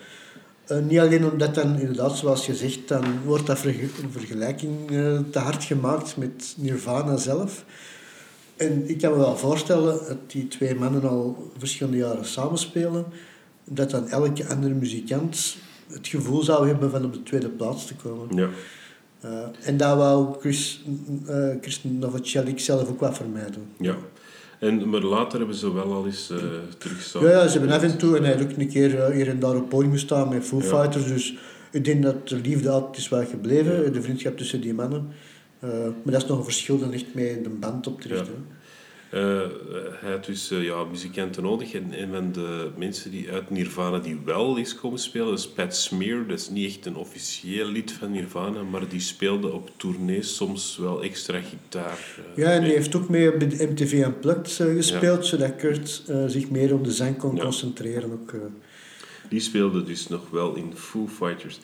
Eh, 0.65 0.77
niet 0.79 0.99
alleen 0.99 1.31
omdat 1.31 1.55
dan, 1.55 1.79
inderdaad, 1.79 2.17
zoals 2.17 2.45
je 2.45 2.55
zegt, 2.55 2.87
dan 2.87 3.03
wordt 3.25 3.45
dat 3.47 3.59
verge- 3.59 4.03
een 4.03 4.11
vergelijking 4.11 4.91
eh, 4.91 5.19
te 5.29 5.39
hard 5.39 5.63
gemaakt 5.63 6.17
met 6.17 6.53
Nirvana 6.57 7.17
zelf. 7.17 7.65
En 8.57 8.89
ik 8.89 8.97
kan 8.97 9.11
me 9.11 9.17
wel 9.17 9.37
voorstellen 9.37 9.99
dat 10.07 10.17
die 10.31 10.47
twee 10.47 10.75
mannen 10.75 11.03
al 11.09 11.51
verschillende 11.57 11.97
jaren 11.99 12.25
samenspelen, 12.25 13.05
dat 13.65 13.89
dan 13.91 14.07
elke 14.09 14.47
andere 14.47 14.73
muzikant 14.73 15.55
het 15.91 16.07
gevoel 16.07 16.41
zou 16.43 16.67
hebben 16.67 16.91
van 16.91 17.05
op 17.05 17.13
de 17.13 17.23
tweede 17.23 17.49
plaats 17.49 17.85
te 17.85 17.95
komen. 17.95 18.35
ja. 18.37 18.49
Eh, 19.21 19.67
en 19.67 19.77
dat 19.77 19.97
wou 19.97 20.39
Chris, 20.39 20.83
eh 21.27 21.49
Chris 21.61 21.83
Novoselic 21.83 22.59
zelf 22.59 22.89
ook 22.89 22.99
wat 22.99 23.15
vermijden. 23.17 23.63
ja. 23.77 23.95
En, 24.59 24.89
maar 24.89 25.01
later 25.01 25.37
hebben 25.37 25.55
ze 25.55 25.73
wel 25.73 25.93
al 25.93 26.05
eens 26.05 26.29
uh, 26.31 26.37
terug 26.77 27.13
Ja, 27.13 27.29
ja, 27.29 27.47
ze 27.47 27.57
hebben 27.57 27.75
af 27.75 27.83
en 27.83 27.97
toe, 27.97 28.17
en 28.17 28.23
hij 28.23 28.41
ook 28.41 28.51
een 28.57 28.69
keer 28.69 28.99
eh, 28.99 29.13
hier 29.13 29.27
en 29.27 29.39
daar 29.39 29.55
op 29.55 29.69
podium 29.69 29.91
gestaan 29.91 30.29
met 30.29 30.43
Foo 30.43 30.59
Ja. 30.59 30.63
Fighters, 30.63 31.07
dus 31.07 31.37
ik 31.71 31.85
denk 31.85 32.03
dat 32.03 32.27
de 32.27 32.35
liefde 32.35 32.69
altijd 32.69 32.97
is 32.97 33.09
wel 33.09 33.25
gebleven, 33.25 33.93
de 33.93 34.01
vriendschap 34.01 34.37
tussen 34.37 34.61
die 34.61 34.73
mannen. 34.73 35.07
Eh, 35.59 35.69
maar 35.69 36.13
dat 36.13 36.21
is 36.21 36.27
nog 36.27 36.37
een 36.37 36.43
verschil 36.43 36.79
dan 36.79 36.93
echt 36.93 37.13
met 37.13 37.43
de 37.43 37.49
band 37.49 37.87
op 37.87 38.01
te 38.01 38.07
richten. 38.07 38.33
Uh, 38.33 38.60
hij 39.99 40.11
had 40.11 40.25
dus 40.25 40.51
uh, 40.51 40.63
ja, 40.63 40.83
muzikanten 40.83 41.43
nodig. 41.43 41.73
En 41.73 42.01
een 42.01 42.11
van 42.11 42.31
de 42.31 42.69
mensen 42.77 43.11
die 43.11 43.31
uit 43.31 43.49
Nirvana 43.49 43.99
die 43.99 44.19
wel 44.25 44.57
is 44.57 44.75
komen 44.75 44.99
spelen, 44.99 45.33
is 45.33 45.49
Pat 45.49 45.75
Smear. 45.75 46.27
Dat 46.27 46.39
is 46.39 46.49
niet 46.49 46.67
echt 46.67 46.85
een 46.85 46.95
officieel 46.95 47.67
lid 47.67 47.91
van 47.91 48.11
Nirvana, 48.11 48.63
maar 48.63 48.87
die 48.87 48.99
speelde 48.99 49.51
op 49.51 49.69
tournee 49.77 50.21
soms 50.21 50.77
wel 50.77 51.03
extra 51.03 51.39
gitaar. 51.41 51.99
Uh, 52.19 52.43
ja, 52.43 52.51
en 52.51 52.63
die 52.63 52.73
heeft 52.73 52.95
ook 52.95 53.09
mee 53.09 53.33
op 53.33 53.39
de 53.39 53.67
MTV 53.69 53.93
Unplugged 53.93 54.51
gespeeld, 54.51 55.25
zodat 55.25 55.55
Kurt 55.55 56.03
zich 56.27 56.49
meer 56.49 56.73
op 56.73 56.83
de 56.83 56.91
zang 56.91 57.17
kon 57.17 57.39
concentreren. 57.39 58.11
Ook, 58.11 58.33
die 59.29 59.39
speelde 59.39 59.83
dus 59.83 60.07
nog 60.07 60.29
wel 60.29 60.55
in 60.55 60.71
Foo 60.75 61.07
Fighters. 61.07 61.59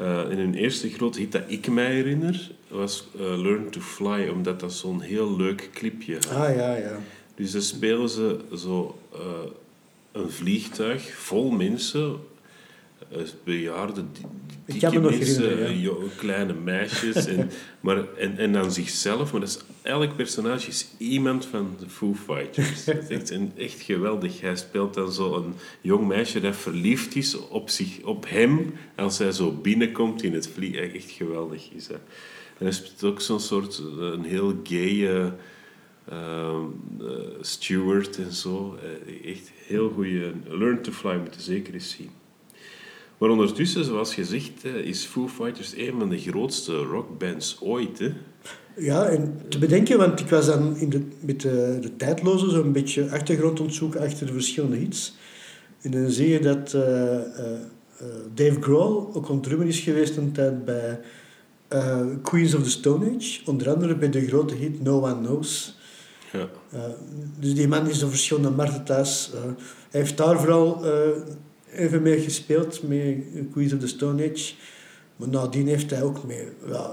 Uh, 0.00 0.30
en 0.30 0.38
hun 0.38 0.54
eerste 0.54 0.90
grote 0.90 1.18
hit 1.18 1.32
dat 1.32 1.42
ik 1.46 1.68
mij 1.68 1.92
herinner 1.92 2.50
was 2.68 3.08
uh, 3.14 3.20
Learn 3.20 3.70
to 3.70 3.80
Fly, 3.80 4.28
omdat 4.28 4.60
dat 4.60 4.72
zo'n 4.72 5.00
heel 5.00 5.36
leuk 5.36 5.70
clipje 5.72 6.14
had. 6.14 6.30
Ah 6.30 6.56
ja, 6.56 6.76
ja. 6.76 6.98
Dus 7.34 7.50
dan 7.50 7.62
spelen 7.62 8.08
ze 8.08 8.38
zo 8.56 8.98
uh, 9.14 9.20
een 10.12 10.30
vliegtuig 10.30 11.14
vol 11.16 11.50
mensen 11.50 12.16
bejaarden, 13.44 14.10
dikke 14.64 15.00
mensen, 15.00 15.80
ja. 15.80 15.92
kleine 16.16 16.52
meisjes. 16.52 17.26
en, 17.26 17.50
maar, 17.80 18.14
en, 18.14 18.38
en 18.38 18.52
dan 18.52 18.72
zichzelf. 18.72 19.32
Maar 19.32 19.40
dat 19.40 19.48
is, 19.48 19.58
elk 19.82 20.16
personage 20.16 20.68
is 20.68 20.88
iemand 20.98 21.46
van 21.46 21.76
de 21.78 21.88
Foo 21.88 22.14
Fighters. 22.14 22.84
dat 22.84 23.10
is 23.10 23.30
echt, 23.30 23.54
echt 23.56 23.80
geweldig. 23.80 24.40
Hij 24.40 24.56
speelt 24.56 24.94
dan 24.94 25.12
zo 25.12 25.34
een 25.34 25.54
jong 25.80 26.06
meisje 26.06 26.40
dat 26.40 26.56
verliefd 26.56 27.16
is 27.16 27.38
op, 27.48 27.70
zich, 27.70 28.02
op 28.02 28.28
hem 28.28 28.74
als 28.96 29.18
hij 29.18 29.32
zo 29.32 29.52
binnenkomt 29.52 30.22
in 30.22 30.34
het 30.34 30.48
vliegtuig. 30.48 30.94
Echt 30.94 31.10
geweldig 31.10 31.70
is 31.74 31.86
dat. 31.86 32.00
En 32.58 32.64
hij 32.64 32.72
speelt 32.72 33.04
ook 33.04 33.20
zo'n 33.20 33.40
soort, 33.40 33.82
een 33.98 34.24
heel 34.24 34.60
gay... 34.64 35.32
Uh, 36.12 36.64
steward 37.40 38.16
en 38.18 38.32
zo. 38.32 38.78
Uh, 39.04 39.30
echt 39.32 39.50
heel 39.66 39.90
goede. 39.90 40.32
Learn 40.48 40.82
to 40.82 40.92
Fly 40.92 41.16
moet 41.16 41.34
je 41.34 41.40
zeker 41.40 41.74
eens 41.74 41.90
zien. 41.90 42.10
Maar 43.18 43.30
ondertussen, 43.30 43.84
zoals 43.84 44.14
gezegd, 44.14 44.64
is 44.64 45.04
Foo 45.04 45.28
Fighters 45.28 45.76
een 45.76 45.94
van 45.98 46.08
de 46.08 46.18
grootste 46.18 46.76
rockbands 46.76 47.56
ooit. 47.60 47.98
Hè? 47.98 48.12
Ja, 48.76 49.04
en 49.04 49.40
te 49.48 49.58
bedenken, 49.58 49.98
want 49.98 50.20
ik 50.20 50.28
was 50.28 50.46
dan 50.46 50.76
in 50.76 50.90
de, 50.90 51.02
met 51.20 51.40
de, 51.40 51.78
de 51.80 51.96
tijdloze 51.96 52.50
zo'n 52.50 52.72
beetje 52.72 53.10
achtergrond 53.10 53.60
ontzoeken 53.60 54.00
achter 54.00 54.26
de 54.26 54.32
verschillende 54.32 54.76
hits. 54.76 55.14
En 55.80 55.90
dan 55.90 56.10
zie 56.10 56.28
je 56.28 56.40
dat 56.40 56.72
uh, 56.72 56.82
uh, 56.82 57.20
Dave 58.34 58.60
Grohl 58.60 59.10
ook 59.12 59.28
ontdrummen 59.28 59.66
is 59.66 59.80
geweest 59.80 60.16
een 60.16 60.32
tijd 60.32 60.64
bij 60.64 61.00
Queens 62.22 62.54
of 62.54 62.62
the 62.62 62.70
Stone 62.70 63.16
Age. 63.16 63.40
Onder 63.44 63.70
andere 63.70 63.96
bij 63.96 64.10
de 64.10 64.26
grote 64.26 64.54
hit 64.54 64.82
No 64.82 65.02
One 65.02 65.20
Knows. 65.20 65.78
Ja. 66.32 66.48
dus 67.40 67.54
die 67.54 67.68
man 67.68 67.88
is 67.88 68.02
op 68.02 68.08
verschillende 68.08 68.50
markten 68.50 68.84
thuis. 68.84 69.30
hij 69.90 70.00
heeft 70.00 70.16
daar 70.16 70.38
vooral 70.38 70.84
even 71.72 72.02
mee 72.02 72.20
gespeeld 72.20 72.82
met 72.82 73.16
Queens 73.52 73.72
of 73.72 73.78
the 73.78 73.86
Stone 73.86 74.30
Age. 74.30 74.54
Maar 75.16 75.28
nadien 75.28 75.66
heeft 75.66 75.90
hij 75.90 76.02
ook 76.02 76.18
ja, 76.68 76.92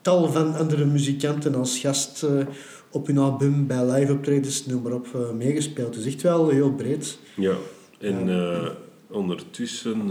tal 0.00 0.32
van 0.32 0.54
andere 0.54 0.84
muzikanten 0.84 1.54
als 1.54 1.78
gast 1.78 2.22
uh, 2.22 2.46
op 2.90 3.06
hun 3.06 3.18
album, 3.18 3.66
bij 3.66 3.84
live 3.90 4.12
optredens, 4.12 4.66
noem 4.66 4.82
maar 4.82 4.92
op, 4.92 5.06
uh, 5.16 5.30
meegespeeld. 5.30 5.94
Dus 5.94 6.06
echt 6.06 6.22
wel 6.22 6.48
heel 6.48 6.72
breed. 6.72 7.18
Ja, 7.36 7.54
en 7.98 8.28
uh, 8.28 8.68
ondertussen, 9.10 10.10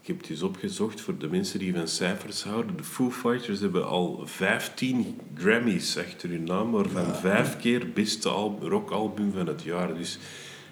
ik 0.00 0.08
heb 0.08 0.20
het 0.20 0.30
eens 0.30 0.42
opgezocht 0.42 1.00
voor 1.00 1.18
de 1.18 1.28
mensen 1.28 1.58
die 1.58 1.74
van 1.74 1.88
cijfers 1.88 2.42
houden. 2.42 2.76
De 2.76 2.84
Foo 2.84 3.10
Fighters 3.10 3.60
hebben 3.60 3.86
al 3.86 4.22
15 4.24 5.20
Grammys 5.34 5.98
achter 5.98 6.28
hun 6.28 6.44
naam, 6.44 6.70
waarvan 6.70 7.02
ja. 7.02 7.14
vijf 7.14 7.56
keer 7.56 7.92
beste 7.94 8.28
al 8.28 8.58
rockalbum 8.62 9.32
van 9.32 9.46
het 9.46 9.62
jaar. 9.62 9.94
Dus 9.94 10.18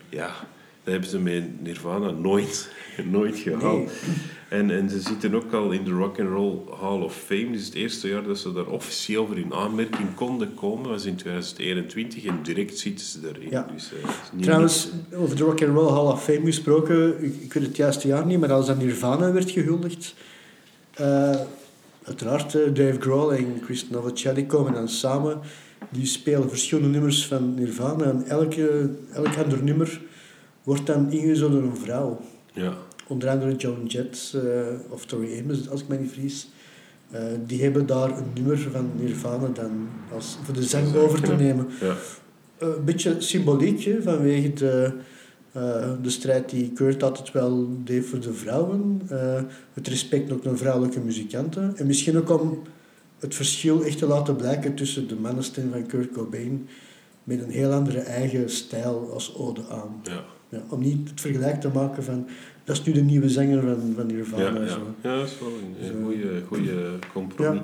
ja, 0.08 0.34
dat 0.84 0.92
hebben 0.92 1.10
ze 1.10 1.18
met 1.18 1.62
Nirvana 1.62 2.10
nooit, 2.10 2.70
nooit 3.10 3.38
gehaald. 3.38 3.90
En, 4.48 4.70
en 4.70 4.90
ze 4.90 5.00
zitten 5.00 5.34
ook 5.34 5.52
al 5.52 5.70
in 5.70 5.84
de 5.84 5.90
Rock 5.90 6.20
and 6.20 6.28
Roll 6.28 6.58
Hall 6.80 7.00
of 7.00 7.14
Fame. 7.14 7.50
Dus 7.50 7.64
het 7.64 7.74
eerste 7.74 8.08
jaar 8.08 8.22
dat 8.22 8.38
ze 8.38 8.52
daar 8.52 8.66
officieel 8.66 9.26
voor 9.26 9.38
in 9.38 9.52
aanmerking 9.52 10.14
konden 10.14 10.54
komen 10.54 10.90
was 10.90 11.04
in 11.04 11.16
2021 11.16 12.24
en 12.24 12.38
direct 12.42 12.78
zitten 12.78 13.06
ze 13.06 13.18
erin. 13.28 13.50
Ja. 13.50 13.66
Dus, 13.74 13.92
uh, 13.92 14.42
Trouwens, 14.42 14.88
over 15.14 15.36
de 15.36 15.44
Rock 15.44 15.62
and 15.62 15.76
Roll 15.76 15.92
Hall 15.92 16.12
of 16.12 16.24
Fame 16.24 16.44
gesproken, 16.44 17.24
ik, 17.24 17.34
ik 17.40 17.52
weet 17.52 17.62
het 17.62 17.76
juiste 17.76 18.08
jaar 18.08 18.26
niet, 18.26 18.40
maar 18.40 18.52
als 18.52 18.68
aan 18.68 18.78
Nirvana 18.78 19.32
werd 19.32 19.50
gehuldigd, 19.50 20.14
uh, 21.00 21.36
uiteraard 22.02 22.54
uh, 22.54 22.62
Dave 22.74 23.00
Grohl 23.00 23.32
en 23.32 23.60
Chris 23.64 23.88
Novoselic 23.90 24.48
komen 24.48 24.72
dan 24.72 24.88
samen. 24.88 25.40
Die 25.90 26.06
spelen 26.06 26.48
verschillende 26.48 26.88
nummers 26.88 27.26
van 27.26 27.54
Nirvana 27.54 28.04
en 28.04 28.24
elke, 28.26 28.90
elk 29.12 29.36
ander 29.36 29.62
nummer 29.62 30.00
wordt 30.70 30.86
dan 30.86 31.10
ingezet 31.10 31.50
door 31.50 31.62
een 31.62 31.76
vrouw. 31.76 32.20
Ja. 32.52 32.72
Onder 33.06 33.28
andere 33.28 33.56
Joan 33.56 33.86
Jett 33.86 34.32
uh, 34.36 34.42
of 34.88 35.06
Tori 35.06 35.40
Amos, 35.40 35.68
als 35.68 35.80
ik 35.80 35.88
me 35.88 35.96
niet 35.96 36.10
vergis. 36.10 36.48
Uh, 37.12 37.20
die 37.46 37.62
hebben 37.62 37.86
daar 37.86 38.18
een 38.18 38.30
nummer 38.34 38.58
van 38.58 38.90
Nirvana 38.96 39.48
dan 39.48 39.88
als, 40.12 40.38
voor 40.42 40.54
de 40.54 40.62
zang 40.62 40.94
over 40.96 41.22
te 41.22 41.32
nemen. 41.32 41.66
Ja. 41.80 41.86
Uh, 41.86 42.68
een 42.76 42.84
beetje 42.84 43.16
symboliek 43.18 44.02
vanwege 44.02 44.52
de, 44.52 44.92
de 46.02 46.10
strijd 46.10 46.50
die 46.50 46.72
Kurt 46.72 47.02
altijd 47.02 47.32
wel 47.32 47.68
deed 47.84 48.06
voor 48.06 48.20
de 48.20 48.32
vrouwen. 48.32 49.02
het 49.72 49.88
respect 49.88 50.32
ook 50.32 50.44
naar 50.44 50.56
vrouwelijke 50.56 51.00
muzikanten. 51.00 51.76
En 51.76 51.86
misschien 51.86 52.16
ook 52.16 52.40
om 52.40 52.62
het 53.18 53.34
verschil 53.34 53.84
echt 53.84 53.98
te 53.98 54.06
laten 54.06 54.36
blijken 54.36 54.74
tussen 54.74 55.08
de 55.08 55.16
mannenstem 55.16 55.70
van 55.70 55.86
Kurt 55.86 56.12
Cobain 56.12 56.68
met 57.24 57.42
een 57.42 57.50
heel 57.50 57.72
andere 57.72 58.00
eigen 58.00 58.50
stijl 58.50 59.10
als 59.12 59.34
ode 59.34 59.62
aan. 59.70 60.00
Ja. 60.02 60.24
Ja, 60.50 60.62
om 60.68 60.80
niet 60.80 61.08
het 61.10 61.20
vergelijk 61.20 61.60
te 61.60 61.68
maken 61.68 62.04
van 62.04 62.26
dat 62.64 62.78
is 62.78 62.84
nu 62.84 62.92
de 62.92 63.02
nieuwe 63.02 63.28
zanger 63.28 63.62
van, 63.62 63.92
van 63.96 64.06
Nirvana. 64.06 64.60
Ja, 64.60 64.64
ja. 64.64 64.78
ja 65.02 65.16
dat 65.16 65.26
is 65.26 65.38
wel 65.38 65.52
een, 65.82 66.04
goede, 66.04 66.42
goede 66.46 66.98
compromis. 67.12 67.60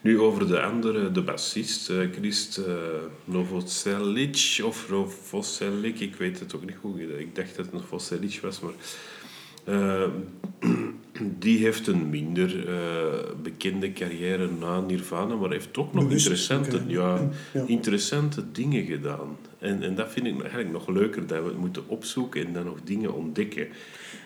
Nu 0.00 0.20
over 0.20 0.46
de 0.46 0.60
andere, 0.60 1.12
de 1.12 1.22
bassist, 1.22 1.90
uh, 1.90 1.98
Christ 2.12 2.58
uh, 2.58 2.74
Novoselic 3.24 4.60
of 4.64 4.90
Novoselic, 4.90 6.00
ik 6.00 6.14
weet 6.14 6.40
het 6.40 6.54
ook 6.54 6.66
niet 6.66 6.76
goed. 6.80 7.00
Ik 7.18 7.34
dacht 7.34 7.56
dat 7.56 7.64
het 7.64 7.74
Novoselic 7.74 8.38
was, 8.42 8.60
maar 8.60 8.72
uh, 9.68 10.08
die 11.38 11.58
heeft 11.58 11.86
een 11.86 12.10
minder 12.10 12.64
bekende 13.42 13.92
carrière 13.92 14.48
na 14.60 14.80
Nirvana, 14.80 15.34
maar 15.34 15.50
heeft 15.50 15.72
toch 15.72 15.92
nog 15.92 16.10
interessante, 16.10 16.80
ja, 16.86 17.30
ja, 17.52 17.64
interessante 17.66 18.44
dingen 18.52 18.84
gedaan. 18.84 19.36
En, 19.60 19.82
en 19.82 19.94
dat 19.94 20.10
vind 20.10 20.26
ik 20.26 20.40
eigenlijk 20.40 20.72
nog 20.72 20.88
leuker, 20.88 21.26
dat 21.26 21.42
we 21.42 21.48
het 21.48 21.58
moeten 21.58 21.82
opzoeken 21.86 22.46
en 22.46 22.52
dan 22.52 22.64
nog 22.64 22.78
dingen 22.84 23.14
ontdekken. 23.14 23.68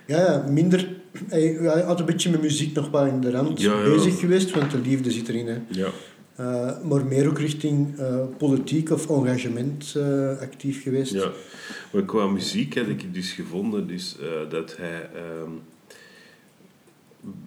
Ja, 0.07 0.47
minder... 0.51 0.89
Hij, 1.29 1.55
had 1.87 2.01
een 2.01 2.07
beetje 2.07 2.31
met 2.31 2.43
muziek 2.43 2.75
nog 2.75 2.91
wel 2.91 3.07
in 3.07 3.21
de 3.21 3.31
rand 3.31 3.55
bezig 3.85 4.19
geweest, 4.19 4.51
want 4.51 4.71
de 4.71 4.79
liefde 4.79 5.11
zit 5.11 5.29
erin. 5.29 5.47
Hè. 5.47 5.59
Ja. 5.69 5.89
Uh, 6.41 6.83
maar 6.83 7.05
meer 7.05 7.29
ook 7.29 7.39
richting 7.39 7.99
uh, 7.99 8.21
politiek 8.39 8.91
of 8.91 9.11
engagement 9.11 9.95
uh, 9.97 10.29
actief 10.41 10.83
geweest. 10.83 11.13
Ja, 11.13 11.31
maar 11.93 12.03
qua 12.03 12.27
muziek 12.27 12.75
heb 12.75 12.89
ik 12.89 13.15
dus 13.15 13.33
gevonden 13.33 13.87
dus, 13.87 14.17
dat 14.49 14.77
hij 14.77 15.09
ehm, 15.15 15.51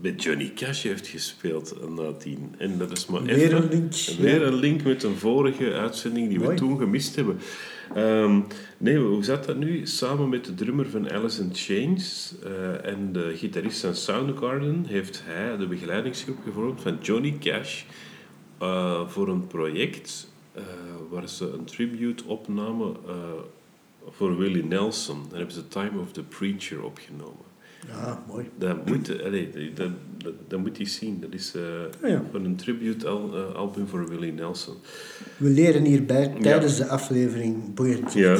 met 0.02 0.24
Johnny 0.24 0.52
Cash 0.56 0.84
heeft 0.84 1.08
gespeeld 1.08 1.90
nadien. 1.96 2.56
En 2.58 2.78
dat 2.78 2.92
is 2.92 3.06
maar 3.06 3.24
weer 3.24 3.36
even, 3.36 3.64
een 3.64 3.70
link. 3.70 3.94
Weer 4.20 4.42
een 4.42 4.56
link 4.56 4.84
met 4.84 5.04
een 5.04 5.16
vorige 5.16 5.74
uitzending 5.74 6.30
die 6.30 6.40
we 6.40 6.54
toen 6.54 6.78
gemist 6.78 7.16
hebben. 7.16 7.40
Um, 7.98 8.46
nee, 8.78 8.98
hoe 8.98 9.24
zat 9.24 9.46
dat 9.46 9.58
nu? 9.58 9.86
Samen 9.86 10.30
met 10.30 10.46
de 10.46 10.54
drummer 10.54 10.90
van 10.90 11.12
Alice 11.12 11.42
in 11.42 11.50
Chains 11.54 12.36
uh, 12.44 12.86
en 12.86 13.14
de 13.14 13.34
gitarist 13.36 13.82
van 13.82 13.96
Soundgarden 13.96 14.86
heeft 14.86 15.22
hij 15.26 15.58
de 15.58 15.68
begeleidingsgroep 15.68 16.38
gevormd 16.44 16.82
van 16.82 16.98
Johnny 17.02 17.38
Cash 17.40 17.84
uh, 18.62 19.08
voor 19.08 19.28
een 19.28 19.48
project 19.48 20.32
uh, 20.58 20.64
waar 21.10 21.30
ze 21.30 21.52
een 21.52 21.66
tribute 21.66 22.24
opnamen 22.26 22.96
voor 24.10 24.38
Willie 24.38 24.66
Nelson. 24.66 25.24
Daar 25.30 25.38
hebben 25.38 25.56
ze 25.56 25.68
Time 25.68 26.00
of 26.00 26.12
the 26.12 26.24
Preacher 26.24 26.84
opgenomen. 26.84 27.47
Ja, 27.88 28.24
mooi. 28.28 28.50
Dat 28.58 28.86
moet, 28.86 29.24
allee, 29.24 29.50
dat, 29.74 29.90
dat, 30.18 30.34
dat, 30.48 30.60
moet 30.60 30.78
je 30.78 30.86
zien. 30.86 31.20
Dat 31.20 31.34
is 31.34 31.54
uh, 31.56 32.12
ja. 32.12 32.24
een 32.34 32.56
tribute 32.56 33.06
uh, 33.06 33.56
album 33.56 33.88
voor 33.88 34.10
Willie 34.10 34.32
Nelson. 34.32 34.76
We 35.38 35.50
leren 35.50 35.84
hierbij 35.84 36.36
tijdens 36.42 36.78
de 36.78 36.88
aflevering 36.88 37.74
boeiend. 37.74 38.14
Ja. 38.14 38.38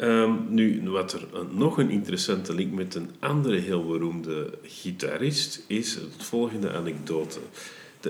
Um, 0.00 0.46
nu, 0.48 0.90
wat 0.90 1.12
er 1.12 1.26
nog 1.50 1.78
een 1.78 1.90
interessante 1.90 2.54
link 2.54 2.72
met 2.72 2.94
een 2.94 3.10
andere 3.18 3.58
heel 3.58 3.86
beroemde 3.86 4.50
gitarist 4.62 5.64
is 5.66 5.94
het 5.94 6.24
volgende 6.24 6.72
anekdote. 6.72 7.38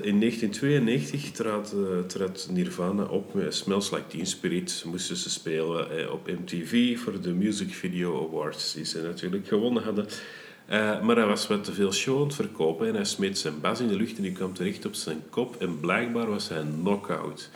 In 0.03 0.21
1992 0.21 1.31
trad, 1.31 1.75
uh, 1.77 1.99
trad, 2.07 2.49
Nirvana 2.51 3.05
op 3.05 3.35
met 3.35 3.55
Smells 3.55 3.91
Like 3.91 4.07
Teen 4.07 4.27
Spirit. 4.27 4.85
Moesten 4.87 5.17
ze 5.17 5.31
spelen 5.31 5.99
eh, 5.99 6.13
op 6.13 6.27
MTV 6.27 6.99
voor 6.99 7.21
de 7.21 7.33
Music 7.33 7.75
Video 7.75 8.29
Awards, 8.29 8.75
die 8.75 8.85
ze 8.85 9.03
natuurlijk 9.03 9.49
gewonnen 9.49 9.83
hadden. 9.83 10.07
Uh, 10.71 11.03
maar 11.03 11.17
hij 11.17 11.27
was 11.27 11.47
wat 11.47 11.65
te 11.65 11.73
veel 11.73 11.93
show 11.93 12.21
aan 12.21 12.27
het 12.27 12.35
verkopen 12.35 12.89
en 12.89 12.95
hij 12.95 13.05
smeet 13.05 13.39
zijn 13.39 13.61
bas 13.61 13.81
in 13.81 13.89
de 13.89 13.97
lucht 13.97 14.17
en 14.17 14.23
die 14.23 14.33
kwam 14.33 14.53
terecht 14.53 14.87
op 14.87 14.95
zijn 14.95 15.23
kop. 15.31 15.57
En 15.61 15.81
blijkbaar 15.81 16.27
was 16.27 16.49
hij 16.49 16.59
een 16.59 16.79
knockout. 16.81 17.51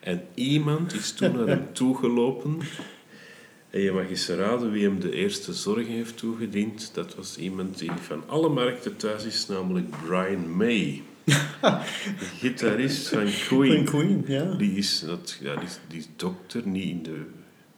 En 0.00 0.22
iemand 0.34 0.94
is 0.94 1.12
toen 1.12 1.36
naar 1.36 1.46
hem 1.46 1.72
toegelopen. 1.72 2.58
En 3.70 3.80
je 3.80 3.92
mag 3.92 4.08
eens 4.08 4.28
raden 4.28 4.70
wie 4.70 4.84
hem 4.84 5.00
de 5.00 5.12
eerste 5.12 5.52
zorgen 5.52 5.92
heeft 5.92 6.16
toegediend. 6.16 6.90
Dat 6.94 7.14
was 7.14 7.36
iemand 7.36 7.78
die 7.78 7.90
van 8.00 8.22
alle 8.26 8.48
markten 8.48 8.96
thuis 8.96 9.24
is, 9.24 9.46
namelijk 9.46 9.86
Brian 10.06 10.56
May. 10.56 11.02
De 11.24 11.78
gitarist 12.38 13.08
van 13.08 13.26
Queen. 13.46 13.74
Van 13.74 13.84
Queen, 13.84 14.24
ja. 14.26 14.54
Die 14.54 14.76
is, 14.76 15.00
dat, 15.06 15.38
ja, 15.40 15.54
die, 15.54 15.64
is, 15.64 15.78
die 15.88 15.98
is 15.98 16.08
dokter, 16.16 16.66
niet 16.66 16.88
in 16.88 17.02
de 17.02 17.24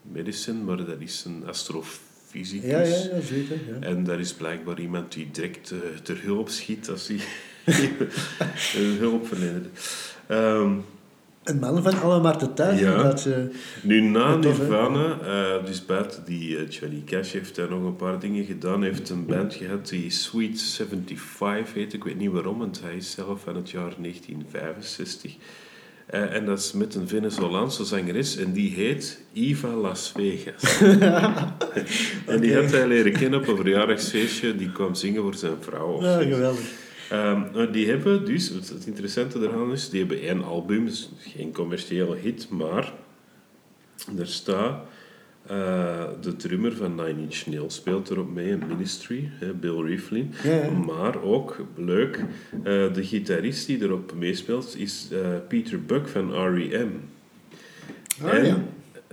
medicine, 0.03 0.63
maar 0.63 0.77
dat 0.77 0.89
is 0.99 1.25
een 1.25 1.47
astrofysicus. 1.47 2.71
Ja, 2.71 2.81
ja, 2.81 3.15
ja, 3.15 3.21
zeker. 3.21 3.57
Ja. 3.67 3.87
En 3.87 4.05
daar 4.05 4.21
is 4.21 4.35
blijkbaar 4.35 4.81
iemand 4.81 5.13
die 5.13 5.29
direct 5.31 5.71
uh, 5.71 5.79
ter 6.03 6.23
hulp 6.23 6.49
schiet 6.49 6.89
als 6.91 7.09
hij 7.09 7.21
hulp 8.99 9.27
verleent. 9.27 9.67
Um, 10.29 10.85
een 11.45 11.59
man 11.59 11.83
van 11.83 12.01
alle 12.01 12.53
thuis. 12.55 12.81
Ja. 12.81 13.03
Dat, 13.03 13.25
uh, 13.29 13.37
nu, 13.83 14.01
na 14.01 14.37
Nirvana, 14.37 15.19
uh, 15.23 15.67
dus 15.67 15.87
buiten 15.87 16.25
die 16.25 16.57
uh, 16.57 16.69
Johnny 16.69 17.03
Cash 17.07 17.33
heeft 17.33 17.57
daar 17.57 17.71
nog 17.71 17.85
een 17.85 17.97
paar 17.97 18.19
dingen 18.19 18.45
gedaan. 18.45 18.81
Hij 18.81 18.91
heeft 18.91 19.11
een 19.11 19.27
band 19.27 19.55
gehad 19.55 19.89
die 19.89 20.11
Sweet 20.11 20.63
75 20.63 21.75
heet. 21.75 21.93
Ik 21.93 22.05
weet 22.05 22.19
niet 22.19 22.31
waarom, 22.31 22.59
want 22.59 22.81
hij 22.83 22.97
is 22.97 23.11
zelf 23.11 23.41
van 23.41 23.57
het 23.57 23.71
jaar 23.71 23.93
1965. 23.99 25.37
en 26.07 26.45
dat 26.45 26.59
is 26.59 26.73
met 26.73 26.95
een 26.95 27.09
Venezolaanse 27.09 27.85
zangeres 27.85 28.37
en 28.37 28.53
die 28.53 28.75
heet 28.75 29.21
Eva 29.33 29.69
Las 29.69 30.13
Vegas. 30.17 30.81
en 32.27 32.41
die 32.41 32.55
had 32.55 32.71
hij 32.71 32.87
leren 32.87 33.13
kennen 33.13 33.41
op 33.41 33.49
een 33.49 33.57
verjaardagsfeestje. 33.57 34.57
Die 34.57 34.73
kwam 34.73 34.95
zingen 34.95 35.23
voor 35.23 35.35
zijn 35.35 35.57
vrouw. 35.61 36.03
Ja, 36.03 36.19
geweldig. 36.19 36.84
Um, 37.15 37.73
die 37.73 37.89
hebben 37.89 38.25
dus, 38.25 38.49
het 38.49 38.87
interessante 38.87 39.39
eraan 39.39 39.73
is, 39.73 39.91
die 39.91 40.01
hebben 40.01 40.21
één 40.21 40.45
album, 40.45 40.85
dus 40.85 41.11
geen 41.19 41.53
commerciële 41.53 42.17
hit, 42.17 42.49
maar 42.51 42.93
er 44.19 44.27
staat 44.27 44.87
uh, 45.51 46.05
de 46.21 46.37
drummer 46.37 46.77
van 46.77 46.95
Nine 46.95 47.21
Inch 47.21 47.47
Nails 47.47 47.75
speelt 47.75 48.11
erop 48.11 48.33
mee, 48.33 48.57
Ministry, 48.57 49.31
hè, 49.33 49.53
Bill 49.53 49.81
Riflin. 49.81 50.33
Ja. 50.43 50.71
Maar 50.71 51.23
ook, 51.23 51.67
leuk, 51.77 52.25
uh, 52.55 52.63
de 52.65 53.05
gitarist 53.05 53.67
die 53.67 53.83
erop 53.83 54.15
meespeelt 54.15 54.77
is 54.79 55.09
uh, 55.13 55.19
Peter 55.49 55.83
Buck 55.83 56.09
van 56.09 56.33
R.E.M. 56.33 56.91
Ah, 58.23 58.35
en 58.35 58.45
ja. 58.45 58.63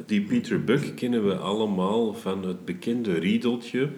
die 0.05 0.21
Peter 0.21 0.63
Buck 0.63 0.95
kennen 0.95 1.27
we 1.27 1.35
allemaal 1.35 2.13
van 2.13 2.45
het 2.45 2.65
bekende 2.65 3.13
riedeltje 3.13 3.89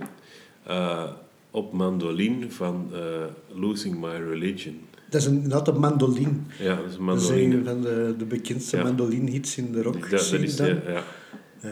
op 1.53 1.73
mandoline 1.73 2.51
van 2.51 2.89
uh, 2.93 2.99
Losing 3.59 3.99
My 4.01 4.15
Religion. 4.29 4.79
Dat 5.09 5.21
is 5.21 5.27
een, 5.27 5.49
dat 5.49 5.67
een 5.67 5.79
mandoline. 5.79 6.31
Ja, 6.59 6.75
dat 6.75 6.85
is 6.89 6.95
een 6.95 7.05
Dat 7.05 7.15
is 7.21 7.27
mandoline. 7.27 7.55
een 7.57 7.65
van 7.65 7.81
de, 7.81 8.15
de 8.17 8.25
bekendste 8.25 8.77
Ja. 8.77 8.83
mandoline-hits 8.83 9.57
in 9.57 9.71
de 9.71 9.81
rock 9.81 10.09
Dat, 10.09 10.29
dat 10.29 10.41
is, 10.41 10.55
dan. 10.55 10.67
ja, 10.67 10.73
ja. 10.87 11.03
Ja, 11.61 11.69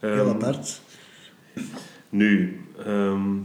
Ehm, 0.00 0.12
heel 0.14 0.28
apart. 0.28 0.80
Nu. 2.08 2.60
ehm, 2.84 3.36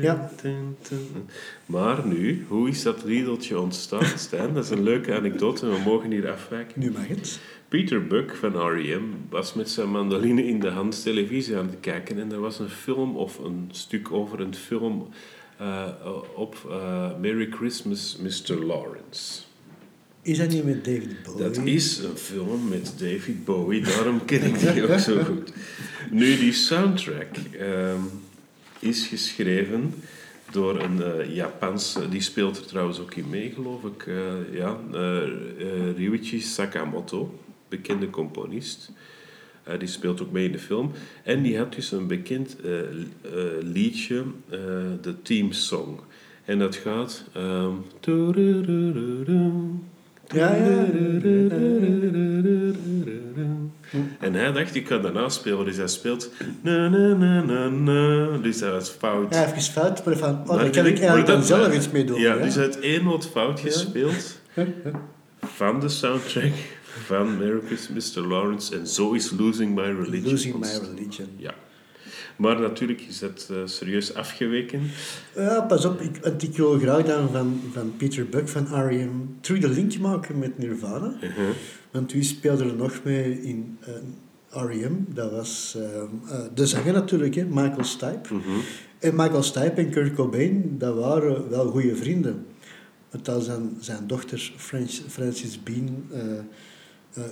Ja. 0.00 0.30
Maar 1.66 2.06
nu, 2.06 2.44
hoe 2.48 2.68
is 2.68 2.82
dat 2.82 3.02
riedeltje 3.04 3.60
ontstaan, 3.60 4.04
Stijn? 4.16 4.54
Dat 4.54 4.64
is 4.64 4.70
een 4.70 4.82
leuke 4.82 5.14
anekdote 5.14 5.66
en 5.66 5.72
we 5.72 5.78
mogen 5.84 6.10
hier 6.10 6.30
afwijken. 6.30 6.80
Nu 6.80 6.90
mag 6.90 7.06
het. 7.08 7.40
Peter 7.68 8.06
Buck 8.06 8.34
van 8.34 8.56
R.E.M. 8.56 9.02
was 9.30 9.54
met 9.54 9.70
zijn 9.70 9.90
mandoline 9.90 10.46
in 10.46 10.60
de 10.60 10.68
hand 10.68 11.02
televisie 11.02 11.56
aan 11.56 11.66
het 11.66 11.80
kijken 11.80 12.18
en 12.18 12.32
er 12.32 12.40
was 12.40 12.58
een 12.58 12.68
film 12.68 13.16
of 13.16 13.38
een 13.38 13.68
stuk 13.72 14.12
over 14.12 14.40
een 14.40 14.54
film 14.54 15.08
eh, 15.58 15.88
op 16.34 16.56
eh, 16.70 17.18
Merry 17.20 17.48
Christmas, 17.50 18.18
Mr. 18.20 18.64
Lawrence. 18.64 19.42
Is 20.22 20.38
dat 20.38 20.48
niet 20.48 20.64
met 20.64 20.84
David 20.84 21.22
Bowie? 21.22 21.42
Dat 21.42 21.56
is 21.56 21.98
een 21.98 22.16
film 22.16 22.68
met 22.68 22.94
David 22.98 23.44
Bowie, 23.44 23.80
daarom 23.82 24.24
ken 24.24 24.42
ik 24.42 24.58
die 24.58 24.88
ook 24.88 24.98
zo 24.98 25.24
goed. 25.24 25.52
Nu, 26.10 26.36
die 26.36 26.52
soundtrack 26.52 27.36
ehm, 27.58 28.00
is 28.78 29.06
geschreven 29.06 29.94
door 30.50 30.80
een 30.80 31.02
eh, 31.02 31.34
Japanse, 31.34 32.08
die 32.08 32.20
speelt 32.20 32.56
er 32.56 32.66
trouwens 32.66 33.00
ook 33.00 33.14
in 33.14 33.28
mee, 33.28 33.50
geloof 33.54 33.84
ik, 33.84 34.06
eh, 34.06 34.58
ja, 34.58 34.78
Ryuichi 35.96 36.40
Sakamoto, 36.40 37.34
bekende 37.68 38.10
componist. 38.10 38.92
Eh, 39.68 39.78
die 39.78 39.88
speelt 39.88 40.22
ook 40.22 40.30
mee 40.30 40.44
in 40.44 40.52
de 40.52 40.58
film. 40.58 40.92
En 41.22 41.42
die 41.42 41.58
had 41.58 41.74
dus 41.74 41.92
een 41.92 42.06
bekend 42.06 42.56
eh, 42.64 42.78
eh, 42.78 42.86
liedje, 43.60 44.24
de 45.00 45.22
theme 45.22 45.52
song. 45.52 46.00
En 46.44 46.58
dat 46.58 46.76
gaat... 46.76 47.24
ehm, 47.32 47.70
Ja, 50.34 50.54
ja. 50.54 50.86
En 54.20 54.34
hij 54.34 54.52
dacht, 54.52 54.74
ik 54.74 54.86
ga 54.86 54.98
daarna 54.98 55.28
spelen, 55.28 55.64
dus 55.64 55.76
hij 55.76 55.88
speelt... 55.88 56.30
Na, 56.60 56.88
na, 56.88 57.14
na, 57.14 57.42
na, 57.42 57.68
na. 57.68 58.36
Dus 58.38 58.58
dat 58.58 58.72
was 58.72 58.90
fout. 58.90 59.34
Ja, 59.34 59.46
even 59.46 59.62
fout, 59.62 60.04
maar 60.04 60.16
van, 60.16 60.42
oh, 60.46 60.56
daar 60.56 60.70
kan 60.70 60.86
ik 60.86 60.96
eigenlijk 60.98 61.26
dan 61.26 61.42
zelf 61.42 61.74
iets 61.74 61.90
mee 61.90 62.04
doen. 62.04 62.20
Ja, 62.20 62.36
hè? 62.36 62.42
dus 62.42 62.54
hij 62.54 62.64
had 62.64 62.78
één 62.78 63.04
noot 63.04 63.26
fout 63.26 63.60
Ja. 63.60 63.64
gespeeld 63.66 64.40
van 65.40 65.80
de 65.80 65.88
soundtrack 65.88 66.52
van 67.04 67.38
Merry 67.38 67.60
Christmas, 67.66 68.14
Mr. 68.14 68.26
Lawrence. 68.26 68.76
En 68.76 68.86
zo 68.86 69.12
is 69.12 69.30
Losing 69.38 69.74
My 69.74 69.82
Religion 69.82 70.30
Losing 70.30 70.58
My. 70.58 70.96
Religion. 70.96 71.28
Ja. 71.36 71.54
Maar 72.38 72.60
natuurlijk 72.60 73.00
is 73.00 73.18
dat 73.18 73.48
eh, 73.50 73.56
serieus 73.64 74.14
afgeweken. 74.14 74.82
Ja, 75.34 75.60
pas 75.60 75.84
op, 75.84 76.00
ik, 76.00 76.16
ik 76.42 76.56
wil 76.56 76.78
graag 76.78 77.04
dan 77.04 77.30
van, 77.30 77.60
van 77.72 77.96
Peter 77.96 78.28
Buck 78.28 78.48
van 78.48 78.86
R.E.M. 78.86 79.10
terug 79.40 79.60
de 79.60 79.68
link 79.68 79.98
maken 79.98 80.38
met 80.38 80.58
Nirvana. 80.58 81.14
Uh-huh. 81.22 81.48
Want 81.90 82.12
wie 82.12 82.22
speelde 82.22 82.64
er 82.64 82.76
nog 82.76 83.00
mee 83.04 83.42
in 83.42 83.78
eh, 83.80 84.62
R.E.M.? 84.62 85.04
Dat 85.08 85.30
was 85.30 85.76
eh, 85.78 86.40
de 86.54 86.66
zanger 86.66 86.92
natuurlijk, 86.92 87.34
hè, 87.34 87.44
Michael 87.44 87.84
Stipe. 87.84 88.34
Mhm. 88.34 88.58
En 88.98 89.14
Michael 89.14 89.42
Stipe 89.42 89.80
en 89.80 89.90
Kurt 89.90 90.14
Cobain, 90.14 90.78
dat 90.78 90.96
waren 90.96 91.48
wel 91.50 91.66
goede 91.66 91.96
vrienden. 91.96 92.46
Want 93.10 93.28
als 93.28 93.44
zijn, 93.44 93.76
zijn 93.80 94.06
dochter 94.06 94.52
Francis, 95.08 95.62
Bean 95.62 96.04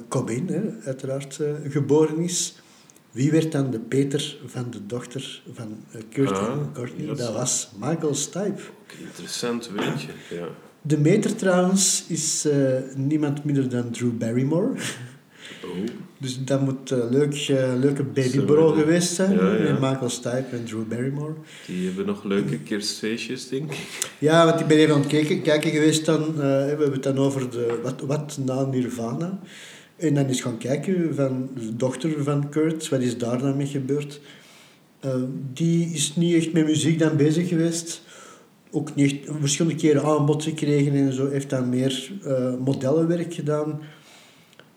Cobain, 0.09 0.47
hè, 0.49 0.61
uiteraard, 0.85 1.39
eh, 1.41 1.51
geboren 1.69 2.19
is... 2.19 2.55
Wie 3.11 3.31
werd 3.31 3.53
dan 3.53 3.71
de 3.71 3.79
Peter 3.79 4.37
van 4.47 4.67
de 4.71 4.87
dochter 4.87 5.43
van 5.53 5.77
eh, 5.93 6.01
Kurt 6.13 6.31
Ah, 6.33 6.49
en 6.49 6.71
Courtney? 6.73 7.15
dat 7.15 7.33
was 7.33 7.69
Michael 7.81 8.15
Stipe. 8.15 8.61
Interessant 9.01 9.71
weetje, 9.71 10.09
ja. 10.31 10.47
De 10.83 10.99
meter 10.99 11.35
trouwens 11.37 12.05
is 12.09 12.45
eh, 12.45 12.59
niemand 12.97 13.45
minder 13.45 13.69
dan 13.69 13.91
Drew 13.91 14.11
Barrymore. 14.19 14.69
Oh. 15.65 15.71
Dus 16.19 16.45
dat 16.45 16.61
moet 16.61 16.91
een 16.91 17.09
leuk, 17.11 17.35
eh, 17.35 17.73
leuke 17.79 18.03
babybro 18.03 18.69
geweest 18.73 19.15
zijn. 19.15 19.33
Ja, 19.37 19.55
ja. 19.55 19.63
Met 19.63 19.81
Michael 19.81 20.09
Stipe 20.11 20.47
en 20.57 20.65
Drew 20.65 20.85
Barrymore. 20.89 21.33
Die 21.67 21.87
hebben 21.87 22.07
nog 22.07 22.25
leuke 22.25 22.59
kerstfeestjes, 22.59 23.49
denk 23.49 23.71
ik. 23.73 24.11
Ja, 24.19 24.45
want 24.47 24.61
ik 24.61 24.67
ben 24.67 24.77
even 24.77 24.95
aan 24.95 25.01
het 25.01 25.09
kijken, 25.09 25.43
kijken 25.43 25.71
geweest 25.71 26.05
dan. 26.07 26.23
eh, 26.29 26.35
we 26.37 26.67
hebben 26.69 26.93
het 26.93 27.03
dan 27.03 27.19
over 27.19 27.51
de, 27.51 27.79
wat, 27.83 28.01
wat 28.01 28.39
na 28.45 28.65
Nirvana. 28.65 29.39
En 29.97 30.15
dan 30.15 30.27
eens 30.27 30.41
gaan 30.41 30.59
kijken 30.59 31.15
van 31.15 31.49
de 31.55 31.77
dochter 31.77 32.23
van 32.23 32.49
Kurt. 32.49 32.89
Wat 32.89 33.01
is 33.01 33.19
daar 33.19 33.39
dan 33.39 33.57
mee 33.57 33.67
gebeurd? 33.67 34.21
Eh, 35.01 35.23
die 35.53 35.87
is 35.87 36.17
niet 36.17 36.35
echt 36.35 36.53
met 36.53 36.67
muziek 36.67 36.99
dan 36.99 37.17
bezig 37.17 37.49
geweest. 37.49 38.03
Ook 38.71 38.95
niet 38.95 39.13
echt 39.13 39.37
verschillende 39.41 39.79
keren 39.79 40.05
aanbod 40.05 40.43
gekregen 40.43 40.93
en 40.93 41.13
zo. 41.13 41.31
Heeft 41.31 41.51
dan 41.51 41.69
meer 41.69 42.13
eh, 42.25 42.55
modellenwerk 42.65 43.35
gedaan. 43.35 43.81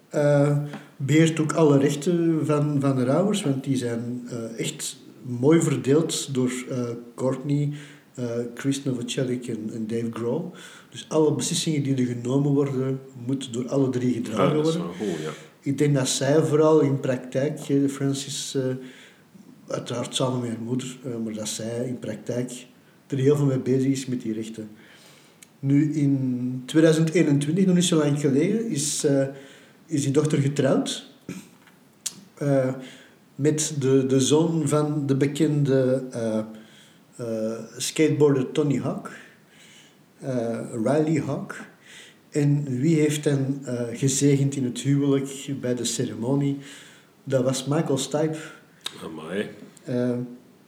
Eh 0.09 0.57
beheert 0.97 1.39
ook 1.39 1.53
alle 1.53 1.77
rechten 1.77 2.45
van, 2.45 2.77
van 2.79 2.95
de 2.95 3.11
ouders, 3.11 3.43
want 3.43 3.63
die 3.63 3.77
zijn 3.77 4.27
echt 4.57 4.97
mooi 5.21 5.61
verdeeld 5.61 6.33
door 6.33 6.51
Courtney, 7.15 7.71
eh, 8.19 8.25
Chris 8.55 8.83
Novoselic 8.83 9.47
en, 9.47 9.69
en 9.73 9.87
Dave 9.87 10.09
Grohl. 10.11 10.51
Dus 10.89 11.05
alle 11.09 11.33
beslissingen 11.35 11.83
die 11.83 11.95
er 11.95 12.05
genomen 12.05 12.51
worden, 12.51 12.99
moeten 13.25 13.51
door 13.51 13.67
alle 13.69 13.89
drie 13.89 14.13
gedragen 14.13 14.57
Ah, 14.57 14.63
dat 14.63 14.67
is 14.67 14.75
worden. 14.75 15.21
ja. 15.21 15.29
Ik 15.61 15.77
denk 15.77 15.95
dat 15.95 16.07
zij 16.07 16.43
vooral 16.43 16.79
in 16.79 16.99
praktijk, 16.99 17.59
eh, 17.59 17.87
Francis, 17.87 18.55
eh, 18.55 18.63
uiteraard 19.67 20.15
samen 20.15 20.39
met 20.39 20.49
haar 20.49 20.59
moeder, 20.59 20.97
maar 21.23 21.33
dat 21.33 21.47
zij 21.47 21.87
in 21.87 21.99
praktijk 21.99 22.65
er 23.07 23.17
heel 23.17 23.35
veel 23.35 23.45
mee 23.45 23.59
bezig 23.59 23.91
is 23.91 24.05
met 24.05 24.21
die 24.21 24.33
rechten. 24.33 24.69
Nu 25.59 25.93
in 25.93 26.63
2021, 26.65 27.65
nog 27.65 27.75
niet 27.75 27.83
zo 27.83 27.97
lang 27.97 28.19
geleden, 28.19 28.69
is, 28.69 29.07
is 29.85 30.03
die 30.03 30.11
dochter 30.11 30.37
getrouwd 30.37 31.11
met 33.35 33.73
de, 33.79 34.05
de 34.05 34.19
zoon 34.19 34.67
van 34.67 35.05
de 35.05 35.15
bekende 35.15 36.03
skateboarder 37.77 38.51
Tony 38.51 38.77
Hawk, 38.77 39.11
eh, 40.19 40.59
Riley 40.71 41.21
Hawk. 41.25 41.55
En 42.29 42.79
wie 42.79 42.99
heeft 42.99 43.25
hen 43.25 43.61
eh, 43.65 43.97
gezegend 43.97 44.55
in 44.55 44.63
het 44.63 44.79
huwelijk 44.79 45.55
bij 45.61 45.75
de 45.75 45.85
ceremonie? 45.85 46.57
Dat 47.23 47.43
was 47.43 47.65
Michael 47.65 47.97
Stipe. 47.97 48.37
Amai. 49.03 49.49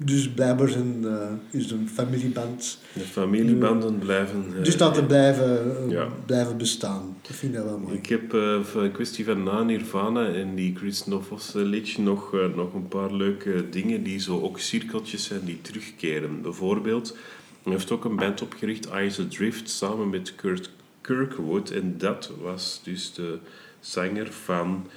Eh, 0.01 0.07
Dus 0.07 0.29
blijkbaar 0.29 0.69
zijn, 0.69 1.01
uh, 1.03 1.31
is 1.49 1.71
een 1.71 1.89
familieband. 1.89 2.77
De 2.93 2.99
familiebanden 2.99 3.99
blijven... 3.99 4.45
Uh, 4.57 4.63
dus 4.63 4.77
dat 4.77 4.93
te 4.93 5.03
blijven, 5.03 5.89
ja. 5.89 6.07
blijven 6.25 6.57
bestaan. 6.57 7.17
Dat 7.21 7.35
vind 7.35 7.55
ik 7.55 7.63
wel 7.63 7.79
mooi. 7.79 7.95
Ik 7.95 8.05
heb 8.05 8.33
een 8.33 8.91
kwestie 8.91 9.25
van 9.25 9.43
na 9.43 9.63
Nirvana 9.63 10.27
en 10.27 10.55
die 10.55 10.75
Chris 10.75 11.05
Novos 11.05 11.51
liedje 11.53 12.01
nog, 12.01 12.35
nog 12.55 12.73
een 12.73 12.87
paar 12.87 13.13
leuke 13.13 13.69
dingen 13.69 14.03
die 14.03 14.19
zo 14.19 14.41
ook 14.41 14.59
cirkeltjes 14.59 15.23
zijn 15.23 15.41
die 15.45 15.61
terugkeren. 15.61 16.41
Bijvoorbeeld, 16.41 17.17
hij 17.63 17.73
heeft 17.73 17.91
ook 17.91 18.05
een 18.05 18.15
band 18.15 18.41
opgericht, 18.41 18.89
Eyes 18.89 19.19
Adrift, 19.19 19.69
samen 19.69 20.09
met 20.09 20.35
Kurt 20.35 20.69
Kirkwood. 21.01 21.69
En 21.69 21.95
dat 21.97 22.31
was 22.41 22.81
dus 22.83 23.13
de 23.13 23.37
zanger 23.79 24.31
van 24.31 24.87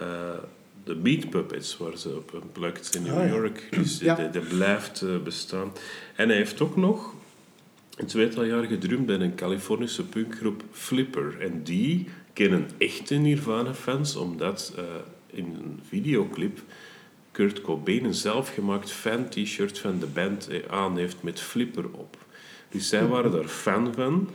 uh, 0.00 0.06
de 0.84 0.94
Meat 0.94 1.30
Puppets, 1.30 1.76
waar 1.76 1.98
ze 1.98 2.16
op 2.16 2.32
een 2.32 2.52
plukt 2.52 2.94
in 2.94 3.02
New 3.02 3.18
ah, 3.18 3.28
York. 3.28 3.68
Dus 3.70 3.98
ja. 3.98 4.30
blijft 4.48 5.02
uh, 5.02 5.18
bestaan. 5.18 5.72
En 6.16 6.28
hij 6.28 6.36
heeft 6.36 6.60
ook 6.60 6.76
nog 6.76 7.14
een 7.96 8.06
tweetal 8.06 8.44
jaar 8.44 8.64
gedrumd 8.64 9.06
bij 9.06 9.20
een 9.20 9.34
Californische 9.34 10.04
punkgroep 10.04 10.62
Flipper. 10.70 11.40
En 11.40 11.62
die 11.62 12.08
kennen 12.32 12.68
echte 12.78 13.14
Nirvana-fans, 13.14 14.16
omdat 14.16 14.74
uh, 14.78 14.84
in 15.26 15.44
een 15.44 15.80
videoclip 15.88 16.62
Kurt 17.30 17.60
Cobain 17.60 18.04
een 18.04 18.14
zelfgemaakt 18.14 18.90
fan-t-shirt 18.90 19.78
van 19.78 19.98
de 19.98 20.06
band 20.06 20.48
aan 20.70 20.96
heeft 20.96 21.22
met 21.22 21.40
Flipper 21.40 21.84
op. 21.92 22.16
Dus 22.68 22.88
zij 22.88 23.06
waren 23.06 23.30
daar 23.30 23.48
fan 23.48 23.94
van. 23.94 24.28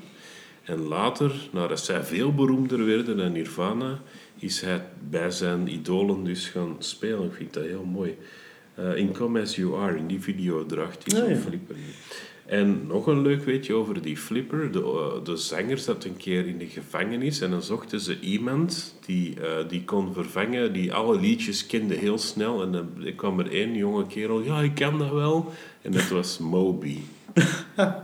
En 0.64 0.80
later, 0.80 1.50
nadat 1.52 1.80
zij 1.80 2.04
veel 2.04 2.34
beroemder 2.34 2.86
werden 2.86 3.18
dan 3.18 3.32
Nirvana, 3.32 4.02
is 4.40 4.61
hij 4.61 4.82
bij 5.10 5.32
zijn 5.32 5.74
idolen 5.74 6.24
dus 6.24 6.48
gaan 6.48 6.76
spelen. 6.80 7.24
Ik 7.24 7.34
vind 7.34 7.53
dat 7.53 7.64
heel 7.64 7.86
mooi. 7.86 8.18
Uh, 8.80 8.95
in 8.95 9.11
Come 9.11 9.41
As 9.41 9.56
You 9.56 9.82
Are, 9.82 9.98
in 9.98 10.07
die 10.07 10.22
video 10.22 10.66
draagt 10.66 11.11
hij 11.11 11.20
zo'n 11.20 11.36
flipper. 11.36 11.76
En 12.45 12.88
nog 12.88 13.07
een 13.07 13.22
leuk 13.22 13.44
weetje 13.44 13.74
over 13.74 14.02
die 14.02 14.18
flipper. 14.18 14.72
De, 14.72 14.80
uh, 14.80 15.26
de 15.26 15.38
zanger 15.38 15.78
zat 15.78 16.03
een 16.03 16.18
keer 16.18 16.48
in 16.48 16.57
de 16.57 16.66
gevangenis 16.66 17.41
en 17.41 17.49
dan 17.49 17.61
zochten 17.61 17.99
ze 17.99 18.20
iemand 18.20 18.95
die, 19.06 19.36
uh, 19.36 19.70
die 19.70 19.84
kon 19.84 20.14
vervangen, 20.14 20.74
die 20.74 20.94
alle 20.94 21.20
liedjes 21.20 21.66
kende 21.66 21.95
heel 21.95 22.18
snel. 22.18 22.61
En 22.61 22.72
dan 22.72 22.90
kwam 23.16 23.40
er 23.40 23.52
één 23.52 23.76
jonge 23.76 24.07
kerel, 24.07 24.41
ja, 24.41 24.61
ik 24.61 24.76
kan 24.76 24.98
dat 24.98 25.11
wel. 25.11 25.52
En 25.82 25.91
dat 25.91 26.07
was 26.07 26.38
Moby. 26.38 26.98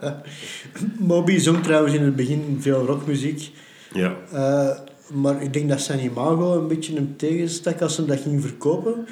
Moby 0.99 1.37
zong 1.37 1.63
trouwens 1.63 1.93
in 1.93 2.03
het 2.03 2.15
begin 2.15 2.57
veel 2.59 2.85
rockmuziek. 2.85 3.51
Ja. 3.93 4.17
Maar 5.13 5.41
ik 5.41 5.53
denk 5.53 5.69
dat 5.69 5.81
zijn 5.81 5.99
imago 5.99 6.57
een 6.57 6.67
beetje 6.67 6.97
een 6.97 7.15
tegenstak 7.15 7.81
als 7.81 7.95
ze 7.95 8.05
dat 8.05 8.19
ging 8.19 8.41
verkopen. 8.41 9.05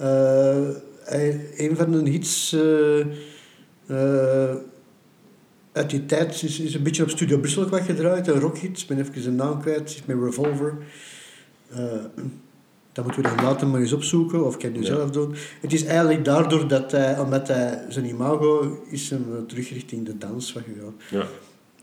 Uh, 0.00 0.68
een 1.56 1.76
van 1.76 1.90
de 1.90 2.10
hits 2.10 2.52
uh, 2.52 3.06
uit 5.72 5.90
die 5.90 6.06
tijd 6.06 6.42
is, 6.42 6.60
is 6.60 6.74
een 6.74 6.82
beetje 6.82 7.02
op 7.02 7.10
Studio 7.10 7.38
Brussel 7.38 7.68
wat 7.68 7.80
gedraaid. 7.80 8.28
Een 8.28 8.40
rockhit, 8.40 8.80
ik 8.80 8.86
ben 8.86 8.98
even 8.98 9.22
zijn 9.22 9.36
naam 9.36 9.60
kwijt, 9.60 10.02
met 10.06 10.16
Revolver. 10.22 10.74
Dat 12.92 13.04
moeten 13.04 13.22
we 13.22 13.36
dan 13.36 13.44
later 13.44 13.66
maar 13.66 13.80
eens 13.80 13.92
opzoeken, 13.92 14.46
of 14.46 14.56
kan 14.56 14.74
je 14.74 14.84
zelf 14.84 15.10
doen. 15.10 15.34
Het 15.60 15.72
is 15.72 15.84
eigenlijk 15.84 16.24
daardoor 16.24 16.68
dat 16.68 16.90
hij, 16.90 17.18
omdat 17.18 17.48
hij 17.48 17.84
zijn 17.88 18.06
imago 18.06 18.82
is 18.88 19.10
hem 19.10 19.46
terug 19.46 19.72
richting 19.72 20.06
de 20.06 20.18
dans 20.18 20.52
wat 20.52 20.62
gegaan. 20.62 20.94
Ja. 21.10 21.26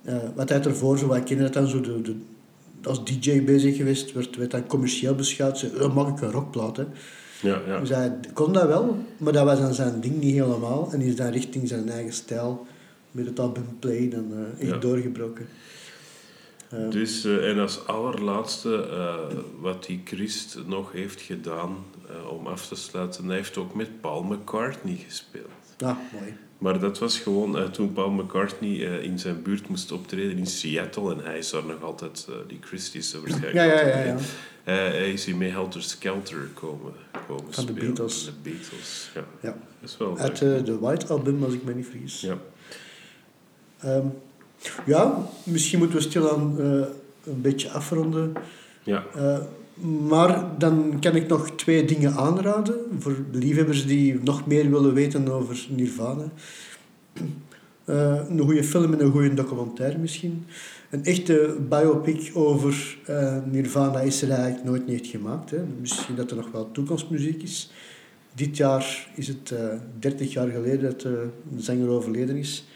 Uh, 0.03 0.15
wat 0.35 0.49
hij 0.49 0.61
ervoor, 0.61 0.97
zo, 0.97 1.07
wij 1.07 1.23
kennen 1.23 1.45
het 1.45 1.53
dan 1.53 1.67
zo, 1.67 1.81
de, 1.81 2.01
de, 2.01 2.15
als 2.83 3.05
DJ 3.05 3.43
bezig 3.43 3.75
geweest, 3.75 4.13
werd, 4.13 4.35
werd 4.35 4.51
dan 4.51 4.67
commercieel 4.67 5.15
beschouwd. 5.15 5.57
Ze, 5.57 5.71
oh, 5.81 5.95
mag 5.95 6.07
ik 6.07 6.21
een 6.21 6.31
rockplaat, 6.31 6.77
hè. 6.77 6.83
Ja, 7.41 7.61
ja. 7.67 7.79
Dus 7.79 7.89
hij 7.89 8.19
kon 8.33 8.53
dat 8.53 8.67
wel, 8.67 8.97
maar 9.17 9.33
dat 9.33 9.45
was 9.45 9.59
dan 9.59 9.73
zijn 9.73 10.01
ding 10.01 10.21
niet 10.21 10.33
helemaal. 10.33 10.89
En 10.91 11.01
is 11.01 11.15
dan 11.15 11.31
richting 11.31 11.67
zijn 11.67 11.89
eigen 11.89 12.13
stijl, 12.13 12.67
met 13.11 13.25
het 13.25 13.39
album 13.39 13.65
Play, 13.79 14.09
dan 14.09 14.31
uh, 14.59 14.69
echt 14.69 14.81
doorgebroken. 14.81 15.47
Dus, 16.89 17.25
uh, 17.25 17.49
en 17.49 17.59
als 17.59 17.85
allerlaatste, 17.85 18.87
uh, 18.91 19.37
wat 19.59 19.85
die 19.85 20.01
Christ 20.05 20.57
nog 20.65 20.91
heeft 20.91 21.21
gedaan 21.21 21.75
om 22.29 22.47
af 22.47 22.67
te 22.67 22.75
sluiten, 22.75 23.25
hij 23.25 23.35
heeft 23.35 23.57
ook 23.57 23.75
met 23.75 24.01
Paul 24.01 24.23
McCartney 24.23 24.95
gespeeld. 25.07 25.49
Ah, 25.77 25.97
mooi. 26.13 26.33
Maar 26.57 26.79
dat 26.79 26.99
was 26.99 27.19
gewoon 27.19 27.71
toen 27.71 27.93
Paul 27.93 28.09
McCartney 28.09 28.75
in 29.01 29.19
zijn 29.19 29.41
buurt 29.41 29.67
moest 29.67 29.91
optreden 29.91 30.37
in 30.37 30.45
Seattle 30.45 31.13
en 31.13 31.19
hij 31.23 31.37
is 31.37 31.49
daar 31.49 31.65
nog 31.65 31.83
altijd, 31.83 32.27
die 32.47 32.59
Christ 32.61 32.95
is 32.95 33.13
waarschijnlijk 33.13 33.53
ja, 33.53 33.63
ja, 33.63 33.87
ja, 33.87 34.03
ja. 34.03 34.17
hij 34.63 35.11
is 35.11 35.27
in 35.27 35.37
mee 35.37 35.49
Helter 35.49 35.83
Skelter 35.83 36.49
komen, 36.53 36.93
komen 37.27 37.53
Van 37.53 37.63
spelen. 37.63 37.79
de 37.79 37.85
Beatles. 37.85 38.23
Van 38.23 38.33
de 38.43 38.49
Beatles, 38.49 39.11
ja. 39.13 39.23
ja. 39.41 39.57
Dat 39.79 39.89
is 39.89 39.97
wel 39.97 40.17
Uit 40.17 40.37
de 40.37 40.77
White 40.79 41.07
Album, 41.07 41.43
als 41.43 41.53
ik 41.53 41.63
me 41.63 41.73
niet 41.73 41.87
vergis. 41.87 42.21
Ja. 42.21 42.37
Um, 43.85 44.13
ja, 44.85 45.27
misschien 45.43 45.79
moeten 45.79 45.97
we 45.97 46.03
stilaan 46.03 46.55
uh, 46.59 46.85
een 47.23 47.41
beetje 47.41 47.69
afronden. 47.69 48.33
Ja. 48.83 49.03
Maar 50.07 50.57
dan 50.57 50.99
kan 50.99 51.15
ik 51.15 51.27
nog 51.27 51.51
twee 51.51 51.85
dingen 51.85 52.13
aanraden 52.13 52.75
voor 52.99 53.15
liefhebbers 53.31 53.85
die 53.85 54.19
nog 54.23 54.47
meer 54.47 54.71
willen 54.71 54.93
weten 54.93 55.27
over 55.27 55.67
Nirvana. 55.69 56.31
Uh, 57.85 58.21
een 58.29 58.39
goede 58.39 58.63
film 58.63 58.93
en 58.93 59.01
een 59.01 59.11
goede 59.11 59.33
documentaire 59.33 59.97
misschien. 59.97 60.45
Een 60.89 61.03
echte 61.03 61.57
biopic 61.69 62.31
over 62.33 62.97
Nirvana 63.51 63.99
is 63.99 64.21
er 64.21 64.29
eigenlijk 64.31 64.63
nooit 64.63 64.87
niet 64.87 65.07
gemaakt. 65.07 65.51
Hè. 65.51 65.63
Misschien 65.79 66.15
dat 66.15 66.31
er 66.31 66.37
nog 66.37 66.51
wel 66.51 66.71
toekomstmuziek 66.71 67.43
is. 67.43 67.71
Dit 68.33 68.57
jaar 68.57 69.09
is 69.15 69.27
het 69.27 69.53
30 69.99 70.33
jaar 70.33 70.47
geleden 70.47 70.81
dat 70.81 71.01
de 71.01 71.29
zanger 71.57 71.89
overleden 71.89 72.35
is. 72.35 72.67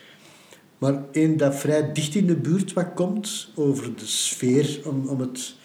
Maar 0.81 1.03
één 1.11 1.37
dat 1.37 1.55
vrij 1.55 1.91
dicht 1.91 2.15
in 2.15 2.27
de 2.27 2.35
buurt 2.35 2.73
wat 2.73 2.93
komt 2.93 3.51
over 3.55 3.95
de 3.95 4.05
sfeer, 4.05 4.79
om, 4.85 5.07
om 5.07 5.19
het 5.19 5.55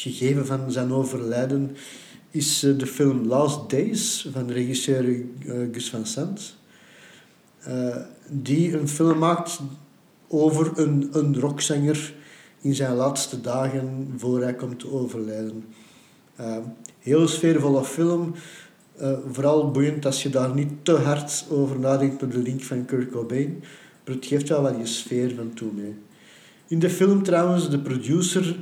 gegeven 0.00 0.46
van 0.46 0.72
zijn 0.72 0.92
overlijden, 0.92 1.76
is 2.30 2.62
eh, 2.62 2.78
de 2.78 2.86
film 2.86 3.26
Last 3.26 3.70
Days 3.70 4.28
van 4.32 4.50
regisseur 4.50 5.04
uh, 5.04 5.24
Gus 5.72 5.90
van 5.90 6.06
Sant. 6.06 6.56
Uh, 7.68 7.96
die 8.28 8.78
een 8.78 8.88
film 8.88 9.18
maakt 9.18 9.60
over 10.28 10.78
een, 10.78 11.08
een 11.12 11.40
rockzanger 11.40 12.14
in 12.60 12.74
zijn 12.74 12.94
laatste 12.94 13.40
dagen 13.40 14.14
voor 14.16 14.42
hij 14.42 14.54
komt 14.54 14.78
te 14.78 14.92
overlijden. 14.92 15.64
Uh, 16.40 16.56
heel 16.98 17.28
sfeervolle 17.28 17.84
film. 17.84 18.34
vooral 19.30 19.70
boeiend 19.70 20.06
als 20.06 20.22
je 20.22 20.28
daar 20.28 20.54
niet 20.54 20.72
te 20.82 20.92
hard 20.92 21.44
over 21.50 21.78
nadenkt 21.78 22.20
met 22.20 22.32
de 22.32 22.38
link 22.38 22.62
van 22.62 22.84
Kurt 22.84 23.10
Cobain. 23.10 23.58
Maar 24.04 24.14
het 24.14 24.26
geeft 24.26 24.48
wel 24.48 24.62
wat 24.62 24.76
je 24.78 24.86
sfeer 24.86 25.34
van 25.34 25.54
toe 25.54 25.72
mee. 25.72 25.94
In 26.66 26.78
de 26.78 26.90
film 26.90 27.22
trouwens, 27.22 27.70
de 27.70 27.78
producer 27.78 28.56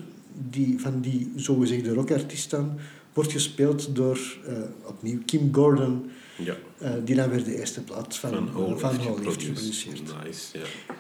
die, 0.51 0.81
van 0.81 1.01
die 1.01 1.33
zogezegde 1.37 1.95
rockartiest 1.95 2.51
dan, 2.51 2.79
wordt 3.13 3.33
gespeeld 3.33 3.95
door 3.95 4.19
uh, 4.49 4.59
opnieuw 4.87 5.19
Kim 5.25 5.55
Gordon, 5.55 6.11
ja. 6.39 6.57
Uh, 6.83 6.91
die 7.05 7.15
dan 7.15 7.31
weer 7.31 7.45
de 7.45 7.59
eerste 7.59 7.81
plaat 7.81 8.17
van, 8.17 8.31
van 8.31 8.79
van 8.79 8.91
heeft, 8.91 9.25
heeft 9.25 9.43
geproduceerd. 9.43 10.03
Nice. 10.25 10.59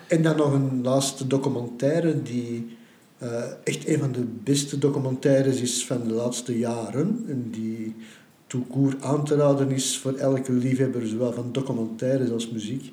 En 0.08 0.22
dan 0.22 0.36
nog 0.36 0.52
een 0.52 0.82
laatste 0.82 1.26
documentaire 1.26 2.22
die 2.22 2.76
uh, 3.22 3.44
echt 3.64 3.88
een 3.88 3.98
van 3.98 4.12
de 4.12 4.24
beste 4.42 4.78
documentaires 4.78 5.60
is 5.60 5.86
van 5.86 6.08
de 6.08 6.14
laatste 6.14 6.58
jaren. 6.58 7.24
En 7.28 7.48
die 7.50 7.94
toekoer 8.46 8.96
aan 9.00 9.24
te 9.24 9.34
raden 9.34 9.70
is 9.70 9.98
voor 9.98 10.14
elke 10.14 10.52
liefhebber, 10.52 11.06
zowel 11.06 11.32
van 11.32 11.52
documentaires 11.52 12.30
als 12.30 12.50
muziek. 12.50 12.92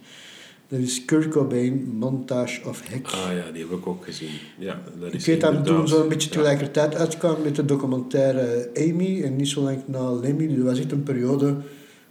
Dat 0.74 0.82
is 0.82 1.06
Kurt 1.06 1.28
Cobain, 1.28 1.96
Montage 2.00 2.68
of 2.68 2.82
Heck. 2.88 3.08
Ah 3.08 3.34
ja, 3.36 3.52
die 3.52 3.62
heb 3.62 3.72
ik 3.72 3.88
ook 3.88 4.06
gezien. 4.06 4.30
Ja, 4.58 4.82
dat 5.00 5.14
is 5.14 5.20
ik 5.20 5.26
weet 5.26 5.42
dat 5.42 5.66
toen 5.66 5.88
zo'n 5.88 6.08
beetje 6.10 6.30
tegelijkertijd 6.30 6.96
uitkwam 6.96 7.42
met 7.44 7.56
de 7.56 7.66
documentaire 7.66 8.70
Amy 8.78 9.24
en 9.24 9.36
niet 9.36 9.48
zo 9.48 9.62
lang 9.62 9.82
na 9.86 10.12
Lemmy. 10.12 10.56
Dat 10.56 10.66
was 10.66 10.80
echt 10.80 10.92
een 10.92 11.04
periode 11.04 11.56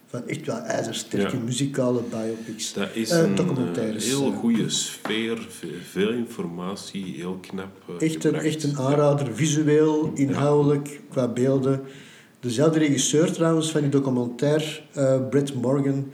van 0.07 0.29
echt 0.29 0.47
wel 0.47 0.57
ijzersterke 0.57 1.37
ja. 1.37 1.43
muzikale 1.43 2.01
biopics. 2.11 2.73
Dat 2.73 2.89
is 2.93 3.11
uh, 3.11 3.19
een 3.19 3.35
documentaires. 3.35 4.05
heel 4.05 4.33
goede 4.33 4.69
sfeer, 4.69 5.47
veel 5.91 6.11
informatie, 6.11 7.15
heel 7.17 7.39
knap 7.41 7.83
uh, 7.91 8.09
echt, 8.09 8.25
een, 8.25 8.35
echt 8.35 8.63
een 8.63 8.77
aanrader, 8.77 9.35
visueel, 9.35 10.13
inhoudelijk, 10.15 10.89
ja. 10.89 10.99
qua 11.11 11.29
beelden. 11.29 11.81
Dezelfde 12.41 12.79
regisseur 12.79 13.33
trouwens 13.33 13.71
van 13.71 13.81
die 13.81 13.91
documentaire, 13.91 14.81
uh, 14.97 15.29
Brett 15.29 15.55
Morgan 15.55 16.13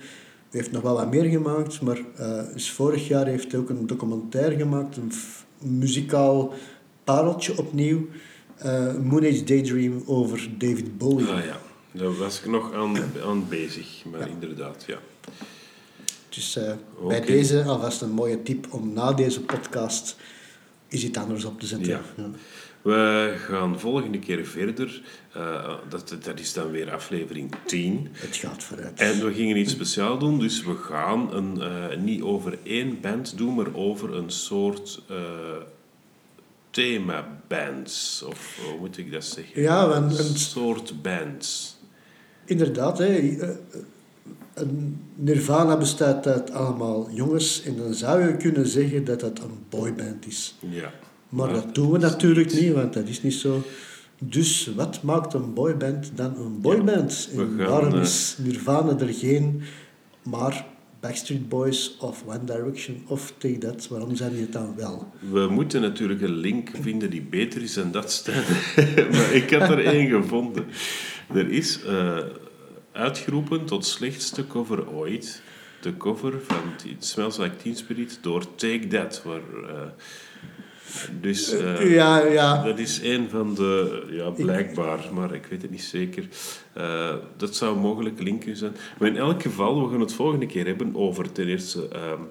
heeft 0.51 0.73
nog 0.73 0.83
wel 0.83 0.95
wat 0.95 1.11
meer 1.11 1.25
gemaakt, 1.25 1.81
maar 1.81 1.99
uh, 2.21 2.43
is 2.55 2.71
vorig 2.71 3.09
jaar 3.09 3.27
heeft 3.27 3.53
hij 3.53 3.61
ook 3.61 3.69
een 3.69 3.87
documentaire 3.87 4.57
gemaakt, 4.57 4.97
een 4.97 5.13
muzikaal 5.59 6.55
pareltje 7.05 7.59
opnieuw. 7.59 8.07
Uh, 8.65 8.95
Moon 8.95 9.25
Age 9.25 9.45
Daydream 9.45 10.03
over 10.07 10.49
David 10.59 10.99
Bowie. 10.99 11.27
Ah 11.27 11.45
ja, 11.45 11.61
daar 11.93 12.17
was 12.17 12.39
ik 12.41 12.47
nog 12.47 12.73
aan, 12.73 12.97
aan 13.25 13.49
bezig, 13.49 14.05
maar 14.11 14.21
ja. 14.21 14.27
inderdaad, 14.27 14.85
ja. 14.87 14.99
Dus 16.29 16.57
uh, 16.57 16.73
okay. 16.95 17.19
bij 17.19 17.27
deze 17.27 17.65
alvast 17.65 18.01
een 18.01 18.11
mooie 18.11 18.43
tip 18.43 18.67
om 18.71 18.93
na 18.93 19.13
deze 19.13 19.41
podcast 19.41 20.17
iets 20.89 21.19
anders 21.19 21.45
op 21.45 21.61
te 21.61 21.67
zetten. 21.67 21.89
Ja. 21.89 22.01
ja. 22.17 22.31
We 22.83 23.35
gaan 23.39 23.81
volgende 23.81 24.19
keer 24.19 24.47
verder. 24.47 25.03
Uh, 25.37 25.75
dat, 25.89 26.17
dat 26.25 26.39
is 26.39 26.53
dan 26.53 26.71
weer 26.71 26.93
aflevering 26.93 27.53
10. 27.67 28.09
Het 28.13 28.37
gaat 28.37 28.63
vooruit. 28.63 29.01
En 29.01 29.25
we 29.25 29.33
gingen 29.33 29.57
iets 29.57 29.73
speciaals 29.73 30.19
doen, 30.19 30.39
dus 30.39 30.65
we 30.65 30.75
gaan 30.75 31.35
een, 31.35 31.57
uh, 31.59 31.97
niet 31.97 32.23
over 32.23 32.59
één 32.63 33.01
band 33.01 33.37
doen, 33.37 33.55
maar 33.55 33.75
over 33.75 34.15
een 34.15 34.31
soort 34.31 35.03
uh, 35.11 35.17
themabands. 36.71 38.23
Of 38.29 38.59
hoe 38.65 38.79
moet 38.79 38.99
ik 38.99 39.13
dat 39.13 39.25
zeggen? 39.25 39.63
Ja, 39.63 39.85
een, 39.85 40.19
een 40.19 40.39
soort 40.39 41.03
bands. 41.03 41.77
Inderdaad, 42.45 42.99
hè. 42.99 43.39
Een 44.55 45.01
Nirvana 45.15 45.77
bestaat 45.77 46.27
uit 46.27 46.51
allemaal 46.51 47.11
jongens 47.11 47.63
en 47.63 47.77
dan 47.77 47.95
zou 47.95 48.27
je 48.27 48.37
kunnen 48.37 48.67
zeggen 48.67 49.05
dat 49.05 49.21
dat 49.21 49.39
een 49.39 49.59
boyband 49.69 50.27
is. 50.27 50.57
Ja. 50.61 50.93
Maar, 51.29 51.53
dat 51.53 51.75
doen 51.75 51.91
we 51.91 51.99
natuurlijk 51.99 52.53
niet, 52.53 52.73
want 52.73 52.93
dat 52.93 53.09
is 53.09 53.23
niet 53.23 53.35
zo. 53.35 53.63
Dus 54.19 54.71
wat 54.77 55.03
maakt 55.03 55.35
een 55.35 55.55
boyband 55.55 56.11
dan 56.15 56.37
een 56.37 56.61
boyband? 56.61 57.29
en 57.37 57.57
waarom 57.57 57.95
eh, 57.95 58.01
is 58.01 58.37
Nirvana 58.39 58.99
er 58.99 59.15
geen, 59.15 59.63
maar 60.23 60.67
Backstreet 61.01 61.49
Boys 61.49 61.97
of 61.99 62.25
One 62.27 62.45
Direction 62.45 63.05
of 63.07 63.33
Take 63.39 63.59
That, 63.59 63.89
waarom 63.89 64.17
zijn 64.17 64.31
die 64.33 64.41
het 64.41 64.53
dan 64.53 64.75
wel? 64.77 65.13
We 65.31 65.47
moeten 65.51 65.81
natuurlijk 65.81 66.21
een 66.21 66.37
link 66.37 66.71
vinden 66.81 67.11
die 67.11 67.23
beter 67.23 67.63
is 67.63 67.75
dan 67.75 67.91
dat 67.91 68.13
staan. 68.13 68.45
maar 69.13 69.33
ik 69.33 69.51
heb 69.51 69.61
er 69.61 69.85
één 69.85 70.09
gevonden. 70.09 70.65
Er 71.35 71.51
is 71.51 71.81
uh, 71.87 72.19
uitgeroepen 72.93 73.65
tot 73.65 73.87
slechtste 73.87 74.47
cover 74.47 74.89
ooit. 74.89 75.43
De 75.81 75.97
cover 75.97 76.35
van 76.43 76.91
It 76.91 77.05
Smells 77.05 77.37
Like 77.37 77.57
Teen 77.57 77.77
Spirit 77.77 78.19
door 78.23 78.55
Take 78.55 78.87
That, 78.87 79.23
waar... 79.25 79.41
Uh, 79.63 79.69
dus 81.21 81.55
uh, 81.55 81.95
ja, 81.95 82.27
ja. 82.27 82.63
dat 82.63 82.79
is 82.79 83.01
een 83.03 83.31
van 83.31 83.55
de, 83.55 84.03
ja, 84.11 84.31
blijkbaar, 84.31 85.05
maar 85.13 85.35
ik 85.35 85.47
weet 85.47 85.63
het 85.63 85.71
niet 85.71 85.83
zeker. 85.83 86.29
Uh, 86.77 87.15
dat 87.37 87.57
zou 87.57 87.79
mogelijk 87.79 88.23
linken 88.23 88.57
zijn. 88.57 88.77
Maar 88.99 89.09
in 89.09 89.17
elk 89.17 89.43
geval, 89.43 89.83
we 89.83 89.91
gaan 89.91 90.01
het 90.01 90.13
volgende 90.13 90.47
keer 90.47 90.67
hebben 90.67 90.97
over 90.97 91.33
ten 91.33 91.47
eerste 91.49 91.81
um, 91.81 92.29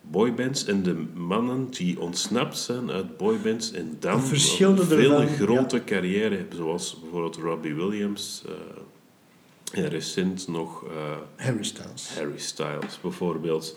boybands 0.00 0.64
en 0.64 0.82
de 0.82 1.04
mannen 1.14 1.70
die 1.70 2.00
ontsnapt 2.00 2.58
zijn 2.58 2.90
uit 2.90 3.16
boybands 3.16 3.72
en 3.72 3.96
dan 3.98 4.12
een 4.12 4.78
veel 4.78 5.26
grote 5.26 5.76
ja. 5.76 5.82
carrière 5.84 6.36
hebben, 6.36 6.56
zoals 6.56 7.00
bijvoorbeeld 7.00 7.36
Robbie 7.36 7.74
Williams. 7.74 8.42
Uh, 8.46 9.82
en 9.84 9.88
recent 9.88 10.48
nog... 10.48 10.84
Harry 11.36 11.64
Styles. 11.64 12.14
Harry 12.14 12.38
Styles, 12.38 13.00
bijvoorbeeld. 13.02 13.76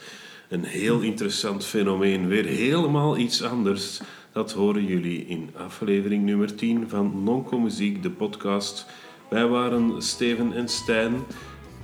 Een 0.49 0.63
heel 0.63 0.99
interessant 0.99 1.65
fenomeen. 1.65 2.27
Weer 2.27 2.45
helemaal 2.45 3.17
iets 3.17 3.43
anders. 3.43 4.01
Dat 4.33 4.51
horen 4.51 4.85
jullie 4.85 5.25
in 5.25 5.49
aflevering 5.57 6.23
nummer 6.23 6.55
10 6.55 6.89
van 6.89 7.23
Nonco 7.23 7.59
Muziek, 7.59 8.03
de 8.03 8.11
podcast. 8.11 8.85
Wij 9.29 9.47
waren 9.47 10.01
Steven 10.01 10.53
en 10.53 10.69
Stijn. 10.69 11.13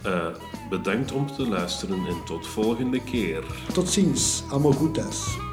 Uh, 0.05 0.25
bedankt 0.69 1.11
om 1.11 1.27
te 1.27 1.47
luisteren 1.47 2.05
en 2.05 2.23
tot 2.25 2.47
volgende 2.47 3.03
keer. 3.03 3.43
Tot 3.73 3.89
ziens, 3.89 4.43
amo 4.51 4.71
goedas. 4.71 5.48